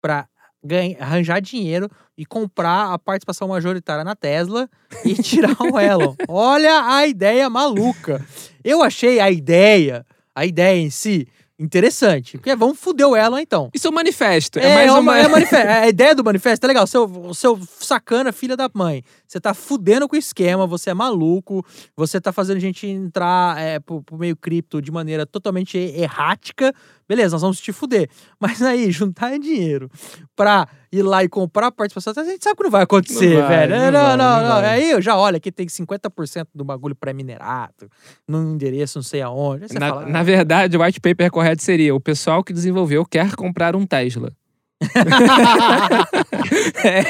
pra 0.00 0.28
ganhar, 0.62 1.02
arranjar 1.02 1.40
dinheiro 1.40 1.90
e 2.16 2.24
comprar 2.24 2.92
a 2.92 2.98
participação 2.98 3.48
majoritária 3.48 4.04
na 4.04 4.14
Tesla 4.14 4.68
e 5.04 5.14
tirar 5.22 5.56
o 5.60 5.78
Elon. 5.78 6.14
Olha 6.28 6.86
a 6.86 7.06
ideia 7.06 7.48
maluca. 7.48 8.24
Eu 8.62 8.82
achei 8.82 9.18
a 9.18 9.30
ideia, 9.30 10.04
a 10.34 10.44
ideia 10.46 10.78
em 10.78 10.90
si, 10.90 11.26
interessante. 11.62 12.38
Porque 12.38 12.54
vamos 12.56 12.78
foder 12.78 13.06
o 13.08 13.16
Elon 13.16 13.38
então. 13.38 13.70
Isso 13.72 13.86
é 13.86 13.90
um 13.90 13.94
manifesto. 13.94 14.58
É, 14.58 14.64
É, 14.70 14.74
mais 14.74 14.88
é 14.88 14.92
uma. 14.92 15.18
é 15.18 15.28
manife- 15.28 15.56
a 15.56 15.88
ideia 15.88 16.14
do 16.14 16.24
manifesto 16.24 16.64
é 16.64 16.68
legal. 16.68 16.86
Seu, 16.86 17.32
seu 17.34 17.58
sacana, 17.78 18.32
filha 18.32 18.56
da 18.56 18.68
mãe. 18.74 19.02
Você 19.26 19.40
tá 19.40 19.54
fudendo 19.54 20.08
com 20.08 20.14
o 20.16 20.18
esquema, 20.18 20.66
você 20.66 20.90
é 20.90 20.94
maluco, 20.94 21.64
você 21.96 22.20
tá 22.20 22.32
fazendo 22.32 22.58
a 22.58 22.60
gente 22.60 22.86
entrar 22.86 23.58
é, 23.58 23.78
pro, 23.78 24.02
pro 24.02 24.18
meio 24.18 24.36
cripto 24.36 24.82
de 24.82 24.90
maneira 24.90 25.24
totalmente 25.24 25.78
errática. 25.78 26.74
Beleza, 27.08 27.34
nós 27.34 27.42
vamos 27.42 27.60
te 27.60 27.72
fuder. 27.72 28.08
Mas 28.40 28.60
aí, 28.62 28.90
juntar 28.92 29.38
dinheiro 29.38 29.90
pra 30.36 30.66
ir 30.90 31.02
lá 31.02 31.22
e 31.24 31.28
comprar 31.28 31.66
a 31.68 31.72
participação, 31.72 32.12
a 32.16 32.24
gente 32.26 32.42
sabe 32.42 32.56
que 32.56 32.62
não 32.64 32.70
vai 32.70 32.82
acontecer, 32.82 33.34
Não 33.34 33.42
vai, 33.48 33.66
velho. 33.68 33.76
não 33.76 33.84
Não, 33.84 33.92
não, 33.92 34.02
vai, 34.02 34.16
não. 34.16 34.42
não 34.42 34.48
vai. 34.60 34.64
Aí 34.70 34.90
eu 34.90 35.00
já 35.02 35.16
olha, 35.16 35.36
aqui 35.38 35.50
tem 35.52 35.66
50% 35.66 36.46
do 36.54 36.64
bagulho 36.64 36.94
pré-minerado, 36.94 37.88
num 38.28 38.52
endereço 38.54 38.98
não 38.98 39.02
sei 39.02 39.22
aonde. 39.22 39.72
Na, 39.78 39.88
fala, 39.88 40.06
na 40.06 40.22
verdade, 40.22 40.76
o 40.76 40.82
white 40.82 41.00
paper 41.00 41.30
correto 41.30 41.62
seria: 41.62 41.94
o 41.94 42.00
pessoal 42.00 42.42
que 42.44 42.52
desenvolveu 42.52 43.04
quer 43.04 43.34
comprar 43.34 43.74
um 43.76 43.86
Tesla. 43.86 44.32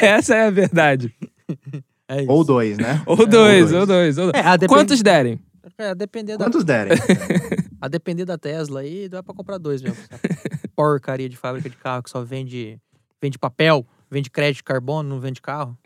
Essa 0.02 0.34
é 0.36 0.46
a 0.46 0.50
verdade. 0.50 1.12
é 2.08 2.22
isso. 2.22 2.30
Ou 2.30 2.44
dois, 2.44 2.78
né? 2.78 3.02
Ou 3.06 3.16
dois, 3.16 3.70
dois. 3.70 3.72
ou 3.72 3.86
dois, 3.86 4.18
ou 4.18 4.32
dois. 4.32 4.44
É, 4.44 4.50
depend- 4.58 4.68
Quantos 4.68 5.02
derem? 5.02 5.40
É, 5.78 5.88
a 5.88 5.94
depender 5.94 6.36
da, 6.36 6.44
Quantos 6.44 6.64
derem? 6.64 6.92
A 7.82 7.88
depender 7.88 8.24
da 8.24 8.38
Tesla 8.38 8.78
aí, 8.78 9.08
dá 9.08 9.24
pra 9.24 9.34
comprar 9.34 9.58
dois 9.58 9.82
mesmo. 9.82 9.98
Porcaria 10.76 11.28
de 11.28 11.36
fábrica 11.36 11.68
de 11.68 11.76
carro 11.76 12.00
que 12.04 12.10
só 12.10 12.22
vende, 12.22 12.78
vende 13.20 13.36
papel, 13.36 13.84
vende 14.08 14.30
crédito 14.30 14.58
de 14.58 14.62
carbono, 14.62 15.08
não 15.08 15.18
vende 15.18 15.42
carro. 15.42 15.76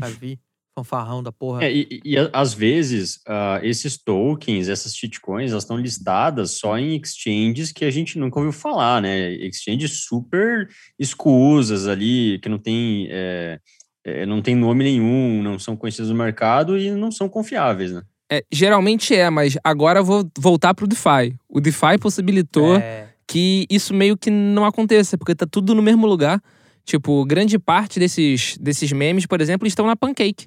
Já 0.00 0.08
vi. 0.08 0.40
Fanfarrão 0.74 1.22
da 1.22 1.30
porra. 1.30 1.64
É, 1.64 1.70
e, 1.70 2.00
e 2.02 2.14
às 2.32 2.54
vezes, 2.54 3.20
ah, 3.28 3.60
esses 3.62 3.98
tokens, 3.98 4.70
essas 4.70 4.96
shitcoins, 4.96 5.50
elas 5.50 5.64
estão 5.64 5.76
listadas 5.76 6.52
só 6.52 6.78
em 6.78 6.96
exchanges 6.96 7.70
que 7.70 7.84
a 7.84 7.90
gente 7.90 8.18
nunca 8.18 8.38
ouviu 8.38 8.52
falar, 8.52 9.02
né? 9.02 9.32
Exchanges 9.32 10.06
super 10.06 10.70
escusas 10.98 11.86
ali, 11.86 12.38
que 12.38 12.48
não 12.48 12.58
tem 12.58 13.08
é, 13.10 13.60
é, 14.02 14.24
não 14.24 14.40
tem 14.40 14.56
nome 14.56 14.82
nenhum, 14.84 15.42
não 15.42 15.58
são 15.58 15.76
conhecidas 15.76 16.08
no 16.08 16.16
mercado 16.16 16.78
e 16.78 16.90
não 16.92 17.12
são 17.12 17.28
confiáveis, 17.28 17.92
né? 17.92 18.02
É, 18.32 18.42
geralmente 18.50 19.14
é, 19.14 19.28
mas 19.28 19.58
agora 19.62 20.00
eu 20.00 20.04
vou 20.04 20.26
voltar 20.38 20.72
pro 20.72 20.86
DeFi. 20.86 21.36
O 21.46 21.60
DeFi 21.60 21.98
possibilitou 22.00 22.76
É, 22.76 23.08
que 23.28 23.66
isso 23.68 23.92
meio 23.92 24.16
que 24.16 24.30
não 24.30 24.64
aconteça, 24.64 25.18
porque 25.18 25.34
tá 25.34 25.46
tudo 25.46 25.74
no 25.74 25.82
mesmo 25.82 26.06
lugar. 26.06 26.42
Tipo, 26.82 27.24
grande 27.26 27.58
parte 27.58 28.00
desses, 28.00 28.56
desses 28.58 28.90
memes, 28.90 29.26
por 29.26 29.40
exemplo, 29.42 29.68
estão 29.68 29.86
na 29.86 29.94
Pancake. 29.94 30.46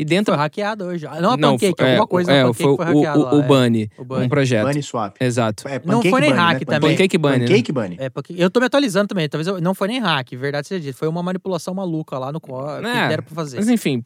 E 0.00 0.04
dentro. 0.04 0.34
foi 0.34 0.42
hackeado 0.42 0.84
hoje. 0.84 1.06
Ah, 1.06 1.20
Não 1.20 1.32
a 1.32 1.36
Não, 1.36 1.52
Pancake, 1.52 1.74
foi- 1.78 1.86
é, 1.86 1.90
alguma 1.90 2.06
coisa 2.06 2.32
é, 2.32 2.42
Pancake 2.42 2.62
foi 2.62 2.76
foi 2.76 2.84
o, 2.84 2.86
hackeado 3.02 3.20
o, 3.20 3.36
o 3.36 3.40
é. 3.40 3.46
Bunny, 3.46 3.90
O 3.98 4.04
Bunny. 4.04 4.24
um 4.26 4.28
projeto. 4.28 4.66
Bunny 4.66 4.82
Swap. 4.82 5.16
Exato. 5.20 5.68
É, 5.68 5.80
Não 5.84 6.02
foi 6.02 6.20
nem 6.20 6.30
Bunny, 6.30 6.42
hack 6.42 6.58
né? 6.60 6.64
também. 6.66 6.90
Pancake 6.96 7.18
Bunny. 7.18 7.38
né? 7.38 7.46
Pancake 7.46 7.72
Bunny. 7.72 7.96
É, 7.98 8.08
porque 8.10 8.34
eu 8.36 8.50
tô 8.50 8.60
me 8.60 8.66
atualizando 8.66 9.08
também, 9.08 9.28
talvez 9.28 9.46
eu, 9.46 9.60
não 9.60 9.74
foi 9.74 9.88
nem 9.88 10.00
hack, 10.00 10.30
verdade 10.36 10.66
seja 10.68 10.80
dito. 10.80 10.96
Foi 10.96 11.08
uma 11.08 11.22
manipulação 11.22 11.74
maluca 11.74 12.18
lá 12.18 12.32
no 12.32 12.40
código 12.40 12.86
É, 12.88 13.02
que 13.02 13.08
deram 13.08 13.22
pra 13.24 13.34
fazer. 13.34 13.56
Mas 13.56 13.68
enfim, 13.68 14.02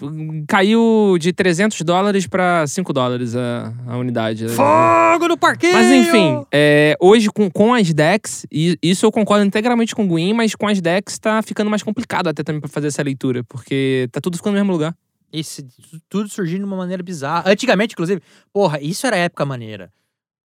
caiu 0.49 1.17
de 1.21 1.33
300 1.33 1.81
dólares 1.83 2.27
pra 2.27 2.67
5 2.67 2.93
dólares 2.93 3.35
a, 3.37 3.73
a 3.87 3.97
unidade. 3.97 4.49
Fogo 4.49 5.29
no 5.29 5.37
parquinho! 5.37 5.73
Mas 5.73 5.91
enfim, 5.91 6.45
é, 6.53 6.97
hoje 7.01 7.29
com, 7.31 7.51
com 7.51 7.75
as 7.75 7.93
decks, 7.93 8.47
e 8.51 8.77
isso 8.83 9.07
eu 9.07 9.13
concordo 9.13 9.45
integralmente 9.45 9.95
com 9.95 10.05
o 10.05 10.09
Guin, 10.09 10.33
mas 10.33 10.55
com 10.55 10.67
as 10.67 10.81
decks 10.81 11.19
tá 11.19 11.41
ficando 11.43 11.71
mais 11.71 11.83
complicado 11.83 12.29
até 12.29 12.43
também 12.43 12.61
pra 12.61 12.69
fazer 12.71 12.89
essa 12.89 13.03
leitura, 13.03 13.43
porque 13.45 14.09
tá 14.13 14.21
tudo 14.21 14.37
ficando 14.37 14.55
no 14.55 14.59
mesmo 14.61 14.73
lugar. 14.73 14.95
Isso, 15.35 15.67
tudo 16.09 16.29
surgindo 16.29 16.61
de 16.61 16.65
uma 16.65 16.77
maneira 16.77 17.03
bizarra. 17.03 17.51
Antigamente, 17.51 17.93
inclusive, 17.95 18.23
porra, 18.53 18.81
isso 18.81 19.05
era 19.05 19.17
época 19.17 19.45
maneira. 19.45 19.93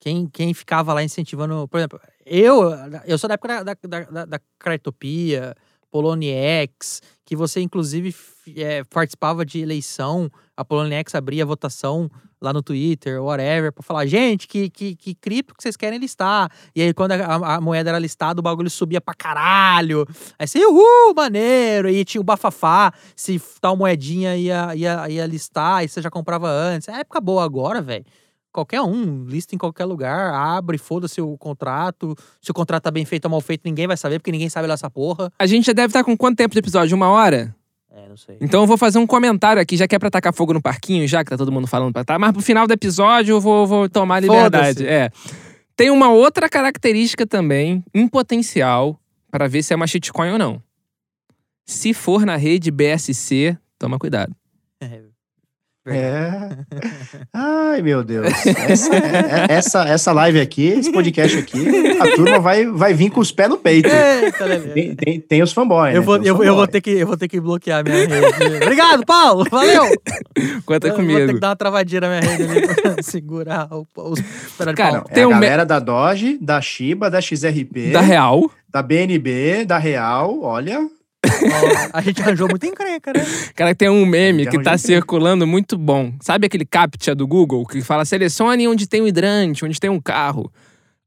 Quem, 0.00 0.26
quem 0.26 0.54
ficava 0.54 0.94
lá 0.94 1.02
incentivando. 1.02 1.68
Por 1.68 1.76
exemplo, 1.76 2.00
eu, 2.24 2.70
eu 3.04 3.18
sou 3.18 3.28
da 3.28 3.34
época 3.34 3.62
da, 3.62 3.74
da, 3.74 4.00
da, 4.00 4.24
da, 4.24 4.40
Poloniex, 5.90 7.00
que 7.24 7.36
você, 7.36 7.60
inclusive, 7.60 8.14
é, 8.56 8.82
participava 8.84 9.44
de 9.44 9.60
eleição. 9.60 10.30
A 10.56 10.64
Poloniex 10.64 11.14
abria 11.14 11.44
votação 11.46 12.10
lá 12.40 12.52
no 12.52 12.62
Twitter, 12.62 13.20
whatever, 13.22 13.72
pra 13.72 13.82
falar, 13.82 14.06
gente, 14.06 14.46
que, 14.46 14.70
que, 14.70 14.94
que 14.94 15.14
cripto 15.14 15.54
que 15.54 15.62
vocês 15.62 15.76
querem 15.76 15.98
listar. 15.98 16.48
E 16.74 16.80
aí, 16.82 16.94
quando 16.94 17.12
a, 17.12 17.16
a- 17.16 17.54
a 17.56 17.60
moeda 17.60 17.90
era 17.90 17.98
listada, 17.98 18.38
o 18.38 18.42
bagulho 18.42 18.70
subia 18.70 19.00
pra 19.00 19.12
caralho. 19.12 20.06
Aí 20.38 20.46
você, 20.46 20.64
uhul, 20.64 21.14
maneiro. 21.16 21.88
E 21.90 22.04
tinha 22.04 22.20
o 22.20 22.24
bafafá, 22.24 22.92
se 23.16 23.40
tal 23.60 23.76
moedinha 23.76 24.36
ia, 24.36 24.74
ia, 24.76 25.08
ia 25.10 25.26
listar, 25.26 25.84
e 25.84 25.88
você 25.88 26.00
já 26.00 26.10
comprava 26.10 26.48
antes. 26.48 26.88
É 26.88 27.00
época 27.00 27.20
boa 27.20 27.44
agora, 27.44 27.82
velho. 27.82 28.04
Qualquer 28.52 28.80
um, 28.80 29.24
lista 29.24 29.54
em 29.54 29.58
qualquer 29.58 29.84
lugar, 29.84 30.32
abre, 30.32 30.78
foda-se 30.78 31.20
o 31.20 31.36
contrato. 31.36 32.14
Se 32.40 32.50
o 32.50 32.54
contrato 32.54 32.84
tá 32.84 32.90
bem 32.90 33.04
feito 33.04 33.26
ou 33.26 33.30
mal 33.30 33.40
feito, 33.40 33.62
ninguém 33.64 33.86
vai 33.86 33.96
saber, 33.96 34.18
porque 34.18 34.32
ninguém 34.32 34.48
sabe 34.48 34.66
lá 34.66 34.74
essa 34.74 34.90
porra. 34.90 35.30
A 35.38 35.46
gente 35.46 35.66
já 35.66 35.72
deve 35.72 35.88
estar 35.88 36.02
com 36.02 36.16
quanto 36.16 36.36
tempo 36.36 36.54
de 36.54 36.58
episódio? 36.58 36.96
Uma 36.96 37.08
hora? 37.08 37.54
É, 37.90 38.08
não 38.08 38.16
sei. 38.16 38.36
Então 38.40 38.62
eu 38.62 38.66
vou 38.66 38.78
fazer 38.78 38.98
um 38.98 39.06
comentário 39.06 39.60
aqui, 39.60 39.76
já 39.76 39.86
que 39.86 39.94
é 39.94 39.98
pra 39.98 40.10
tacar 40.10 40.32
fogo 40.32 40.52
no 40.52 40.62
parquinho, 40.62 41.06
já 41.06 41.24
que 41.24 41.30
tá 41.30 41.36
todo 41.36 41.52
mundo 41.52 41.66
falando 41.66 41.92
pra 41.92 42.04
tá. 42.04 42.18
Mas 42.18 42.32
pro 42.32 42.40
final 42.40 42.66
do 42.66 42.72
episódio 42.72 43.32
eu 43.32 43.40
vou, 43.40 43.66
vou 43.66 43.88
tomar 43.88 44.16
a 44.16 44.20
liberdade. 44.20 44.86
É. 44.86 45.10
Tem 45.76 45.90
uma 45.90 46.10
outra 46.10 46.48
característica 46.48 47.26
também, 47.26 47.84
em 47.94 48.08
potencial, 48.08 48.98
pra 49.30 49.46
ver 49.46 49.62
se 49.62 49.72
é 49.72 49.76
uma 49.76 49.86
shitcoin 49.86 50.32
ou 50.32 50.38
não. 50.38 50.62
Se 51.64 51.92
for 51.92 52.24
na 52.24 52.36
rede 52.36 52.70
BSC, 52.70 53.56
toma 53.78 53.98
cuidado. 53.98 54.34
É. 54.80 55.02
É. 55.90 56.48
Ai, 57.32 57.82
meu 57.82 58.02
Deus. 58.04 58.26
Essa, 58.46 58.94
é- 58.94 58.98
é- 58.98 59.46
essa, 59.54 59.84
essa 59.88 60.12
live 60.12 60.40
aqui, 60.40 60.66
esse 60.68 60.90
podcast 60.92 61.38
aqui, 61.38 61.66
a 62.00 62.14
turma 62.16 62.38
vai, 62.38 62.66
vai 62.66 62.94
vir 62.94 63.10
com 63.10 63.20
os 63.20 63.30
pés 63.32 63.48
no 63.48 63.56
peito. 63.58 63.88
Eita, 63.88 64.44
Lelê. 64.44 64.68
Tem, 64.72 64.94
tem, 64.96 65.20
tem 65.20 65.42
os 65.42 65.52
fanboys. 65.52 65.94
Eu 65.94 66.00
né? 66.00 66.06
vou, 66.06 66.18
Tem 66.18 66.22
os 66.32 66.38
eu, 66.38 66.44
eu 66.44 66.54
vou 66.54 66.64
fanboy. 66.64 66.68
ter 66.68 66.80
que, 66.80 66.90
eu 66.90 67.06
vou 67.06 67.16
ter 67.16 67.28
que 67.28 67.40
bloquear 67.40 67.82
minha 67.84 67.96
rede. 67.96 68.56
Obrigado, 68.62 69.04
Paulo! 69.06 69.44
Valeu! 69.50 69.84
Conta 69.86 69.98
eu 70.38 70.62
vou 70.66 70.80
ter 70.80 70.92
comigo. 70.94 71.34
que 71.34 71.40
dar 71.40 71.48
uma 71.48 71.56
travadinha 71.56 72.00
na 72.02 72.08
minha 72.08 72.20
rede 72.20 72.42
ali 72.44 72.66
pra 72.82 73.02
segurar 73.02 73.68
o, 73.72 73.86
os 73.96 74.20
Cara, 74.76 74.92
Paulo. 75.00 75.06
É 75.10 75.14
Tem 75.14 75.22
a 75.24 75.28
um 75.28 75.34
me- 75.34 75.40
galera 75.40 75.64
da 75.66 75.78
Doge, 75.78 76.38
da 76.40 76.60
Shiba, 76.60 77.10
da 77.10 77.20
XRP, 77.20 77.90
Da 77.92 78.00
real. 78.00 78.50
da 78.70 78.82
BNB, 78.82 79.64
da 79.64 79.78
Real, 79.78 80.40
olha. 80.42 80.88
A 81.92 82.00
gente 82.00 82.20
arranjou 82.22 82.48
muito 82.48 82.64
encrenca, 82.66 83.12
né? 83.12 83.24
Cara, 83.54 83.74
tem 83.74 83.88
um 83.88 84.04
meme 84.06 84.46
que 84.46 84.62
tá 84.62 84.76
circulando 84.78 85.46
muito 85.46 85.76
bom. 85.78 86.12
Sabe 86.20 86.46
aquele 86.46 86.64
captcha 86.64 87.14
do 87.14 87.26
Google 87.26 87.64
que 87.66 87.80
fala 87.82 88.04
selecione 88.04 88.66
onde 88.68 88.86
tem 88.86 89.02
um 89.02 89.06
hidrante, 89.06 89.64
onde 89.64 89.78
tem 89.80 89.90
um 89.90 90.00
carro. 90.00 90.50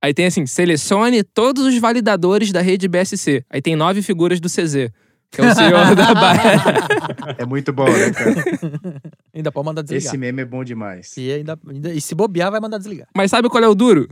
Aí 0.02 0.14
tem 0.14 0.26
assim, 0.26 0.46
selecione 0.46 1.24
todos 1.24 1.64
os 1.66 1.78
validadores 1.78 2.52
da 2.52 2.62
rede 2.62 2.88
BSC. 2.88 3.44
Aí 3.50 3.62
tem 3.62 3.76
nove 3.76 4.02
figuras 4.02 4.40
do 4.40 4.48
CZ, 4.50 4.90
que 5.30 5.40
é 5.42 5.52
o 5.52 5.54
senhor 5.56 5.94
da 5.96 6.14
Bahia. 6.14 7.36
É 7.38 7.46
muito 7.46 7.72
bom, 7.72 7.86
né, 7.86 8.10
cara? 8.12 8.34
Ainda 9.34 9.52
pode 9.52 9.66
mandar 9.66 9.82
desligar. 9.84 10.08
Esse 10.08 10.18
meme 10.18 10.42
é 10.42 10.46
bom 10.46 10.64
demais. 10.64 11.16
E, 11.18 11.32
ainda, 11.32 11.58
ainda- 11.70 11.94
e 11.94 12.02
se 12.02 12.16
bobear, 12.16 12.50
vai 12.52 12.60
mandar 12.60 12.80
desligar. 12.80 13.08
Mas 13.16 13.30
sabe 13.32 13.48
qual 13.48 13.64
é 13.64 13.68
o 13.68 13.76
duro? 13.76 14.10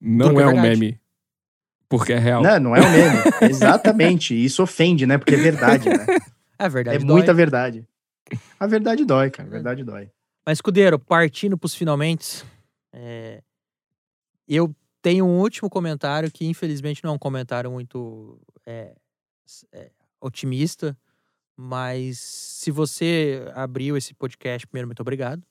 Não 0.00 0.38
é 0.38 0.42
é 0.42 0.46
um 0.48 0.60
meme. 0.60 0.98
Porque 1.96 2.12
é 2.12 2.18
real. 2.18 2.42
Não, 2.42 2.58
não 2.58 2.76
é 2.76 2.80
um 2.80 2.90
meme. 2.90 3.22
Exatamente. 3.48 4.34
Isso 4.34 4.62
ofende, 4.62 5.06
né? 5.06 5.16
Porque 5.16 5.34
é 5.34 5.38
verdade, 5.38 5.88
né? 5.88 6.06
É 6.56 6.68
verdade. 6.68 6.96
É 6.96 7.00
dói. 7.00 7.16
muita 7.16 7.34
verdade. 7.34 7.86
A 8.60 8.66
verdade 8.66 9.04
dói, 9.04 9.28
cara. 9.28 9.48
A 9.48 9.50
verdade 9.50 9.82
dói. 9.82 10.08
Mas, 10.46 10.58
Escudeiro, 10.58 11.00
partindo 11.00 11.58
pros 11.58 11.74
finalmente, 11.74 12.44
é, 12.92 13.42
eu 14.46 14.72
tenho 15.02 15.26
um 15.26 15.40
último 15.40 15.68
comentário 15.68 16.30
que, 16.30 16.46
infelizmente, 16.46 17.02
não 17.02 17.10
é 17.10 17.14
um 17.14 17.18
comentário 17.18 17.72
muito 17.72 18.40
é, 18.64 18.94
é, 19.72 19.90
otimista, 20.20 20.96
mas 21.56 22.20
se 22.20 22.70
você 22.70 23.50
abriu 23.52 23.96
esse 23.96 24.14
podcast, 24.14 24.64
primeiro, 24.66 24.86
muito 24.86 25.00
obrigado. 25.00 25.42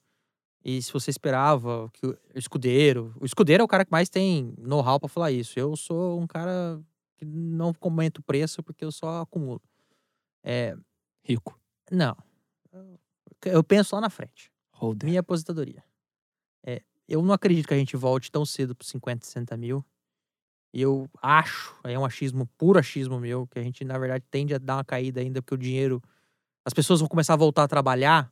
E 0.63 0.81
se 0.81 0.93
você 0.93 1.11
esperava 1.11 1.89
que 1.91 2.05
o 2.07 2.17
escudeiro. 2.33 3.13
O 3.19 3.25
escudeiro 3.25 3.61
é 3.61 3.65
o 3.65 3.67
cara 3.67 3.83
que 3.83 3.91
mais 3.91 4.09
tem 4.09 4.53
know-how 4.57 4.99
pra 4.99 5.09
falar 5.09 5.31
isso. 5.31 5.59
Eu 5.59 5.75
sou 5.75 6.19
um 6.19 6.25
cara 6.25 6.81
que 7.17 7.25
não 7.25 7.73
comento 7.73 8.21
preço 8.21 8.63
porque 8.63 8.85
eu 8.85 8.91
só 8.91 9.21
acumulo. 9.21 9.61
É, 10.43 10.75
Rico. 11.23 11.59
não. 11.91 12.15
Eu 13.45 13.63
penso 13.63 13.93
lá 13.93 14.01
na 14.01 14.09
frente. 14.09 14.49
Holder. 14.71 15.07
Minha 15.07 15.19
aposentadoria. 15.19 15.83
É, 16.65 16.81
eu 17.07 17.21
não 17.21 17.33
acredito 17.33 17.67
que 17.67 17.73
a 17.73 17.77
gente 17.77 17.97
volte 17.97 18.31
tão 18.31 18.45
cedo 18.45 18.73
para 18.73 18.87
50, 18.87 19.25
60 19.25 19.57
mil. 19.57 19.85
Eu 20.73 21.09
acho, 21.21 21.75
é 21.83 21.99
um 21.99 22.05
achismo, 22.05 22.47
puro 22.57 22.79
achismo 22.79 23.19
meu, 23.19 23.45
que 23.45 23.59
a 23.59 23.61
gente, 23.61 23.85
na 23.85 23.97
verdade, 23.97 24.25
tende 24.31 24.55
a 24.55 24.57
dar 24.57 24.77
uma 24.77 24.83
caída 24.83 25.21
ainda, 25.21 25.41
porque 25.41 25.53
o 25.53 25.57
dinheiro. 25.57 26.01
As 26.65 26.73
pessoas 26.73 27.01
vão 27.01 27.09
começar 27.09 27.33
a 27.33 27.37
voltar 27.37 27.63
a 27.63 27.67
trabalhar, 27.67 28.31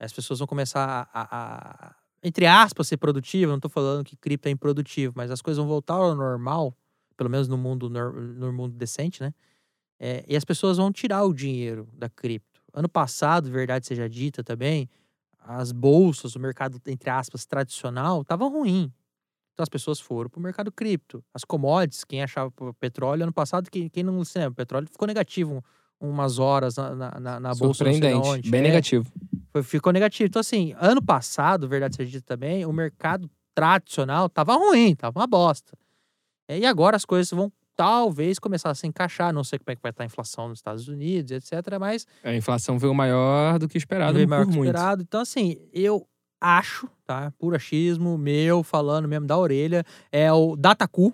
as 0.00 0.12
pessoas 0.12 0.38
vão 0.40 0.48
começar 0.48 1.08
a, 1.12 1.88
a- 1.90 1.96
entre 2.22 2.46
aspas, 2.46 2.88
ser 2.88 2.96
produtiva. 2.98 3.52
Não 3.52 3.60
tô 3.60 3.68
falando 3.68 4.04
que 4.04 4.16
cripto 4.16 4.48
é 4.48 4.50
improdutivo, 4.50 5.14
mas 5.16 5.30
as 5.30 5.42
coisas 5.42 5.58
vão 5.58 5.68
voltar 5.68 5.94
ao 5.94 6.14
normal, 6.14 6.76
pelo 7.16 7.30
menos 7.30 7.48
no 7.48 7.58
mundo, 7.58 7.88
no 7.90 8.52
mundo 8.52 8.74
decente, 8.76 9.22
né? 9.22 9.32
É, 9.98 10.24
e 10.28 10.36
as 10.36 10.44
pessoas 10.44 10.76
vão 10.78 10.90
tirar 10.92 11.24
o 11.24 11.34
dinheiro 11.34 11.88
da 11.92 12.08
cripto. 12.08 12.62
Ano 12.72 12.88
passado, 12.88 13.50
verdade 13.50 13.86
seja 13.86 14.08
dita 14.08 14.42
também, 14.42 14.88
as 15.40 15.72
bolsas, 15.72 16.36
o 16.36 16.40
mercado, 16.40 16.80
entre 16.86 17.10
aspas, 17.10 17.46
tradicional, 17.46 18.22
estava 18.22 18.46
ruim. 18.48 18.92
Então 19.54 19.62
as 19.64 19.68
pessoas 19.68 20.00
foram 20.00 20.30
para 20.30 20.38
o 20.38 20.42
mercado 20.42 20.72
cripto. 20.72 21.24
As 21.34 21.44
commodities, 21.44 22.04
quem 22.04 22.22
achava 22.22 22.52
petróleo, 22.80 23.24
ano 23.24 23.32
passado, 23.32 23.70
quem, 23.70 23.88
quem 23.88 24.02
não 24.02 24.24
se 24.24 24.38
lembra, 24.38 24.52
o 24.52 24.56
petróleo 24.56 24.88
ficou 24.90 25.06
negativo 25.08 25.64
umas 26.00 26.38
horas 26.38 26.76
na, 26.76 26.94
na, 27.20 27.40
na- 27.40 27.54
bolsa. 27.54 27.84
Surpreendente. 27.84 28.50
Bem 28.50 28.60
É, 28.60 28.64
negativo. 28.64 29.06
foi- 29.52 29.62
ficou 29.62 29.92
negativo. 29.92 30.26
Então, 30.28 30.40
assim, 30.40 30.74
ano 30.80 31.02
passado, 31.02 31.68
verdade 31.68 31.96
seja 31.96 32.10
dita 32.10 32.26
também, 32.34 32.64
o 32.64 32.72
mercado 32.72 33.30
tradicional 33.54 34.28
tava 34.28 34.54
ruim, 34.54 34.94
tava 34.94 35.18
uma 35.20 35.26
bosta. 35.26 35.76
É, 36.48 36.58
E 36.58 36.64
agora 36.66 36.96
as 36.96 37.04
coisas 37.04 37.30
vão 37.30 37.52
talvez 37.76 38.38
começar 38.38 38.70
a 38.70 38.74
se 38.74 38.86
encaixar. 38.86 39.32
Não 39.32 39.44
sei 39.44 39.58
como 39.58 39.70
é 39.72 39.76
que 39.76 39.82
vai 39.82 39.90
estar 39.90 40.02
a 40.02 40.06
inflação 40.06 40.48
nos 40.48 40.58
Estados 40.58 40.88
Unidos, 40.88 41.30
etc. 41.30 41.78
Mas 41.78 42.06
A 42.24 42.34
inflação 42.34 42.78
veio 42.78 42.94
maior 42.94 43.58
do 43.58 43.68
que 43.68 43.78
esperado 43.78 44.14
veio 44.14 44.28
maior 44.28 44.46
que 44.46 44.52
muito. 44.56 44.66
esperado. 44.70 45.02
Então, 45.02 45.20
assim, 45.20 45.56
eu 45.72 46.06
acho, 46.40 46.88
tá? 47.06 47.32
Puro 47.38 47.54
achismo, 47.56 48.16
meu, 48.18 48.62
falando 48.62 49.06
mesmo 49.06 49.26
da 49.26 49.36
orelha, 49.38 49.84
é 50.10 50.32
o 50.32 50.56
Datacu. 50.56 51.12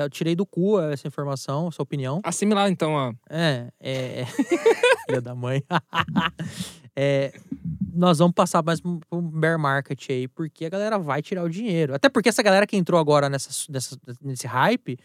Eu 0.00 0.08
tirei 0.08 0.34
do 0.34 0.46
cu 0.46 0.80
essa 0.80 1.06
informação, 1.06 1.68
essa 1.68 1.82
opinião. 1.82 2.20
Assimilar, 2.24 2.70
então, 2.70 2.92
ó. 2.92 3.12
É, 3.28 3.70
é. 3.78 4.20
é. 4.22 4.24
Filha 5.06 5.20
da 5.20 5.34
mãe. 5.34 5.62
É, 6.98 7.30
nós 7.92 8.20
vamos 8.20 8.32
passar 8.32 8.62
mais 8.62 8.80
um 9.12 9.20
bear 9.20 9.58
market 9.58 10.02
aí, 10.08 10.26
porque 10.26 10.64
a 10.64 10.70
galera 10.70 10.98
vai 10.98 11.20
tirar 11.20 11.44
o 11.44 11.50
dinheiro. 11.50 11.94
Até 11.94 12.08
porque 12.08 12.30
essa 12.30 12.42
galera 12.42 12.66
que 12.66 12.74
entrou 12.74 12.98
agora 12.98 13.28
nessa, 13.28 13.50
nessa, 13.70 13.98
nesse 14.22 14.46
hype, 14.46 14.96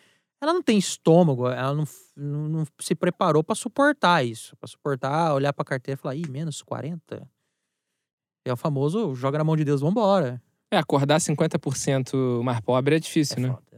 ela 0.42 0.54
não 0.54 0.62
tem 0.64 0.78
estômago, 0.78 1.50
ela 1.50 1.74
não, 1.74 1.84
não, 2.16 2.48
não 2.48 2.66
se 2.80 2.96
preparou 2.96 3.44
pra 3.44 3.56
suportar 3.56 4.26
isso. 4.26 4.56
Pra 4.56 4.70
suportar, 4.70 5.34
olhar 5.34 5.52
pra 5.52 5.66
carteira 5.66 6.00
e 6.00 6.02
falar, 6.02 6.16
ih, 6.16 6.30
menos 6.30 6.62
40? 6.62 7.28
É 8.48 8.54
o 8.54 8.56
famoso, 8.58 9.14
joga 9.14 9.38
na 9.38 9.44
mão 9.44 9.58
de 9.58 9.66
Deus, 9.66 9.82
vambora. 9.82 10.42
É, 10.72 10.78
acordar 10.78 11.20
50% 11.20 12.42
mais 12.42 12.62
pobre 12.62 12.96
é 12.96 13.00
difícil, 13.00 13.36
É 13.38 13.40
né? 13.42 13.50
foda. 13.50 13.71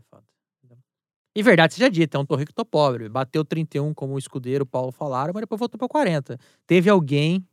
E 1.35 1.41
verdade 1.41 1.73
seja 1.73 1.89
dita, 1.89 2.17
é 2.17 2.19
um 2.19 2.25
tô 2.25 2.35
rico, 2.35 2.53
tô 2.53 2.63
pobre. 2.63 3.09
Bateu 3.09 3.43
31, 3.43 3.93
como 3.93 4.13
o 4.13 4.19
escudeiro, 4.19 4.63
o 4.63 4.67
Paulo 4.67 4.91
falaram, 4.91 5.33
mas 5.33 5.41
depois 5.41 5.57
voltou 5.57 5.79
pra 5.79 5.87
40. 5.87 6.37
Teve 6.67 6.89
alguém, 6.89 7.45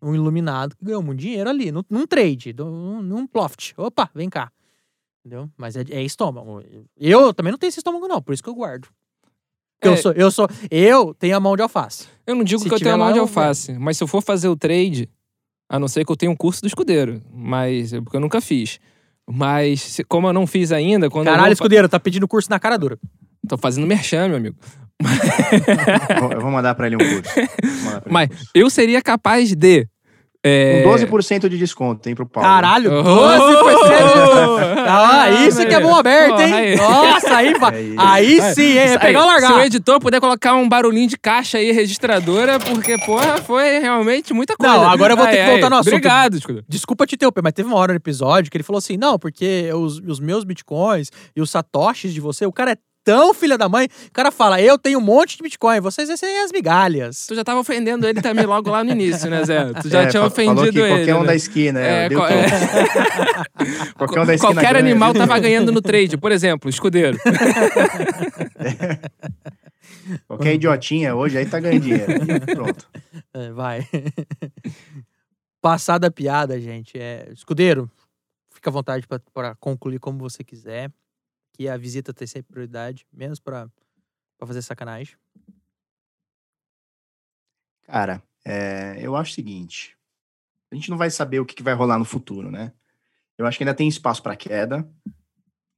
um 0.00 0.14
iluminado, 0.14 0.74
que 0.74 0.84
ganhou 0.84 1.02
muito 1.02 1.20
dinheiro 1.20 1.50
ali, 1.50 1.70
num, 1.70 1.82
num 1.90 2.06
trade, 2.06 2.54
num, 2.54 3.02
num 3.02 3.26
ploft. 3.26 3.74
Opa, 3.76 4.10
vem 4.14 4.30
cá. 4.30 4.50
Entendeu? 5.20 5.50
Mas 5.56 5.76
é, 5.76 5.84
é 5.90 6.02
estômago. 6.02 6.62
Eu 6.96 7.34
também 7.34 7.50
não 7.50 7.58
tenho 7.58 7.68
esse 7.68 7.80
estômago, 7.80 8.08
não, 8.08 8.22
por 8.22 8.32
isso 8.32 8.42
que 8.42 8.48
eu 8.48 8.54
guardo. 8.54 8.88
É. 9.82 9.88
Eu, 9.88 9.96
sou, 9.96 10.12
eu 10.12 10.30
sou. 10.30 10.48
Eu 10.70 11.14
tenho 11.14 11.36
a 11.36 11.40
mão 11.40 11.56
de 11.56 11.62
alface. 11.62 12.06
Eu 12.26 12.34
não 12.34 12.44
digo 12.44 12.62
Se 12.62 12.68
que 12.68 12.74
eu 12.74 12.78
tenho 12.78 12.94
a 12.94 12.98
mão 12.98 13.08
lá, 13.08 13.12
de 13.12 13.18
alface, 13.18 13.72
mas 13.74 13.96
se 13.98 14.04
eu 14.04 14.08
for 14.08 14.22
fazer 14.22 14.48
o 14.48 14.56
trade, 14.56 15.10
a 15.68 15.78
não 15.78 15.88
ser 15.88 16.04
que 16.04 16.12
eu 16.12 16.16
tenha 16.16 16.30
um 16.30 16.36
curso 16.36 16.62
do 16.62 16.68
escudeiro, 16.68 17.22
mas 17.30 17.92
porque 17.92 18.16
eu 18.16 18.20
nunca 18.20 18.40
fiz. 18.40 18.78
Mas 19.32 20.00
como 20.08 20.26
eu 20.28 20.32
não 20.32 20.46
fiz 20.46 20.72
ainda, 20.72 21.08
quando 21.08 21.26
Caralho, 21.26 21.44
vou, 21.46 21.52
escudeiro, 21.52 21.88
tá 21.88 22.00
pedindo 22.00 22.26
curso 22.28 22.50
na 22.50 22.58
cara 22.58 22.76
dura. 22.76 22.98
tô 23.48 23.56
fazendo 23.56 23.86
merchan, 23.86 24.28
meu 24.28 24.36
amigo. 24.36 24.56
Eu 26.32 26.40
vou 26.40 26.50
mandar 26.50 26.74
pra 26.74 26.86
ele 26.86 26.96
um 26.96 26.98
curso. 26.98 27.38
Ele 27.38 27.48
um 28.06 28.12
Mas 28.12 28.28
curso. 28.28 28.50
eu 28.54 28.70
seria 28.70 29.00
capaz 29.02 29.48
de 29.48 29.54
é... 30.42 30.82
Com 30.82 30.90
12% 30.90 31.48
de 31.48 31.58
desconto, 31.58 32.08
hein, 32.08 32.14
pro 32.14 32.26
Paulo. 32.26 32.48
Caralho, 32.48 32.90
Oh! 32.92 33.02
12%. 33.04 34.84
Ah, 34.86 35.30
isso 35.46 35.66
que 35.66 35.74
é 35.74 35.80
mão 35.80 35.94
aberta, 35.96 36.42
hein? 36.42 36.52
Oh, 36.52 36.56
aí. 36.56 36.76
Nossa, 36.76 37.36
aí 37.36 37.54
vai. 37.58 37.74
É 37.76 37.82
isso. 37.82 38.00
Aí 38.00 38.54
sim, 38.54 38.62
hein? 38.72 38.78
É 38.78 38.98
pegar 38.98 39.20
ou 39.20 39.30
Se 39.30 39.30
o 39.30 39.40
largar. 39.48 39.66
editor 39.66 40.00
puder 40.00 40.20
colocar 40.20 40.54
um 40.54 40.68
barulhinho 40.68 41.08
de 41.08 41.18
caixa 41.18 41.58
aí, 41.58 41.72
registradora, 41.72 42.58
porque, 42.58 42.96
porra, 43.04 43.36
foi 43.38 43.78
realmente 43.80 44.32
muita 44.32 44.56
coisa. 44.56 44.74
Não, 44.74 44.88
agora 44.88 45.12
eu 45.12 45.16
vou 45.16 45.26
ter 45.26 45.44
que 45.44 45.50
voltar 45.50 45.66
ai, 45.66 45.70
no 45.70 45.76
assunto. 45.76 45.94
Obrigado. 45.94 46.38
Desculpa 46.68 47.06
te 47.06 47.14
interromper, 47.16 47.42
mas 47.42 47.52
teve 47.52 47.68
uma 47.68 47.76
hora 47.76 47.92
no 47.92 47.98
episódio 47.98 48.50
que 48.50 48.56
ele 48.56 48.64
falou 48.64 48.78
assim: 48.78 48.96
não, 48.96 49.18
porque 49.18 49.70
os, 49.74 49.98
os 49.98 50.20
meus 50.20 50.44
bitcoins 50.44 51.10
e 51.36 51.40
os 51.40 51.50
satoshis 51.50 52.14
de 52.14 52.20
você, 52.20 52.46
o 52.46 52.52
cara 52.52 52.72
é 52.72 52.76
tão 53.04 53.32
filha 53.34 53.56
da 53.58 53.68
mãe. 53.68 53.86
O 54.08 54.12
cara 54.12 54.30
fala: 54.30 54.60
eu 54.60 54.78
tenho 54.78 54.98
um 54.98 55.02
monte 55.02 55.36
de 55.36 55.42
bitcoin, 55.42 55.80
vocês 55.80 56.08
têm 56.20 56.40
as 56.40 56.52
migalhas. 56.52 57.26
Tu 57.26 57.34
já 57.34 57.42
tava 57.44 57.60
ofendendo 57.60 58.06
ele 58.06 58.20
também 58.22 58.44
logo 58.46 58.70
lá 58.70 58.82
no 58.84 58.90
início, 58.90 59.28
né, 59.30 59.44
Zé? 59.44 59.72
Tu 59.82 59.88
já 59.88 60.02
É, 60.02 60.06
tinha 60.08 60.22
fa- 60.22 60.30
Falou 60.30 60.52
ofendido 60.54 60.72
que 60.72 60.78
ele. 60.80 60.88
qualquer 60.96 61.14
um 61.16 61.20
né? 61.20 61.26
da 61.26 61.34
esquina. 61.34 61.80
É, 61.80 62.04
É, 62.04 62.08
deu 62.08 62.18
qual- 62.18 62.30
é. 62.30 62.46
Qualquer 63.96 64.20
um 64.20 64.26
da 64.26 64.34
esquina 64.34 64.54
Qualquer 64.54 64.72
ganha. 64.74 64.84
animal 64.90 65.12
tava 65.14 65.38
ganhando 65.38 65.70
no 65.72 65.80
trade. 65.82 66.16
Por 66.16 66.32
exemplo, 66.32 66.68
escudeiro. 66.70 67.18
Qualquer 70.26 70.54
idiotinha 70.54 71.14
hoje 71.14 71.38
aí 71.38 71.46
tá 71.46 71.60
ganhando 71.60 71.82
dinheiro. 71.82 72.06
Pronto. 72.54 72.88
É, 73.34 73.50
vai. 73.52 73.86
Passada 75.60 76.06
a 76.06 76.10
piada, 76.10 76.58
gente. 76.60 76.98
É, 76.98 77.28
escudeiro, 77.32 77.90
fica 78.52 78.70
à 78.70 78.72
vontade 78.72 79.06
pra 79.32 79.54
concluir 79.56 79.98
como 79.98 80.18
você 80.18 80.42
quiser. 80.42 80.90
Que 81.52 81.68
a 81.68 81.76
visita 81.76 82.14
tem 82.14 82.26
sempre 82.26 82.52
prioridade, 82.52 83.06
menos 83.12 83.38
pra 83.38 83.68
fazer 84.46 84.62
sacanagem. 84.62 85.16
Cara, 87.82 88.22
é, 88.44 88.98
eu 89.00 89.16
acho 89.16 89.32
o 89.32 89.34
seguinte: 89.34 89.96
a 90.70 90.74
gente 90.74 90.90
não 90.90 90.96
vai 90.96 91.10
saber 91.10 91.40
o 91.40 91.44
que, 91.46 91.54
que 91.54 91.62
vai 91.62 91.74
rolar 91.74 91.98
no 91.98 92.04
futuro, 92.04 92.50
né? 92.50 92.72
Eu 93.36 93.46
acho 93.46 93.58
que 93.58 93.64
ainda 93.64 93.74
tem 93.74 93.88
espaço 93.88 94.22
para 94.22 94.36
queda. 94.36 94.88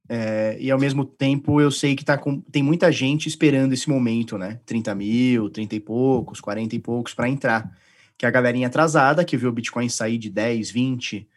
é, 0.09 0.57
e 0.59 0.69
ao 0.69 0.79
mesmo 0.79 1.05
tempo 1.05 1.61
eu 1.61 1.71
sei 1.71 1.95
que 1.95 2.03
tá 2.05 2.17
com, 2.17 2.41
tem 2.41 2.61
muita 2.61 2.91
gente 2.91 3.27
esperando 3.27 3.73
esse 3.73 3.89
momento, 3.89 4.37
né? 4.37 4.59
30 4.65 4.93
mil, 4.95 5.49
30 5.49 5.75
e 5.75 5.79
poucos, 5.79 6.41
40 6.41 6.75
e 6.75 6.79
poucos 6.79 7.13
para 7.13 7.29
entrar. 7.29 7.75
Que 8.17 8.25
é 8.25 8.29
a 8.29 8.31
galerinha 8.31 8.67
atrasada, 8.67 9.25
que 9.25 9.37
viu 9.37 9.49
o 9.49 9.53
Bitcoin 9.53 9.89
sair 9.89 10.17
de 10.17 10.29
10, 10.29 10.71
20 10.71 11.27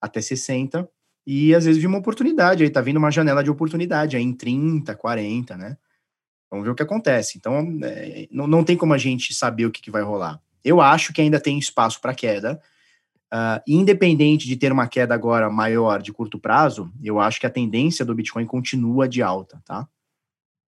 até 0.00 0.20
60. 0.20 0.88
E 1.26 1.54
às 1.54 1.64
vezes 1.64 1.80
viu 1.80 1.88
uma 1.88 1.98
oportunidade, 1.98 2.62
aí 2.62 2.70
tá 2.70 2.80
vindo 2.80 2.98
uma 2.98 3.10
janela 3.10 3.42
de 3.42 3.50
oportunidade 3.50 4.16
aí 4.16 4.22
em 4.22 4.32
30, 4.32 4.94
40, 4.94 5.56
né? 5.56 5.76
Vamos 6.50 6.64
ver 6.64 6.70
o 6.70 6.74
que 6.74 6.82
acontece. 6.82 7.38
Então, 7.38 7.78
é, 7.82 8.28
não, 8.30 8.46
não 8.46 8.62
tem 8.62 8.76
como 8.76 8.92
a 8.92 8.98
gente 8.98 9.34
saber 9.34 9.66
o 9.66 9.70
que, 9.70 9.82
que 9.82 9.90
vai 9.90 10.02
rolar. 10.02 10.40
Eu 10.62 10.80
acho 10.80 11.12
que 11.12 11.20
ainda 11.20 11.40
tem 11.40 11.58
espaço 11.58 12.00
para 12.00 12.14
queda. 12.14 12.60
Ah, 13.36 13.60
independente 13.66 14.46
de 14.46 14.56
ter 14.56 14.70
uma 14.70 14.86
queda 14.86 15.12
agora 15.12 15.50
maior 15.50 16.00
de 16.00 16.12
curto 16.12 16.38
prazo, 16.38 16.92
eu 17.02 17.18
acho 17.18 17.40
que 17.40 17.46
a 17.46 17.50
tendência 17.50 18.04
do 18.04 18.14
Bitcoin 18.14 18.46
continua 18.46 19.08
de 19.08 19.22
alta, 19.22 19.60
tá? 19.64 19.88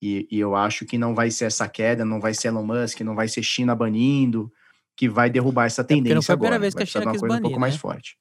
E, 0.01 0.27
e 0.31 0.39
eu 0.39 0.55
acho 0.55 0.83
que 0.83 0.97
não 0.97 1.13
vai 1.13 1.29
ser 1.29 1.45
essa 1.45 1.67
queda, 1.67 2.03
não 2.03 2.19
vai 2.19 2.33
ser 2.33 2.47
Elon 2.47 2.65
Musk, 2.65 3.01
não 3.01 3.13
vai 3.13 3.27
ser 3.27 3.43
China 3.43 3.75
banindo, 3.75 4.51
que 4.95 5.07
vai 5.07 5.29
derrubar 5.29 5.65
essa 5.65 5.83
não 5.83 5.87
tendência 5.87 6.21
foi 6.23 6.33
a 6.33 6.37
primeira 6.37 6.55
agora. 6.55 6.61
vez 6.61 6.73
que 6.73 6.79
Vai 6.79 6.83
a 6.83 6.87
China 6.87 7.01
de 7.01 7.07
uma 7.07 7.19
coisa 7.19 7.25
um 7.25 7.29
banir, 7.29 7.41
pouco 7.43 7.59
mais 7.59 7.73
né? 7.75 7.79
forte. 7.79 8.17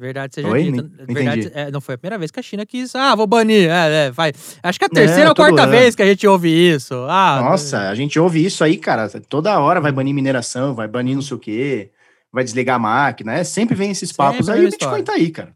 Verdade 0.00 0.34
seja 0.34 0.48
Oi? 0.48 0.62
dita. 0.64 0.82
Não 0.82 1.14
verdade, 1.14 1.50
é, 1.52 1.70
não 1.70 1.78
foi 1.78 1.94
a 1.94 1.98
primeira 1.98 2.16
vez 2.18 2.30
que 2.30 2.40
a 2.40 2.42
China 2.42 2.64
quis. 2.64 2.94
Ah, 2.94 3.14
vou 3.14 3.26
banir. 3.26 3.68
É, 3.68 4.06
é, 4.06 4.10
vai. 4.10 4.32
Acho 4.62 4.78
que 4.78 4.84
é 4.86 4.88
a 4.88 4.90
terceira 4.90 5.28
ou 5.28 5.34
quarta 5.34 5.64
ano. 5.64 5.70
vez 5.70 5.94
que 5.94 6.02
a 6.02 6.06
gente 6.06 6.26
ouve 6.26 6.48
isso. 6.48 6.94
Ah, 7.06 7.42
Nossa, 7.42 7.90
a 7.90 7.94
gente 7.94 8.18
ouve 8.18 8.42
isso 8.42 8.64
aí, 8.64 8.78
cara. 8.78 9.10
Toda 9.28 9.60
hora 9.60 9.78
vai 9.78 9.92
banir 9.92 10.14
mineração, 10.14 10.74
vai 10.74 10.88
banir 10.88 11.14
não 11.14 11.20
sei 11.20 11.36
o 11.36 11.38
quê, 11.38 11.90
vai 12.32 12.42
desligar 12.42 12.76
a 12.76 12.78
máquina. 12.78 13.34
É, 13.34 13.44
sempre 13.44 13.74
vem 13.76 13.90
esses 13.90 14.10
papos 14.10 14.46
Sempre 14.46 14.60
aí 14.60 14.64
e 14.64 14.68
o 14.68 14.70
Bitcoin 14.70 15.04
tá 15.04 15.12
aí, 15.12 15.30
cara. 15.30 15.54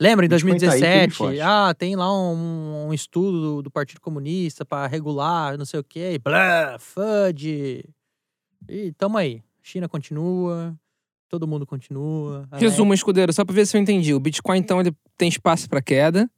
Lembra, 0.00 0.26
em 0.26 0.28
Bitcoin 0.28 0.58
tá 0.58 0.72
aí, 0.72 0.80
firme 0.80 0.94
e 0.94 1.08
2017, 1.08 1.14
forte. 1.16 1.40
ah, 1.40 1.74
tem 1.76 1.96
lá 1.96 2.16
um, 2.16 2.86
um 2.86 2.94
estudo 2.94 3.40
do, 3.40 3.62
do 3.62 3.70
Partido 3.70 4.00
Comunista 4.00 4.64
para 4.64 4.86
regular, 4.86 5.58
não 5.58 5.64
sei 5.64 5.80
o 5.80 5.84
quê, 5.84 6.20
blá, 6.22 6.76
FUD. 6.78 7.84
E 8.68 8.92
tamo 8.92 9.18
aí. 9.18 9.42
China 9.60 9.88
continua, 9.88 10.72
todo 11.28 11.46
mundo 11.46 11.66
continua. 11.66 12.46
a 12.50 12.58
Resumo, 12.58 12.94
escudeiro, 12.94 13.32
só 13.32 13.44
pra 13.44 13.54
ver 13.54 13.66
se 13.66 13.76
eu 13.76 13.80
entendi. 13.80 14.14
O 14.14 14.20
Bitcoin, 14.20 14.58
então, 14.58 14.80
ele 14.80 14.94
tem 15.16 15.28
espaço 15.28 15.68
pra 15.68 15.82
queda, 15.82 16.30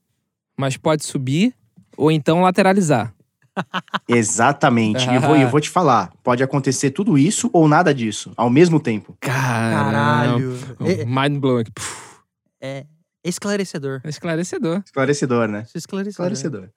mas 0.57 0.76
pode 0.76 1.05
subir 1.05 1.55
ou 1.97 2.11
então 2.11 2.43
lateralizar. 2.43 3.14
Exatamente. 4.09 5.09
E 5.09 5.14
eu 5.14 5.20
vou, 5.20 5.36
eu 5.36 5.49
vou 5.49 5.61
te 5.61 5.70
falar, 5.70 6.12
pode 6.22 6.43
acontecer 6.43 6.91
tudo 6.91 7.18
isso 7.18 7.51
ou 7.53 7.68
nada 7.68 7.93
disso, 7.95 8.32
ao 8.36 8.49
mesmo 8.49 8.78
tempo. 8.80 9.16
Caralho. 9.20 10.55
É, 10.80 11.05
Mind 11.05 11.41
blowing. 11.41 11.64
É 12.61 12.86
esclarecedor. 13.24 14.01
esclarecedor. 14.05 14.82
Esclarecedor, 14.84 15.49
né? 15.49 15.66
Esclarecedor. 15.74 16.09
Esclarecedor. 16.09 16.70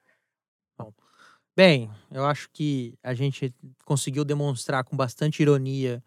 Bem, 1.55 1.89
eu 2.09 2.25
acho 2.25 2.49
que 2.51 2.95
a 3.03 3.13
gente 3.13 3.53
conseguiu 3.83 4.23
demonstrar 4.23 4.83
com 4.83 4.95
bastante 4.95 5.41
ironia 5.41 6.01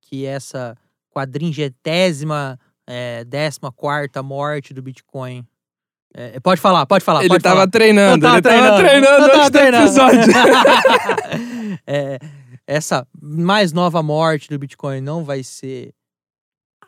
que 0.00 0.26
essa 0.26 0.76
quadringetésima, 1.10 2.58
é, 2.86 3.24
décima 3.24 3.70
quarta 3.72 4.22
morte 4.22 4.72
do 4.74 4.82
Bitcoin. 4.82 5.44
é, 6.14 6.40
pode 6.40 6.60
falar, 6.60 6.86
pode 6.86 7.04
falar. 7.04 7.20
ele 7.20 7.28
pode 7.28 7.42
tava 7.42 7.56
falar. 7.56 7.70
treinando, 7.70 8.26
ele 8.26 8.42
tava 8.42 8.66
eu 8.66 8.76
treinando 8.76 9.26
tava 9.26 9.36
antes 9.36 9.50
do 9.50 9.52
treinando. 9.52 9.84
episódio. 9.86 10.32
É, 11.86 12.18
essa 12.66 13.06
mais 13.20 13.72
nova 13.72 14.02
morte 14.02 14.48
do 14.48 14.58
Bitcoin 14.58 15.00
não 15.00 15.24
vai 15.24 15.42
ser 15.42 15.94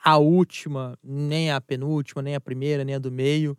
a 0.02 0.16
última, 0.18 0.98
nem 1.02 1.50
a 1.50 1.60
penúltima, 1.60 2.22
nem 2.22 2.34
a 2.34 2.40
primeira, 2.40 2.84
nem 2.84 2.94
a 2.94 2.98
do 2.98 3.10
meio. 3.12 3.56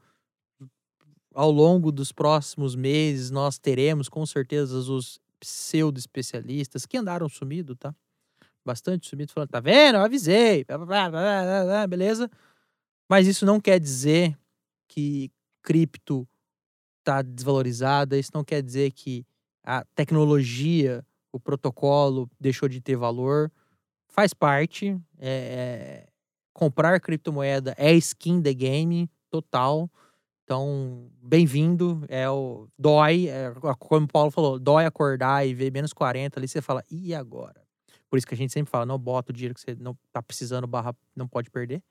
Ao 1.33 1.49
longo 1.49 1.91
dos 1.91 2.11
próximos 2.11 2.75
meses, 2.75 3.31
nós 3.31 3.57
teremos 3.57 4.09
com 4.09 4.25
certeza 4.25 4.77
os 4.77 5.19
pseudo-especialistas 5.39 6.85
que 6.85 6.97
andaram 6.97 7.29
sumido, 7.29 7.75
tá? 7.75 7.93
Bastante 8.65 9.09
sumido, 9.09 9.31
falando, 9.31 9.49
tá 9.49 9.59
vendo? 9.59 9.95
Eu 9.95 10.01
avisei, 10.01 10.65
beleza? 11.89 12.29
Mas 13.09 13.27
isso 13.27 13.45
não 13.45 13.59
quer 13.59 13.79
dizer 13.79 14.37
que 14.87 15.31
cripto 15.63 16.27
tá 17.03 17.21
desvalorizada, 17.21 18.17
isso 18.17 18.31
não 18.33 18.43
quer 18.43 18.61
dizer 18.61 18.91
que 18.91 19.25
a 19.63 19.83
tecnologia, 19.95 21.05
o 21.31 21.39
protocolo 21.39 22.29
deixou 22.39 22.67
de 22.69 22.81
ter 22.81 22.95
valor. 22.95 23.51
Faz 24.07 24.33
parte. 24.33 24.97
é, 25.19 26.05
é, 26.05 26.07
comprar 26.53 26.99
criptomoeda 26.99 27.73
é 27.77 27.93
skin 27.93 28.41
the 28.41 28.53
game 28.53 29.09
total. 29.29 29.89
Então, 30.43 31.09
bem-vindo. 31.21 32.03
É 32.09 32.29
o 32.29 32.67
dói, 32.77 33.27
é, 33.29 33.53
como 33.79 34.05
o 34.05 34.07
Paulo 34.07 34.31
falou, 34.31 34.59
dói 34.59 34.85
acordar 34.85 35.47
e 35.47 35.53
ver 35.53 35.71
menos 35.71 35.93
40 35.93 36.39
ali, 36.39 36.47
você 36.47 36.61
fala, 36.61 36.83
e 36.91 37.15
agora? 37.15 37.61
Por 38.11 38.17
isso 38.17 38.27
que 38.27 38.33
a 38.33 38.37
gente 38.37 38.51
sempre 38.51 38.69
fala, 38.69 38.85
não 38.85 38.99
bota 38.99 39.31
o 39.31 39.33
dinheiro 39.33 39.55
que 39.55 39.61
você 39.61 39.73
não 39.79 39.97
tá 40.11 40.21
precisando, 40.21 40.67
barra, 40.67 40.93
não 41.15 41.25
pode 41.29 41.49
perder. 41.49 41.81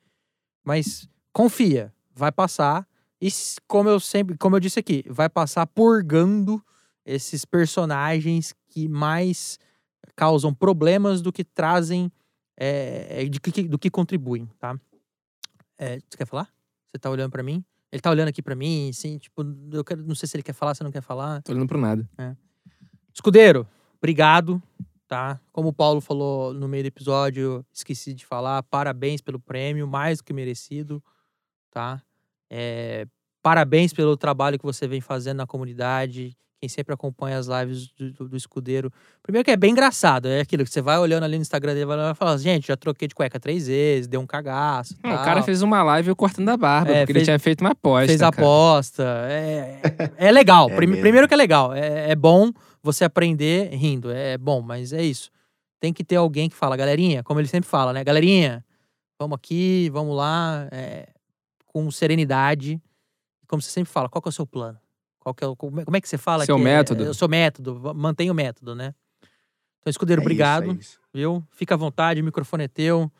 Mas 0.62 1.09
confia, 1.32 1.92
vai 2.14 2.30
passar. 2.30 2.86
E 3.18 3.28
como 3.66 3.88
eu 3.88 3.98
sempre, 3.98 4.36
como 4.36 4.55
eu 4.55 4.60
disse 4.60 4.78
aqui, 4.78 5.02
vai 5.09 5.30
passar 5.30 5.66
purgando 5.66 6.62
esses 7.06 7.47
personagens 7.47 8.55
que 8.68 8.86
mais 8.86 9.59
causam 10.14 10.52
problemas 10.52 11.22
do 11.22 11.32
que 11.32 11.42
trazem, 11.42 12.12
é, 12.55 13.24
de 13.24 13.40
que- 13.40 13.62
do 13.66 13.78
que 13.78 13.88
contribuem, 13.88 14.47
tá? 14.59 14.78
É, 15.78 16.01
você 16.01 16.18
quer 16.18 16.26
falar? 16.26 16.52
Você 16.86 16.98
tá 16.98 17.09
olhando 17.09 17.30
pra 17.30 17.42
mim? 17.42 17.64
Ele 17.90 18.02
tá 18.02 18.10
olhando 18.10 18.28
aqui 18.28 18.42
pra 18.42 18.55
mim, 18.55 18.90
assim, 18.90 19.16
tipo, 19.16 19.42
eu 19.72 19.82
quero, 19.82 20.02
não 20.05 20.14
sei 20.14 20.28
se 20.28 20.36
ele 20.36 20.42
quer 20.42 20.52
falar, 20.52 20.74
se 20.74 20.84
não 20.84 20.92
quer 20.92 21.01
falar. 21.01 21.40
Tô 21.42 21.52
olhando 21.52 21.66
pro 21.66 21.80
nada. 21.80 22.06
Escudeiro, 23.14 23.66
obrigado, 23.98 24.62
tá? 25.10 25.40
Como 25.50 25.70
o 25.70 25.72
Paulo 25.72 26.00
falou 26.00 26.54
no 26.54 26.68
meio 26.68 26.84
do 26.84 26.86
episódio, 26.86 27.66
esqueci 27.74 28.14
de 28.14 28.24
falar, 28.24 28.62
parabéns 28.62 29.20
pelo 29.20 29.40
prêmio, 29.40 29.84
mais 29.88 30.18
do 30.18 30.24
que 30.24 30.32
merecido, 30.32 31.02
tá? 31.68 32.00
É, 32.48 33.06
parabéns 33.42 33.92
pelo 33.92 34.16
trabalho 34.16 34.56
que 34.56 34.64
você 34.64 34.86
vem 34.86 35.00
fazendo 35.00 35.38
na 35.38 35.48
comunidade, 35.48 36.36
quem 36.60 36.68
sempre 36.68 36.94
acompanha 36.94 37.38
as 37.38 37.48
lives 37.48 37.88
do, 37.98 38.12
do, 38.12 38.28
do 38.28 38.36
escudeiro. 38.36 38.88
Primeiro 39.20 39.44
que 39.44 39.50
é 39.50 39.56
bem 39.56 39.72
engraçado, 39.72 40.28
é 40.28 40.40
aquilo 40.42 40.62
que 40.62 40.70
você 40.70 40.80
vai 40.80 40.96
olhando 40.98 41.24
ali 41.24 41.36
no 41.36 41.42
Instagram 41.42 41.74
dele 41.74 41.86
vai 41.86 42.14
falar, 42.14 42.36
gente, 42.36 42.68
já 42.68 42.76
troquei 42.76 43.08
de 43.08 43.14
cueca 43.14 43.40
três 43.40 43.66
vezes, 43.66 44.06
deu 44.06 44.20
um 44.20 44.26
cagaço. 44.26 44.94
Não, 45.02 45.10
o 45.12 45.24
cara 45.24 45.42
fez 45.42 45.60
uma 45.60 45.82
live 45.82 46.14
cortando 46.14 46.50
a 46.50 46.56
barba, 46.56 46.92
É, 46.92 47.00
porque 47.00 47.14
fez- 47.14 47.16
ele 47.16 47.24
tinha 47.24 47.38
feito 47.40 47.62
uma 47.62 47.70
aposta. 47.70 48.06
fez 48.06 48.20
cara. 48.20 48.28
aposta. 48.36 49.02
É, 49.28 49.80
é 50.18 50.30
legal. 50.30 50.68
É 50.70 50.76
Prime- 50.76 50.92
mesmo. 50.92 51.02
Primeiro 51.02 51.26
que 51.26 51.34
é 51.34 51.36
legal. 51.36 51.72
É, 51.74 52.10
é 52.12 52.14
bom 52.14 52.52
você 52.82 53.05
aprender 53.05 53.70
rindo. 53.74 54.11
É 54.11 54.36
bom, 54.39 54.61
mas 54.62 54.93
é 54.93 55.02
isso. 55.02 55.31
Tem 55.78 55.93
que 55.93 56.05
ter 56.05 56.16
alguém 56.16 56.48
que 56.48 56.57
fala, 56.57 56.77
galerinha, 56.77 57.23
como 57.23 57.40
ele 57.40 57.48
sempre 57.48 57.69
fala, 57.69 57.93
né? 57.93 58.05
Galerinha, 58.05 58.65
vamos 59.19 59.36
aqui, 59.36 59.89
vamos 59.90 60.15
lá, 60.16 60.69
é, 60.70 61.09
com 61.66 61.90
serenidade. 61.90 62.81
Como 63.47 63.61
você 63.62 63.70
sempre 63.70 63.90
fala, 63.93 64.09
qual 64.09 64.20
que 64.23 64.28
é 64.28 64.31
o 64.31 64.32
seu 64.32 64.47
plano? 64.47 64.78
Qual 65.19 65.35
que 65.35 65.43
é 65.44 65.47
o, 65.47 65.57
como 65.57 65.81
é- 65.81 65.85
como 65.85 65.97
é 65.97 66.01
que 66.01 66.09
você 66.09 66.16
fala? 66.19 66.44
Seu 66.44 66.57
que 66.57 66.61
é- 66.62 66.65
método. 66.65 67.05
É, 67.05 67.09
o 67.11 67.15
seu 67.15 67.28
método. 67.28 67.94
Mantenha 67.94 68.32
o 68.32 68.35
método, 68.35 68.74
né? 68.74 68.94
Então, 69.81 69.90
escudeiro, 69.90 70.20
É 70.20 70.23
isso, 70.23 70.27
obrigado. 70.27 70.70
é 70.70 70.74
isso. 70.74 71.01
Viu? 71.12 71.47
Fica 71.51 71.74
à 71.74 71.78
vontade, 71.78 72.20
o 72.20 72.24
microfone 72.24 72.65
é 72.65 72.69
teu. 72.69 73.11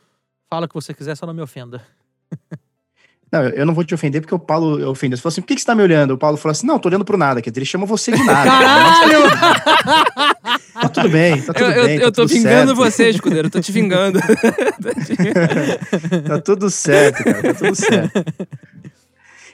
Fala 0.49 0.66
o 0.66 0.69
que 0.69 0.74
você 0.74 0.93
quiser, 0.95 1.16
só 1.16 1.27
não 1.27 1.35
me 1.35 1.43
ofenda. 1.43 1.85
Não, 3.32 3.44
eu 3.44 3.51
eu 3.51 3.66
não 3.66 3.73
vou 3.74 3.85
te 3.85 3.94
ofender 3.94 4.20
porque 4.20 4.35
o 4.35 4.39
Paulo 4.39 4.90
ofendeu. 4.90 5.16
Você 5.16 5.23
falou 5.23 5.32
assim, 5.32 5.40
por 5.40 5.47
que, 5.47 5.55
que 5.55 5.61
você 5.61 5.66
tá 5.66 5.74
me 5.74 5.82
olhando? 5.82 6.15
O 6.15 6.19
Paulo 6.19 6.36
falou 6.36 6.52
assim, 6.52 6.66
não, 6.66 6.78
tô 6.78 6.89
olhando 6.89 7.05
pro 7.05 7.16
nada. 7.16 7.40
Quer 7.40 7.51
dizer, 7.51 7.61
ele 7.61 7.66
chama 7.66 7.86
você 7.86 8.11
de 8.11 8.23
nada. 8.24 8.43
Caralho! 8.51 9.20
Tá 10.73 10.89
tudo 10.89 11.09
bem, 11.11 11.40
tá 11.43 11.52
tudo 11.52 11.65
Eu, 11.66 11.70
eu, 11.70 11.86
bem. 11.86 11.98
tá 11.98 12.05
eu 12.07 12.12
tô 12.12 12.27
vingando 12.27 12.74
certo. 12.74 12.77
você, 12.77 13.11
escudeiro. 13.11 13.47
Eu 13.47 13.51
tô 13.52 13.61
te 13.61 13.70
vingando. 13.70 14.19
Tá 16.27 16.40
tudo 16.40 16.70
certo, 16.70 17.23
cara. 17.23 17.43
Tá 17.43 17.55
tudo 17.55 17.74
certo. 17.74 18.24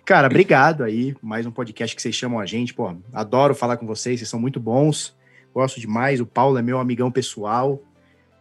Cara, 0.05 0.29
obrigado 0.29 0.85
aí. 0.85 1.15
Mais 1.21 1.45
um 1.45 1.51
podcast 1.51 1.95
que 1.95 2.01
vocês 2.01 2.15
chamam 2.15 2.39
a 2.39 2.47
gente. 2.47 2.73
Pô, 2.73 2.95
adoro 3.13 3.55
falar 3.55 3.77
com 3.77 3.87
vocês. 3.87 4.21
Vocês 4.21 4.29
são 4.31 4.41
muito 4.41 4.61
bons. 4.61 5.15
Gosto 5.53 5.81
demais. 5.81 6.21
O 6.21 6.27
Paulo 6.27 6.57
é 6.59 6.63
meu 6.63 6.79
amigão 6.79 7.11
pessoal. 7.11 7.83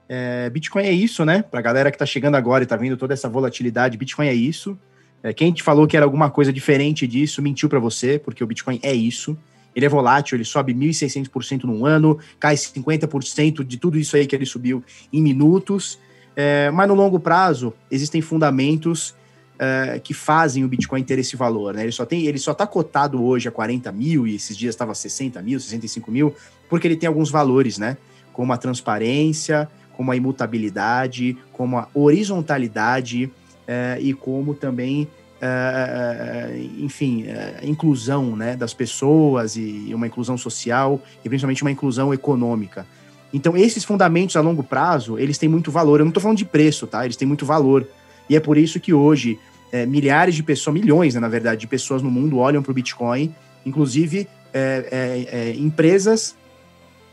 É, 0.07 0.49
Bitcoin 0.49 0.85
é 0.85 0.91
isso, 0.91 1.25
né? 1.25 1.43
Pra 1.43 1.61
galera 1.61 1.91
que 1.91 1.97
tá 1.97 2.05
chegando 2.05 2.35
agora 2.35 2.63
e 2.63 2.67
tá 2.67 2.75
vendo 2.75 2.95
toda 2.95 3.13
essa 3.13 3.27
volatilidade, 3.27 3.97
Bitcoin 3.97 4.27
é 4.27 4.33
isso. 4.33 4.77
É, 5.25 5.33
quem 5.33 5.51
te 5.51 5.63
falou 5.63 5.87
que 5.87 5.97
era 5.97 6.05
alguma 6.05 6.29
coisa 6.29 6.53
diferente 6.53 7.07
disso, 7.07 7.41
mentiu 7.41 7.67
pra 7.67 7.79
você, 7.79 8.19
porque 8.19 8.43
o 8.43 8.47
Bitcoin 8.47 8.79
é 8.83 8.93
isso. 8.93 9.35
Ele 9.75 9.83
é 9.83 9.89
volátil, 9.89 10.37
ele 10.37 10.45
sobe 10.45 10.71
1.600% 10.71 11.63
num 11.63 11.83
ano, 11.83 12.19
cai 12.39 12.53
50% 12.53 13.63
de 13.63 13.77
tudo 13.77 13.97
isso 13.97 14.15
aí 14.15 14.27
que 14.27 14.35
ele 14.35 14.45
subiu 14.45 14.83
em 15.11 15.23
minutos. 15.23 15.97
É, 16.35 16.69
mas 16.69 16.87
no 16.87 16.93
longo 16.93 17.19
prazo, 17.19 17.73
existem 17.89 18.21
fundamentos 18.21 19.15
é, 19.57 19.99
que 19.99 20.13
fazem 20.13 20.63
o 20.63 20.67
Bitcoin 20.67 21.01
ter 21.01 21.17
esse 21.17 21.35
valor. 21.35 21.73
Né? 21.73 21.81
Ele 21.81 21.91
só 21.91 22.05
tem, 22.05 22.27
ele 22.27 22.37
só 22.37 22.51
está 22.51 22.67
cotado 22.67 23.23
hoje 23.23 23.47
a 23.47 23.51
40 23.51 23.91
mil, 23.91 24.27
e 24.27 24.35
esses 24.35 24.55
dias 24.55 24.75
estava 24.75 24.93
60 24.93 25.41
mil, 25.41 25.59
65 25.59 26.11
mil, 26.11 26.35
porque 26.69 26.87
ele 26.87 26.95
tem 26.95 27.07
alguns 27.07 27.31
valores, 27.31 27.79
né? 27.79 27.97
Como 28.31 28.53
a 28.53 28.57
transparência, 28.57 29.67
como 29.97 30.11
a 30.11 30.15
imutabilidade, 30.15 31.35
como 31.51 31.79
a 31.79 31.87
horizontalidade 31.95 33.31
é, 33.67 33.97
e 33.99 34.13
como 34.13 34.53
também, 34.53 35.07
é, 35.41 36.57
enfim, 36.79 37.25
inclusão 37.63 38.35
né, 38.35 38.55
das 38.55 38.73
pessoas 38.73 39.55
e 39.55 39.91
uma 39.93 40.07
inclusão 40.07 40.37
social 40.37 41.01
e 41.23 41.29
principalmente 41.29 41.63
uma 41.63 41.71
inclusão 41.71 42.13
econômica. 42.13 42.85
Então, 43.33 43.57
esses 43.57 43.83
fundamentos 43.83 44.37
a 44.37 44.41
longo 44.41 44.63
prazo, 44.63 45.19
eles 45.19 45.37
têm 45.37 45.49
muito 45.49 45.69
valor. 45.69 45.99
Eu 45.99 46.05
não 46.05 46.09
estou 46.09 46.21
falando 46.21 46.37
de 46.37 46.45
preço, 46.45 46.87
tá? 46.87 47.03
Eles 47.03 47.17
têm 47.17 47.27
muito 47.27 47.45
valor. 47.45 47.85
E 48.29 48.35
é 48.35 48.39
por 48.39 48.57
isso 48.57 48.79
que 48.79 48.93
hoje, 48.93 49.37
é, 49.73 49.85
milhares 49.85 50.35
de 50.35 50.41
pessoas, 50.41 50.73
milhões, 50.73 51.15
né, 51.15 51.19
na 51.19 51.27
verdade, 51.27 51.59
de 51.59 51.67
pessoas 51.67 52.01
no 52.01 52.09
mundo 52.09 52.37
olham 52.37 52.63
para 52.63 52.71
o 52.71 52.73
Bitcoin, 52.73 53.35
inclusive 53.65 54.27
é, 54.53 55.27
é, 55.31 55.53
empresas, 55.57 56.33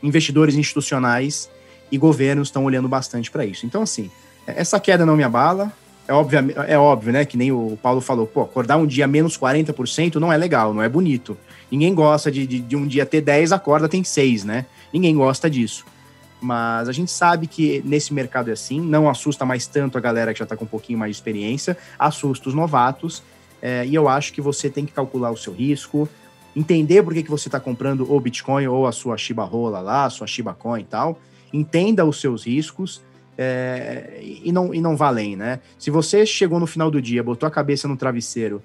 investidores 0.00 0.54
institucionais 0.54 1.50
e 1.90 1.98
governos 1.98 2.48
estão 2.48 2.64
olhando 2.64 2.88
bastante 2.88 3.28
para 3.28 3.44
isso. 3.44 3.66
Então, 3.66 3.82
assim, 3.82 4.08
essa 4.46 4.78
queda 4.78 5.04
não 5.04 5.16
me 5.16 5.24
abala. 5.24 5.72
É 6.06 6.12
óbvio, 6.12 6.38
é 6.66 6.76
óbvio, 6.76 7.12
né? 7.12 7.24
Que 7.24 7.36
nem 7.36 7.52
o 7.52 7.78
Paulo 7.80 8.00
falou, 8.00 8.26
pô, 8.26 8.42
acordar 8.42 8.76
um 8.76 8.86
dia 8.86 9.06
menos 9.06 9.38
40% 9.38 10.16
não 10.16 10.32
é 10.32 10.36
legal, 10.36 10.74
não 10.74 10.82
é 10.82 10.88
bonito. 10.88 11.36
Ninguém 11.70 11.94
gosta 11.94 12.30
de, 12.30 12.46
de, 12.46 12.60
de 12.60 12.76
um 12.76 12.86
dia 12.86 13.06
ter 13.06 13.20
10, 13.20 13.52
acorda 13.52 13.88
tem 13.88 14.02
6, 14.02 14.44
né? 14.44 14.66
Ninguém 14.92 15.14
gosta 15.14 15.48
disso. 15.48 15.86
Mas 16.40 16.88
a 16.88 16.92
gente 16.92 17.10
sabe 17.10 17.46
que 17.46 17.80
nesse 17.84 18.12
mercado 18.12 18.50
é 18.50 18.52
assim, 18.52 18.80
não 18.80 19.08
assusta 19.08 19.44
mais 19.44 19.66
tanto 19.66 19.96
a 19.96 20.00
galera 20.00 20.32
que 20.32 20.40
já 20.40 20.44
está 20.44 20.56
com 20.56 20.64
um 20.64 20.68
pouquinho 20.68 20.98
mais 20.98 21.10
de 21.10 21.16
experiência, 21.16 21.78
assusta 21.96 22.48
os 22.48 22.54
novatos. 22.54 23.22
É, 23.62 23.86
e 23.86 23.94
eu 23.94 24.08
acho 24.08 24.32
que 24.32 24.40
você 24.40 24.68
tem 24.68 24.84
que 24.84 24.92
calcular 24.92 25.30
o 25.30 25.36
seu 25.36 25.52
risco, 25.52 26.08
entender 26.54 27.00
por 27.04 27.14
que, 27.14 27.22
que 27.22 27.30
você 27.30 27.46
está 27.46 27.60
comprando 27.60 28.12
o 28.12 28.18
Bitcoin 28.18 28.66
ou 28.66 28.88
a 28.88 28.92
sua 28.92 29.16
Shiba 29.16 29.44
Rola 29.44 29.80
lá, 29.80 30.04
a 30.06 30.10
sua 30.10 30.26
Shiba 30.26 30.52
Coin 30.52 30.80
e 30.80 30.84
tal. 30.84 31.16
Entenda 31.52 32.04
os 32.04 32.20
seus 32.20 32.44
riscos 32.44 33.00
é, 33.36 34.20
e, 34.20 34.52
não, 34.52 34.74
e 34.74 34.80
não 34.80 34.96
valem, 34.96 35.36
né? 35.36 35.60
Se 35.78 35.90
você 35.90 36.26
chegou 36.26 36.60
no 36.60 36.66
final 36.66 36.90
do 36.90 37.00
dia, 37.00 37.22
botou 37.22 37.46
a 37.46 37.50
cabeça 37.50 37.88
no 37.88 37.96
travesseiro 37.96 38.62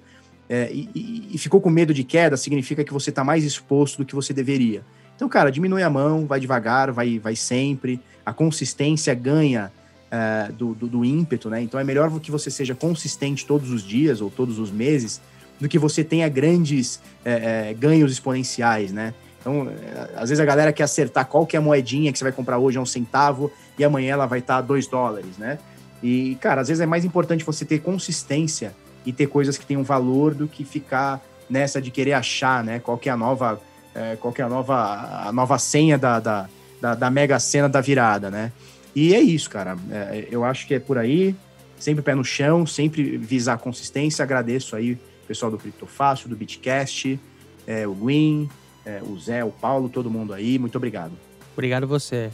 é, 0.48 0.70
e, 0.72 1.28
e, 1.32 1.38
ficou 1.38 1.60
com 1.60 1.68
medo 1.68 1.92
de 1.92 2.02
queda, 2.02 2.36
significa 2.36 2.82
que 2.82 2.92
você 2.92 3.10
está 3.10 3.22
mais 3.22 3.44
exposto 3.44 3.98
do 3.98 4.04
que 4.04 4.14
você 4.14 4.32
deveria. 4.32 4.82
Então, 5.14 5.28
cara, 5.28 5.50
diminui 5.50 5.82
a 5.82 5.90
mão, 5.90 6.26
vai 6.26 6.40
devagar, 6.40 6.90
vai, 6.90 7.18
vai 7.18 7.36
sempre. 7.36 8.00
A 8.24 8.32
consistência 8.32 9.12
ganha 9.14 9.70
é, 10.10 10.50
do, 10.52 10.74
do, 10.74 10.86
do, 10.86 11.04
ímpeto, 11.04 11.50
né? 11.50 11.60
Então 11.60 11.78
é 11.78 11.84
melhor 11.84 12.10
que 12.20 12.30
você 12.30 12.50
seja 12.50 12.74
consistente 12.74 13.44
todos 13.44 13.70
os 13.70 13.82
dias 13.82 14.20
ou 14.20 14.30
todos 14.30 14.58
os 14.58 14.70
meses 14.70 15.20
do 15.60 15.68
que 15.68 15.78
você 15.78 16.04
tenha 16.04 16.28
grandes 16.28 17.00
é, 17.24 17.70
é, 17.70 17.74
ganhos 17.74 18.12
exponenciais, 18.12 18.92
né? 18.92 19.12
Então, 19.40 19.68
às 20.16 20.28
vezes 20.30 20.40
a 20.40 20.44
galera 20.44 20.72
quer 20.72 20.82
acertar 20.82 21.26
qual 21.26 21.46
que 21.46 21.56
é 21.56 21.58
a 21.58 21.62
moedinha 21.62 22.12
que 22.12 22.18
você 22.18 22.24
vai 22.24 22.32
comprar 22.32 22.58
hoje 22.58 22.78
a 22.78 22.80
um 22.80 22.86
centavo 22.86 23.50
e 23.78 23.84
amanhã 23.84 24.12
ela 24.12 24.26
vai 24.26 24.40
estar 24.40 24.58
a 24.58 24.60
dois 24.60 24.86
dólares, 24.86 25.38
né? 25.38 25.58
E, 26.02 26.36
cara, 26.40 26.60
às 26.60 26.68
vezes 26.68 26.80
é 26.80 26.86
mais 26.86 27.04
importante 27.04 27.44
você 27.44 27.64
ter 27.64 27.80
consistência 27.80 28.74
e 29.04 29.12
ter 29.12 29.26
coisas 29.26 29.56
que 29.58 29.66
tenham 29.66 29.82
valor 29.82 30.34
do 30.34 30.46
que 30.46 30.64
ficar 30.64 31.20
nessa 31.48 31.80
de 31.80 31.90
querer 31.90 32.12
achar, 32.12 32.62
né? 32.62 32.78
Qual 32.78 32.98
que 32.98 33.08
é 33.08 33.12
a 33.12 33.16
nova 33.16 33.60
é, 33.94 34.16
qual 34.16 34.32
que 34.32 34.40
é 34.40 34.44
a 34.44 34.48
nova, 34.48 35.26
a 35.26 35.32
nova 35.32 35.58
senha 35.58 35.98
da, 35.98 36.20
da, 36.20 36.48
da, 36.80 36.94
da 36.94 37.10
mega 37.10 37.38
cena 37.40 37.68
da 37.68 37.80
virada, 37.80 38.30
né? 38.30 38.52
E 38.94 39.14
é 39.14 39.20
isso, 39.20 39.50
cara. 39.50 39.76
É, 39.90 40.28
eu 40.30 40.44
acho 40.44 40.66
que 40.66 40.74
é 40.74 40.78
por 40.78 40.98
aí, 40.98 41.34
sempre 41.78 42.02
pé 42.02 42.14
no 42.14 42.24
chão, 42.24 42.66
sempre 42.66 43.16
visar 43.16 43.58
consistência. 43.58 44.22
Agradeço 44.22 44.76
aí 44.76 44.92
o 44.92 45.26
pessoal 45.26 45.50
do 45.50 45.58
Criptofácil, 45.58 46.28
do 46.28 46.36
Bitcast, 46.36 47.18
é, 47.66 47.86
o 47.86 47.94
Gwyn, 47.94 48.48
é, 48.84 49.00
o 49.02 49.18
Zé, 49.18 49.44
o 49.44 49.50
Paulo, 49.50 49.88
todo 49.88 50.10
mundo 50.10 50.32
aí. 50.32 50.58
Muito 50.58 50.76
obrigado. 50.76 51.12
Obrigado 51.52 51.86
você. 51.86 52.30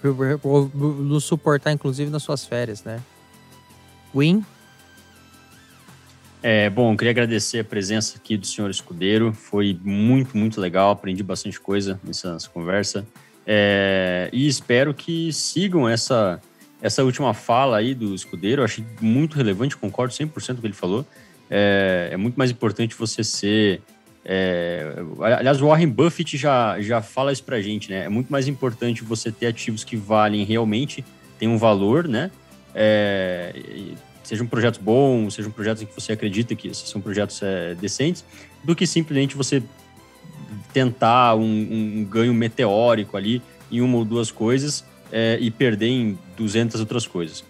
Por, 0.00 0.70
nos 0.74 1.24
suportar, 1.24 1.72
inclusive, 1.72 2.10
nas 2.10 2.22
suas 2.22 2.44
férias, 2.44 2.84
né? 2.84 3.00
Gwyn? 4.14 4.44
É, 6.42 6.70
bom, 6.70 6.96
queria 6.96 7.10
agradecer 7.10 7.58
a 7.60 7.64
presença 7.64 8.16
aqui 8.16 8.36
do 8.36 8.46
senhor 8.46 8.70
Escudeiro. 8.70 9.32
Foi 9.32 9.78
muito, 9.82 10.36
muito 10.36 10.60
legal. 10.60 10.90
Aprendi 10.90 11.22
bastante 11.22 11.60
coisa 11.60 12.00
nessa, 12.04 12.32
nessa 12.32 12.48
conversa. 12.48 13.04
É, 13.44 14.28
e 14.32 14.46
espero 14.46 14.94
que 14.94 15.32
sigam 15.32 15.88
essa, 15.88 16.40
essa 16.80 17.02
última 17.02 17.34
fala 17.34 17.78
aí 17.78 17.94
do 17.94 18.14
Escudeiro. 18.14 18.62
Achei 18.62 18.84
muito 19.00 19.36
relevante, 19.36 19.76
concordo 19.76 20.14
100% 20.14 20.30
com 20.30 20.52
o 20.52 20.60
que 20.60 20.66
ele 20.66 20.74
falou. 20.74 21.04
É, 21.50 22.10
é 22.12 22.16
muito 22.16 22.36
mais 22.36 22.50
importante 22.50 22.94
você 22.94 23.24
ser. 23.24 23.82
É, 24.30 24.92
aliás, 25.22 25.62
o 25.62 25.68
Warren 25.68 25.88
Buffett 25.88 26.36
já, 26.36 26.78
já 26.82 27.00
fala 27.00 27.32
isso 27.32 27.42
pra 27.42 27.62
gente, 27.62 27.90
né? 27.90 28.04
É 28.04 28.08
muito 28.10 28.30
mais 28.30 28.46
importante 28.46 29.02
você 29.02 29.32
ter 29.32 29.46
ativos 29.46 29.84
que 29.84 29.96
valem 29.96 30.44
realmente, 30.44 31.02
tem 31.38 31.48
um 31.48 31.56
valor, 31.56 32.06
né? 32.06 32.30
É, 32.74 33.54
sejam 34.22 34.46
projetos 34.46 34.78
bons, 34.78 35.32
sejam 35.32 35.50
projetos 35.50 35.82
em 35.82 35.86
que 35.86 35.94
você 35.94 36.12
acredita 36.12 36.54
que 36.54 36.74
são 36.74 37.00
projetos 37.00 37.40
é, 37.42 37.74
decentes, 37.74 38.22
do 38.62 38.76
que 38.76 38.86
simplesmente 38.86 39.34
você 39.34 39.62
tentar 40.74 41.34
um, 41.34 41.40
um, 42.00 42.04
ganho 42.04 42.34
meteórico 42.34 43.16
ali 43.16 43.40
em 43.72 43.80
uma 43.80 43.96
ou 43.96 44.04
duas 44.04 44.30
coisas 44.30 44.84
é, 45.10 45.38
e 45.40 45.50
perder 45.50 45.88
em 45.88 46.18
200 46.36 46.78
outras 46.80 47.06
coisas. 47.06 47.42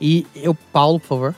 E 0.00 0.24
eu, 0.36 0.54
Paulo, 0.54 1.00
por 1.00 1.08
favor. 1.08 1.34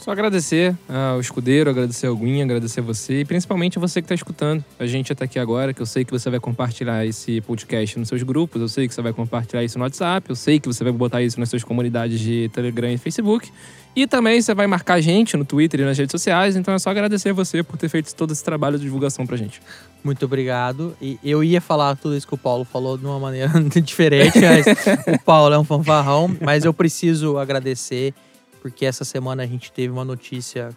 Só 0.00 0.12
agradecer 0.12 0.74
ao 0.88 1.20
escudeiro, 1.20 1.68
agradecer 1.68 2.06
ao 2.06 2.16
Gwyn, 2.16 2.40
agradecer 2.40 2.80
a 2.80 2.82
você 2.82 3.20
e 3.20 3.24
principalmente 3.24 3.76
a 3.76 3.80
você 3.80 4.00
que 4.00 4.06
está 4.06 4.14
escutando 4.14 4.64
a 4.78 4.86
gente 4.86 5.12
até 5.12 5.26
aqui 5.26 5.38
agora, 5.38 5.74
que 5.74 5.82
eu 5.82 5.84
sei 5.84 6.06
que 6.06 6.10
você 6.10 6.30
vai 6.30 6.40
compartilhar 6.40 7.04
esse 7.04 7.42
podcast 7.42 7.98
nos 7.98 8.08
seus 8.08 8.22
grupos, 8.22 8.62
eu 8.62 8.68
sei 8.68 8.88
que 8.88 8.94
você 8.94 9.02
vai 9.02 9.12
compartilhar 9.12 9.62
isso 9.62 9.78
no 9.78 9.84
WhatsApp, 9.84 10.30
eu 10.30 10.34
sei 10.34 10.58
que 10.58 10.66
você 10.66 10.82
vai 10.82 10.92
botar 10.92 11.20
isso 11.20 11.38
nas 11.38 11.50
suas 11.50 11.62
comunidades 11.62 12.18
de 12.18 12.48
Telegram 12.48 12.90
e 12.90 12.96
Facebook. 12.96 13.52
E 13.94 14.06
também 14.06 14.40
você 14.40 14.54
vai 14.54 14.66
marcar 14.66 14.94
a 14.94 15.00
gente 15.02 15.36
no 15.36 15.44
Twitter 15.44 15.80
e 15.80 15.84
nas 15.84 15.98
redes 15.98 16.12
sociais, 16.12 16.56
então 16.56 16.72
é 16.72 16.78
só 16.78 16.88
agradecer 16.88 17.30
a 17.30 17.32
você 17.34 17.62
por 17.62 17.76
ter 17.76 17.90
feito 17.90 18.14
todo 18.14 18.32
esse 18.32 18.42
trabalho 18.42 18.78
de 18.78 18.84
divulgação 18.84 19.26
pra 19.26 19.36
gente. 19.36 19.60
Muito 20.02 20.24
obrigado. 20.24 20.96
E 21.02 21.18
eu 21.22 21.44
ia 21.44 21.60
falar 21.60 21.96
tudo 21.96 22.16
isso 22.16 22.26
que 22.26 22.34
o 22.34 22.38
Paulo 22.38 22.64
falou 22.64 22.96
de 22.96 23.04
uma 23.04 23.18
maneira 23.18 23.52
diferente, 23.84 24.38
mas 24.40 24.64
o 25.14 25.22
Paulo 25.22 25.54
é 25.54 25.58
um 25.58 25.64
fanfarrão, 25.64 26.34
mas 26.40 26.64
eu 26.64 26.72
preciso 26.72 27.36
agradecer 27.36 28.14
porque 28.60 28.84
essa 28.86 29.04
semana 29.04 29.42
a 29.42 29.46
gente 29.46 29.72
teve 29.72 29.92
uma 29.92 30.04
notícia 30.04 30.70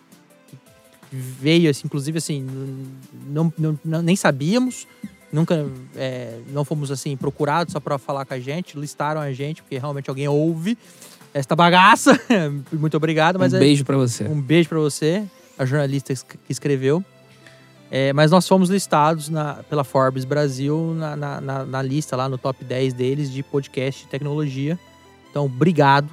que 1.10 1.16
veio, 1.16 1.70
assim, 1.70 1.82
inclusive, 1.86 2.18
assim, 2.18 2.46
não, 3.28 3.54
não, 3.84 4.02
nem 4.02 4.16
sabíamos, 4.16 4.88
nunca, 5.32 5.66
é, 5.96 6.40
não 6.52 6.64
fomos, 6.66 6.92
assim, 6.92 7.16
procurados 7.18 7.74
só 7.74 7.80
para 7.80 7.98
falar 7.98 8.26
com 8.26 8.34
a 8.34 8.40
gente, 8.40 8.78
listaram 8.80 9.22
a 9.22 9.32
gente, 9.32 9.62
porque 9.62 9.78
realmente 9.78 10.10
alguém 10.10 10.28
ouve 10.28 10.78
esta 11.34 11.56
bagaça. 11.56 12.20
Muito 12.72 12.96
obrigado, 12.98 13.38
mas 13.40 13.54
um 13.54 13.58
é- 13.58 13.60
beijo 13.60 13.84
pra 13.86 13.98
você. 13.98 14.24
um 14.26 14.42
beijo 14.42 14.70
pra 14.70 14.80
você, 14.80 15.24
a 15.58 15.66
jornalista 15.66 16.14
que 16.16 16.38
escreveu. 16.52 17.04
É, 17.92 18.12
mas 18.12 18.32
nós 18.32 18.48
fomos 18.48 18.70
listados 18.72 19.30
na- 19.30 19.62
pela 19.70 19.84
Forbes 19.84 20.26
Brasil 20.26 20.96
na, 20.96 21.16
na- 21.16 21.42
na- 21.42 21.66
na 21.66 21.82
lista 21.82 22.16
lá 22.16 22.28
no 22.28 22.40
top 22.40 22.64
10 22.66 22.92
deles 22.94 23.32
de 23.32 23.44
podcast 23.44 24.04
de 24.06 24.10
tecnologia. 24.10 24.80
Então, 25.30 25.46
obrigado. 25.46 26.10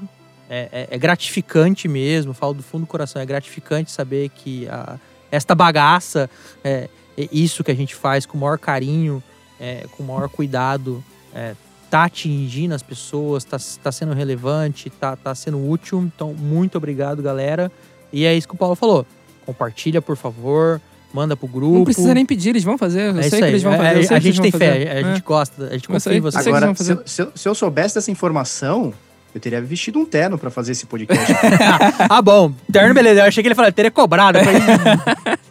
É, 0.52 0.68
é- 0.72 0.88
é 0.96 0.98
gratificante 0.98 1.86
mesmo, 1.86 2.34
falo 2.34 2.54
do 2.54 2.62
fundo 2.62 2.80
do 2.82 2.86
coração, 2.88 3.22
é 3.22 3.24
gratificante 3.24 3.90
saber 3.92 4.28
que 4.30 4.66
a- 4.68 4.98
esta 5.30 5.54
bagaça, 5.54 6.28
é, 6.64 6.88
é 7.16 7.28
isso 7.30 7.62
que 7.62 7.70
a 7.70 7.74
gente 7.74 7.94
faz 7.94 8.26
com 8.26 8.36
o 8.36 8.40
maior 8.40 8.58
carinho, 8.58 9.22
é, 9.60 9.86
com 9.96 10.02
o 10.02 10.06
maior 10.06 10.28
cuidado, 10.28 11.04
é, 11.32 11.54
tá 11.88 12.04
atingindo 12.04 12.74
as 12.74 12.82
pessoas, 12.82 13.44
tá, 13.44 13.58
tá 13.82 13.92
sendo 13.92 14.12
relevante, 14.12 14.90
tá, 14.90 15.14
tá 15.14 15.32
sendo 15.36 15.70
útil. 15.70 16.00
Então, 16.14 16.34
muito 16.34 16.76
obrigado, 16.78 17.22
galera. 17.22 17.70
E 18.12 18.24
é 18.24 18.34
isso 18.34 18.48
que 18.48 18.54
o 18.54 18.58
Paulo 18.58 18.74
falou. 18.74 19.06
Compartilha, 19.46 20.02
por 20.02 20.16
favor. 20.16 20.80
Manda 21.12 21.36
pro 21.36 21.48
grupo. 21.48 21.74
Não 21.78 21.84
precisa 21.84 22.14
nem 22.14 22.24
pedir, 22.24 22.50
eles 22.50 22.62
vão 22.64 22.78
fazer. 22.78 23.02
Eu 23.12 23.18
É 23.18 23.22
sei 23.22 23.22
isso 23.22 23.36
que 23.38 23.44
aí. 23.44 23.50
eles 23.50 23.62
vão 23.64 23.72
É, 23.72 23.76
fazer. 23.76 24.06
sei 24.06 24.16
a 24.16 24.20
gente 24.20 24.40
tem 24.40 24.50
fé, 24.52 24.58
fazer. 24.72 24.88
a 24.90 25.02
gente 25.02 25.18
É. 25.18 25.20
gosta, 25.24 25.64
a 25.66 25.72
gente 25.72 25.88
confia 25.88 26.14
em 26.14 26.20
vocês. 26.20 26.46
Agora- 26.46 26.74
se, 26.76 26.98
se 27.06 27.22
eu- 27.22 27.32
se 27.34 27.48
eu 27.48 27.54
soubesse 27.54 27.96
dessa 27.96 28.10
informação, 28.12 28.92
eu 29.34 29.40
teria 29.40 29.60
vestido 29.60 29.98
um 29.98 30.04
terno 30.04 30.36
pra 30.36 30.50
fazer 30.50 30.72
esse 30.72 30.86
podcast. 30.86 31.24
ah, 32.08 32.20
bom. 32.22 32.52
Terno, 32.72 32.92
beleza. 32.94 33.20
Eu 33.20 33.24
achei 33.26 33.42
que 33.42 33.48
ele 33.48 33.54
falou, 33.54 33.70
teria 33.72 33.90
cobrado. 33.90 34.38
Eu 34.38 34.44
falei, 34.44 34.60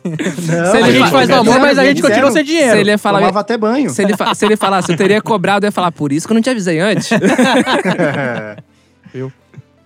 Não, 0.04 0.72
Se 0.72 0.78
a 0.78 0.92
gente 0.92 1.10
faz 1.12 1.28
do 1.28 1.34
eu 1.36 1.40
amor, 1.40 1.60
mas 1.60 1.78
a 1.78 1.86
gente 1.86 2.02
zero. 2.02 2.08
continua 2.10 2.32
sem 2.32 2.44
dinheiro. 2.44 2.72
Se 2.74 2.78
ele 2.80 2.98
falar, 2.98 3.20
Tomava 3.20 3.40
até 3.40 3.58
banho. 3.58 3.90
se 3.90 4.02
ele, 4.04 4.16
fa- 4.18 4.34
se 4.36 4.46
ele 4.46 4.56
falasse, 4.58 4.92
eu 4.92 4.98
teria 4.98 5.22
cobrado, 5.22 5.66
eu 5.66 5.68
ia 5.68 5.72
falar, 5.72 5.92
por 5.92 6.12
isso 6.12 6.28
que 6.28 6.34
eu 6.34 6.36
não 6.36 6.42
te 6.42 6.50
avisei 6.50 6.80
antes. 6.80 7.10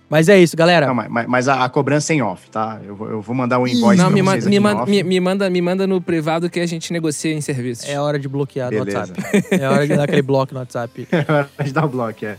Mas 0.08 0.28
é 0.28 0.38
isso, 0.38 0.56
galera. 0.56 0.86
Não, 0.86 0.94
mas, 0.94 1.26
mas- 1.26 1.48
a, 1.48 1.64
a 1.64 1.68
cobrança 1.68 2.12
é 2.12 2.16
em 2.16 2.22
off, 2.22 2.48
tá? 2.50 2.78
Eu, 2.86 2.94
vou- 2.94 3.10
eu 3.10 3.20
vou 3.20 3.34
mandar 3.34 3.58
um 3.58 3.66
invoice 3.66 3.98
não, 4.00 4.12
pra 4.12 4.14
me, 4.14 4.22
vocês 4.22 4.46
me, 4.46 4.58
off. 4.60 4.88
me, 4.90 5.02
me 5.02 5.18
manda, 5.20 5.50
me 5.50 5.60
manda 5.60 5.86
no 5.86 6.00
privado 6.00 6.48
que 6.50 6.60
a 6.60 6.66
gente 6.66 6.92
negocia 6.92 7.32
em 7.34 7.40
serviços. 7.40 7.88
É 7.88 7.98
hora 7.98 8.18
de 8.18 8.28
bloquear 8.28 8.70
no 8.70 8.78
Beleza. 8.84 8.98
WhatsApp. 8.98 9.46
É 9.50 9.68
hora 9.68 9.86
de 9.86 9.96
dar 9.96 10.04
aquele 10.04 10.22
bloco 10.22 10.52
no 10.54 10.60
WhatsApp. 10.60 11.08
A 11.58 11.62
gente 11.64 11.72
dá 11.74 11.84
o 11.84 11.88
bloco, 11.88 12.24
é. 12.24 12.36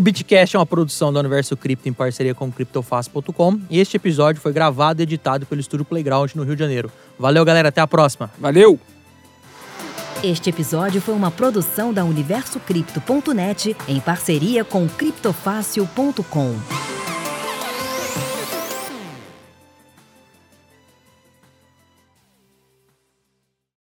O 0.00 0.02
Bitcast 0.02 0.56
é 0.56 0.58
uma 0.58 0.64
produção 0.64 1.12
do 1.12 1.18
Universo 1.18 1.54
Cripto 1.54 1.86
em 1.86 1.92
parceria 1.92 2.34
com 2.34 2.48
o 2.48 2.50
CryptoFast.com 2.50 3.60
e 3.68 3.78
este 3.78 3.98
episódio 3.98 4.40
foi 4.40 4.50
gravado 4.50 4.98
e 4.98 5.02
editado 5.02 5.44
pelo 5.44 5.60
Estúdio 5.60 5.84
Playground 5.84 6.34
no 6.34 6.42
Rio 6.42 6.56
de 6.56 6.60
Janeiro. 6.60 6.90
Valeu, 7.18 7.44
galera. 7.44 7.68
Até 7.68 7.82
a 7.82 7.86
próxima. 7.86 8.30
Valeu! 8.38 8.80
Este 10.24 10.48
episódio 10.48 11.02
foi 11.02 11.14
uma 11.14 11.30
produção 11.30 11.92
da 11.92 12.02
UniversoCripto.net 12.02 13.76
em 13.86 14.00
parceria 14.00 14.64
com 14.64 14.88
CryptoFácil.com. 14.88 16.99